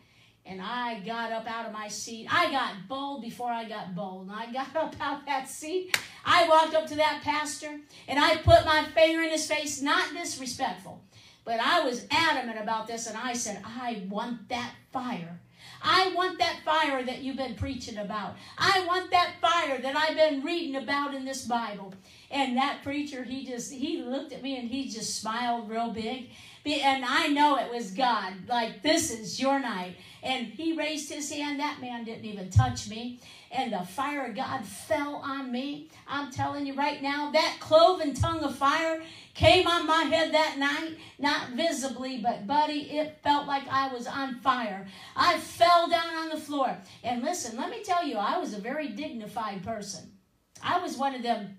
And 0.45 0.61
I 0.61 0.99
got 0.99 1.31
up 1.31 1.47
out 1.47 1.65
of 1.65 1.73
my 1.73 1.87
seat. 1.87 2.27
I 2.29 2.51
got 2.51 2.87
bold 2.87 3.21
before 3.21 3.49
I 3.49 3.63
got 3.63 3.95
bold. 3.95 4.27
And 4.27 4.31
I 4.31 4.51
got 4.51 4.75
up 4.75 4.95
out 4.99 5.19
of 5.21 5.25
that 5.25 5.47
seat. 5.47 5.97
I 6.25 6.47
walked 6.47 6.75
up 6.75 6.87
to 6.87 6.95
that 6.95 7.21
pastor 7.23 7.79
and 8.07 8.19
I 8.19 8.37
put 8.37 8.65
my 8.65 8.85
finger 8.93 9.21
in 9.21 9.29
his 9.29 9.47
face, 9.47 9.81
not 9.81 10.13
disrespectful. 10.13 11.01
But 11.45 11.59
I 11.59 11.81
was 11.81 12.05
adamant 12.09 12.59
about 12.61 12.87
this 12.87 13.07
and 13.07 13.17
I 13.17 13.33
said, 13.33 13.61
I 13.65 14.03
want 14.09 14.49
that 14.49 14.71
fire. 14.91 15.39
I 15.81 16.13
want 16.15 16.39
that 16.39 16.61
fire 16.63 17.03
that 17.03 17.21
you've 17.21 17.35
been 17.35 17.55
preaching 17.55 17.97
about. 17.97 18.35
I 18.57 18.85
want 18.87 19.11
that 19.11 19.33
fire 19.41 19.79
that 19.79 19.95
I've 19.95 20.15
been 20.15 20.41
reading 20.41 20.77
about 20.77 21.13
in 21.13 21.25
this 21.25 21.45
Bible. 21.45 21.93
And 22.31 22.57
that 22.57 22.83
preacher, 22.83 23.23
he 23.23 23.45
just, 23.45 23.71
he 23.71 24.01
looked 24.01 24.31
at 24.31 24.41
me 24.41 24.57
and 24.57 24.69
he 24.69 24.87
just 24.87 25.19
smiled 25.19 25.69
real 25.69 25.91
big. 25.91 26.29
And 26.65 27.03
I 27.03 27.27
know 27.27 27.57
it 27.57 27.71
was 27.71 27.91
God. 27.91 28.33
Like, 28.47 28.81
this 28.81 29.11
is 29.11 29.39
your 29.39 29.59
night. 29.59 29.97
And 30.23 30.47
he 30.47 30.71
raised 30.75 31.11
his 31.11 31.29
hand. 31.31 31.59
That 31.59 31.81
man 31.81 32.05
didn't 32.05 32.23
even 32.23 32.49
touch 32.49 32.89
me. 32.89 33.19
And 33.51 33.73
the 33.73 33.85
fire 33.85 34.25
of 34.27 34.35
God 34.35 34.65
fell 34.65 35.17
on 35.17 35.51
me. 35.51 35.89
I'm 36.07 36.31
telling 36.31 36.65
you 36.65 36.73
right 36.73 37.01
now, 37.01 37.29
that 37.31 37.57
cloven 37.59 38.13
tongue 38.13 38.39
of 38.39 38.55
fire 38.55 39.03
came 39.33 39.67
on 39.67 39.85
my 39.85 40.03
head 40.03 40.33
that 40.33 40.57
night, 40.57 40.97
not 41.19 41.49
visibly, 41.49 42.19
but 42.19 42.47
buddy, 42.47 42.97
it 42.97 43.19
felt 43.21 43.45
like 43.47 43.67
I 43.69 43.93
was 43.93 44.07
on 44.07 44.35
fire. 44.35 44.87
I 45.15 45.37
fell 45.39 45.89
down 45.89 46.15
on 46.15 46.29
the 46.29 46.37
floor. 46.37 46.75
And 47.03 47.21
listen, 47.21 47.57
let 47.57 47.69
me 47.69 47.83
tell 47.83 48.07
you, 48.07 48.15
I 48.15 48.37
was 48.37 48.53
a 48.53 48.61
very 48.61 48.87
dignified 48.87 49.63
person. 49.63 50.13
I 50.63 50.79
was 50.79 50.97
one 50.97 51.13
of 51.13 51.21
them 51.21 51.57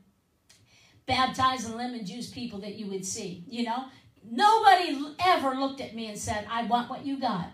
baptized 1.06 1.72
lemon 1.74 2.06
juice 2.06 2.30
people 2.30 2.60
that 2.60 2.76
you 2.76 2.86
would 2.86 3.04
see, 3.04 3.44
you 3.46 3.64
know? 3.64 3.84
Nobody 4.28 5.14
ever 5.18 5.54
looked 5.54 5.82
at 5.82 5.94
me 5.94 6.08
and 6.08 6.18
said, 6.18 6.46
I 6.50 6.64
want 6.64 6.88
what 6.88 7.04
you 7.04 7.20
got. 7.20 7.48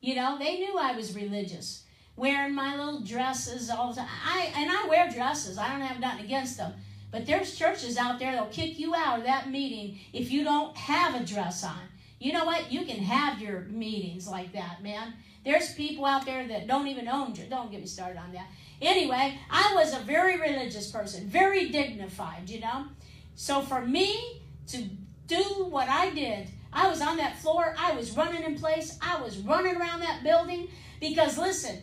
You 0.00 0.14
know, 0.14 0.38
they 0.38 0.58
knew 0.58 0.76
I 0.78 0.92
was 0.92 1.16
religious, 1.16 1.84
wearing 2.16 2.54
my 2.54 2.76
little 2.76 3.00
dresses 3.00 3.70
all 3.70 3.90
the 3.90 4.00
time. 4.00 4.08
I, 4.24 4.52
and 4.56 4.70
I 4.70 4.86
wear 4.88 5.10
dresses. 5.10 5.58
I 5.58 5.70
don't 5.70 5.80
have 5.80 6.00
nothing 6.00 6.24
against 6.24 6.56
them. 6.56 6.74
But 7.10 7.26
there's 7.26 7.56
churches 7.56 7.96
out 7.96 8.18
there 8.18 8.32
that'll 8.32 8.48
kick 8.48 8.78
you 8.78 8.94
out 8.94 9.18
of 9.18 9.24
that 9.24 9.50
meeting 9.50 9.98
if 10.12 10.30
you 10.30 10.44
don't 10.44 10.76
have 10.76 11.14
a 11.14 11.24
dress 11.24 11.64
on. 11.64 11.80
You 12.18 12.32
know 12.32 12.44
what? 12.44 12.72
You 12.72 12.84
can 12.84 12.98
have 12.98 13.40
your 13.40 13.62
meetings 13.62 14.26
like 14.26 14.52
that, 14.52 14.82
man. 14.82 15.14
There's 15.44 15.74
people 15.74 16.04
out 16.04 16.26
there 16.26 16.46
that 16.48 16.66
don't 16.66 16.88
even 16.88 17.08
own. 17.08 17.34
Don't 17.48 17.70
get 17.70 17.80
me 17.80 17.86
started 17.86 18.18
on 18.18 18.32
that. 18.32 18.48
Anyway, 18.82 19.38
I 19.50 19.72
was 19.74 19.94
a 19.94 20.00
very 20.00 20.40
religious 20.40 20.90
person, 20.90 21.28
very 21.28 21.68
dignified, 21.68 22.50
you 22.50 22.60
know. 22.60 22.86
So 23.34 23.62
for 23.62 23.80
me 23.82 24.42
to 24.68 24.84
do 25.26 25.66
what 25.70 25.88
I 25.88 26.10
did, 26.10 26.48
I 26.76 26.88
was 26.88 27.00
on 27.00 27.16
that 27.16 27.38
floor, 27.38 27.74
I 27.78 27.92
was 27.92 28.14
running 28.14 28.42
in 28.42 28.58
place, 28.58 28.98
I 29.00 29.18
was 29.22 29.38
running 29.38 29.76
around 29.76 30.00
that 30.00 30.22
building 30.22 30.68
because 31.00 31.38
listen, 31.38 31.78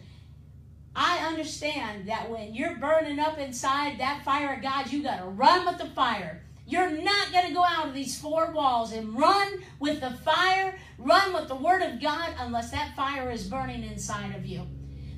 I 0.96 1.26
understand 1.26 2.08
that 2.08 2.30
when 2.30 2.54
you're 2.54 2.76
burning 2.76 3.18
up 3.18 3.40
inside 3.40 4.00
that 4.00 4.24
fire 4.24 4.54
of 4.54 4.62
God, 4.62 4.92
you 4.92 5.02
got 5.02 5.18
to 5.18 5.26
run 5.26 5.66
with 5.66 5.80
the 5.80 5.88
fire. 5.88 6.44
You're 6.68 6.92
not 6.92 7.32
going 7.32 7.48
to 7.48 7.54
go 7.54 7.66
out 7.66 7.88
of 7.88 7.96
these 7.96 8.20
four 8.20 8.52
walls 8.52 8.94
and 8.94 9.18
run 9.18 9.64
with 9.80 10.00
the 10.00 10.12
fire, 10.12 10.78
run 11.00 11.34
with 11.34 11.48
the 11.48 11.56
Word 11.56 11.82
of 11.82 12.00
God, 12.00 12.30
unless 12.38 12.70
that 12.70 12.96
fire 12.96 13.32
is 13.32 13.48
burning 13.48 13.84
inside 13.84 14.36
of 14.36 14.46
you. 14.46 14.68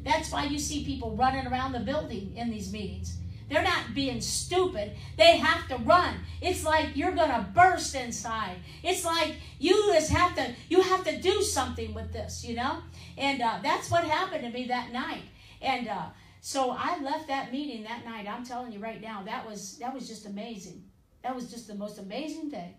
That's 0.05 0.31
why 0.31 0.45
you 0.45 0.57
see 0.57 0.85
people 0.85 1.17
running 1.17 1.47
around 1.47 1.73
the 1.73 1.79
building 1.81 2.33
in 2.37 2.49
these 2.49 2.71
meetings. 2.71 3.17
They're 3.47 3.63
not 3.63 3.93
being 3.93 4.21
stupid. 4.21 4.93
They 5.17 5.37
have 5.37 5.67
to 5.69 5.77
run. 5.77 6.15
It's 6.41 6.63
like 6.63 6.95
you're 6.95 7.11
going 7.11 7.29
to 7.29 7.47
burst 7.53 7.93
inside. 7.95 8.57
It's 8.83 9.05
like 9.05 9.35
you 9.59 9.91
just 9.93 10.11
have 10.11 10.35
to 10.35 10.53
you 10.69 10.81
have 10.81 11.03
to 11.05 11.21
do 11.21 11.41
something 11.41 11.93
with 11.93 12.11
this, 12.11 12.43
you 12.43 12.55
know? 12.55 12.79
And 13.17 13.41
uh, 13.41 13.59
that's 13.61 13.91
what 13.91 14.03
happened 14.03 14.43
to 14.43 14.49
me 14.49 14.67
that 14.67 14.91
night. 14.91 15.23
And 15.61 15.87
uh, 15.87 16.05
so 16.41 16.75
I 16.77 16.99
left 17.01 17.27
that 17.27 17.51
meeting 17.51 17.83
that 17.83 18.05
night. 18.05 18.27
I'm 18.27 18.45
telling 18.45 18.71
you 18.71 18.79
right 18.79 19.01
now, 19.01 19.23
that 19.23 19.47
was 19.47 19.77
that 19.77 19.93
was 19.93 20.07
just 20.07 20.25
amazing. 20.25 20.83
That 21.23 21.35
was 21.35 21.49
just 21.49 21.67
the 21.67 21.75
most 21.75 21.97
amazing 21.97 22.51
thing. 22.51 22.75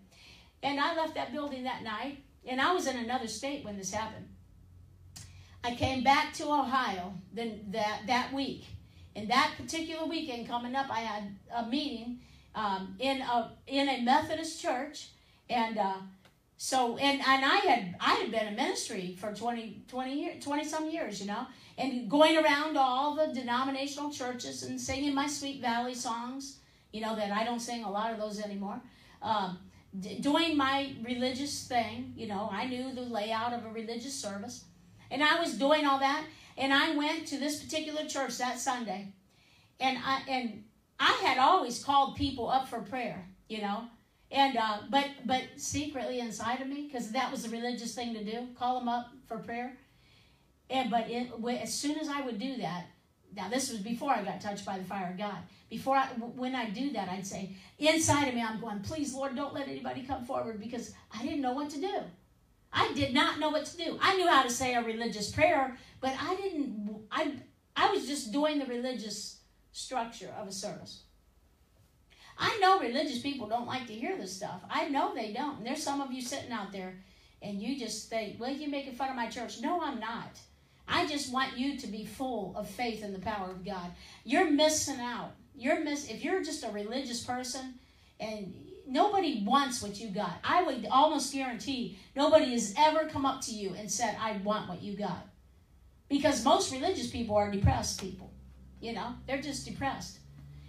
And 0.63 0.79
I 0.79 0.95
left 0.95 1.15
that 1.15 1.31
building 1.31 1.63
that 1.63 1.83
night, 1.83 2.23
and 2.45 2.59
I 2.59 2.73
was 2.73 2.87
in 2.87 2.97
another 2.97 3.27
state 3.27 3.63
when 3.63 3.77
this 3.77 3.93
happened. 3.93 4.27
I 5.63 5.75
came 5.75 6.03
back 6.03 6.33
to 6.35 6.45
Ohio 6.45 7.13
then 7.33 7.65
that 7.71 8.03
that 8.07 8.33
week. 8.33 8.63
And 9.17 9.27
that 9.31 9.53
particular 9.57 10.05
weekend 10.05 10.47
coming 10.47 10.75
up, 10.75 10.85
I 10.91 10.99
had 10.99 11.23
a 11.53 11.65
meeting 11.65 12.19
um, 12.53 12.95
in 12.99 13.21
a 13.21 13.51
in 13.65 13.89
a 13.89 14.01
Methodist 14.01 14.61
church, 14.61 15.07
and 15.49 15.79
uh, 15.79 15.95
so 16.57 16.97
and 16.97 17.19
and 17.19 17.43
I 17.43 17.57
had 17.57 17.95
I 17.99 18.13
had 18.13 18.29
been 18.29 18.47
in 18.47 18.55
ministry 18.55 19.17
for 19.19 19.33
20, 19.33 19.81
20 19.87 20.21
years, 20.21 20.43
twenty 20.43 20.63
some 20.63 20.87
years, 20.91 21.19
you 21.19 21.25
know, 21.25 21.47
and 21.79 22.07
going 22.07 22.37
around 22.37 22.77
all 22.77 23.15
the 23.15 23.33
denominational 23.33 24.11
churches 24.11 24.61
and 24.61 24.79
singing 24.79 25.15
my 25.15 25.25
Sweet 25.25 25.61
Valley 25.61 25.95
songs, 25.95 26.59
you 26.93 27.01
know, 27.01 27.15
that 27.15 27.31
I 27.31 27.43
don't 27.43 27.59
sing 27.59 27.83
a 27.83 27.89
lot 27.89 28.13
of 28.13 28.19
those 28.19 28.39
anymore. 28.39 28.79
Um, 29.23 29.57
d- 29.99 30.19
doing 30.19 30.55
my 30.55 30.93
religious 31.03 31.67
thing, 31.67 32.13
you 32.15 32.27
know, 32.27 32.49
I 32.51 32.67
knew 32.67 32.93
the 32.93 33.01
layout 33.01 33.53
of 33.53 33.65
a 33.65 33.69
religious 33.69 34.13
service. 34.13 34.65
And 35.09 35.23
I 35.23 35.39
was 35.39 35.53
doing 35.53 35.85
all 35.85 35.99
that. 35.99 36.23
And 36.57 36.73
I 36.73 36.95
went 36.95 37.27
to 37.27 37.37
this 37.37 37.63
particular 37.63 38.05
church 38.05 38.37
that 38.39 38.59
Sunday. 38.59 39.13
And 39.79 39.97
I 40.03 40.21
and 40.27 40.63
I 40.99 41.11
had 41.23 41.37
always 41.37 41.83
called 41.83 42.15
people 42.15 42.49
up 42.49 42.67
for 42.67 42.81
prayer, 42.81 43.27
you 43.47 43.61
know. 43.61 43.83
And 44.31 44.57
uh, 44.57 44.79
but 44.89 45.05
but 45.25 45.43
secretly 45.55 46.19
inside 46.19 46.61
of 46.61 46.67
me, 46.67 46.87
because 46.87 47.11
that 47.11 47.31
was 47.31 47.43
the 47.43 47.49
religious 47.49 47.93
thing 47.93 48.13
to 48.15 48.23
do, 48.23 48.47
call 48.57 48.79
them 48.79 48.89
up 48.89 49.11
for 49.27 49.37
prayer. 49.37 49.77
And 50.69 50.89
but 50.89 51.09
it, 51.09 51.31
as 51.61 51.73
soon 51.73 51.99
as 51.99 52.09
I 52.09 52.21
would 52.21 52.39
do 52.39 52.57
that, 52.57 52.87
now 53.35 53.49
this 53.49 53.71
was 53.71 53.79
before 53.79 54.11
I 54.11 54.23
got 54.23 54.41
touched 54.41 54.65
by 54.65 54.79
the 54.79 54.83
fire 54.83 55.11
of 55.11 55.17
God. 55.17 55.37
Before 55.69 55.95
I, 55.95 56.07
when 56.07 56.55
I 56.55 56.69
do 56.69 56.91
that, 56.93 57.09
I'd 57.09 57.27
say 57.27 57.51
inside 57.77 58.27
of 58.27 58.33
me, 58.33 58.41
I'm 58.41 58.59
going, 58.59 58.79
please, 58.79 59.13
Lord, 59.13 59.35
don't 59.35 59.53
let 59.53 59.67
anybody 59.67 60.03
come 60.03 60.25
forward 60.25 60.59
because 60.59 60.93
I 61.13 61.23
didn't 61.23 61.41
know 61.41 61.53
what 61.53 61.69
to 61.71 61.79
do. 61.79 61.99
I 62.71 62.93
did 62.93 63.13
not 63.13 63.39
know 63.39 63.49
what 63.49 63.65
to 63.65 63.77
do. 63.77 63.97
I 64.01 64.15
knew 64.17 64.27
how 64.27 64.43
to 64.43 64.49
say 64.49 64.75
a 64.75 64.83
religious 64.83 65.31
prayer, 65.31 65.77
but 66.01 66.13
I 66.19 66.35
didn't. 66.35 67.07
I 67.11 67.33
I 67.75 67.91
was 67.91 68.07
just 68.07 68.31
doing 68.31 68.59
the 68.59 68.65
religious 68.65 69.39
structure 69.71 70.33
of 70.39 70.47
a 70.47 70.51
service. 70.51 71.03
I 72.37 72.57
know 72.59 72.79
religious 72.79 73.19
people 73.19 73.47
don't 73.47 73.67
like 73.67 73.87
to 73.87 73.93
hear 73.93 74.15
this 74.15 74.35
stuff. 74.35 74.61
I 74.69 74.89
know 74.89 75.15
they 75.15 75.33
don't. 75.33 75.57
And 75.57 75.65
there's 75.65 75.81
some 75.81 76.01
of 76.01 76.11
you 76.11 76.21
sitting 76.21 76.51
out 76.51 76.71
there, 76.71 76.95
and 77.41 77.61
you 77.61 77.79
just 77.79 78.09
think, 78.09 78.39
"Well, 78.39 78.51
you're 78.51 78.69
making 78.69 78.95
fun 78.95 79.09
of 79.09 79.15
my 79.15 79.27
church." 79.27 79.59
No, 79.61 79.81
I'm 79.81 79.99
not. 79.99 80.39
I 80.87 81.05
just 81.05 81.31
want 81.31 81.57
you 81.57 81.77
to 81.77 81.87
be 81.87 82.05
full 82.05 82.53
of 82.55 82.69
faith 82.69 83.03
in 83.03 83.11
the 83.11 83.19
power 83.19 83.51
of 83.51 83.65
God. 83.65 83.91
You're 84.23 84.49
missing 84.49 84.99
out. 84.99 85.31
You're 85.55 85.83
miss 85.83 86.09
if 86.09 86.23
you're 86.23 86.43
just 86.43 86.63
a 86.63 86.69
religious 86.69 87.23
person 87.23 87.79
and 88.19 88.53
nobody 88.87 89.43
wants 89.45 89.81
what 89.81 89.99
you 89.99 90.09
got. 90.09 90.37
I 90.43 90.63
would 90.63 90.87
almost 90.89 91.33
guarantee 91.33 91.99
nobody 92.15 92.51
has 92.51 92.73
ever 92.77 93.07
come 93.07 93.25
up 93.25 93.41
to 93.41 93.51
you 93.51 93.73
and 93.77 93.91
said, 93.91 94.17
I 94.19 94.33
want 94.37 94.69
what 94.69 94.81
you 94.81 94.95
got. 94.95 95.27
Because 96.09 96.45
most 96.45 96.71
religious 96.71 97.07
people 97.07 97.35
are 97.35 97.51
depressed 97.51 97.99
people. 97.99 98.31
You 98.79 98.93
know, 98.93 99.15
they're 99.25 99.41
just 99.41 99.65
depressed. 99.65 100.19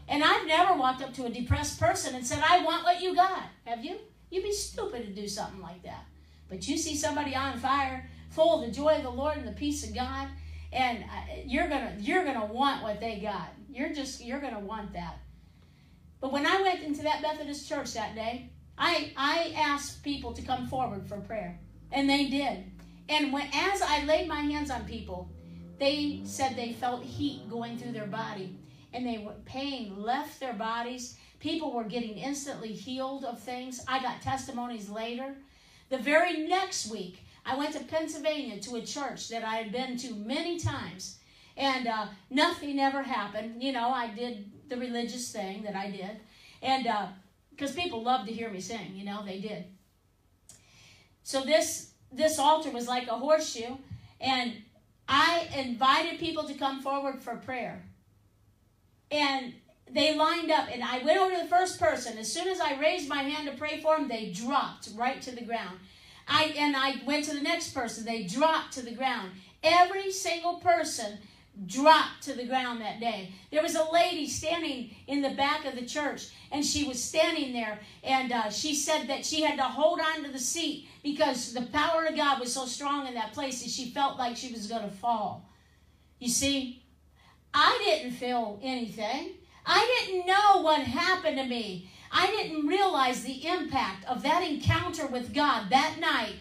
And 0.08 0.24
I've 0.24 0.46
never 0.46 0.78
walked 0.78 1.02
up 1.02 1.12
to 1.14 1.26
a 1.26 1.30
depressed 1.30 1.78
person 1.78 2.14
and 2.14 2.26
said, 2.26 2.42
I 2.46 2.64
want 2.64 2.84
what 2.84 3.00
you 3.00 3.14
got. 3.14 3.42
Have 3.64 3.84
you? 3.84 3.98
You'd 4.30 4.44
be 4.44 4.52
stupid 4.52 5.04
to 5.04 5.20
do 5.20 5.28
something 5.28 5.60
like 5.60 5.82
that. 5.82 6.04
But 6.48 6.66
you 6.66 6.78
see 6.78 6.96
somebody 6.96 7.34
on 7.34 7.58
fire 7.58 8.08
full 8.30 8.60
of 8.60 8.66
the 8.66 8.74
joy 8.74 8.96
of 8.96 9.02
the 9.02 9.10
Lord 9.10 9.36
and 9.36 9.46
the 9.46 9.52
peace 9.52 9.86
of 9.86 9.94
God, 9.94 10.28
and 10.72 11.04
uh, 11.04 11.34
you're 11.46 11.68
gonna 11.68 11.94
you're 11.98 12.24
gonna 12.24 12.46
want 12.46 12.82
what 12.82 13.00
they 13.00 13.18
got. 13.20 13.48
You're 13.70 13.92
just 13.92 14.24
you're 14.24 14.40
gonna 14.40 14.60
want 14.60 14.92
that. 14.94 15.18
But 16.20 16.32
when 16.32 16.46
I 16.46 16.60
went 16.62 16.82
into 16.82 17.02
that 17.02 17.22
Methodist 17.22 17.68
church 17.68 17.94
that 17.94 18.14
day, 18.14 18.50
I 18.76 19.12
I 19.16 19.54
asked 19.56 20.02
people 20.02 20.32
to 20.32 20.42
come 20.42 20.66
forward 20.66 21.06
for 21.06 21.18
prayer, 21.18 21.58
and 21.92 22.08
they 22.08 22.28
did. 22.28 22.64
And 23.08 23.32
when 23.32 23.48
as 23.52 23.82
I 23.82 24.04
laid 24.04 24.28
my 24.28 24.40
hands 24.40 24.70
on 24.70 24.84
people, 24.84 25.30
they 25.78 26.20
said 26.24 26.56
they 26.56 26.72
felt 26.72 27.02
heat 27.04 27.48
going 27.48 27.78
through 27.78 27.92
their 27.92 28.06
body, 28.06 28.56
and 28.92 29.06
they 29.06 29.18
were 29.18 29.34
pain 29.44 29.94
left 29.96 30.40
their 30.40 30.54
bodies. 30.54 31.16
People 31.40 31.72
were 31.72 31.84
getting 31.84 32.18
instantly 32.18 32.72
healed 32.72 33.24
of 33.24 33.40
things. 33.40 33.80
I 33.86 34.02
got 34.02 34.20
testimonies 34.20 34.88
later. 34.88 35.36
The 35.88 35.98
very 35.98 36.46
next 36.48 36.90
week, 36.90 37.24
I 37.46 37.56
went 37.56 37.72
to 37.74 37.84
Pennsylvania 37.84 38.60
to 38.60 38.76
a 38.76 38.82
church 38.82 39.28
that 39.28 39.44
I 39.44 39.56
had 39.56 39.72
been 39.72 39.96
to 39.98 40.14
many 40.14 40.58
times, 40.58 41.18
and 41.56 41.86
uh, 41.86 42.06
nothing 42.28 42.80
ever 42.80 43.02
happened. 43.02 43.62
You 43.62 43.72
know, 43.72 43.88
I 43.88 44.08
did 44.08 44.50
the 44.68 44.76
religious 44.76 45.30
thing 45.30 45.62
that 45.62 45.74
I 45.74 45.90
did, 45.90 46.20
and 46.62 46.86
uh, 46.86 47.06
because 47.50 47.72
uh, 47.72 47.80
people 47.80 48.02
loved 48.02 48.26
to 48.28 48.32
hear 48.32 48.50
me 48.50 48.60
sing, 48.60 48.94
you 48.94 49.04
know, 49.04 49.24
they 49.24 49.40
did. 49.40 49.64
So 51.22 51.42
this 51.42 51.90
this 52.12 52.38
altar 52.38 52.70
was 52.70 52.88
like 52.88 53.08
a 53.08 53.18
horseshoe, 53.18 53.76
and 54.20 54.52
I 55.08 55.48
invited 55.56 56.18
people 56.18 56.44
to 56.44 56.54
come 56.54 56.80
forward 56.80 57.20
for 57.20 57.36
prayer, 57.36 57.82
and 59.10 59.54
they 59.90 60.14
lined 60.14 60.50
up, 60.50 60.68
and 60.72 60.82
I 60.82 61.02
went 61.04 61.18
over 61.18 61.34
to 61.34 61.42
the 61.42 61.48
first 61.48 61.80
person. 61.80 62.18
As 62.18 62.32
soon 62.32 62.48
as 62.48 62.60
I 62.60 62.78
raised 62.78 63.08
my 63.08 63.22
hand 63.22 63.48
to 63.48 63.56
pray 63.56 63.80
for 63.80 63.96
them, 63.96 64.08
they 64.08 64.30
dropped 64.30 64.90
right 64.96 65.20
to 65.22 65.34
the 65.34 65.44
ground. 65.44 65.78
I 66.26 66.54
and 66.56 66.76
I 66.76 67.00
went 67.06 67.24
to 67.24 67.34
the 67.34 67.40
next 67.40 67.70
person. 67.70 68.04
They 68.04 68.24
dropped 68.24 68.74
to 68.74 68.82
the 68.82 68.94
ground. 68.94 69.30
Every 69.62 70.12
single 70.12 70.54
person 70.56 71.18
dropped 71.66 72.22
to 72.22 72.34
the 72.34 72.46
ground 72.46 72.80
that 72.80 73.00
day. 73.00 73.32
There 73.50 73.62
was 73.62 73.74
a 73.74 73.90
lady 73.90 74.28
standing 74.28 74.94
in 75.06 75.22
the 75.22 75.30
back 75.30 75.64
of 75.64 75.74
the 75.74 75.84
church, 75.84 76.28
and 76.52 76.64
she 76.64 76.84
was 76.84 77.02
standing 77.02 77.52
there, 77.52 77.78
and 78.02 78.32
uh, 78.32 78.50
she 78.50 78.74
said 78.74 79.08
that 79.08 79.26
she 79.26 79.42
had 79.42 79.56
to 79.56 79.64
hold 79.64 80.00
on 80.00 80.22
to 80.24 80.30
the 80.30 80.38
seat 80.38 80.88
because 81.02 81.52
the 81.52 81.62
power 81.62 82.06
of 82.06 82.16
God 82.16 82.40
was 82.40 82.52
so 82.52 82.66
strong 82.66 83.06
in 83.06 83.14
that 83.14 83.32
place 83.32 83.62
that 83.62 83.70
she 83.70 83.90
felt 83.90 84.18
like 84.18 84.36
she 84.36 84.52
was 84.52 84.66
going 84.68 84.88
to 84.88 84.96
fall. 84.96 85.48
You 86.18 86.28
see, 86.28 86.82
I 87.52 87.80
didn't 87.84 88.12
feel 88.12 88.60
anything. 88.62 89.30
I 89.66 90.04
didn't 90.06 90.26
know 90.26 90.62
what 90.62 90.80
happened 90.80 91.38
to 91.38 91.44
me. 91.44 91.90
I 92.10 92.26
didn't 92.28 92.66
realize 92.66 93.22
the 93.22 93.46
impact 93.46 94.06
of 94.06 94.22
that 94.22 94.42
encounter 94.42 95.06
with 95.06 95.34
God 95.34 95.70
that 95.70 95.96
night 96.00 96.36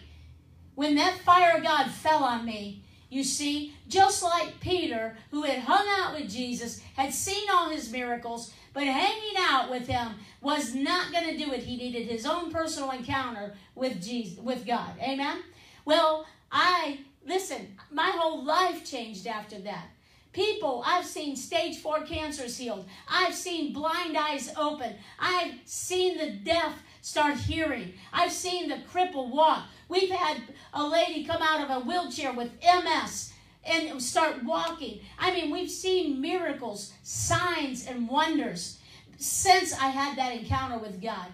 when 0.74 0.94
that 0.94 1.18
fire 1.18 1.56
of 1.56 1.62
God 1.62 1.90
fell 1.90 2.24
on 2.24 2.44
me. 2.44 2.84
You 3.10 3.24
see, 3.24 3.74
just 3.88 4.22
like 4.22 4.60
Peter, 4.60 5.16
who 5.30 5.42
had 5.42 5.60
hung 5.60 5.86
out 6.00 6.18
with 6.18 6.30
Jesus, 6.30 6.80
had 6.94 7.12
seen 7.12 7.48
all 7.50 7.70
his 7.70 7.90
miracles, 7.90 8.52
but 8.74 8.84
hanging 8.84 9.36
out 9.38 9.70
with 9.70 9.86
him 9.86 10.12
was 10.40 10.74
not 10.74 11.10
going 11.12 11.24
to 11.24 11.36
do 11.36 11.52
it. 11.52 11.60
He 11.60 11.76
needed 11.76 12.06
his 12.06 12.26
own 12.26 12.50
personal 12.50 12.90
encounter 12.90 13.54
with 13.74 14.02
Jesus, 14.02 14.38
with 14.38 14.66
God. 14.66 14.90
Amen. 15.00 15.42
Well, 15.84 16.26
I 16.52 17.00
listen. 17.26 17.76
My 17.90 18.10
whole 18.14 18.44
life 18.44 18.84
changed 18.84 19.26
after 19.26 19.58
that. 19.60 19.86
People, 20.32 20.82
I've 20.86 21.06
seen 21.06 21.34
stage 21.34 21.78
four 21.78 22.02
cancers 22.02 22.58
healed. 22.58 22.86
I've 23.08 23.34
seen 23.34 23.72
blind 23.72 24.16
eyes 24.16 24.52
open. 24.56 24.94
I've 25.18 25.54
seen 25.64 26.18
the 26.18 26.30
deaf 26.30 26.82
start 27.00 27.38
hearing. 27.38 27.94
I've 28.12 28.32
seen 28.32 28.68
the 28.68 28.76
cripple 28.92 29.30
walk. 29.30 29.64
We've 29.88 30.10
had 30.10 30.42
a 30.72 30.86
lady 30.86 31.24
come 31.24 31.42
out 31.42 31.62
of 31.62 31.70
a 31.70 31.86
wheelchair 31.86 32.32
with 32.32 32.50
MS 32.62 33.32
and 33.64 34.02
start 34.02 34.44
walking. 34.44 35.00
I 35.18 35.32
mean, 35.32 35.50
we've 35.50 35.70
seen 35.70 36.20
miracles, 36.20 36.92
signs, 37.02 37.86
and 37.86 38.08
wonders 38.08 38.78
since 39.18 39.72
I 39.72 39.88
had 39.88 40.16
that 40.16 40.36
encounter 40.36 40.78
with 40.78 41.02
God. 41.02 41.26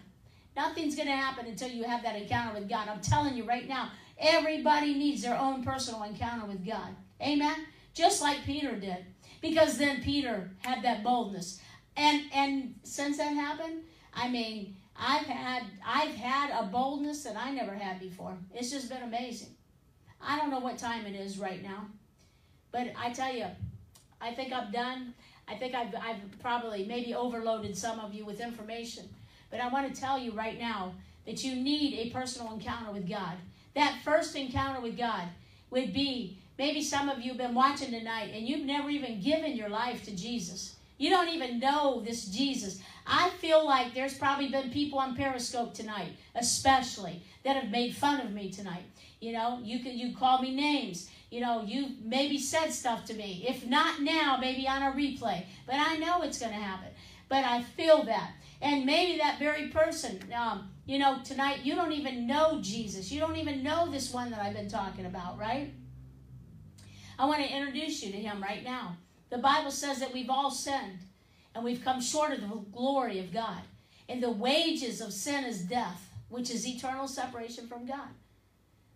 Nothing's 0.56 0.94
going 0.94 1.08
to 1.08 1.16
happen 1.16 1.46
until 1.46 1.68
you 1.68 1.84
have 1.84 2.02
that 2.02 2.16
encounter 2.16 2.58
with 2.58 2.68
God. 2.68 2.88
I'm 2.88 3.00
telling 3.00 3.36
you 3.36 3.44
right 3.44 3.68
now, 3.68 3.90
everybody 4.18 4.94
needs 4.94 5.22
their 5.22 5.36
own 5.36 5.64
personal 5.64 6.04
encounter 6.04 6.46
with 6.46 6.64
God. 6.64 6.94
Amen? 7.20 7.66
Just 7.92 8.22
like 8.22 8.44
Peter 8.44 8.74
did. 8.76 9.04
Because 9.40 9.78
then 9.78 10.02
Peter 10.02 10.50
had 10.58 10.82
that 10.82 11.02
boldness. 11.02 11.60
And 11.96 12.22
and 12.32 12.74
since 12.82 13.18
that 13.18 13.34
happened, 13.34 13.82
I 14.12 14.28
mean, 14.28 14.76
I've 14.96 15.26
had 15.26 15.64
I've 15.86 16.14
had 16.14 16.50
a 16.50 16.66
boldness 16.66 17.24
that 17.24 17.36
I 17.36 17.50
never 17.50 17.74
had 17.74 18.00
before. 18.00 18.36
It's 18.54 18.70
just 18.70 18.88
been 18.88 19.02
amazing. 19.02 19.50
I 20.20 20.38
don't 20.38 20.50
know 20.50 20.60
what 20.60 20.78
time 20.78 21.06
it 21.06 21.14
is 21.14 21.38
right 21.38 21.62
now, 21.62 21.86
but 22.72 22.88
I 22.98 23.12
tell 23.12 23.34
you, 23.34 23.46
I 24.20 24.32
think 24.32 24.52
I'm 24.52 24.70
done. 24.70 25.14
I 25.46 25.56
think 25.56 25.74
I've, 25.74 25.94
I've 25.94 26.40
probably 26.40 26.86
maybe 26.86 27.14
overloaded 27.14 27.76
some 27.76 28.00
of 28.00 28.14
you 28.14 28.24
with 28.24 28.40
information, 28.40 29.04
but 29.50 29.60
I 29.60 29.68
want 29.68 29.92
to 29.92 30.00
tell 30.00 30.18
you 30.18 30.32
right 30.32 30.58
now 30.58 30.94
that 31.26 31.44
you 31.44 31.54
need 31.54 31.98
a 31.98 32.10
personal 32.10 32.52
encounter 32.52 32.90
with 32.92 33.08
God. 33.08 33.34
That 33.74 33.98
first 34.04 34.34
encounter 34.36 34.80
with 34.80 34.96
God 34.96 35.24
would 35.70 35.92
be 35.92 36.38
maybe 36.56 36.82
some 36.82 37.08
of 37.08 37.20
you 37.20 37.30
have 37.30 37.38
been 37.38 37.54
watching 37.54 37.90
tonight 37.90 38.30
and 38.34 38.46
you've 38.46 38.64
never 38.64 38.88
even 38.88 39.20
given 39.20 39.56
your 39.56 39.68
life 39.68 40.04
to 40.04 40.16
Jesus. 40.16 40.76
You 41.04 41.10
don't 41.10 41.28
even 41.28 41.58
know 41.58 42.00
this 42.00 42.24
Jesus. 42.24 42.80
I 43.06 43.28
feel 43.28 43.66
like 43.66 43.92
there's 43.92 44.16
probably 44.16 44.48
been 44.48 44.70
people 44.70 44.98
on 44.98 45.14
Periscope 45.14 45.74
tonight, 45.74 46.12
especially, 46.34 47.22
that 47.44 47.56
have 47.56 47.70
made 47.70 47.94
fun 47.94 48.22
of 48.22 48.32
me 48.32 48.50
tonight. 48.50 48.84
You 49.20 49.34
know, 49.34 49.60
you 49.62 49.80
can 49.80 49.98
you 49.98 50.16
call 50.16 50.40
me 50.40 50.56
names. 50.56 51.10
You 51.30 51.42
know, 51.42 51.62
you 51.62 51.90
maybe 52.02 52.38
said 52.38 52.70
stuff 52.70 53.04
to 53.04 53.12
me. 53.12 53.44
If 53.46 53.66
not 53.66 54.00
now, 54.00 54.38
maybe 54.40 54.66
on 54.66 54.82
a 54.82 54.92
replay. 54.92 55.44
But 55.66 55.74
I 55.74 55.98
know 55.98 56.22
it's 56.22 56.38
going 56.38 56.52
to 56.52 56.58
happen. 56.58 56.88
But 57.28 57.44
I 57.44 57.60
feel 57.60 58.04
that. 58.04 58.30
And 58.62 58.86
maybe 58.86 59.18
that 59.18 59.38
very 59.38 59.68
person, 59.68 60.20
um, 60.34 60.70
you 60.86 60.98
know, 60.98 61.18
tonight 61.22 61.64
you 61.64 61.74
don't 61.74 61.92
even 61.92 62.26
know 62.26 62.60
Jesus. 62.62 63.12
You 63.12 63.20
don't 63.20 63.36
even 63.36 63.62
know 63.62 63.90
this 63.90 64.10
one 64.10 64.30
that 64.30 64.40
I've 64.40 64.54
been 64.54 64.70
talking 64.70 65.04
about, 65.04 65.38
right? 65.38 65.70
I 67.18 67.26
want 67.26 67.44
to 67.44 67.54
introduce 67.54 68.02
you 68.02 68.10
to 68.10 68.18
him 68.18 68.42
right 68.42 68.64
now. 68.64 68.96
The 69.30 69.38
Bible 69.38 69.70
says 69.70 70.00
that 70.00 70.12
we've 70.12 70.30
all 70.30 70.50
sinned 70.50 70.98
and 71.54 71.64
we've 71.64 71.84
come 71.84 72.00
short 72.00 72.32
of 72.32 72.40
the 72.40 72.46
glory 72.72 73.18
of 73.18 73.32
God. 73.32 73.62
And 74.08 74.22
the 74.22 74.30
wages 74.30 75.00
of 75.00 75.12
sin 75.12 75.44
is 75.44 75.60
death, 75.60 76.10
which 76.28 76.50
is 76.50 76.66
eternal 76.66 77.08
separation 77.08 77.66
from 77.66 77.86
God. 77.86 78.08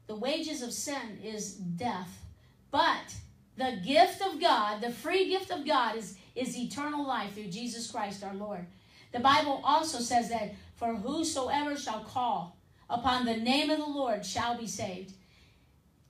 The 0.07 0.17
wages 0.17 0.63
of 0.63 0.73
sin 0.73 1.19
is 1.23 1.55
death. 1.55 2.23
But 2.71 3.15
the 3.57 3.81
gift 3.85 4.23
of 4.23 4.41
God, 4.41 4.81
the 4.81 4.91
free 4.91 5.29
gift 5.29 5.51
of 5.51 5.67
God, 5.67 5.97
is, 5.97 6.17
is 6.35 6.57
eternal 6.57 7.07
life 7.07 7.35
through 7.35 7.49
Jesus 7.49 7.91
Christ 7.91 8.23
our 8.23 8.35
Lord. 8.35 8.67
The 9.13 9.21
Bible 9.21 9.61
also 9.65 9.99
says 9.99 10.29
that 10.29 10.55
for 10.77 10.95
whosoever 10.95 11.77
shall 11.77 12.01
call 12.01 12.57
upon 12.89 13.25
the 13.25 13.37
name 13.37 13.71
of 13.71 13.79
the 13.79 13.87
Lord 13.87 14.25
shall 14.25 14.57
be 14.57 14.67
saved. 14.67 15.13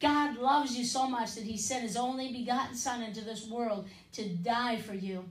God 0.00 0.38
loves 0.38 0.76
you 0.76 0.84
so 0.84 1.08
much 1.08 1.34
that 1.34 1.44
he 1.44 1.56
sent 1.56 1.82
his 1.82 1.96
only 1.96 2.32
begotten 2.32 2.76
Son 2.76 3.02
into 3.02 3.24
this 3.24 3.48
world 3.48 3.88
to 4.12 4.28
die 4.28 4.76
for 4.80 4.94
you. 4.94 5.24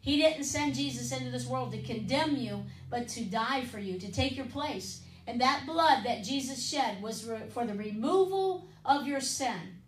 He 0.00 0.18
didn't 0.18 0.44
send 0.44 0.74
Jesus 0.74 1.12
into 1.12 1.30
this 1.30 1.46
world 1.46 1.72
to 1.72 1.82
condemn 1.82 2.36
you, 2.36 2.64
but 2.90 3.08
to 3.08 3.24
die 3.24 3.64
for 3.64 3.78
you, 3.78 3.98
to 3.98 4.12
take 4.12 4.36
your 4.36 4.46
place. 4.46 5.00
And 5.26 5.40
that 5.40 5.64
blood 5.64 6.04
that 6.04 6.22
Jesus 6.22 6.62
shed 6.62 7.02
was 7.02 7.26
for 7.52 7.64
the 7.64 7.72
removal 7.72 8.68
of 8.84 9.06
your 9.06 9.20
sin. 9.20 9.78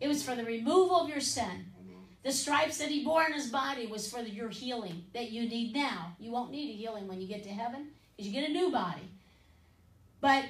It 0.00 0.08
was 0.08 0.24
for 0.24 0.34
the 0.34 0.44
removal 0.44 0.96
of 0.96 1.08
your 1.08 1.20
sin. 1.20 1.66
The 2.24 2.32
stripes 2.32 2.78
that 2.78 2.88
he 2.88 3.04
bore 3.04 3.24
in 3.24 3.34
his 3.34 3.50
body 3.50 3.86
was 3.86 4.10
for 4.10 4.20
your 4.20 4.48
healing 4.48 5.04
that 5.12 5.30
you 5.30 5.48
need 5.48 5.74
now. 5.74 6.16
You 6.18 6.32
won't 6.32 6.50
need 6.50 6.70
a 6.70 6.76
healing 6.76 7.06
when 7.06 7.20
you 7.20 7.28
get 7.28 7.44
to 7.44 7.50
heaven 7.50 7.88
because 8.16 8.26
you 8.26 8.40
get 8.40 8.50
a 8.50 8.52
new 8.52 8.72
body. 8.72 9.08
But 10.20 10.46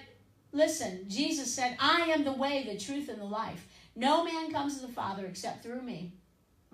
listen, 0.55 1.05
Jesus 1.09 1.52
said, 1.52 1.76
I 1.78 2.02
am 2.12 2.24
the 2.24 2.32
way, 2.32 2.64
the 2.66 2.78
truth, 2.78 3.10
and 3.10 3.20
the 3.20 3.24
life. 3.24 3.66
No 3.94 4.24
man 4.24 4.51
comes 4.51 4.81
to 4.81 4.86
the 4.86 4.93
Father 4.93 5.26
except 5.26 5.62
through 5.62 5.82
me 5.82 6.14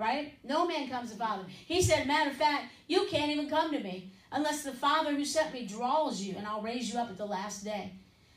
right? 0.00 0.32
No 0.42 0.66
man 0.66 0.88
comes 0.88 1.12
to 1.12 1.18
the 1.18 1.24
Father. 1.24 1.44
He 1.66 1.82
said, 1.82 2.06
matter 2.06 2.30
of 2.30 2.36
fact, 2.36 2.72
you 2.88 3.06
can't 3.10 3.30
even 3.30 3.50
come 3.50 3.70
to 3.70 3.80
me 3.80 4.10
unless 4.32 4.62
the 4.62 4.72
Father 4.72 5.14
who 5.14 5.24
sent 5.24 5.52
me 5.52 5.66
draws 5.66 6.22
you, 6.22 6.36
and 6.36 6.46
I'll 6.46 6.62
raise 6.62 6.92
you 6.92 6.98
up 6.98 7.10
at 7.10 7.18
the 7.18 7.26
last 7.26 7.64
day. 7.64 7.92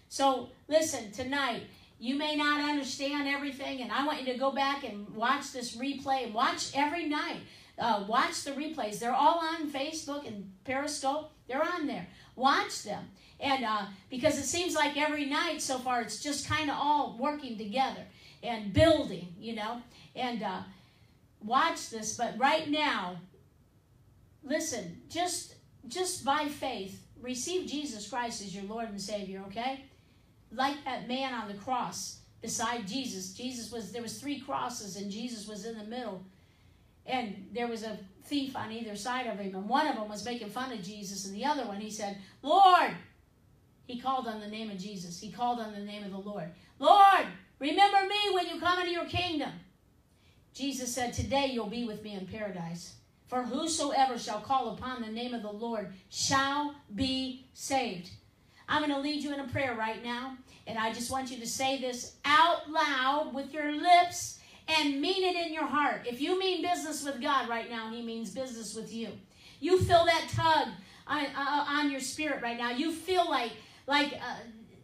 So 0.10 0.50
listen, 0.68 1.12
tonight, 1.12 1.64
you 2.00 2.16
may 2.16 2.36
not 2.36 2.70
understand 2.70 3.30
everything, 3.30 3.82
and 3.82 3.92
I 3.92 4.06
want 4.06 4.20
you 4.20 4.34
to 4.34 4.38
go 4.38 4.52
back 4.52 4.84
and 4.84 5.10
watch 5.16 5.54
this 5.54 5.78
replay 5.78 6.32
watch 6.32 6.72
every 6.76 7.08
night. 7.08 7.38
Uh, 7.80 8.04
watch 8.08 8.44
the 8.44 8.52
replays. 8.52 9.00
They're 9.00 9.16
all 9.16 9.40
on 9.40 9.72
Facebook 9.72 10.28
and 10.28 10.52
Periscope. 10.64 11.32
They're 11.48 11.64
on 11.64 11.88
there. 11.88 12.08
Watch 12.36 12.84
them. 12.84 13.10
And 13.44 13.66
uh, 13.66 13.86
because 14.10 14.40
it 14.40 14.46
seems 14.46 14.74
like 14.74 14.96
every 14.96 15.26
night 15.26 15.62
so 15.62 15.78
far, 15.78 16.02
it's 16.02 16.22
just 16.22 16.48
kind 16.48 16.70
of 16.70 16.78
all 16.80 17.18
working 17.20 17.58
together 17.58 18.02
and 18.42 18.72
building, 18.72 19.36
you 19.38 19.54
know. 19.54 19.82
And 20.16 20.42
uh, 20.42 20.62
watch 21.44 21.90
this, 21.90 22.16
but 22.16 22.36
right 22.40 22.70
now, 22.70 23.18
listen, 24.44 25.02
just 25.10 25.56
just 25.90 26.24
by 26.24 26.48
faith, 26.48 27.04
receive 27.22 27.70
Jesus 27.70 28.10
Christ 28.10 28.42
as 28.42 28.56
your 28.56 28.64
Lord 28.64 28.88
and 28.88 29.02
Savior, 29.02 29.44
okay? 29.48 29.84
Like 30.54 30.78
that 30.86 31.10
man 31.10 31.34
on 31.34 31.50
the 31.50 31.56
cross 31.56 32.20
beside 32.42 32.88
Jesus. 32.88 33.34
Jesus 33.34 33.74
was 33.74 33.92
there 33.92 34.02
was 34.02 34.22
three 34.22 34.40
crosses 34.40 34.96
and 34.96 35.12
Jesus 35.12 35.50
was 35.50 35.66
in 35.66 35.78
the 35.78 35.84
middle. 35.84 36.24
And 37.06 37.48
there 37.52 37.68
was 37.68 37.84
a 37.84 38.00
thief 38.24 38.56
on 38.56 38.72
either 38.72 38.96
side 38.96 39.28
of 39.28 39.38
him, 39.38 39.54
and 39.54 39.68
one 39.68 39.86
of 39.86 39.98
them 39.98 40.08
was 40.08 40.24
making 40.24 40.50
fun 40.50 40.72
of 40.72 40.82
Jesus, 40.82 41.26
and 41.26 41.36
the 41.36 41.44
other 41.44 41.66
one 41.66 41.82
he 41.82 41.92
said, 41.92 42.18
Lord, 42.42 42.92
he 43.86 44.00
called 44.00 44.28
on 44.28 44.40
the 44.40 44.48
name 44.48 44.70
of 44.70 44.78
Jesus. 44.78 45.20
He 45.20 45.32
called 45.32 45.60
on 45.60 45.74
the 45.74 45.80
name 45.80 46.04
of 46.04 46.12
the 46.12 46.18
Lord. 46.18 46.50
Lord, 46.80 47.26
remember 47.60 48.08
me 48.08 48.34
when 48.34 48.48
you 48.48 48.60
come 48.60 48.80
into 48.80 48.92
your 48.92 49.06
kingdom. 49.06 49.52
Jesus 50.54 50.94
said, 50.94 51.14
Today 51.14 51.50
you'll 51.52 51.68
be 51.68 51.86
with 51.86 52.04
me 52.04 52.14
in 52.14 52.28
paradise. 52.28 52.96
For 53.28 53.44
whosoever 53.44 54.20
shall 54.20 54.42
call 54.42 54.74
upon 54.74 55.02
the 55.02 55.08
name 55.08 55.34
of 55.34 55.42
the 55.42 55.52
Lord 55.52 55.94
shall 56.10 56.76
be 56.94 57.48
saved. 57.54 58.12
I'm 58.70 58.82
going 58.82 58.94
to 58.94 59.02
lead 59.02 59.24
you 59.24 59.34
in 59.34 59.40
a 59.40 59.48
prayer 59.48 59.76
right 59.76 60.04
now. 60.04 60.38
And 60.68 60.78
I 60.78 60.94
just 60.94 61.12
want 61.12 61.32
you 61.32 61.38
to 61.40 61.48
say 61.48 61.82
this 61.82 62.16
out 62.24 62.70
loud 62.70 63.34
with 63.34 63.54
your 63.54 63.72
lips 63.72 64.40
and 64.68 65.02
mean 65.02 65.24
it 65.24 65.46
in 65.46 65.54
your 65.54 65.66
heart. 65.66 66.06
If 66.08 66.22
you 66.22 66.40
mean 66.40 66.62
business 66.62 67.04
with 67.04 67.22
God 67.22 67.50
right 67.50 67.70
now, 67.70 67.92
He 67.92 68.02
means 68.02 68.30
business 68.30 68.76
with 68.76 68.94
you. 68.94 69.10
You 69.60 69.80
feel 69.82 70.06
that 70.06 70.30
tug 70.30 70.70
on, 71.08 71.26
uh, 71.36 71.66
on 71.68 71.92
your 71.92 72.00
spirit 72.00 72.42
right 72.42 72.58
now. 72.58 72.72
You 72.72 72.92
feel 72.92 73.30
like, 73.30 73.52
like 73.88 74.14
uh, 74.14 74.36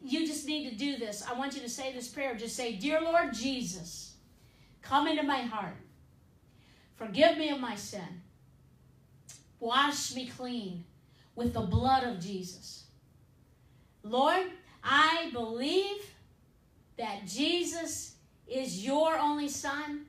you 0.04 0.26
just 0.26 0.48
need 0.48 0.70
to 0.70 0.76
do 0.76 0.98
this. 0.98 1.24
I 1.28 1.34
want 1.34 1.56
you 1.56 1.62
to 1.62 1.70
say 1.70 1.94
this 1.94 2.08
prayer. 2.08 2.36
Just 2.36 2.56
say, 2.56 2.76
Dear 2.76 3.02
Lord 3.02 3.34
Jesus, 3.34 4.10
Come 4.82 5.08
into 5.08 5.24
my 5.24 5.42
heart. 5.42 5.76
Forgive 6.96 7.38
me 7.38 7.50
of 7.50 7.60
my 7.60 7.76
sin. 7.76 8.22
Wash 9.60 10.16
me 10.16 10.28
clean 10.28 10.84
with 11.36 11.54
the 11.54 11.62
blood 11.62 12.04
of 12.04 12.20
Jesus. 12.20 12.86
Lord, 14.04 14.48
I 14.84 15.30
believe 15.32 16.02
that 16.98 17.28
Jesus 17.28 18.16
is 18.48 18.84
your 18.84 19.18
only 19.18 19.48
Son, 19.48 20.06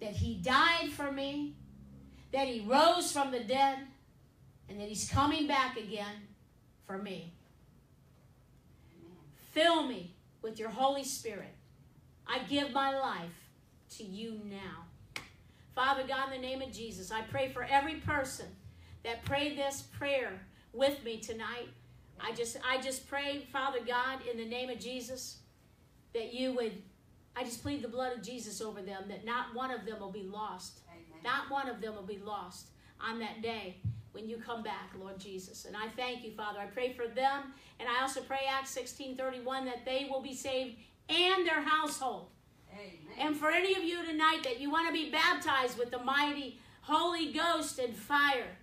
that 0.00 0.12
He 0.12 0.36
died 0.36 0.90
for 0.90 1.12
me, 1.12 1.54
that 2.32 2.48
He 2.48 2.60
rose 2.60 3.12
from 3.12 3.30
the 3.30 3.40
dead, 3.40 3.78
and 4.68 4.80
that 4.80 4.88
He's 4.88 5.08
coming 5.08 5.46
back 5.46 5.76
again 5.76 6.26
for 6.86 6.98
me. 6.98 7.33
Fill 9.54 9.86
me 9.86 10.12
with 10.42 10.58
your 10.58 10.68
Holy 10.68 11.04
Spirit. 11.04 11.54
I 12.26 12.40
give 12.40 12.72
my 12.72 12.98
life 12.98 13.50
to 13.96 14.02
you 14.02 14.40
now. 14.50 15.22
Father 15.76 16.02
God, 16.06 16.32
in 16.32 16.40
the 16.40 16.46
name 16.46 16.60
of 16.60 16.72
Jesus, 16.72 17.12
I 17.12 17.22
pray 17.22 17.52
for 17.52 17.62
every 17.62 17.94
person 17.94 18.46
that 19.04 19.24
prayed 19.24 19.56
this 19.56 19.82
prayer 19.96 20.40
with 20.72 21.04
me 21.04 21.18
tonight. 21.18 21.68
I 22.20 22.32
just 22.32 22.56
I 22.68 22.80
just 22.80 23.08
pray, 23.08 23.46
Father 23.52 23.78
God, 23.86 24.20
in 24.28 24.38
the 24.38 24.44
name 24.44 24.70
of 24.70 24.80
Jesus, 24.80 25.38
that 26.14 26.34
you 26.34 26.52
would 26.54 26.82
I 27.36 27.44
just 27.44 27.62
plead 27.62 27.82
the 27.82 27.88
blood 27.88 28.12
of 28.16 28.24
Jesus 28.24 28.60
over 28.60 28.82
them, 28.82 29.04
that 29.08 29.24
not 29.24 29.54
one 29.54 29.70
of 29.70 29.86
them 29.86 30.00
will 30.00 30.12
be 30.12 30.24
lost. 30.24 30.80
Amen. 30.88 31.22
Not 31.22 31.48
one 31.48 31.68
of 31.68 31.80
them 31.80 31.94
will 31.94 32.02
be 32.02 32.18
lost 32.18 32.70
on 33.00 33.20
that 33.20 33.40
day 33.40 33.76
when 34.14 34.28
you 34.28 34.36
come 34.36 34.62
back, 34.62 34.92
Lord 34.98 35.18
Jesus. 35.18 35.64
And 35.64 35.76
I 35.76 35.88
thank 35.96 36.24
you, 36.24 36.30
Father. 36.32 36.60
I 36.60 36.66
pray 36.66 36.92
for 36.92 37.06
them. 37.06 37.52
And 37.80 37.88
I 37.88 38.00
also 38.00 38.20
pray 38.20 38.40
Acts 38.48 38.70
16 38.70 39.16
31 39.16 39.64
that 39.66 39.84
they 39.84 40.06
will 40.10 40.22
be 40.22 40.34
saved 40.34 40.76
and 41.08 41.46
their 41.46 41.60
household. 41.60 42.28
Amen. 42.72 42.88
And 43.18 43.36
for 43.36 43.50
any 43.50 43.74
of 43.74 43.82
you 43.82 44.04
tonight 44.04 44.40
that 44.44 44.60
you 44.60 44.70
want 44.70 44.86
to 44.86 44.92
be 44.92 45.10
baptized 45.10 45.78
with 45.78 45.90
the 45.90 45.98
mighty 45.98 46.58
Holy 46.82 47.32
Ghost 47.32 47.78
and 47.78 47.94
fire, 47.94 48.56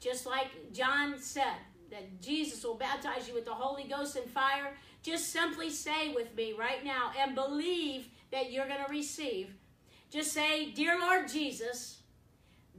just 0.00 0.26
like 0.26 0.72
John 0.72 1.18
said, 1.18 1.56
that 1.90 2.20
Jesus 2.20 2.62
will 2.64 2.74
baptize 2.74 3.28
you 3.28 3.34
with 3.34 3.44
the 3.44 3.54
Holy 3.54 3.84
Ghost 3.84 4.16
and 4.16 4.28
fire, 4.30 4.74
just 5.02 5.30
simply 5.30 5.70
say 5.70 6.12
with 6.12 6.34
me 6.36 6.54
right 6.58 6.84
now 6.84 7.12
and 7.18 7.34
believe 7.34 8.08
that 8.30 8.52
you're 8.52 8.66
going 8.66 8.84
to 8.84 8.90
receive. 8.90 9.54
Just 10.10 10.32
say, 10.32 10.70
Dear 10.70 10.98
Lord 10.98 11.28
Jesus, 11.28 11.98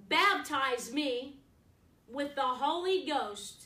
baptize 0.07 0.91
me 0.91 1.38
with 2.11 2.35
the 2.35 2.41
Holy 2.41 3.05
Ghost 3.05 3.65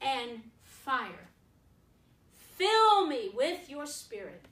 and 0.00 0.42
fire. 0.62 1.28
Fill 2.56 3.06
me 3.06 3.30
with 3.34 3.70
your 3.70 3.86
spirit, 3.86 4.44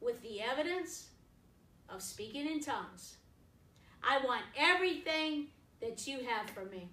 with 0.00 0.22
the 0.22 0.40
evidence 0.40 1.08
of 1.88 2.02
speaking 2.02 2.46
in 2.46 2.60
tongues. 2.60 3.16
I 4.02 4.24
want 4.24 4.42
everything 4.56 5.46
that 5.80 6.06
you 6.06 6.20
have 6.24 6.50
for 6.50 6.64
me. 6.64 6.88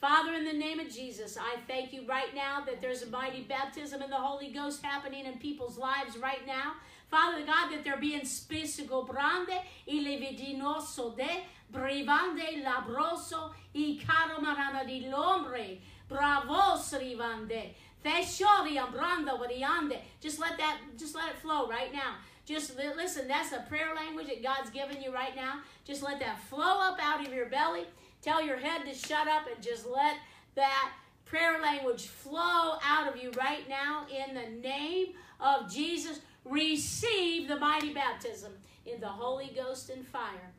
Father, 0.00 0.34
in 0.34 0.44
the 0.44 0.52
name 0.52 0.78
of 0.78 0.92
Jesus, 0.92 1.36
I 1.36 1.56
thank 1.66 1.92
you 1.92 2.06
right 2.06 2.32
now 2.34 2.62
that 2.66 2.80
there's 2.80 3.02
a 3.02 3.10
mighty 3.10 3.42
baptism 3.42 4.00
in 4.00 4.10
the 4.10 4.16
Holy 4.16 4.50
Ghost 4.50 4.82
happening 4.82 5.26
in 5.26 5.38
people's 5.38 5.76
lives 5.76 6.16
right 6.16 6.46
now. 6.46 6.74
Father 7.10 7.44
God, 7.44 7.70
that 7.70 7.82
they're 7.82 7.96
being 7.96 8.20
spesigo 8.20 9.08
grande 9.08 9.60
y 9.86 9.94
levidinoso 9.94 11.16
de 11.16 11.42
brivande 11.72 12.62
labroso 12.64 13.52
y 13.74 14.00
caro 14.04 14.40
marana 14.40 14.84
di 14.86 15.08
l'ombre. 15.08 15.80
Bravo 16.08 16.76
srivande. 16.78 17.74
Feshori 18.02 18.76
ambrando 18.78 19.38
variande. 19.38 19.98
Just 20.20 20.38
let 20.38 20.56
that, 20.58 20.78
just 20.96 21.14
let 21.14 21.30
it 21.30 21.38
flow 21.38 21.68
right 21.68 21.92
now. 21.92 22.16
Just 22.46 22.76
listen, 22.76 23.28
that's 23.28 23.52
a 23.52 23.64
prayer 23.68 23.94
language 23.94 24.28
that 24.28 24.42
God's 24.42 24.70
given 24.70 25.02
you 25.02 25.12
right 25.12 25.36
now. 25.36 25.60
Just 25.84 26.02
let 26.02 26.18
that 26.20 26.40
flow 26.48 26.80
up 26.80 26.98
out 27.02 27.26
of 27.26 27.32
your 27.32 27.46
belly. 27.46 27.84
Tell 28.22 28.42
your 28.42 28.56
head 28.56 28.86
to 28.86 28.94
shut 28.94 29.28
up 29.28 29.46
and 29.52 29.62
just 29.62 29.86
let 29.86 30.16
that 30.54 30.92
prayer 31.26 31.60
language 31.60 32.06
flow 32.06 32.78
out 32.82 33.06
of 33.06 33.22
you 33.22 33.30
right 33.32 33.68
now 33.68 34.06
in 34.08 34.34
the 34.34 34.48
name 34.66 35.08
of 35.40 35.70
Jesus. 35.70 36.20
Receive 36.44 37.48
the 37.48 37.58
mighty 37.58 37.92
baptism 37.92 38.52
in 38.86 38.98
the 39.00 39.08
Holy 39.08 39.52
Ghost 39.54 39.90
and 39.90 40.06
fire. 40.06 40.54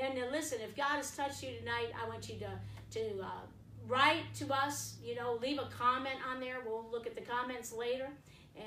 And 0.00 0.18
listen, 0.32 0.58
if 0.62 0.76
God 0.76 0.96
has 0.96 1.16
touched 1.16 1.42
you 1.42 1.50
tonight, 1.58 1.92
I 2.02 2.08
want 2.08 2.28
you 2.28 2.36
to, 2.40 2.98
to 2.98 3.22
uh, 3.22 3.26
write 3.86 4.22
to 4.36 4.52
us, 4.52 4.96
you 5.04 5.14
know, 5.14 5.38
leave 5.40 5.58
a 5.58 5.68
comment 5.76 6.16
on 6.28 6.40
there. 6.40 6.56
We'll 6.66 6.86
look 6.90 7.06
at 7.06 7.14
the 7.14 7.22
comments 7.22 7.72
later. 7.72 8.08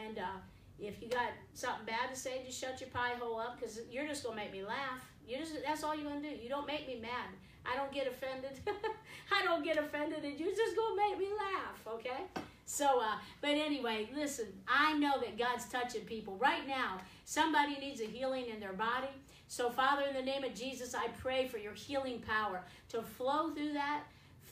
And 0.05 0.19
uh, 0.19 0.37
if 0.79 1.01
you 1.01 1.09
got 1.09 1.31
something 1.53 1.85
bad 1.85 2.13
to 2.13 2.19
say, 2.19 2.41
just 2.45 2.59
shut 2.59 2.79
your 2.79 2.89
pie 2.89 3.15
hole 3.19 3.39
up 3.39 3.59
because 3.59 3.79
you're 3.91 4.07
just 4.07 4.23
to 4.23 4.33
make 4.33 4.51
me 4.51 4.63
laugh. 4.63 5.05
You 5.27 5.37
just 5.37 5.53
That's 5.65 5.83
all 5.83 5.95
you're 5.95 6.09
to 6.09 6.21
do. 6.21 6.35
You 6.41 6.49
don't 6.49 6.67
make 6.67 6.87
me 6.87 6.99
mad. 7.01 7.29
I 7.65 7.75
don't 7.75 7.91
get 7.91 8.07
offended. 8.07 8.59
I 9.31 9.43
don't 9.43 9.63
get 9.63 9.77
offended, 9.77 10.23
and 10.23 10.39
you're 10.39 10.55
just 10.55 10.75
gonna 10.75 10.95
make 10.95 11.19
me 11.19 11.27
laugh, 11.37 11.95
okay? 11.95 12.23
So, 12.65 13.01
uh, 13.01 13.17
but 13.41 13.51
anyway, 13.51 14.09
listen. 14.15 14.45
I 14.67 14.97
know 14.97 15.19
that 15.19 15.37
God's 15.37 15.65
touching 15.65 16.01
people 16.01 16.37
right 16.37 16.65
now. 16.65 16.99
Somebody 17.25 17.77
needs 17.77 17.99
a 17.99 18.05
healing 18.05 18.45
in 18.47 18.61
their 18.61 18.73
body. 18.73 19.09
So, 19.47 19.69
Father, 19.69 20.03
in 20.03 20.15
the 20.15 20.21
name 20.21 20.43
of 20.43 20.53
Jesus, 20.53 20.93
I 20.93 21.07
pray 21.19 21.47
for 21.47 21.57
your 21.57 21.73
healing 21.73 22.19
power 22.19 22.63
to 22.89 23.01
flow 23.01 23.51
through 23.51 23.73
that 23.73 24.03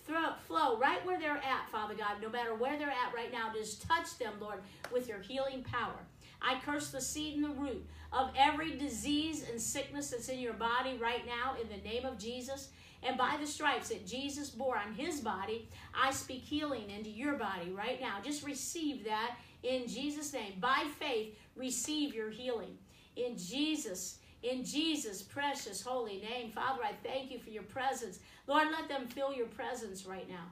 throw, 0.05 0.33
flow 0.47 0.77
right 0.77 1.03
where 1.05 1.19
they're 1.19 1.37
at, 1.37 1.69
Father 1.71 1.95
God, 1.95 2.21
no 2.21 2.29
matter 2.29 2.55
where 2.55 2.77
they're 2.77 2.89
at 2.89 3.13
right 3.13 3.31
now. 3.31 3.51
Just 3.53 3.87
touch 3.87 4.17
them, 4.17 4.33
Lord, 4.39 4.59
with 4.91 5.07
your 5.07 5.19
healing 5.19 5.63
power. 5.63 5.99
I 6.41 6.59
curse 6.63 6.91
the 6.91 7.01
seed 7.01 7.35
and 7.35 7.43
the 7.43 7.49
root 7.49 7.85
of 8.13 8.31
every 8.37 8.77
disease 8.77 9.45
and 9.49 9.59
sickness 9.59 10.11
that's 10.11 10.29
in 10.29 10.39
your 10.39 10.53
body 10.53 10.97
right 11.01 11.25
now 11.25 11.55
in 11.61 11.67
the 11.69 11.83
name 11.87 12.05
of 12.05 12.19
Jesus. 12.19 12.69
And 13.03 13.17
by 13.17 13.37
the 13.39 13.47
stripes 13.47 13.89
that 13.89 14.07
Jesus 14.07 14.49
bore 14.49 14.77
on 14.77 14.93
his 14.93 15.21
body, 15.21 15.67
I 15.93 16.11
speak 16.11 16.41
healing 16.41 16.89
into 16.89 17.09
your 17.09 17.33
body 17.33 17.71
right 17.71 17.99
now. 17.99 18.17
Just 18.23 18.45
receive 18.45 19.05
that 19.05 19.37
in 19.63 19.87
Jesus' 19.87 20.33
name. 20.33 20.53
By 20.59 20.85
faith, 20.99 21.35
receive 21.55 22.13
your 22.13 22.29
healing. 22.29 22.77
In 23.15 23.37
Jesus' 23.37 24.17
in 24.43 24.63
Jesus' 24.63 25.21
precious 25.21 25.81
holy 25.81 26.19
name. 26.19 26.51
Father, 26.51 26.81
I 26.83 26.93
thank 27.03 27.31
you 27.31 27.39
for 27.39 27.49
your 27.49 27.63
presence. 27.63 28.19
Lord, 28.47 28.67
let 28.71 28.87
them 28.87 29.07
feel 29.07 29.33
your 29.33 29.47
presence 29.47 30.05
right 30.05 30.29
now. 30.29 30.45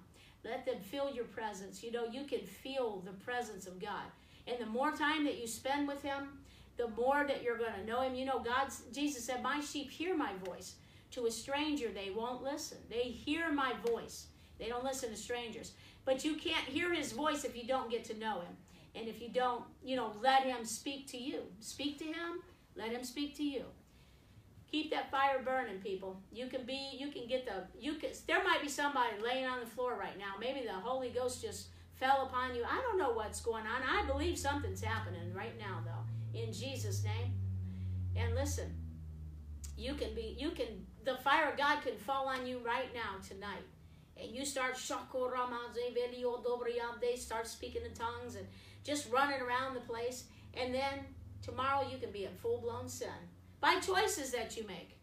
Let 0.43 0.65
them 0.65 0.79
feel 0.79 1.11
your 1.13 1.25
presence. 1.25 1.83
You 1.83 1.91
know, 1.91 2.05
you 2.05 2.25
can 2.25 2.41
feel 2.41 3.01
the 3.05 3.11
presence 3.11 3.67
of 3.67 3.79
God. 3.79 4.03
And 4.47 4.59
the 4.59 4.65
more 4.65 4.91
time 4.91 5.23
that 5.25 5.39
you 5.39 5.47
spend 5.47 5.87
with 5.87 6.01
him, 6.01 6.29
the 6.77 6.87
more 6.89 7.25
that 7.27 7.43
you're 7.43 7.57
going 7.57 7.73
to 7.73 7.85
know 7.85 8.01
him. 8.01 8.15
You 8.15 8.25
know, 8.25 8.39
God's 8.39 8.83
Jesus 8.91 9.25
said, 9.25 9.43
My 9.43 9.59
sheep 9.59 9.89
hear 9.89 10.15
my 10.15 10.31
voice. 10.45 10.75
To 11.11 11.27
a 11.27 11.31
stranger, 11.31 11.89
they 11.93 12.09
won't 12.09 12.43
listen. 12.43 12.79
They 12.89 13.03
hear 13.03 13.51
my 13.51 13.73
voice. 13.85 14.27
They 14.57 14.67
don't 14.67 14.83
listen 14.83 15.09
to 15.09 15.15
strangers. 15.15 15.73
But 16.05 16.25
you 16.25 16.35
can't 16.35 16.65
hear 16.65 16.91
his 16.91 17.11
voice 17.11 17.43
if 17.43 17.55
you 17.55 17.67
don't 17.67 17.91
get 17.91 18.03
to 18.05 18.17
know 18.17 18.41
him. 18.41 18.57
And 18.95 19.07
if 19.07 19.21
you 19.21 19.29
don't, 19.29 19.63
you 19.83 19.95
know, 19.95 20.13
let 20.21 20.43
him 20.43 20.65
speak 20.65 21.07
to 21.09 21.17
you. 21.17 21.41
Speak 21.59 21.99
to 21.99 22.05
him, 22.05 22.41
let 22.75 22.91
him 22.91 23.03
speak 23.03 23.35
to 23.37 23.43
you. 23.43 23.63
Keep 24.71 24.91
that 24.91 25.11
fire 25.11 25.41
burning, 25.43 25.79
people. 25.79 26.19
You 26.31 26.47
can 26.47 26.65
be, 26.65 26.97
you 26.97 27.09
can 27.09 27.27
get 27.27 27.45
the, 27.45 27.65
you 27.79 27.95
can, 27.95 28.09
there 28.27 28.43
might 28.43 28.61
be 28.61 28.69
somebody 28.69 29.13
laying 29.23 29.45
on 29.45 29.59
the 29.59 29.65
floor 29.67 29.95
right 29.99 30.17
now. 30.17 30.33
Maybe 30.39 30.65
the 30.65 30.73
Holy 30.73 31.09
Ghost 31.09 31.41
just 31.41 31.67
fell 31.93 32.23
upon 32.23 32.55
you. 32.55 32.63
I 32.63 32.81
don't 32.81 32.97
know 32.97 33.11
what's 33.11 33.39
going 33.41 33.65
on. 33.67 33.81
I 33.87 34.05
believe 34.07 34.37
something's 34.37 34.81
happening 34.81 35.33
right 35.33 35.57
now, 35.59 35.83
though, 35.85 36.39
in 36.39 36.51
Jesus' 36.51 37.03
name. 37.03 37.33
And 38.15 38.33
listen, 38.33 38.73
you 39.77 39.93
can 39.93 40.15
be, 40.15 40.35
you 40.39 40.51
can 40.51 40.85
the 41.03 41.15
fire 41.15 41.49
of 41.51 41.57
God 41.57 41.81
can 41.81 41.97
fall 41.97 42.27
on 42.27 42.45
you 42.45 42.59
right 42.59 42.93
now 42.93 43.19
tonight. 43.27 43.63
And 44.15 44.31
you 44.31 44.45
start 44.45 44.77
start 47.17 47.47
speaking 47.47 47.81
in 47.83 47.93
tongues 47.93 48.35
and 48.35 48.47
just 48.83 49.11
running 49.11 49.41
around 49.41 49.73
the 49.73 49.81
place. 49.81 50.25
And 50.53 50.73
then 50.73 50.99
tomorrow 51.43 51.85
you 51.91 51.97
can 51.97 52.11
be 52.11 52.25
in 52.25 52.33
full 52.35 52.57
blown 52.57 52.87
sin 52.87 53.09
by 53.61 53.79
choices 53.79 54.31
that 54.31 54.57
you 54.57 54.65
make. 54.65 54.97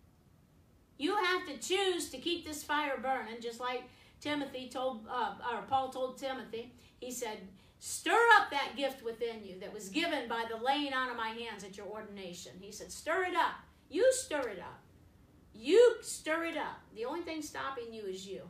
You 0.98 1.16
have 1.16 1.46
to 1.46 1.56
choose 1.56 2.10
to 2.10 2.18
keep 2.18 2.44
this 2.44 2.62
fire 2.62 2.98
burning, 3.00 3.40
just 3.40 3.60
like 3.60 3.84
Timothy 4.20 4.68
told, 4.68 5.06
uh, 5.10 5.34
or 5.52 5.62
Paul 5.62 5.88
told 5.90 6.18
Timothy. 6.18 6.72
He 6.98 7.10
said, 7.10 7.38
Stir 7.78 8.18
up 8.38 8.50
that 8.50 8.76
gift 8.76 9.02
within 9.02 9.42
you 9.42 9.58
that 9.60 9.72
was 9.72 9.88
given 9.88 10.28
by 10.28 10.44
the 10.50 10.62
laying 10.62 10.92
on 10.92 11.08
of 11.08 11.16
my 11.16 11.28
hands 11.28 11.64
at 11.64 11.78
your 11.78 11.86
ordination. 11.86 12.52
He 12.60 12.70
said, 12.70 12.92
Stir 12.92 13.24
it 13.24 13.34
up. 13.34 13.54
You 13.88 14.06
stir 14.12 14.50
it 14.50 14.58
up. 14.58 14.80
You 15.54 15.96
stir 16.02 16.44
it 16.44 16.56
up. 16.58 16.80
The 16.94 17.06
only 17.06 17.22
thing 17.22 17.40
stopping 17.40 17.92
you 17.92 18.02
is 18.02 18.26
you. 18.26 18.42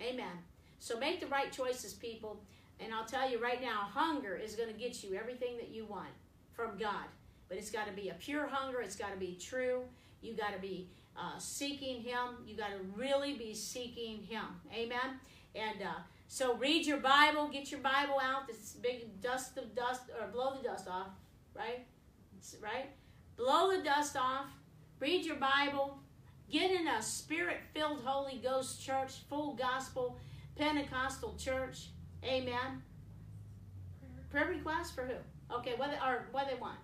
Amen. 0.00 0.44
So 0.78 0.98
make 0.98 1.20
the 1.20 1.26
right 1.26 1.50
choices, 1.50 1.94
people. 1.94 2.42
And 2.78 2.92
I'll 2.92 3.06
tell 3.06 3.30
you 3.30 3.42
right 3.42 3.62
now, 3.62 3.88
hunger 3.90 4.36
is 4.36 4.54
going 4.54 4.72
to 4.72 4.78
get 4.78 5.02
you 5.02 5.14
everything 5.14 5.56
that 5.56 5.70
you 5.70 5.86
want 5.86 6.10
from 6.52 6.76
God. 6.78 7.06
But 7.48 7.58
it's 7.58 7.70
got 7.70 7.86
to 7.86 7.92
be 7.92 8.08
a 8.08 8.14
pure 8.14 8.46
hunger. 8.46 8.80
It's 8.80 8.96
got 8.96 9.12
to 9.12 9.18
be 9.18 9.38
true. 9.40 9.82
You 10.20 10.34
got 10.34 10.52
to 10.52 10.60
be 10.60 10.88
uh, 11.16 11.38
seeking 11.38 12.02
Him. 12.02 12.44
You 12.46 12.56
got 12.56 12.70
to 12.70 12.78
really 12.96 13.34
be 13.34 13.54
seeking 13.54 14.22
Him. 14.22 14.44
Amen. 14.74 15.20
And 15.54 15.82
uh, 15.82 16.00
so 16.28 16.56
read 16.56 16.86
your 16.86 16.98
Bible. 16.98 17.48
Get 17.48 17.70
your 17.70 17.80
Bible 17.80 18.16
out. 18.20 18.46
This 18.46 18.72
big 18.82 19.20
dust 19.20 19.56
of 19.56 19.74
dust, 19.74 20.02
or 20.20 20.26
blow 20.28 20.56
the 20.56 20.68
dust 20.68 20.88
off. 20.88 21.08
Right. 21.54 21.86
Right. 22.60 22.90
Blow 23.36 23.76
the 23.76 23.82
dust 23.82 24.16
off. 24.16 24.46
Read 24.98 25.24
your 25.24 25.36
Bible. 25.36 25.98
Get 26.50 26.70
in 26.70 26.86
a 26.86 27.02
spirit 27.02 27.58
filled 27.74 28.02
Holy 28.04 28.40
Ghost 28.42 28.80
church, 28.80 29.12
full 29.28 29.54
gospel, 29.54 30.16
Pentecostal 30.56 31.34
church. 31.36 31.88
Amen. 32.24 32.82
Prayer 34.30 34.46
request 34.46 34.94
for 34.94 35.04
who? 35.04 35.54
Okay, 35.56 35.74
what 35.76 35.90
they, 35.90 35.96
or 35.96 36.28
what 36.32 36.48
they 36.48 36.54
want? 36.54 36.78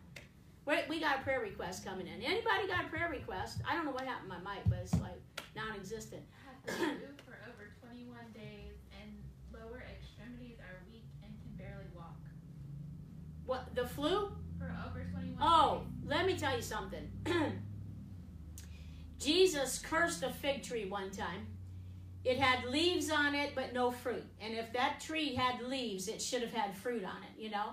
We 0.66 0.74
we 0.88 1.00
got 1.00 1.20
a 1.20 1.22
prayer 1.22 1.40
request 1.40 1.84
coming 1.84 2.06
in. 2.06 2.22
Anybody 2.22 2.66
got 2.68 2.84
a 2.86 2.88
prayer 2.88 3.08
request? 3.10 3.58
I 3.68 3.74
don't 3.74 3.84
know 3.84 3.90
what 3.92 4.04
happened 4.06 4.30
to 4.30 4.38
my 4.38 4.54
mic, 4.54 4.62
but 4.68 4.78
it's 4.78 4.94
like 5.00 5.20
non-existent. 5.56 6.22
For 6.66 6.72
over 7.48 7.72
21 7.80 8.16
days 8.34 8.76
and 9.00 9.10
lower 9.52 9.82
extremities 9.90 10.58
are 10.60 10.82
weak 10.90 11.04
and 11.24 11.32
can 11.40 11.56
barely 11.66 11.86
walk. 11.94 12.16
What 13.44 13.74
the 13.74 13.86
flu? 13.86 14.30
For 14.58 14.72
over 14.88 15.04
21 15.12 15.36
Oh, 15.40 15.80
days. 15.80 16.08
let 16.08 16.26
me 16.26 16.36
tell 16.36 16.54
you 16.54 16.62
something. 16.62 17.10
Jesus 19.18 19.78
cursed 19.80 20.22
a 20.22 20.30
fig 20.30 20.62
tree 20.62 20.84
one 20.88 21.10
time. 21.10 21.46
It 22.24 22.38
had 22.38 22.64
leaves 22.70 23.10
on 23.10 23.34
it, 23.34 23.52
but 23.56 23.72
no 23.72 23.90
fruit. 23.90 24.24
And 24.40 24.54
if 24.54 24.72
that 24.74 25.00
tree 25.00 25.34
had 25.34 25.60
leaves, 25.62 26.06
it 26.06 26.22
should 26.22 26.42
have 26.42 26.52
had 26.52 26.76
fruit 26.76 27.04
on 27.04 27.16
it, 27.24 27.40
you 27.40 27.50
know? 27.50 27.70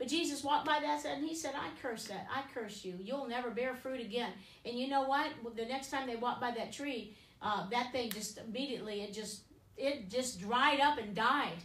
But 0.00 0.08
Jesus 0.08 0.42
walked 0.42 0.64
by 0.64 0.80
that 0.80 1.04
and 1.04 1.22
he 1.22 1.34
said, 1.34 1.52
I 1.54 1.68
curse 1.82 2.06
that. 2.06 2.26
I 2.34 2.42
curse 2.54 2.86
you. 2.86 2.94
You'll 2.98 3.28
never 3.28 3.50
bear 3.50 3.74
fruit 3.74 4.00
again. 4.00 4.32
And 4.64 4.78
you 4.78 4.88
know 4.88 5.02
what? 5.02 5.30
The 5.54 5.66
next 5.66 5.90
time 5.90 6.06
they 6.06 6.16
walked 6.16 6.40
by 6.40 6.52
that 6.52 6.72
tree, 6.72 7.14
uh, 7.42 7.68
that 7.68 7.92
thing 7.92 8.10
just 8.10 8.38
immediately, 8.38 9.02
it 9.02 9.12
just, 9.12 9.42
it 9.76 10.08
just 10.08 10.40
dried 10.40 10.80
up 10.80 10.96
and 10.96 11.14
died. 11.14 11.58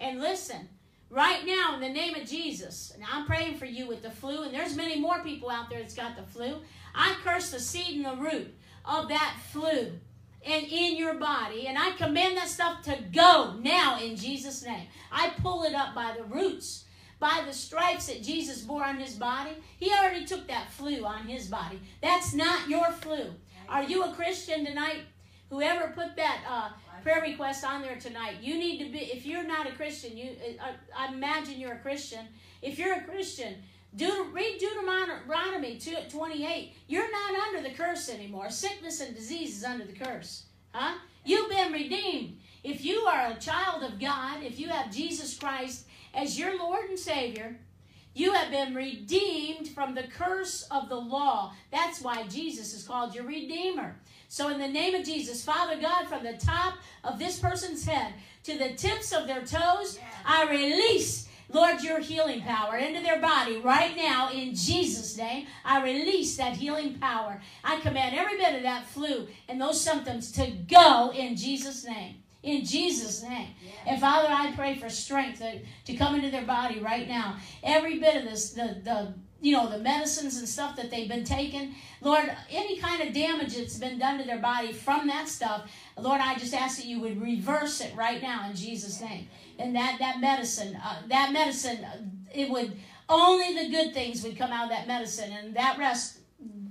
And 0.00 0.18
listen, 0.20 0.68
right 1.10 1.46
now 1.46 1.74
in 1.74 1.80
the 1.80 1.88
name 1.88 2.16
of 2.16 2.26
Jesus, 2.26 2.90
and 2.92 3.04
I'm 3.08 3.24
praying 3.24 3.56
for 3.56 3.66
you 3.66 3.86
with 3.86 4.02
the 4.02 4.10
flu, 4.10 4.42
and 4.42 4.52
there's 4.52 4.74
many 4.74 4.98
more 4.98 5.22
people 5.22 5.48
out 5.48 5.70
there 5.70 5.78
that's 5.78 5.94
got 5.94 6.16
the 6.16 6.24
flu. 6.24 6.56
I 6.92 7.14
curse 7.22 7.52
the 7.52 7.60
seed 7.60 8.04
and 8.04 8.04
the 8.04 8.20
root 8.20 8.52
of 8.84 9.08
that 9.10 9.36
flu 9.52 9.92
and 10.44 10.66
in 10.66 10.96
your 10.96 11.14
body, 11.14 11.68
and 11.68 11.78
I 11.78 11.92
command 11.92 12.36
that 12.36 12.48
stuff 12.48 12.82
to 12.82 12.98
go 13.12 13.54
now 13.62 14.00
in 14.00 14.16
Jesus' 14.16 14.64
name. 14.64 14.88
I 15.12 15.30
pull 15.40 15.62
it 15.62 15.74
up 15.74 15.94
by 15.94 16.16
the 16.16 16.24
roots, 16.24 16.86
by 17.20 17.42
the 17.46 17.52
stripes 17.52 18.06
that 18.06 18.22
Jesus 18.22 18.62
bore 18.62 18.84
on 18.84 18.96
his 18.96 19.14
body. 19.14 19.50
He 19.78 19.92
already 19.92 20.24
took 20.24 20.48
that 20.48 20.72
flu 20.72 21.04
on 21.04 21.26
his 21.26 21.46
body. 21.46 21.78
That's 22.02 22.34
not 22.34 22.68
your 22.68 22.90
flu. 22.90 23.26
Are 23.68 23.84
you 23.84 24.02
a 24.02 24.12
Christian 24.14 24.64
tonight? 24.64 25.02
Whoever 25.50 25.88
put 25.88 26.16
that 26.16 26.40
uh, 26.48 26.70
prayer 27.02 27.20
request 27.20 27.64
on 27.64 27.82
there 27.82 27.96
tonight, 27.96 28.36
you 28.40 28.58
need 28.58 28.84
to 28.84 28.90
be. 28.90 28.98
If 28.98 29.26
you're 29.26 29.44
not 29.44 29.68
a 29.68 29.72
Christian, 29.72 30.16
you 30.16 30.30
uh, 30.60 30.72
I 30.96 31.12
imagine 31.12 31.60
you're 31.60 31.74
a 31.74 31.78
Christian. 31.78 32.26
If 32.62 32.78
you're 32.78 32.94
a 32.94 33.04
Christian, 33.04 33.56
Deut- 33.96 34.32
read 34.32 34.58
Deuteronomy 34.58 35.76
2, 35.76 35.96
28. 36.08 36.72
You're 36.86 37.10
not 37.10 37.48
under 37.48 37.68
the 37.68 37.74
curse 37.74 38.08
anymore. 38.08 38.50
Sickness 38.50 39.00
and 39.00 39.14
disease 39.14 39.56
is 39.58 39.64
under 39.64 39.84
the 39.84 39.92
curse. 39.92 40.44
Huh? 40.72 40.98
You've 41.24 41.50
been 41.50 41.72
redeemed. 41.72 42.38
If 42.62 42.84
you 42.84 43.00
are 43.00 43.30
a 43.30 43.40
child 43.40 43.82
of 43.82 43.98
God, 43.98 44.42
if 44.42 44.60
you 44.60 44.68
have 44.68 44.92
Jesus 44.92 45.36
Christ 45.36 45.86
as 46.14 46.38
your 46.38 46.58
Lord 46.58 46.88
and 46.88 46.98
Savior, 46.98 47.56
you 48.14 48.32
have 48.32 48.50
been 48.50 48.74
redeemed 48.74 49.68
from 49.68 49.94
the 49.94 50.02
curse 50.02 50.66
of 50.70 50.88
the 50.88 50.96
law. 50.96 51.52
That's 51.70 52.00
why 52.00 52.26
Jesus 52.26 52.74
is 52.74 52.86
called 52.86 53.14
your 53.14 53.24
Redeemer. 53.24 53.96
So, 54.28 54.48
in 54.48 54.58
the 54.58 54.68
name 54.68 54.94
of 54.94 55.04
Jesus, 55.04 55.44
Father 55.44 55.80
God, 55.80 56.06
from 56.06 56.24
the 56.24 56.34
top 56.34 56.74
of 57.04 57.18
this 57.18 57.38
person's 57.38 57.84
head 57.84 58.14
to 58.44 58.58
the 58.58 58.74
tips 58.74 59.12
of 59.12 59.26
their 59.26 59.44
toes, 59.44 59.98
I 60.24 60.48
release 60.50 61.28
Lord, 61.52 61.82
your 61.82 61.98
healing 61.98 62.42
power 62.42 62.76
into 62.76 63.02
their 63.02 63.20
body 63.20 63.56
right 63.56 63.96
now 63.96 64.30
in 64.30 64.54
Jesus' 64.54 65.16
name. 65.16 65.46
I 65.64 65.82
release 65.82 66.36
that 66.36 66.56
healing 66.56 66.98
power. 66.98 67.40
I 67.64 67.80
command 67.80 68.14
every 68.14 68.36
bit 68.36 68.54
of 68.54 68.62
that 68.62 68.86
flu 68.86 69.26
and 69.48 69.60
those 69.60 69.80
symptoms 69.80 70.30
to 70.32 70.46
go 70.46 71.10
in 71.12 71.34
Jesus' 71.34 71.84
name. 71.84 72.19
In 72.42 72.64
Jesus' 72.64 73.22
name. 73.22 73.48
And 73.86 74.00
Father, 74.00 74.28
I 74.30 74.52
pray 74.52 74.76
for 74.76 74.88
strength 74.88 75.40
to, 75.40 75.60
to 75.84 75.96
come 75.96 76.14
into 76.14 76.30
their 76.30 76.46
body 76.46 76.80
right 76.80 77.06
now. 77.06 77.36
Every 77.62 77.98
bit 77.98 78.16
of 78.16 78.24
this, 78.24 78.52
the, 78.52 78.80
the 78.82 79.14
you 79.42 79.52
know, 79.52 79.70
the 79.70 79.78
medicines 79.78 80.36
and 80.38 80.48
stuff 80.48 80.76
that 80.76 80.90
they've 80.90 81.08
been 81.08 81.24
taking. 81.24 81.74
Lord, 82.02 82.30
any 82.50 82.78
kind 82.78 83.02
of 83.02 83.14
damage 83.14 83.56
that's 83.56 83.78
been 83.78 83.98
done 83.98 84.18
to 84.18 84.24
their 84.24 84.38
body 84.38 84.72
from 84.72 85.06
that 85.06 85.28
stuff, 85.28 85.70
Lord, 85.98 86.20
I 86.20 86.38
just 86.38 86.54
ask 86.54 86.76
that 86.78 86.86
you 86.86 87.00
would 87.00 87.20
reverse 87.20 87.80
it 87.80 87.94
right 87.96 88.20
now 88.20 88.48
in 88.48 88.56
Jesus' 88.56 89.00
name. 89.00 89.28
And 89.58 89.74
that, 89.76 89.96
that 89.98 90.20
medicine, 90.20 90.76
uh, 90.76 91.02
that 91.08 91.32
medicine, 91.32 91.84
uh, 91.84 91.98
it 92.34 92.50
would, 92.50 92.76
only 93.08 93.54
the 93.54 93.70
good 93.70 93.94
things 93.94 94.22
would 94.22 94.36
come 94.36 94.50
out 94.50 94.64
of 94.64 94.70
that 94.70 94.86
medicine. 94.86 95.32
And 95.32 95.54
that 95.56 95.78
rest, 95.78 96.18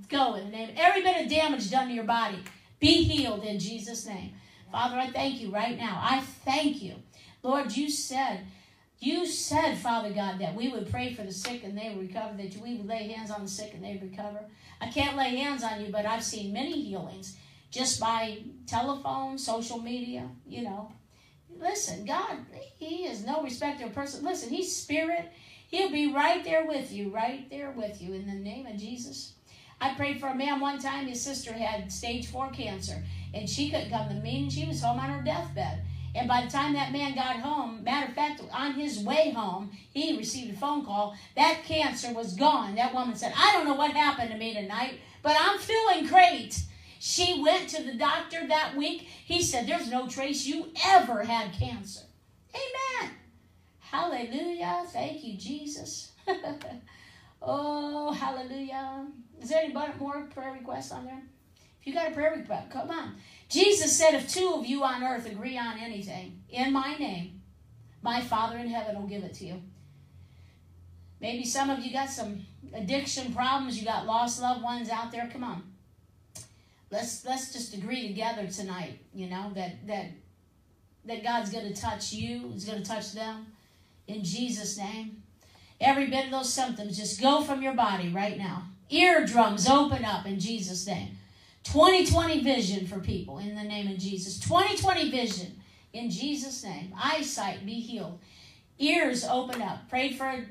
go 0.07 0.35
in 0.35 0.45
the 0.45 0.51
name. 0.51 0.69
Every 0.77 1.01
bit 1.01 1.23
of 1.23 1.29
damage 1.29 1.69
done 1.71 1.87
to 1.87 1.93
your 1.93 2.03
body, 2.03 2.37
be 2.79 3.03
healed 3.03 3.43
in 3.43 3.59
Jesus' 3.59 4.05
name. 4.05 4.33
Father, 4.71 4.97
I 4.97 5.09
thank 5.09 5.41
you 5.41 5.49
right 5.51 5.77
now. 5.77 5.99
I 6.01 6.21
thank 6.21 6.81
you. 6.81 6.95
Lord, 7.41 7.75
you 7.75 7.89
said, 7.89 8.45
you 8.99 9.25
said, 9.25 9.77
Father 9.77 10.11
God, 10.11 10.39
that 10.39 10.55
we 10.55 10.69
would 10.69 10.91
pray 10.91 11.13
for 11.13 11.23
the 11.23 11.31
sick 11.31 11.63
and 11.63 11.77
they 11.77 11.89
would 11.89 12.07
recover, 12.07 12.35
that 12.35 12.57
we 12.57 12.75
would 12.75 12.87
lay 12.87 13.07
hands 13.07 13.31
on 13.31 13.43
the 13.43 13.49
sick 13.49 13.73
and 13.73 13.83
they 13.83 13.93
would 13.93 14.11
recover. 14.11 14.41
I 14.81 14.89
can't 14.89 15.17
lay 15.17 15.37
hands 15.37 15.63
on 15.63 15.81
you, 15.81 15.91
but 15.91 16.05
I've 16.05 16.23
seen 16.23 16.53
many 16.53 16.81
healings 16.83 17.37
just 17.71 17.99
by 17.99 18.39
telephone, 18.67 19.37
social 19.37 19.79
media, 19.79 20.27
you 20.45 20.63
know. 20.63 20.91
Listen, 21.59 22.05
God, 22.05 22.37
He 22.77 23.05
is 23.05 23.25
no 23.25 23.41
respecter 23.41 23.85
of 23.85 23.93
person. 23.93 24.23
Listen, 24.23 24.49
He's 24.49 24.75
spirit. 24.75 25.31
He'll 25.67 25.91
be 25.91 26.13
right 26.13 26.43
there 26.43 26.65
with 26.65 26.91
you, 26.91 27.09
right 27.09 27.49
there 27.49 27.71
with 27.71 28.01
you 28.01 28.13
in 28.13 28.25
the 28.25 28.33
name 28.33 28.65
of 28.65 28.77
Jesus. 28.77 29.33
I 29.81 29.93
prayed 29.93 30.19
for 30.19 30.27
a 30.27 30.35
man 30.35 30.60
one 30.60 30.80
time, 30.80 31.07
his 31.07 31.22
sister 31.22 31.53
had 31.53 31.91
stage 31.91 32.27
four 32.27 32.49
cancer, 32.49 33.03
and 33.34 33.49
she 33.49 33.69
couldn't 33.69 33.89
come 33.89 34.10
to 34.10 34.14
the 34.14 34.22
meeting. 34.22 34.49
She 34.49 34.65
was 34.65 34.81
home 34.81 34.99
on 34.99 35.10
her 35.10 35.23
deathbed. 35.23 35.84
And 36.15 36.27
by 36.27 36.41
the 36.41 36.51
time 36.51 36.73
that 36.73 36.91
man 36.91 37.15
got 37.15 37.38
home, 37.38 37.84
matter 37.84 38.07
of 38.07 38.14
fact, 38.14 38.41
on 38.51 38.73
his 38.73 38.99
way 38.99 39.31
home, 39.31 39.72
he 39.91 40.18
received 40.18 40.56
a 40.56 40.57
phone 40.57 40.84
call. 40.84 41.15
That 41.35 41.61
cancer 41.65 42.14
was 42.14 42.35
gone. 42.35 42.76
That 42.76 42.93
woman 42.93 43.15
said, 43.15 43.34
I 43.38 43.51
don't 43.53 43.65
know 43.65 43.76
what 43.76 43.91
happened 43.91 44.31
to 44.31 44.38
me 44.38 44.53
tonight, 44.53 44.99
but 45.22 45.38
I'm 45.39 45.60
feeling 45.60 46.07
great. 46.07 46.60
She 46.99 47.41
went 47.41 47.69
to 47.69 47.84
the 47.84 47.93
doctor 47.93 48.47
that 48.47 48.76
week. 48.76 49.01
He 49.01 49.41
said, 49.41 49.68
There's 49.68 49.89
no 49.89 50.07
trace 50.07 50.45
you 50.45 50.68
ever 50.85 51.23
had 51.23 51.53
cancer. 51.53 52.01
Amen. 52.53 53.11
Hallelujah. 53.80 54.84
Thank 54.91 55.23
you, 55.23 55.38
Jesus. 55.38 56.11
oh, 57.41 58.11
hallelujah. 58.11 59.07
Is 59.41 59.49
there 59.49 59.63
any 59.63 59.73
more 59.73 60.27
prayer 60.33 60.53
requests 60.53 60.91
on 60.91 61.05
there? 61.05 61.21
If 61.79 61.87
you 61.87 61.93
got 61.93 62.11
a 62.11 62.13
prayer 62.13 62.35
request, 62.35 62.69
come 62.69 62.91
on. 62.91 63.15
Jesus 63.47 63.97
said, 63.97 64.13
If 64.13 64.31
two 64.31 64.53
of 64.55 64.65
you 64.65 64.83
on 64.83 65.03
earth 65.03 65.25
agree 65.25 65.57
on 65.57 65.79
anything 65.79 66.41
in 66.49 66.73
my 66.73 66.95
name, 66.95 67.41
my 68.01 68.21
Father 68.21 68.57
in 68.57 68.67
heaven 68.67 68.99
will 68.99 69.07
give 69.07 69.23
it 69.23 69.33
to 69.35 69.45
you. 69.45 69.61
Maybe 71.21 71.45
some 71.45 71.69
of 71.69 71.79
you 71.79 71.91
got 71.91 72.09
some 72.09 72.45
addiction 72.73 73.33
problems, 73.33 73.77
you 73.79 73.85
got 73.85 74.05
lost 74.05 74.41
loved 74.41 74.63
ones 74.63 74.89
out 74.89 75.11
there. 75.11 75.29
Come 75.31 75.43
on. 75.43 75.63
Let's 76.91 77.25
let's 77.25 77.53
just 77.53 77.73
agree 77.73 78.07
together 78.07 78.47
tonight, 78.47 78.99
you 79.13 79.29
know, 79.29 79.51
that 79.53 79.85
that 79.87 80.05
that 81.05 81.23
God's 81.23 81.51
gonna 81.51 81.73
touch 81.73 82.13
you, 82.13 82.49
He's 82.53 82.65
gonna 82.65 82.83
touch 82.83 83.13
them 83.13 83.47
in 84.07 84.23
Jesus' 84.23 84.77
name. 84.77 85.18
Every 85.81 86.07
bit 86.07 86.26
of 86.26 86.31
those 86.31 86.53
symptoms 86.53 86.97
just 86.97 87.22
go 87.22 87.41
from 87.41 87.61
your 87.61 87.73
body 87.73 88.10
right 88.10 88.38
now. 88.38 88.64
Eardrums 88.89 89.68
open 89.68 90.03
up 90.03 90.26
in 90.26 90.39
Jesus' 90.39 90.85
name. 90.85 91.18
2020 91.64 92.43
vision 92.43 92.88
for 92.88 92.99
people 92.99 93.38
in 93.38 93.56
the 93.56 93.64
name 93.64 93.88
of 93.88 93.97
Jesus. 93.97 94.39
2020 94.39 95.11
vision 95.11 95.61
in 95.93 96.10
Jesus' 96.10 96.64
name. 96.64 96.93
Eyesight 97.01 97.65
be 97.65 97.80
healed. 97.80 98.19
Ears 98.80 99.23
open 99.26 99.61
up. 99.61 99.89
Prayed 99.89 100.15
for, 100.15 100.45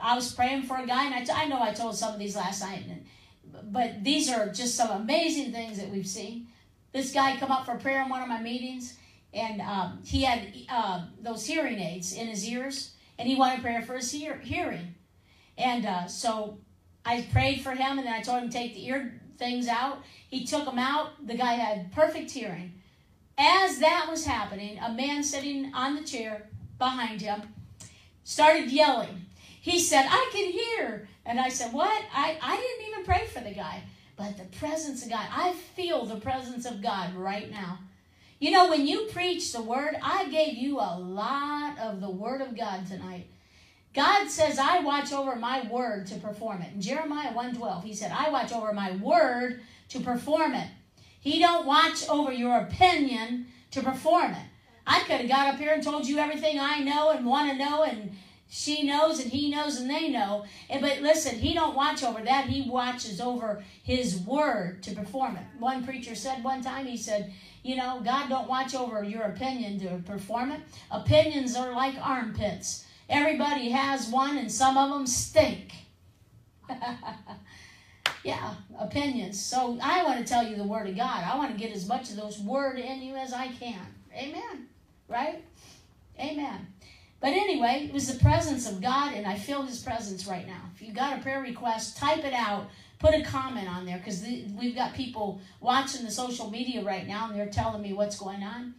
I 0.00 0.14
was 0.14 0.32
praying 0.32 0.64
for 0.64 0.76
a 0.76 0.86
guy, 0.86 1.06
and 1.06 1.14
I, 1.14 1.24
t- 1.24 1.32
I 1.34 1.46
know 1.46 1.60
I 1.60 1.72
told 1.72 1.96
some 1.96 2.12
of 2.12 2.18
these 2.18 2.36
last 2.36 2.62
night, 2.62 2.84
and, 2.88 3.04
but 3.72 4.04
these 4.04 4.30
are 4.30 4.48
just 4.48 4.74
some 4.74 4.90
amazing 4.90 5.52
things 5.52 5.78
that 5.78 5.88
we've 5.88 6.06
seen. 6.06 6.48
This 6.92 7.12
guy 7.12 7.36
come 7.36 7.50
up 7.50 7.66
for 7.66 7.76
prayer 7.76 8.02
in 8.02 8.08
one 8.08 8.22
of 8.22 8.28
my 8.28 8.40
meetings, 8.40 8.96
and 9.32 9.60
um, 9.60 10.00
he 10.04 10.22
had 10.22 10.52
uh, 10.68 11.04
those 11.20 11.46
hearing 11.46 11.78
aids 11.78 12.12
in 12.12 12.26
his 12.26 12.48
ears, 12.48 12.92
and 13.18 13.28
he 13.28 13.34
wanted 13.34 13.62
prayer 13.62 13.82
for 13.82 13.94
his 13.94 14.10
hear- 14.10 14.38
hearing. 14.38 14.94
And 15.58 15.86
uh, 15.86 16.06
so 16.06 16.58
I 17.04 17.26
prayed 17.32 17.62
for 17.62 17.70
him, 17.72 17.98
and 17.98 18.06
then 18.06 18.12
I 18.12 18.22
told 18.22 18.42
him 18.42 18.50
to 18.50 18.58
take 18.58 18.74
the 18.74 18.86
ear 18.86 19.20
things 19.38 19.68
out. 19.68 20.02
He 20.28 20.44
took 20.44 20.64
them 20.64 20.78
out. 20.78 21.26
The 21.26 21.36
guy 21.36 21.54
had 21.54 21.92
perfect 21.92 22.30
hearing. 22.30 22.74
As 23.38 23.78
that 23.80 24.06
was 24.08 24.24
happening, 24.24 24.78
a 24.78 24.92
man 24.92 25.22
sitting 25.22 25.72
on 25.74 25.94
the 25.94 26.02
chair 26.02 26.48
behind 26.78 27.20
him 27.20 27.42
started 28.24 28.70
yelling. 28.70 29.26
He 29.60 29.78
said, 29.80 30.06
I 30.08 30.30
can 30.32 30.50
hear. 30.50 31.08
And 31.24 31.40
I 31.40 31.48
said, 31.48 31.72
What? 31.72 32.02
I, 32.14 32.38
I 32.40 32.56
didn't 32.56 32.88
even 32.88 33.04
pray 33.04 33.26
for 33.26 33.40
the 33.40 33.54
guy. 33.54 33.82
But 34.16 34.38
the 34.38 34.44
presence 34.58 35.04
of 35.04 35.10
God, 35.10 35.26
I 35.30 35.52
feel 35.52 36.06
the 36.06 36.20
presence 36.20 36.64
of 36.64 36.82
God 36.82 37.14
right 37.14 37.50
now. 37.50 37.78
You 38.38 38.50
know, 38.50 38.68
when 38.68 38.86
you 38.86 39.06
preach 39.12 39.52
the 39.52 39.62
word, 39.62 39.96
I 40.02 40.28
gave 40.28 40.58
you 40.58 40.78
a 40.78 40.98
lot 40.98 41.78
of 41.78 42.00
the 42.00 42.10
word 42.10 42.42
of 42.42 42.56
God 42.56 42.86
tonight. 42.86 43.28
God 43.94 44.28
says, 44.28 44.58
I 44.58 44.80
watch 44.80 45.10
over 45.10 45.36
my 45.36 45.66
word 45.68 46.06
to 46.08 46.16
perform 46.16 46.60
it. 46.60 46.74
In 46.74 46.82
Jeremiah 46.82 47.32
1.12, 47.32 47.82
he 47.84 47.94
said, 47.94 48.12
I 48.12 48.28
watch 48.28 48.52
over 48.52 48.74
my 48.74 48.94
word 48.96 49.62
to 49.88 50.00
perform 50.00 50.54
it. 50.54 50.68
He 51.20 51.38
don't 51.38 51.66
watch 51.66 52.06
over 52.08 52.30
your 52.30 52.58
opinion 52.58 53.46
to 53.70 53.82
perform 53.82 54.32
it. 54.32 54.46
I 54.86 55.00
could 55.00 55.20
have 55.20 55.28
got 55.28 55.54
up 55.54 55.58
here 55.58 55.72
and 55.72 55.82
told 55.82 56.06
you 56.06 56.18
everything 56.18 56.60
I 56.60 56.80
know 56.80 57.10
and 57.10 57.24
want 57.24 57.50
to 57.50 57.56
know 57.56 57.84
and 57.84 58.12
She 58.48 58.84
knows 58.84 59.20
and 59.20 59.30
he 59.30 59.50
knows 59.50 59.80
and 59.80 59.90
they 59.90 60.08
know. 60.08 60.44
But 60.70 61.00
listen, 61.00 61.38
he 61.38 61.52
don't 61.52 61.74
watch 61.74 62.02
over 62.04 62.22
that. 62.22 62.46
He 62.46 62.68
watches 62.68 63.20
over 63.20 63.64
his 63.82 64.18
word 64.18 64.82
to 64.84 64.94
perform 64.94 65.36
it. 65.36 65.44
One 65.58 65.84
preacher 65.84 66.14
said 66.14 66.44
one 66.44 66.62
time, 66.62 66.86
he 66.86 66.96
said, 66.96 67.32
you 67.62 67.76
know, 67.76 68.00
God 68.04 68.28
don't 68.28 68.48
watch 68.48 68.74
over 68.74 69.02
your 69.02 69.24
opinion 69.24 69.80
to 69.80 69.98
perform 70.10 70.52
it. 70.52 70.60
Opinions 70.90 71.56
are 71.56 71.72
like 71.72 71.94
armpits. 72.00 72.84
Everybody 73.08 73.70
has 73.70 74.08
one 74.08 74.38
and 74.38 74.50
some 74.50 74.78
of 74.78 74.90
them 74.90 75.06
stink. 75.06 75.72
yeah, 78.24 78.54
opinions. 78.78 79.44
So 79.44 79.78
I 79.82 80.04
want 80.04 80.18
to 80.18 80.24
tell 80.24 80.46
you 80.46 80.56
the 80.56 80.64
word 80.64 80.88
of 80.88 80.96
God. 80.96 81.24
I 81.24 81.36
want 81.36 81.52
to 81.52 81.58
get 81.58 81.74
as 81.74 81.88
much 81.88 82.10
of 82.10 82.16
those 82.16 82.38
word 82.38 82.78
in 82.78 83.02
you 83.02 83.16
as 83.16 83.32
I 83.32 83.48
can. 83.48 83.86
Amen. 84.14 84.68
Right? 85.08 85.42
Amen. 86.18 86.66
But 87.20 87.30
anyway, 87.30 87.86
it 87.88 87.94
was 87.94 88.12
the 88.12 88.22
presence 88.22 88.68
of 88.70 88.82
God, 88.82 89.14
and 89.14 89.26
I 89.26 89.36
feel 89.36 89.62
His 89.62 89.82
presence 89.82 90.26
right 90.26 90.46
now. 90.46 90.60
If 90.74 90.82
you 90.82 90.92
got 90.92 91.18
a 91.18 91.22
prayer 91.22 91.40
request, 91.40 91.96
type 91.96 92.24
it 92.24 92.34
out. 92.34 92.68
Put 92.98 93.14
a 93.14 93.22
comment 93.22 93.68
on 93.68 93.84
there 93.84 93.98
because 93.98 94.22
the, 94.22 94.44
we've 94.58 94.74
got 94.74 94.94
people 94.94 95.40
watching 95.60 96.04
the 96.04 96.10
social 96.10 96.50
media 96.50 96.82
right 96.82 97.06
now, 97.06 97.28
and 97.28 97.38
they're 97.38 97.46
telling 97.46 97.82
me 97.82 97.92
what's 97.92 98.18
going 98.18 98.42
on. 98.42 98.74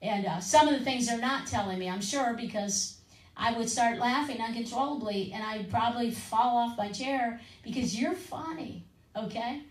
And 0.00 0.26
uh, 0.26 0.40
some 0.40 0.68
of 0.68 0.78
the 0.78 0.84
things 0.84 1.06
they're 1.06 1.18
not 1.18 1.46
telling 1.46 1.78
me, 1.78 1.88
I'm 1.88 2.00
sure, 2.00 2.34
because 2.34 2.96
I 3.36 3.56
would 3.56 3.68
start 3.68 3.98
laughing 3.98 4.40
uncontrollably, 4.40 5.32
and 5.32 5.42
I'd 5.42 5.70
probably 5.70 6.10
fall 6.10 6.56
off 6.56 6.78
my 6.78 6.90
chair 6.90 7.40
because 7.62 7.98
you're 7.98 8.14
funny. 8.14 8.84
Okay? 9.16 9.62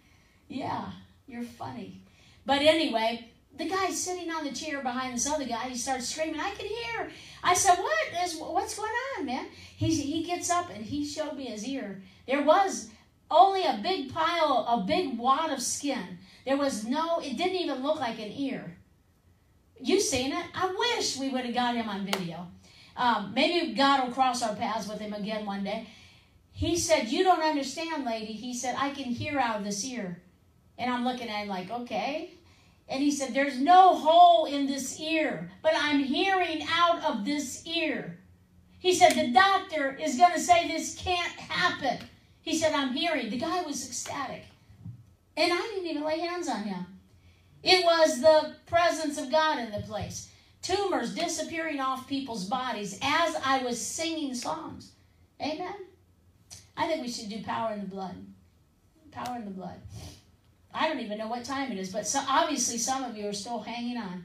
Yeah, 0.48 0.91
you're 1.27 1.43
funny. 1.43 2.02
But 2.45 2.61
anyway, 2.61 3.31
the 3.57 3.68
guy 3.68 3.91
sitting 3.91 4.32
on 4.32 4.44
the 4.44 4.52
chair 4.52 4.82
behind 4.82 5.15
this 5.15 5.28
other 5.28 5.45
guy. 5.45 5.69
He 5.69 5.78
starts 5.78 6.10
screaming. 6.10 6.40
I 6.40 6.52
can 6.52 6.68
hear. 6.68 7.11
I 7.44 7.53
said, 7.53 7.78
"What 7.78 8.23
is 8.23 8.38
what's 8.38 8.76
going 8.76 8.91
on, 9.18 9.26
man?" 9.26 9.48
He 9.76 9.94
he 9.94 10.23
gets 10.23 10.49
up 10.49 10.69
and 10.73 10.84
he 10.84 11.06
showed 11.06 11.36
me 11.36 11.45
his 11.45 11.65
ear. 11.65 12.02
There 12.28 12.44
was 12.44 12.90
only 13.30 13.64
a 13.64 13.80
big 13.82 14.14
pile, 14.14 14.65
a 14.68 14.84
big 14.86 15.18
wad 15.18 15.52
of 15.52 15.61
skin. 15.61 16.19
There 16.45 16.57
was 16.57 16.86
no. 16.86 17.19
It 17.19 17.38
didn't 17.38 17.57
even 17.57 17.84
look 17.84 17.99
like 17.99 18.19
an 18.19 18.32
ear. 18.32 18.78
You 19.80 19.99
seen 19.99 20.32
it? 20.32 20.45
I 20.53 20.73
wish 20.78 21.18
we 21.18 21.30
would 21.30 21.45
have 21.45 21.56
got 21.56 21.76
him 21.76 21.90
on 21.90 22.06
video. 22.06 22.48
Um, 22.95 23.34
maybe 23.34 23.73
God 23.73 24.06
will 24.06 24.14
cross 24.14 24.44
our 24.44 24.56
paths 24.56 24.88
with 24.88 24.99
him 24.99 25.14
again 25.14 25.45
one 25.45 25.64
day. 25.64 25.88
He 26.52 26.78
said, 26.78 27.07
You 27.10 27.23
don't 27.23 27.41
understand, 27.41 28.06
lady. 28.06 28.34
He 28.34 28.53
said, 28.53 28.76
I 28.78 28.91
can 28.91 29.06
hear 29.06 29.40
out 29.40 29.57
of 29.57 29.65
this 29.65 29.84
ear. 29.86 30.22
And 30.78 30.91
I'm 30.91 31.03
looking 31.03 31.30
at 31.30 31.44
him 31.44 31.48
like, 31.48 31.72
Okay. 31.72 32.32
And 32.92 33.02
he 33.02 33.10
said, 33.10 33.34
There's 33.34 33.58
no 33.58 33.96
hole 33.96 34.46
in 34.46 34.68
this 34.68 35.00
ear, 35.00 35.50
but 35.64 35.72
I'm 35.76 36.04
hearing 36.04 36.62
out 36.70 37.02
of 37.06 37.24
this 37.24 37.66
ear. 37.66 38.20
He 38.80 38.94
said, 38.94 39.14
The 39.14 39.32
doctor 39.32 39.98
is 40.00 40.18
going 40.18 40.34
to 40.34 40.40
say 40.40 40.68
this 40.68 40.98
can't 40.98 41.32
happen. 41.32 42.06
He 42.42 42.58
said, 42.58 42.74
I'm 42.74 42.94
hearing. 42.94 43.30
The 43.30 43.38
guy 43.38 43.62
was 43.62 43.88
ecstatic. 43.88 44.44
And 45.38 45.54
I 45.54 45.58
didn't 45.58 45.90
even 45.90 46.04
lay 46.04 46.20
hands 46.20 46.50
on 46.50 46.64
him. 46.64 46.86
It 47.64 47.86
was 47.86 48.20
the 48.20 48.56
presence 48.66 49.18
of 49.18 49.32
God 49.32 49.60
in 49.60 49.72
the 49.72 49.88
place. 49.88 50.30
Tumors 50.62 51.16
disappearing 51.16 51.80
off 51.80 52.08
people's 52.10 52.46
bodies 52.46 53.00
as 53.02 53.36
I 53.46 53.64
was 53.64 53.80
singing 53.80 54.36
songs. 54.36 54.92
Amen. 55.42 55.76
I 56.76 56.88
think 56.88 57.04
we 57.04 57.10
should 57.10 57.30
do 57.30 57.42
power 57.42 57.74
in 57.74 57.82
the 57.82 57.88
blood. 57.88 58.16
Power 59.12 59.38
in 59.38 59.46
the 59.46 59.52
blood. 59.52 59.80
I 60.73 60.88
don't 60.88 60.99
even 60.99 61.18
know 61.18 61.27
what 61.27 61.43
time 61.43 61.72
it 61.72 61.77
is, 61.77 61.91
but 61.91 62.07
so, 62.07 62.22
obviously 62.27 62.77
some 62.77 63.03
of 63.03 63.18
you 63.18 63.27
are 63.27 63.34
still 63.34 63.60
hanging 63.60 63.98
on. 63.98 64.23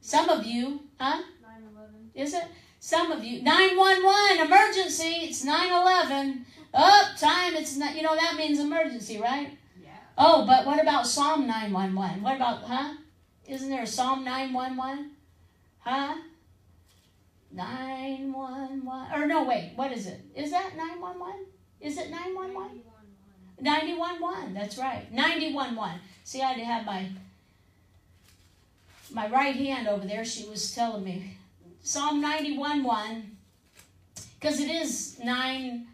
Some 0.00 0.28
of 0.28 0.44
you, 0.44 0.80
huh? 1.00 1.22
911. 1.42 2.10
Is 2.14 2.34
it? 2.34 2.44
Some 2.80 3.10
of 3.10 3.24
you, 3.24 3.42
911, 3.42 4.46
emergency, 4.46 5.26
it's 5.28 5.42
911. 5.42 6.46
Up, 6.74 6.82
oh, 6.84 7.14
time, 7.18 7.54
it's 7.54 7.76
not, 7.76 7.96
you 7.96 8.02
know, 8.02 8.14
that 8.14 8.36
means 8.36 8.60
emergency, 8.60 9.18
right? 9.18 9.56
Yeah. 9.82 9.90
Oh, 10.18 10.46
but 10.46 10.66
what 10.66 10.80
about 10.80 11.06
Psalm 11.06 11.46
911? 11.46 12.22
What 12.22 12.36
about, 12.36 12.62
huh? 12.62 12.94
Isn't 13.48 13.70
there 13.70 13.82
a 13.82 13.86
Psalm 13.86 14.24
911? 14.24 15.10
Huh? 15.80 16.16
911. 17.52 18.82
Or 19.14 19.26
no, 19.26 19.44
wait, 19.44 19.72
what 19.76 19.90
is 19.92 20.06
it? 20.06 20.20
Is 20.34 20.50
that 20.50 20.76
911? 20.76 21.46
Is 21.80 21.98
it 21.98 22.10
911? 22.10 22.82
91.1, 23.62 24.54
that's 24.54 24.78
right. 24.78 25.12
91.1. 25.14 25.98
See, 26.24 26.42
I 26.42 26.48
had 26.48 26.56
to 26.58 26.64
have 26.64 26.84
my 26.84 27.08
my 29.12 29.28
right 29.28 29.54
hand 29.54 29.86
over 29.88 30.06
there. 30.06 30.24
She 30.24 30.48
was 30.48 30.74
telling 30.74 31.04
me 31.04 31.36
Psalm 31.82 32.22
91.1, 32.22 33.22
because 34.38 34.60
it 34.60 34.68
is 34.68 35.18
9, 35.22 35.86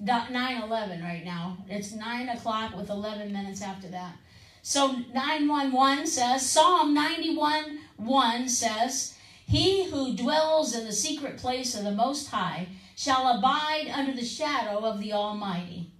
9 0.00 0.62
11 0.62 1.02
right 1.02 1.24
now. 1.24 1.58
It's 1.68 1.92
9 1.92 2.28
o'clock 2.30 2.74
with 2.74 2.88
11 2.88 3.32
minutes 3.32 3.62
after 3.62 3.88
that. 3.88 4.16
So 4.62 4.92
911 5.12 6.06
says, 6.06 6.48
Psalm 6.48 6.94
91 6.94 7.78
1 7.96 8.48
says, 8.48 9.14
He 9.46 9.90
who 9.90 10.16
dwells 10.16 10.74
in 10.74 10.86
the 10.86 10.92
secret 10.92 11.36
place 11.36 11.76
of 11.76 11.84
the 11.84 11.92
Most 11.92 12.28
High 12.30 12.68
shall 12.96 13.28
abide 13.36 13.92
under 13.94 14.12
the 14.12 14.24
shadow 14.24 14.78
of 14.78 15.00
the 15.00 15.12
Almighty. 15.12 15.91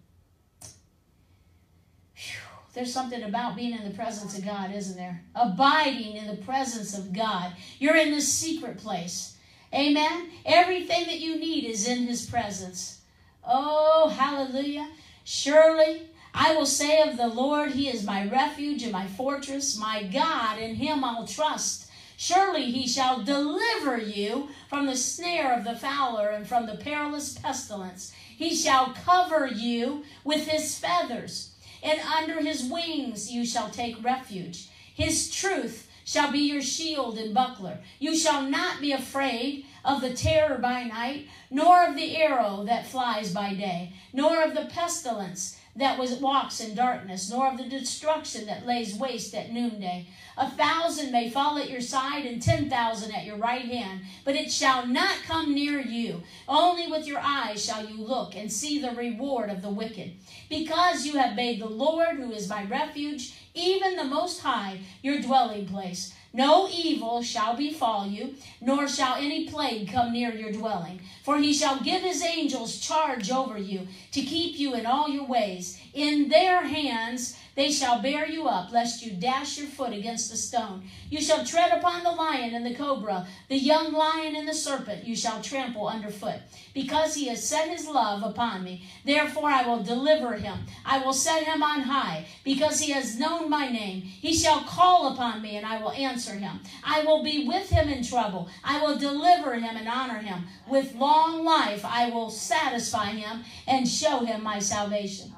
There's 2.72 2.92
something 2.92 3.22
about 3.22 3.54
being 3.54 3.74
in 3.74 3.84
the 3.84 3.94
presence 3.94 4.36
of 4.36 4.44
God, 4.44 4.74
isn't 4.74 4.96
there? 4.96 5.22
Abiding 5.34 6.16
in 6.16 6.26
the 6.26 6.42
presence 6.42 6.96
of 6.96 7.12
God. 7.12 7.52
You're 7.78 7.96
in 7.96 8.12
the 8.12 8.22
secret 8.22 8.78
place. 8.78 9.36
Amen. 9.74 10.30
Everything 10.46 11.06
that 11.06 11.20
you 11.20 11.38
need 11.38 11.64
is 11.64 11.86
in 11.86 12.06
his 12.06 12.24
presence. 12.24 13.00
Oh, 13.46 14.08
hallelujah. 14.08 14.88
Surely 15.24 16.02
I 16.34 16.54
will 16.54 16.66
say 16.66 17.02
of 17.02 17.18
the 17.18 17.28
Lord, 17.28 17.72
He 17.72 17.88
is 17.88 18.04
my 18.04 18.26
refuge 18.26 18.82
and 18.82 18.92
my 18.92 19.06
fortress, 19.06 19.76
my 19.76 20.04
God, 20.04 20.58
in 20.58 20.76
Him 20.76 21.04
I'll 21.04 21.26
trust. 21.26 21.90
Surely 22.16 22.70
He 22.70 22.88
shall 22.88 23.22
deliver 23.22 23.98
you 23.98 24.48
from 24.68 24.86
the 24.86 24.96
snare 24.96 25.52
of 25.56 25.64
the 25.64 25.76
fowler 25.76 26.28
and 26.28 26.46
from 26.46 26.66
the 26.66 26.76
perilous 26.76 27.36
pestilence. 27.36 28.12
He 28.34 28.54
shall 28.54 28.94
cover 29.04 29.46
you 29.46 30.04
with 30.24 30.46
His 30.46 30.78
feathers 30.78 31.51
and 31.82 32.00
under 32.00 32.40
his 32.40 32.64
wings 32.64 33.30
you 33.30 33.44
shall 33.44 33.70
take 33.70 34.02
refuge. 34.02 34.68
His 34.94 35.30
truth 35.30 35.88
shall 36.04 36.30
be 36.30 36.40
your 36.40 36.62
shield 36.62 37.18
and 37.18 37.34
buckler. 37.34 37.78
You 37.98 38.16
shall 38.16 38.42
not 38.42 38.80
be 38.80 38.92
afraid 38.92 39.66
of 39.84 40.00
the 40.00 40.14
terror 40.14 40.58
by 40.58 40.84
night, 40.84 41.28
nor 41.50 41.86
of 41.86 41.96
the 41.96 42.16
arrow 42.16 42.64
that 42.64 42.86
flies 42.86 43.32
by 43.32 43.54
day, 43.54 43.92
nor 44.12 44.42
of 44.42 44.54
the 44.54 44.66
pestilence 44.66 45.58
that 45.74 45.98
was, 45.98 46.12
walks 46.14 46.60
in 46.60 46.74
darkness, 46.74 47.30
nor 47.30 47.50
of 47.50 47.56
the 47.56 47.64
destruction 47.64 48.46
that 48.46 48.66
lays 48.66 48.94
waste 48.94 49.34
at 49.34 49.50
noonday. 49.50 50.06
A 50.36 50.50
thousand 50.50 51.12
may 51.12 51.30
fall 51.30 51.58
at 51.58 51.70
your 51.70 51.80
side 51.80 52.26
and 52.26 52.42
ten 52.42 52.68
thousand 52.68 53.12
at 53.12 53.24
your 53.24 53.36
right 53.36 53.64
hand, 53.64 54.02
but 54.24 54.36
it 54.36 54.52
shall 54.52 54.86
not 54.86 55.16
come 55.26 55.54
near 55.54 55.80
you. 55.80 56.22
Only 56.46 56.90
with 56.90 57.06
your 57.06 57.20
eyes 57.20 57.64
shall 57.64 57.86
you 57.86 58.02
look 58.02 58.34
and 58.34 58.52
see 58.52 58.80
the 58.80 58.90
reward 58.90 59.50
of 59.50 59.62
the 59.62 59.70
wicked. 59.70 60.12
Because 60.48 61.06
you 61.06 61.18
have 61.18 61.36
made 61.36 61.60
the 61.60 61.66
Lord, 61.66 62.16
who 62.16 62.32
is 62.32 62.48
my 62.48 62.64
refuge, 62.64 63.34
even 63.54 63.96
the 63.96 64.04
Most 64.04 64.40
High, 64.40 64.80
your 65.02 65.20
dwelling 65.20 65.66
place. 65.66 66.14
No 66.34 66.68
evil 66.68 67.22
shall 67.22 67.54
befall 67.54 68.06
you, 68.06 68.34
nor 68.60 68.88
shall 68.88 69.16
any 69.16 69.48
plague 69.48 69.92
come 69.92 70.12
near 70.12 70.32
your 70.32 70.50
dwelling. 70.50 71.00
For 71.24 71.36
he 71.36 71.52
shall 71.52 71.80
give 71.80 72.02
his 72.02 72.22
angels 72.22 72.78
charge 72.78 73.30
over 73.30 73.58
you, 73.58 73.86
to 74.12 74.22
keep 74.22 74.58
you 74.58 74.74
in 74.74 74.86
all 74.86 75.08
your 75.08 75.26
ways. 75.26 75.78
In 75.92 76.30
their 76.30 76.64
hands 76.64 77.36
they 77.54 77.70
shall 77.70 78.00
bear 78.00 78.26
you 78.26 78.48
up, 78.48 78.72
lest 78.72 79.04
you 79.04 79.12
dash 79.12 79.58
your 79.58 79.66
foot 79.66 79.92
against 79.92 80.32
a 80.32 80.36
stone. 80.36 80.84
You 81.10 81.20
shall 81.20 81.44
tread 81.44 81.76
upon 81.76 82.02
the 82.02 82.10
lion 82.10 82.54
and 82.54 82.64
the 82.64 82.74
cobra, 82.74 83.26
the 83.48 83.58
young 83.58 83.92
lion 83.92 84.36
and 84.36 84.48
the 84.48 84.54
serpent 84.54 85.04
you 85.04 85.14
shall 85.14 85.42
trample 85.42 85.88
underfoot. 85.88 86.40
Because 86.72 87.14
he 87.14 87.28
has 87.28 87.46
set 87.46 87.68
his 87.68 87.86
love 87.86 88.22
upon 88.22 88.64
me, 88.64 88.84
therefore 89.04 89.50
I 89.50 89.66
will 89.66 89.82
deliver 89.82 90.34
him. 90.34 90.60
I 90.84 90.98
will 90.98 91.12
set 91.12 91.44
him 91.44 91.62
on 91.62 91.82
high, 91.82 92.26
because 92.44 92.80
he 92.80 92.92
has 92.92 93.18
known 93.18 93.50
my 93.50 93.68
name. 93.68 94.00
He 94.00 94.34
shall 94.34 94.60
call 94.62 95.12
upon 95.12 95.42
me, 95.42 95.56
and 95.56 95.66
I 95.66 95.80
will 95.80 95.92
answer 95.92 96.32
him. 96.32 96.60
I 96.82 97.04
will 97.04 97.22
be 97.22 97.46
with 97.46 97.68
him 97.68 97.88
in 97.88 98.02
trouble. 98.02 98.48
I 98.64 98.80
will 98.80 98.96
deliver 98.96 99.54
him 99.54 99.76
and 99.76 99.88
honor 99.88 100.18
him. 100.18 100.46
With 100.66 100.94
long 100.94 101.44
life 101.44 101.84
I 101.84 102.08
will 102.08 102.30
satisfy 102.30 103.10
him 103.10 103.44
and 103.66 103.86
show 103.86 104.24
him 104.24 104.42
my 104.42 104.58
salvation. 104.58 105.34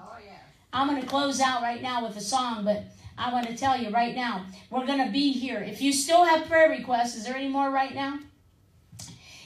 I'm 0.74 0.88
going 0.88 1.00
to 1.00 1.06
close 1.06 1.40
out 1.40 1.62
right 1.62 1.80
now 1.80 2.04
with 2.04 2.16
a 2.16 2.20
song, 2.20 2.64
but 2.64 2.82
I 3.16 3.32
want 3.32 3.46
to 3.46 3.56
tell 3.56 3.80
you 3.80 3.90
right 3.90 4.14
now, 4.14 4.46
we're 4.70 4.84
going 4.84 5.06
to 5.06 5.12
be 5.12 5.30
here. 5.30 5.60
If 5.60 5.80
you 5.80 5.92
still 5.92 6.24
have 6.24 6.48
prayer 6.48 6.68
requests, 6.68 7.14
is 7.14 7.24
there 7.24 7.36
any 7.36 7.46
more 7.46 7.70
right 7.70 7.94
now? 7.94 8.18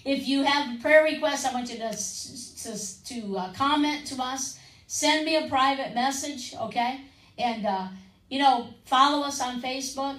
If 0.06 0.26
you 0.26 0.44
have 0.44 0.80
prayer 0.80 1.04
requests, 1.04 1.44
I 1.44 1.52
want 1.52 1.70
you 1.70 1.76
to, 1.76 1.90
to, 1.90 3.04
to 3.04 3.36
uh, 3.36 3.52
comment 3.52 4.06
to 4.06 4.22
us. 4.22 4.58
Send 4.86 5.26
me 5.26 5.36
a 5.36 5.48
private 5.48 5.94
message, 5.94 6.54
okay? 6.58 7.02
And, 7.36 7.66
uh, 7.66 7.88
you 8.30 8.38
know, 8.38 8.68
follow 8.86 9.22
us 9.26 9.42
on 9.42 9.60
Facebook. 9.60 10.18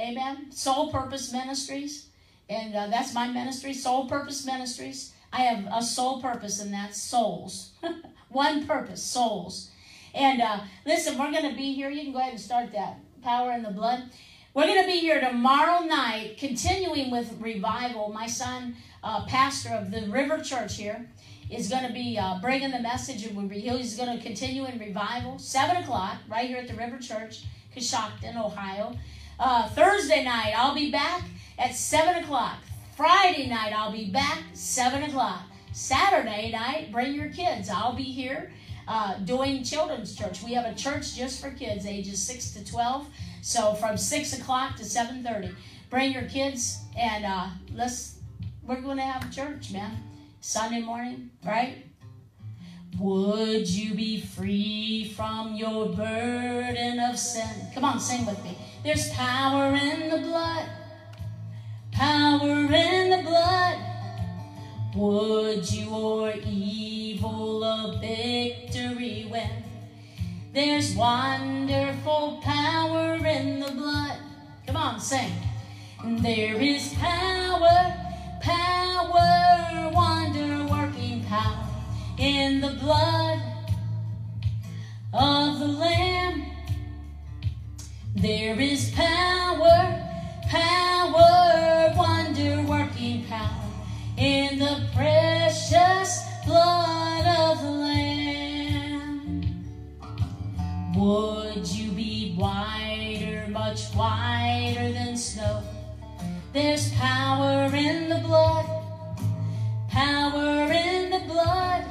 Amen. 0.00 0.50
Soul 0.52 0.90
Purpose 0.90 1.34
Ministries. 1.34 2.06
And 2.48 2.74
uh, 2.74 2.86
that's 2.86 3.12
my 3.12 3.28
ministry, 3.28 3.74
Soul 3.74 4.08
Purpose 4.08 4.46
Ministries. 4.46 5.12
I 5.32 5.42
have 5.42 5.66
a 5.70 5.82
sole 5.82 6.22
purpose, 6.22 6.60
and 6.60 6.72
that's 6.72 7.02
souls. 7.02 7.72
One 8.30 8.66
purpose, 8.66 9.02
souls. 9.02 9.70
And 10.16 10.40
uh, 10.40 10.60
listen, 10.86 11.18
we're 11.18 11.30
going 11.30 11.50
to 11.50 11.54
be 11.54 11.74
here. 11.74 11.90
You 11.90 12.04
can 12.04 12.12
go 12.12 12.18
ahead 12.18 12.32
and 12.32 12.40
start 12.40 12.72
that 12.72 12.98
power 13.22 13.52
in 13.52 13.62
the 13.62 13.70
blood. 13.70 14.04
We're 14.54 14.66
going 14.66 14.80
to 14.80 14.86
be 14.86 14.98
here 14.98 15.20
tomorrow 15.20 15.84
night, 15.84 16.38
continuing 16.38 17.10
with 17.10 17.38
revival. 17.38 18.10
My 18.10 18.26
son, 18.26 18.76
uh, 19.04 19.26
pastor 19.26 19.74
of 19.74 19.90
the 19.90 20.08
River 20.08 20.38
Church 20.38 20.78
here, 20.78 21.06
is 21.50 21.68
going 21.68 21.86
to 21.86 21.92
be 21.92 22.18
uh, 22.18 22.38
bringing 22.40 22.70
the 22.70 22.80
message, 22.80 23.26
and 23.26 23.52
he's 23.52 23.96
going 23.98 24.16
to 24.16 24.24
continue 24.24 24.64
in 24.64 24.78
revival. 24.78 25.38
Seven 25.38 25.76
o'clock, 25.76 26.16
right 26.30 26.48
here 26.48 26.56
at 26.56 26.66
the 26.66 26.74
River 26.74 26.96
Church, 26.96 27.44
Coshocton, 27.76 28.42
Ohio. 28.42 28.96
Uh, 29.38 29.68
Thursday 29.68 30.24
night, 30.24 30.54
I'll 30.56 30.74
be 30.74 30.90
back 30.90 31.24
at 31.58 31.74
seven 31.74 32.24
o'clock. 32.24 32.56
Friday 32.96 33.48
night, 33.48 33.74
I'll 33.76 33.92
be 33.92 34.08
back 34.08 34.38
seven 34.54 35.02
o'clock. 35.02 35.42
Saturday 35.74 36.50
night, 36.52 36.90
bring 36.90 37.12
your 37.12 37.28
kids. 37.28 37.68
I'll 37.68 37.94
be 37.94 38.04
here 38.04 38.50
uh, 38.88 39.18
doing 39.18 39.64
children's 39.64 40.14
church. 40.14 40.42
We 40.42 40.52
have 40.54 40.64
a 40.64 40.74
church 40.74 41.16
just 41.16 41.40
for 41.40 41.50
kids, 41.50 41.86
ages 41.86 42.22
six 42.22 42.52
to 42.52 42.64
twelve. 42.64 43.08
So 43.42 43.74
from 43.74 43.96
six 43.96 44.38
o'clock 44.38 44.76
to 44.76 44.84
seven 44.84 45.22
thirty, 45.22 45.54
bring 45.90 46.12
your 46.12 46.24
kids 46.24 46.78
and 46.96 47.24
uh, 47.24 47.48
let's. 47.74 48.18
We're 48.64 48.80
going 48.80 48.96
to 48.96 49.04
have 49.04 49.32
church, 49.32 49.72
man. 49.72 50.02
Sunday 50.40 50.80
morning, 50.80 51.30
right? 51.44 51.84
Would 52.98 53.68
you 53.68 53.94
be 53.94 54.20
free 54.20 55.12
from 55.14 55.54
your 55.54 55.90
burden 55.90 56.98
of 56.98 57.18
sin? 57.18 57.48
Come 57.74 57.84
on, 57.84 58.00
sing 58.00 58.24
with 58.24 58.42
me. 58.42 58.56
There's 58.82 59.10
power 59.10 59.74
in 59.74 60.08
the 60.08 60.18
blood. 60.18 60.68
Power 61.92 62.72
in 62.72 63.10
the 63.10 63.22
blood. 63.22 63.95
Would 64.96 65.70
your 65.74 66.32
evil 66.46 67.62
a 67.62 67.98
victory 68.00 69.28
win? 69.30 69.50
There's 70.54 70.94
wonderful 70.94 72.40
power 72.42 73.16
in 73.16 73.60
the 73.60 73.72
blood. 73.72 74.18
Come 74.66 74.76
on, 74.78 74.98
sing. 74.98 75.32
There 76.02 76.58
is 76.58 76.94
power, 76.94 77.94
power, 78.40 79.90
wonder 79.92 80.64
working 80.64 81.22
power 81.24 81.68
in 82.16 82.62
the 82.62 82.78
blood 82.80 83.42
of 85.12 85.58
the 85.58 85.68
Lamb. 85.68 86.42
There 88.14 88.58
is 88.58 88.92
power, 88.92 90.00
power, 90.48 91.92
wonder 91.94 92.62
working 92.62 93.26
power 93.26 93.65
in 94.16 94.58
the 94.58 94.88
precious 94.94 96.22
blood 96.46 97.26
of 97.26 97.62
the 97.62 97.70
Lamb. 97.70 99.42
Would 100.96 101.68
you 101.68 101.90
be 101.92 102.34
whiter, 102.34 103.46
much 103.50 103.88
whiter 103.94 104.90
than 104.92 105.16
snow? 105.16 105.62
There's 106.54 106.90
power 106.94 107.70
in 107.74 108.08
the 108.08 108.20
blood, 108.20 108.64
power 109.90 110.72
in 110.72 111.10
the 111.10 111.20
blood. 111.26 111.84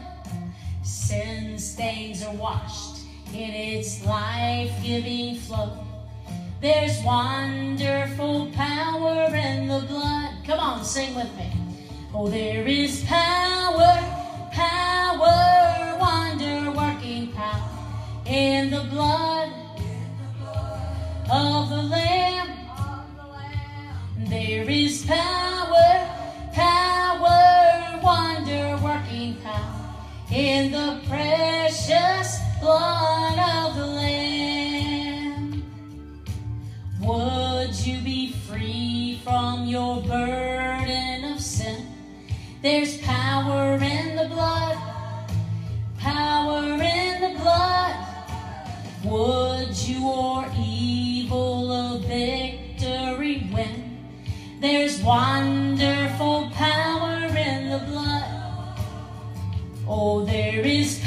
Sin 0.84 1.60
stains 1.60 2.24
are 2.24 2.34
washed 2.34 3.04
in 3.34 3.52
its 3.52 4.04
life-giving 4.04 5.36
flow. 5.36 5.78
There's 6.60 7.00
wonderful 7.04 8.50
power 8.54 9.36
in 9.36 9.68
the 9.68 9.86
blood. 9.88 10.34
Come 10.44 10.60
on, 10.60 10.84
sing 10.84 11.14
with 11.14 11.32
me. 11.38 11.65
Oh, 12.18 12.30
there 12.30 12.66
is 12.66 13.04
power, 13.04 14.00
power, 14.54 15.98
wonder 16.00 16.72
working 16.72 17.34
power 17.34 17.70
in 18.26 18.72
the 18.72 18.84
blood 18.90 19.50
of 21.30 21.70
the 21.70 21.84
Lamb. 21.84 22.48
There 24.30 24.64
is 24.70 25.06
power, 25.06 26.10
power, 26.54 28.00
wonder 28.02 28.80
working 28.82 29.36
power 29.44 29.94
in 30.32 30.72
the 30.72 31.02
precious 31.10 32.40
blood 32.62 33.40
of 33.40 33.76
the 33.76 33.88
Lamb. 33.88 35.64
Would 37.02 37.76
you 37.86 38.00
be 38.00 38.32
free 38.48 39.20
from 39.22 39.68
your 39.68 40.02
burden? 40.02 40.55
There's 42.66 42.98
power 42.98 43.76
in 43.76 44.16
the 44.16 44.28
blood, 44.28 44.78
power 46.00 46.64
in 46.64 47.22
the 47.22 47.40
blood. 47.40 47.96
Would 49.04 49.88
your 49.88 50.48
evil 50.58 51.72
a 51.72 52.00
victory 52.00 53.48
win? 53.54 54.00
There's 54.62 55.00
wonderful 55.04 56.50
power 56.56 57.28
in 57.38 57.70
the 57.70 57.86
blood. 57.86 58.80
Oh, 59.88 60.26
there 60.26 60.62
is 60.62 60.98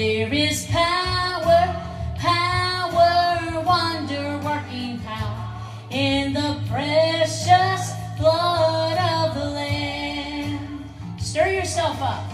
There 0.00 0.32
is 0.32 0.64
power, 0.64 1.76
power, 2.16 3.62
wonder 3.66 4.40
working 4.42 4.98
power 5.00 5.60
in 5.90 6.32
the 6.32 6.58
precious 6.70 7.92
blood 8.18 8.96
of 8.96 9.34
the 9.34 9.44
Lamb. 9.44 10.84
Stir 11.18 11.48
yourself 11.48 12.00
up. 12.00 12.24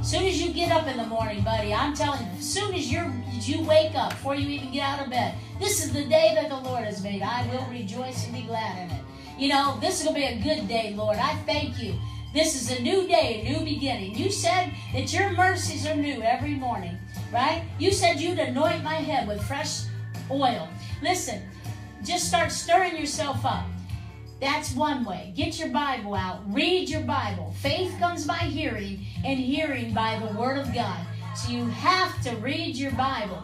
As 0.00 0.10
soon 0.10 0.24
as 0.24 0.42
you 0.42 0.52
get 0.52 0.72
up 0.72 0.88
in 0.88 0.96
the 0.96 1.06
morning, 1.06 1.44
buddy, 1.44 1.72
I'm 1.72 1.94
telling 1.94 2.22
you, 2.22 2.32
as 2.38 2.52
soon 2.52 2.74
as 2.74 2.90
you're 2.90 3.14
you 3.42 3.62
wake 3.62 3.94
up, 3.94 4.10
before 4.10 4.34
you 4.34 4.48
even 4.48 4.72
get 4.72 4.82
out 4.82 5.04
of 5.04 5.10
bed, 5.10 5.36
this 5.60 5.84
is 5.84 5.92
the 5.92 6.02
day 6.02 6.32
that 6.34 6.48
the 6.48 6.68
Lord 6.68 6.82
has 6.82 7.04
made. 7.04 7.22
I 7.22 7.46
will 7.52 7.70
rejoice 7.70 8.24
and 8.24 8.34
be 8.34 8.42
glad 8.42 8.78
in 8.78 8.96
it. 8.96 9.04
You 9.38 9.50
know, 9.50 9.78
this 9.80 10.00
is 10.00 10.08
going 10.08 10.20
to 10.20 10.20
be 10.20 10.26
a 10.26 10.56
good 10.56 10.66
day, 10.66 10.92
Lord. 10.96 11.18
I 11.18 11.36
thank 11.46 11.80
you. 11.80 11.94
This 12.34 12.54
is 12.54 12.76
a 12.76 12.82
new 12.82 13.06
day, 13.06 13.42
a 13.44 13.52
new 13.52 13.64
beginning. 13.64 14.14
You 14.14 14.30
said 14.30 14.72
that 14.94 15.12
your 15.12 15.30
mercies 15.34 15.86
are 15.86 15.94
new 15.94 16.22
every 16.22 16.54
morning, 16.54 16.96
right? 17.32 17.64
You 17.78 17.90
said 17.92 18.20
you'd 18.20 18.38
anoint 18.38 18.84
my 18.84 18.94
head 18.94 19.26
with 19.26 19.42
fresh 19.42 19.84
oil. 20.30 20.68
Listen, 21.02 21.42
just 22.04 22.28
start 22.28 22.52
stirring 22.52 22.96
yourself 22.96 23.44
up. 23.44 23.66
That's 24.40 24.74
one 24.74 25.04
way. 25.04 25.32
Get 25.36 25.58
your 25.58 25.68
Bible 25.68 26.14
out. 26.14 26.40
Read 26.52 26.88
your 26.88 27.02
Bible. 27.02 27.54
Faith 27.60 27.94
comes 28.00 28.26
by 28.26 28.34
hearing, 28.34 29.04
and 29.24 29.38
hearing 29.38 29.94
by 29.94 30.18
the 30.18 30.36
Word 30.36 30.58
of 30.58 30.74
God. 30.74 30.98
So 31.36 31.52
you 31.52 31.66
have 31.66 32.20
to 32.24 32.36
read 32.36 32.76
your 32.76 32.90
Bible. 32.92 33.42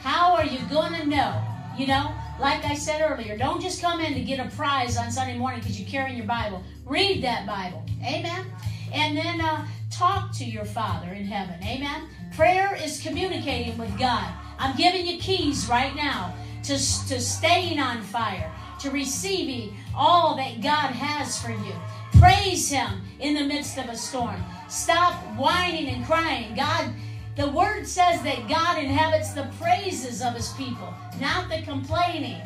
How 0.00 0.34
are 0.34 0.46
you 0.46 0.58
going 0.70 0.94
to 0.94 1.06
know? 1.06 1.44
You 1.78 1.86
know, 1.86 2.12
like 2.40 2.64
I 2.64 2.74
said 2.74 3.02
earlier, 3.02 3.36
don't 3.36 3.60
just 3.60 3.82
come 3.82 4.00
in 4.00 4.14
to 4.14 4.20
get 4.20 4.40
a 4.40 4.50
prize 4.56 4.96
on 4.96 5.10
Sunday 5.12 5.36
morning 5.36 5.60
because 5.60 5.78
you're 5.78 5.88
carrying 5.88 6.16
your 6.16 6.26
Bible. 6.26 6.62
Read 6.86 7.22
that 7.22 7.46
Bible. 7.46 7.84
Amen. 8.02 8.46
And 8.92 9.16
then 9.16 9.40
uh, 9.40 9.66
talk 9.90 10.32
to 10.38 10.44
your 10.44 10.64
Father 10.64 11.12
in 11.12 11.26
heaven. 11.26 11.62
Amen. 11.62 12.08
Prayer 12.40 12.74
is 12.74 13.02
communicating 13.02 13.76
with 13.76 13.98
God. 13.98 14.32
I'm 14.58 14.74
giving 14.74 15.06
you 15.06 15.18
keys 15.18 15.68
right 15.68 15.94
now 15.94 16.34
to, 16.62 16.72
to 16.72 17.20
staying 17.20 17.78
on 17.78 18.00
fire, 18.00 18.50
to 18.80 18.90
receiving 18.90 19.76
all 19.94 20.36
that 20.36 20.62
God 20.62 20.90
has 20.90 21.38
for 21.38 21.50
you. 21.50 21.74
Praise 22.18 22.70
Him 22.70 23.02
in 23.18 23.34
the 23.34 23.44
midst 23.44 23.76
of 23.76 23.90
a 23.90 23.94
storm. 23.94 24.42
Stop 24.70 25.22
whining 25.36 25.88
and 25.88 26.06
crying. 26.06 26.54
God, 26.54 26.90
the 27.36 27.50
Word 27.50 27.86
says 27.86 28.22
that 28.22 28.48
God 28.48 28.82
inhabits 28.82 29.34
the 29.34 29.46
praises 29.60 30.22
of 30.22 30.32
His 30.32 30.48
people, 30.54 30.94
not 31.20 31.50
the 31.50 31.60
complaining. 31.60 32.40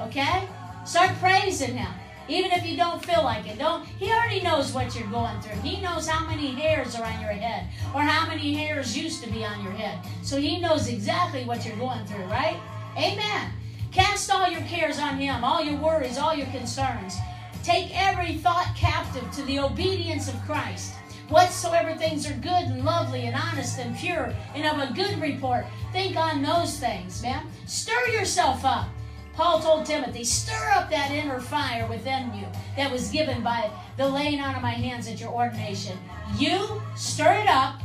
Okay? 0.00 0.46
Start 0.84 1.10
praising 1.20 1.78
Him. 1.78 2.01
Even 2.28 2.52
if 2.52 2.66
you 2.66 2.76
don't 2.76 3.04
feel 3.04 3.22
like 3.22 3.46
it, 3.46 3.58
don't. 3.58 3.84
He 3.84 4.10
already 4.10 4.40
knows 4.40 4.72
what 4.72 4.94
you're 4.94 5.08
going 5.08 5.40
through. 5.40 5.60
He 5.60 5.80
knows 5.80 6.06
how 6.08 6.26
many 6.26 6.48
hairs 6.48 6.94
are 6.94 7.04
on 7.04 7.20
your 7.20 7.30
head, 7.30 7.68
or 7.94 8.00
how 8.02 8.28
many 8.28 8.54
hairs 8.54 8.96
used 8.96 9.22
to 9.24 9.30
be 9.30 9.44
on 9.44 9.62
your 9.62 9.72
head. 9.72 9.98
So 10.22 10.38
He 10.38 10.60
knows 10.60 10.88
exactly 10.88 11.44
what 11.44 11.64
you're 11.66 11.76
going 11.76 12.04
through, 12.06 12.24
right? 12.24 12.58
Amen. 12.96 13.50
Cast 13.90 14.30
all 14.30 14.48
your 14.48 14.62
cares 14.62 14.98
on 14.98 15.18
Him, 15.18 15.44
all 15.44 15.62
your 15.62 15.78
worries, 15.78 16.18
all 16.18 16.34
your 16.34 16.46
concerns. 16.48 17.16
Take 17.62 17.90
every 17.94 18.34
thought 18.38 18.74
captive 18.76 19.30
to 19.32 19.42
the 19.42 19.60
obedience 19.60 20.28
of 20.28 20.40
Christ. 20.42 20.94
Whatsoever 21.28 21.94
things 21.94 22.28
are 22.28 22.34
good 22.34 22.50
and 22.50 22.84
lovely 22.84 23.26
and 23.26 23.36
honest 23.36 23.78
and 23.78 23.96
pure 23.96 24.34
and 24.54 24.66
of 24.66 24.90
a 24.90 24.92
good 24.92 25.20
report, 25.20 25.64
think 25.92 26.16
on 26.16 26.42
those 26.42 26.78
things, 26.78 27.22
man. 27.22 27.46
Stir 27.66 28.08
yourself 28.08 28.64
up. 28.64 28.88
Paul 29.34 29.60
told 29.60 29.86
Timothy, 29.86 30.24
stir 30.24 30.70
up 30.74 30.90
that 30.90 31.10
inner 31.10 31.40
fire 31.40 31.86
within 31.86 32.34
you 32.34 32.46
that 32.76 32.92
was 32.92 33.10
given 33.10 33.42
by 33.42 33.70
the 33.96 34.06
laying 34.06 34.40
on 34.40 34.54
of 34.54 34.62
my 34.62 34.70
hands 34.70 35.08
at 35.08 35.20
your 35.20 35.30
ordination. 35.30 35.98
You 36.38 36.82
stir 36.96 37.34
it 37.34 37.48
up. 37.48 37.80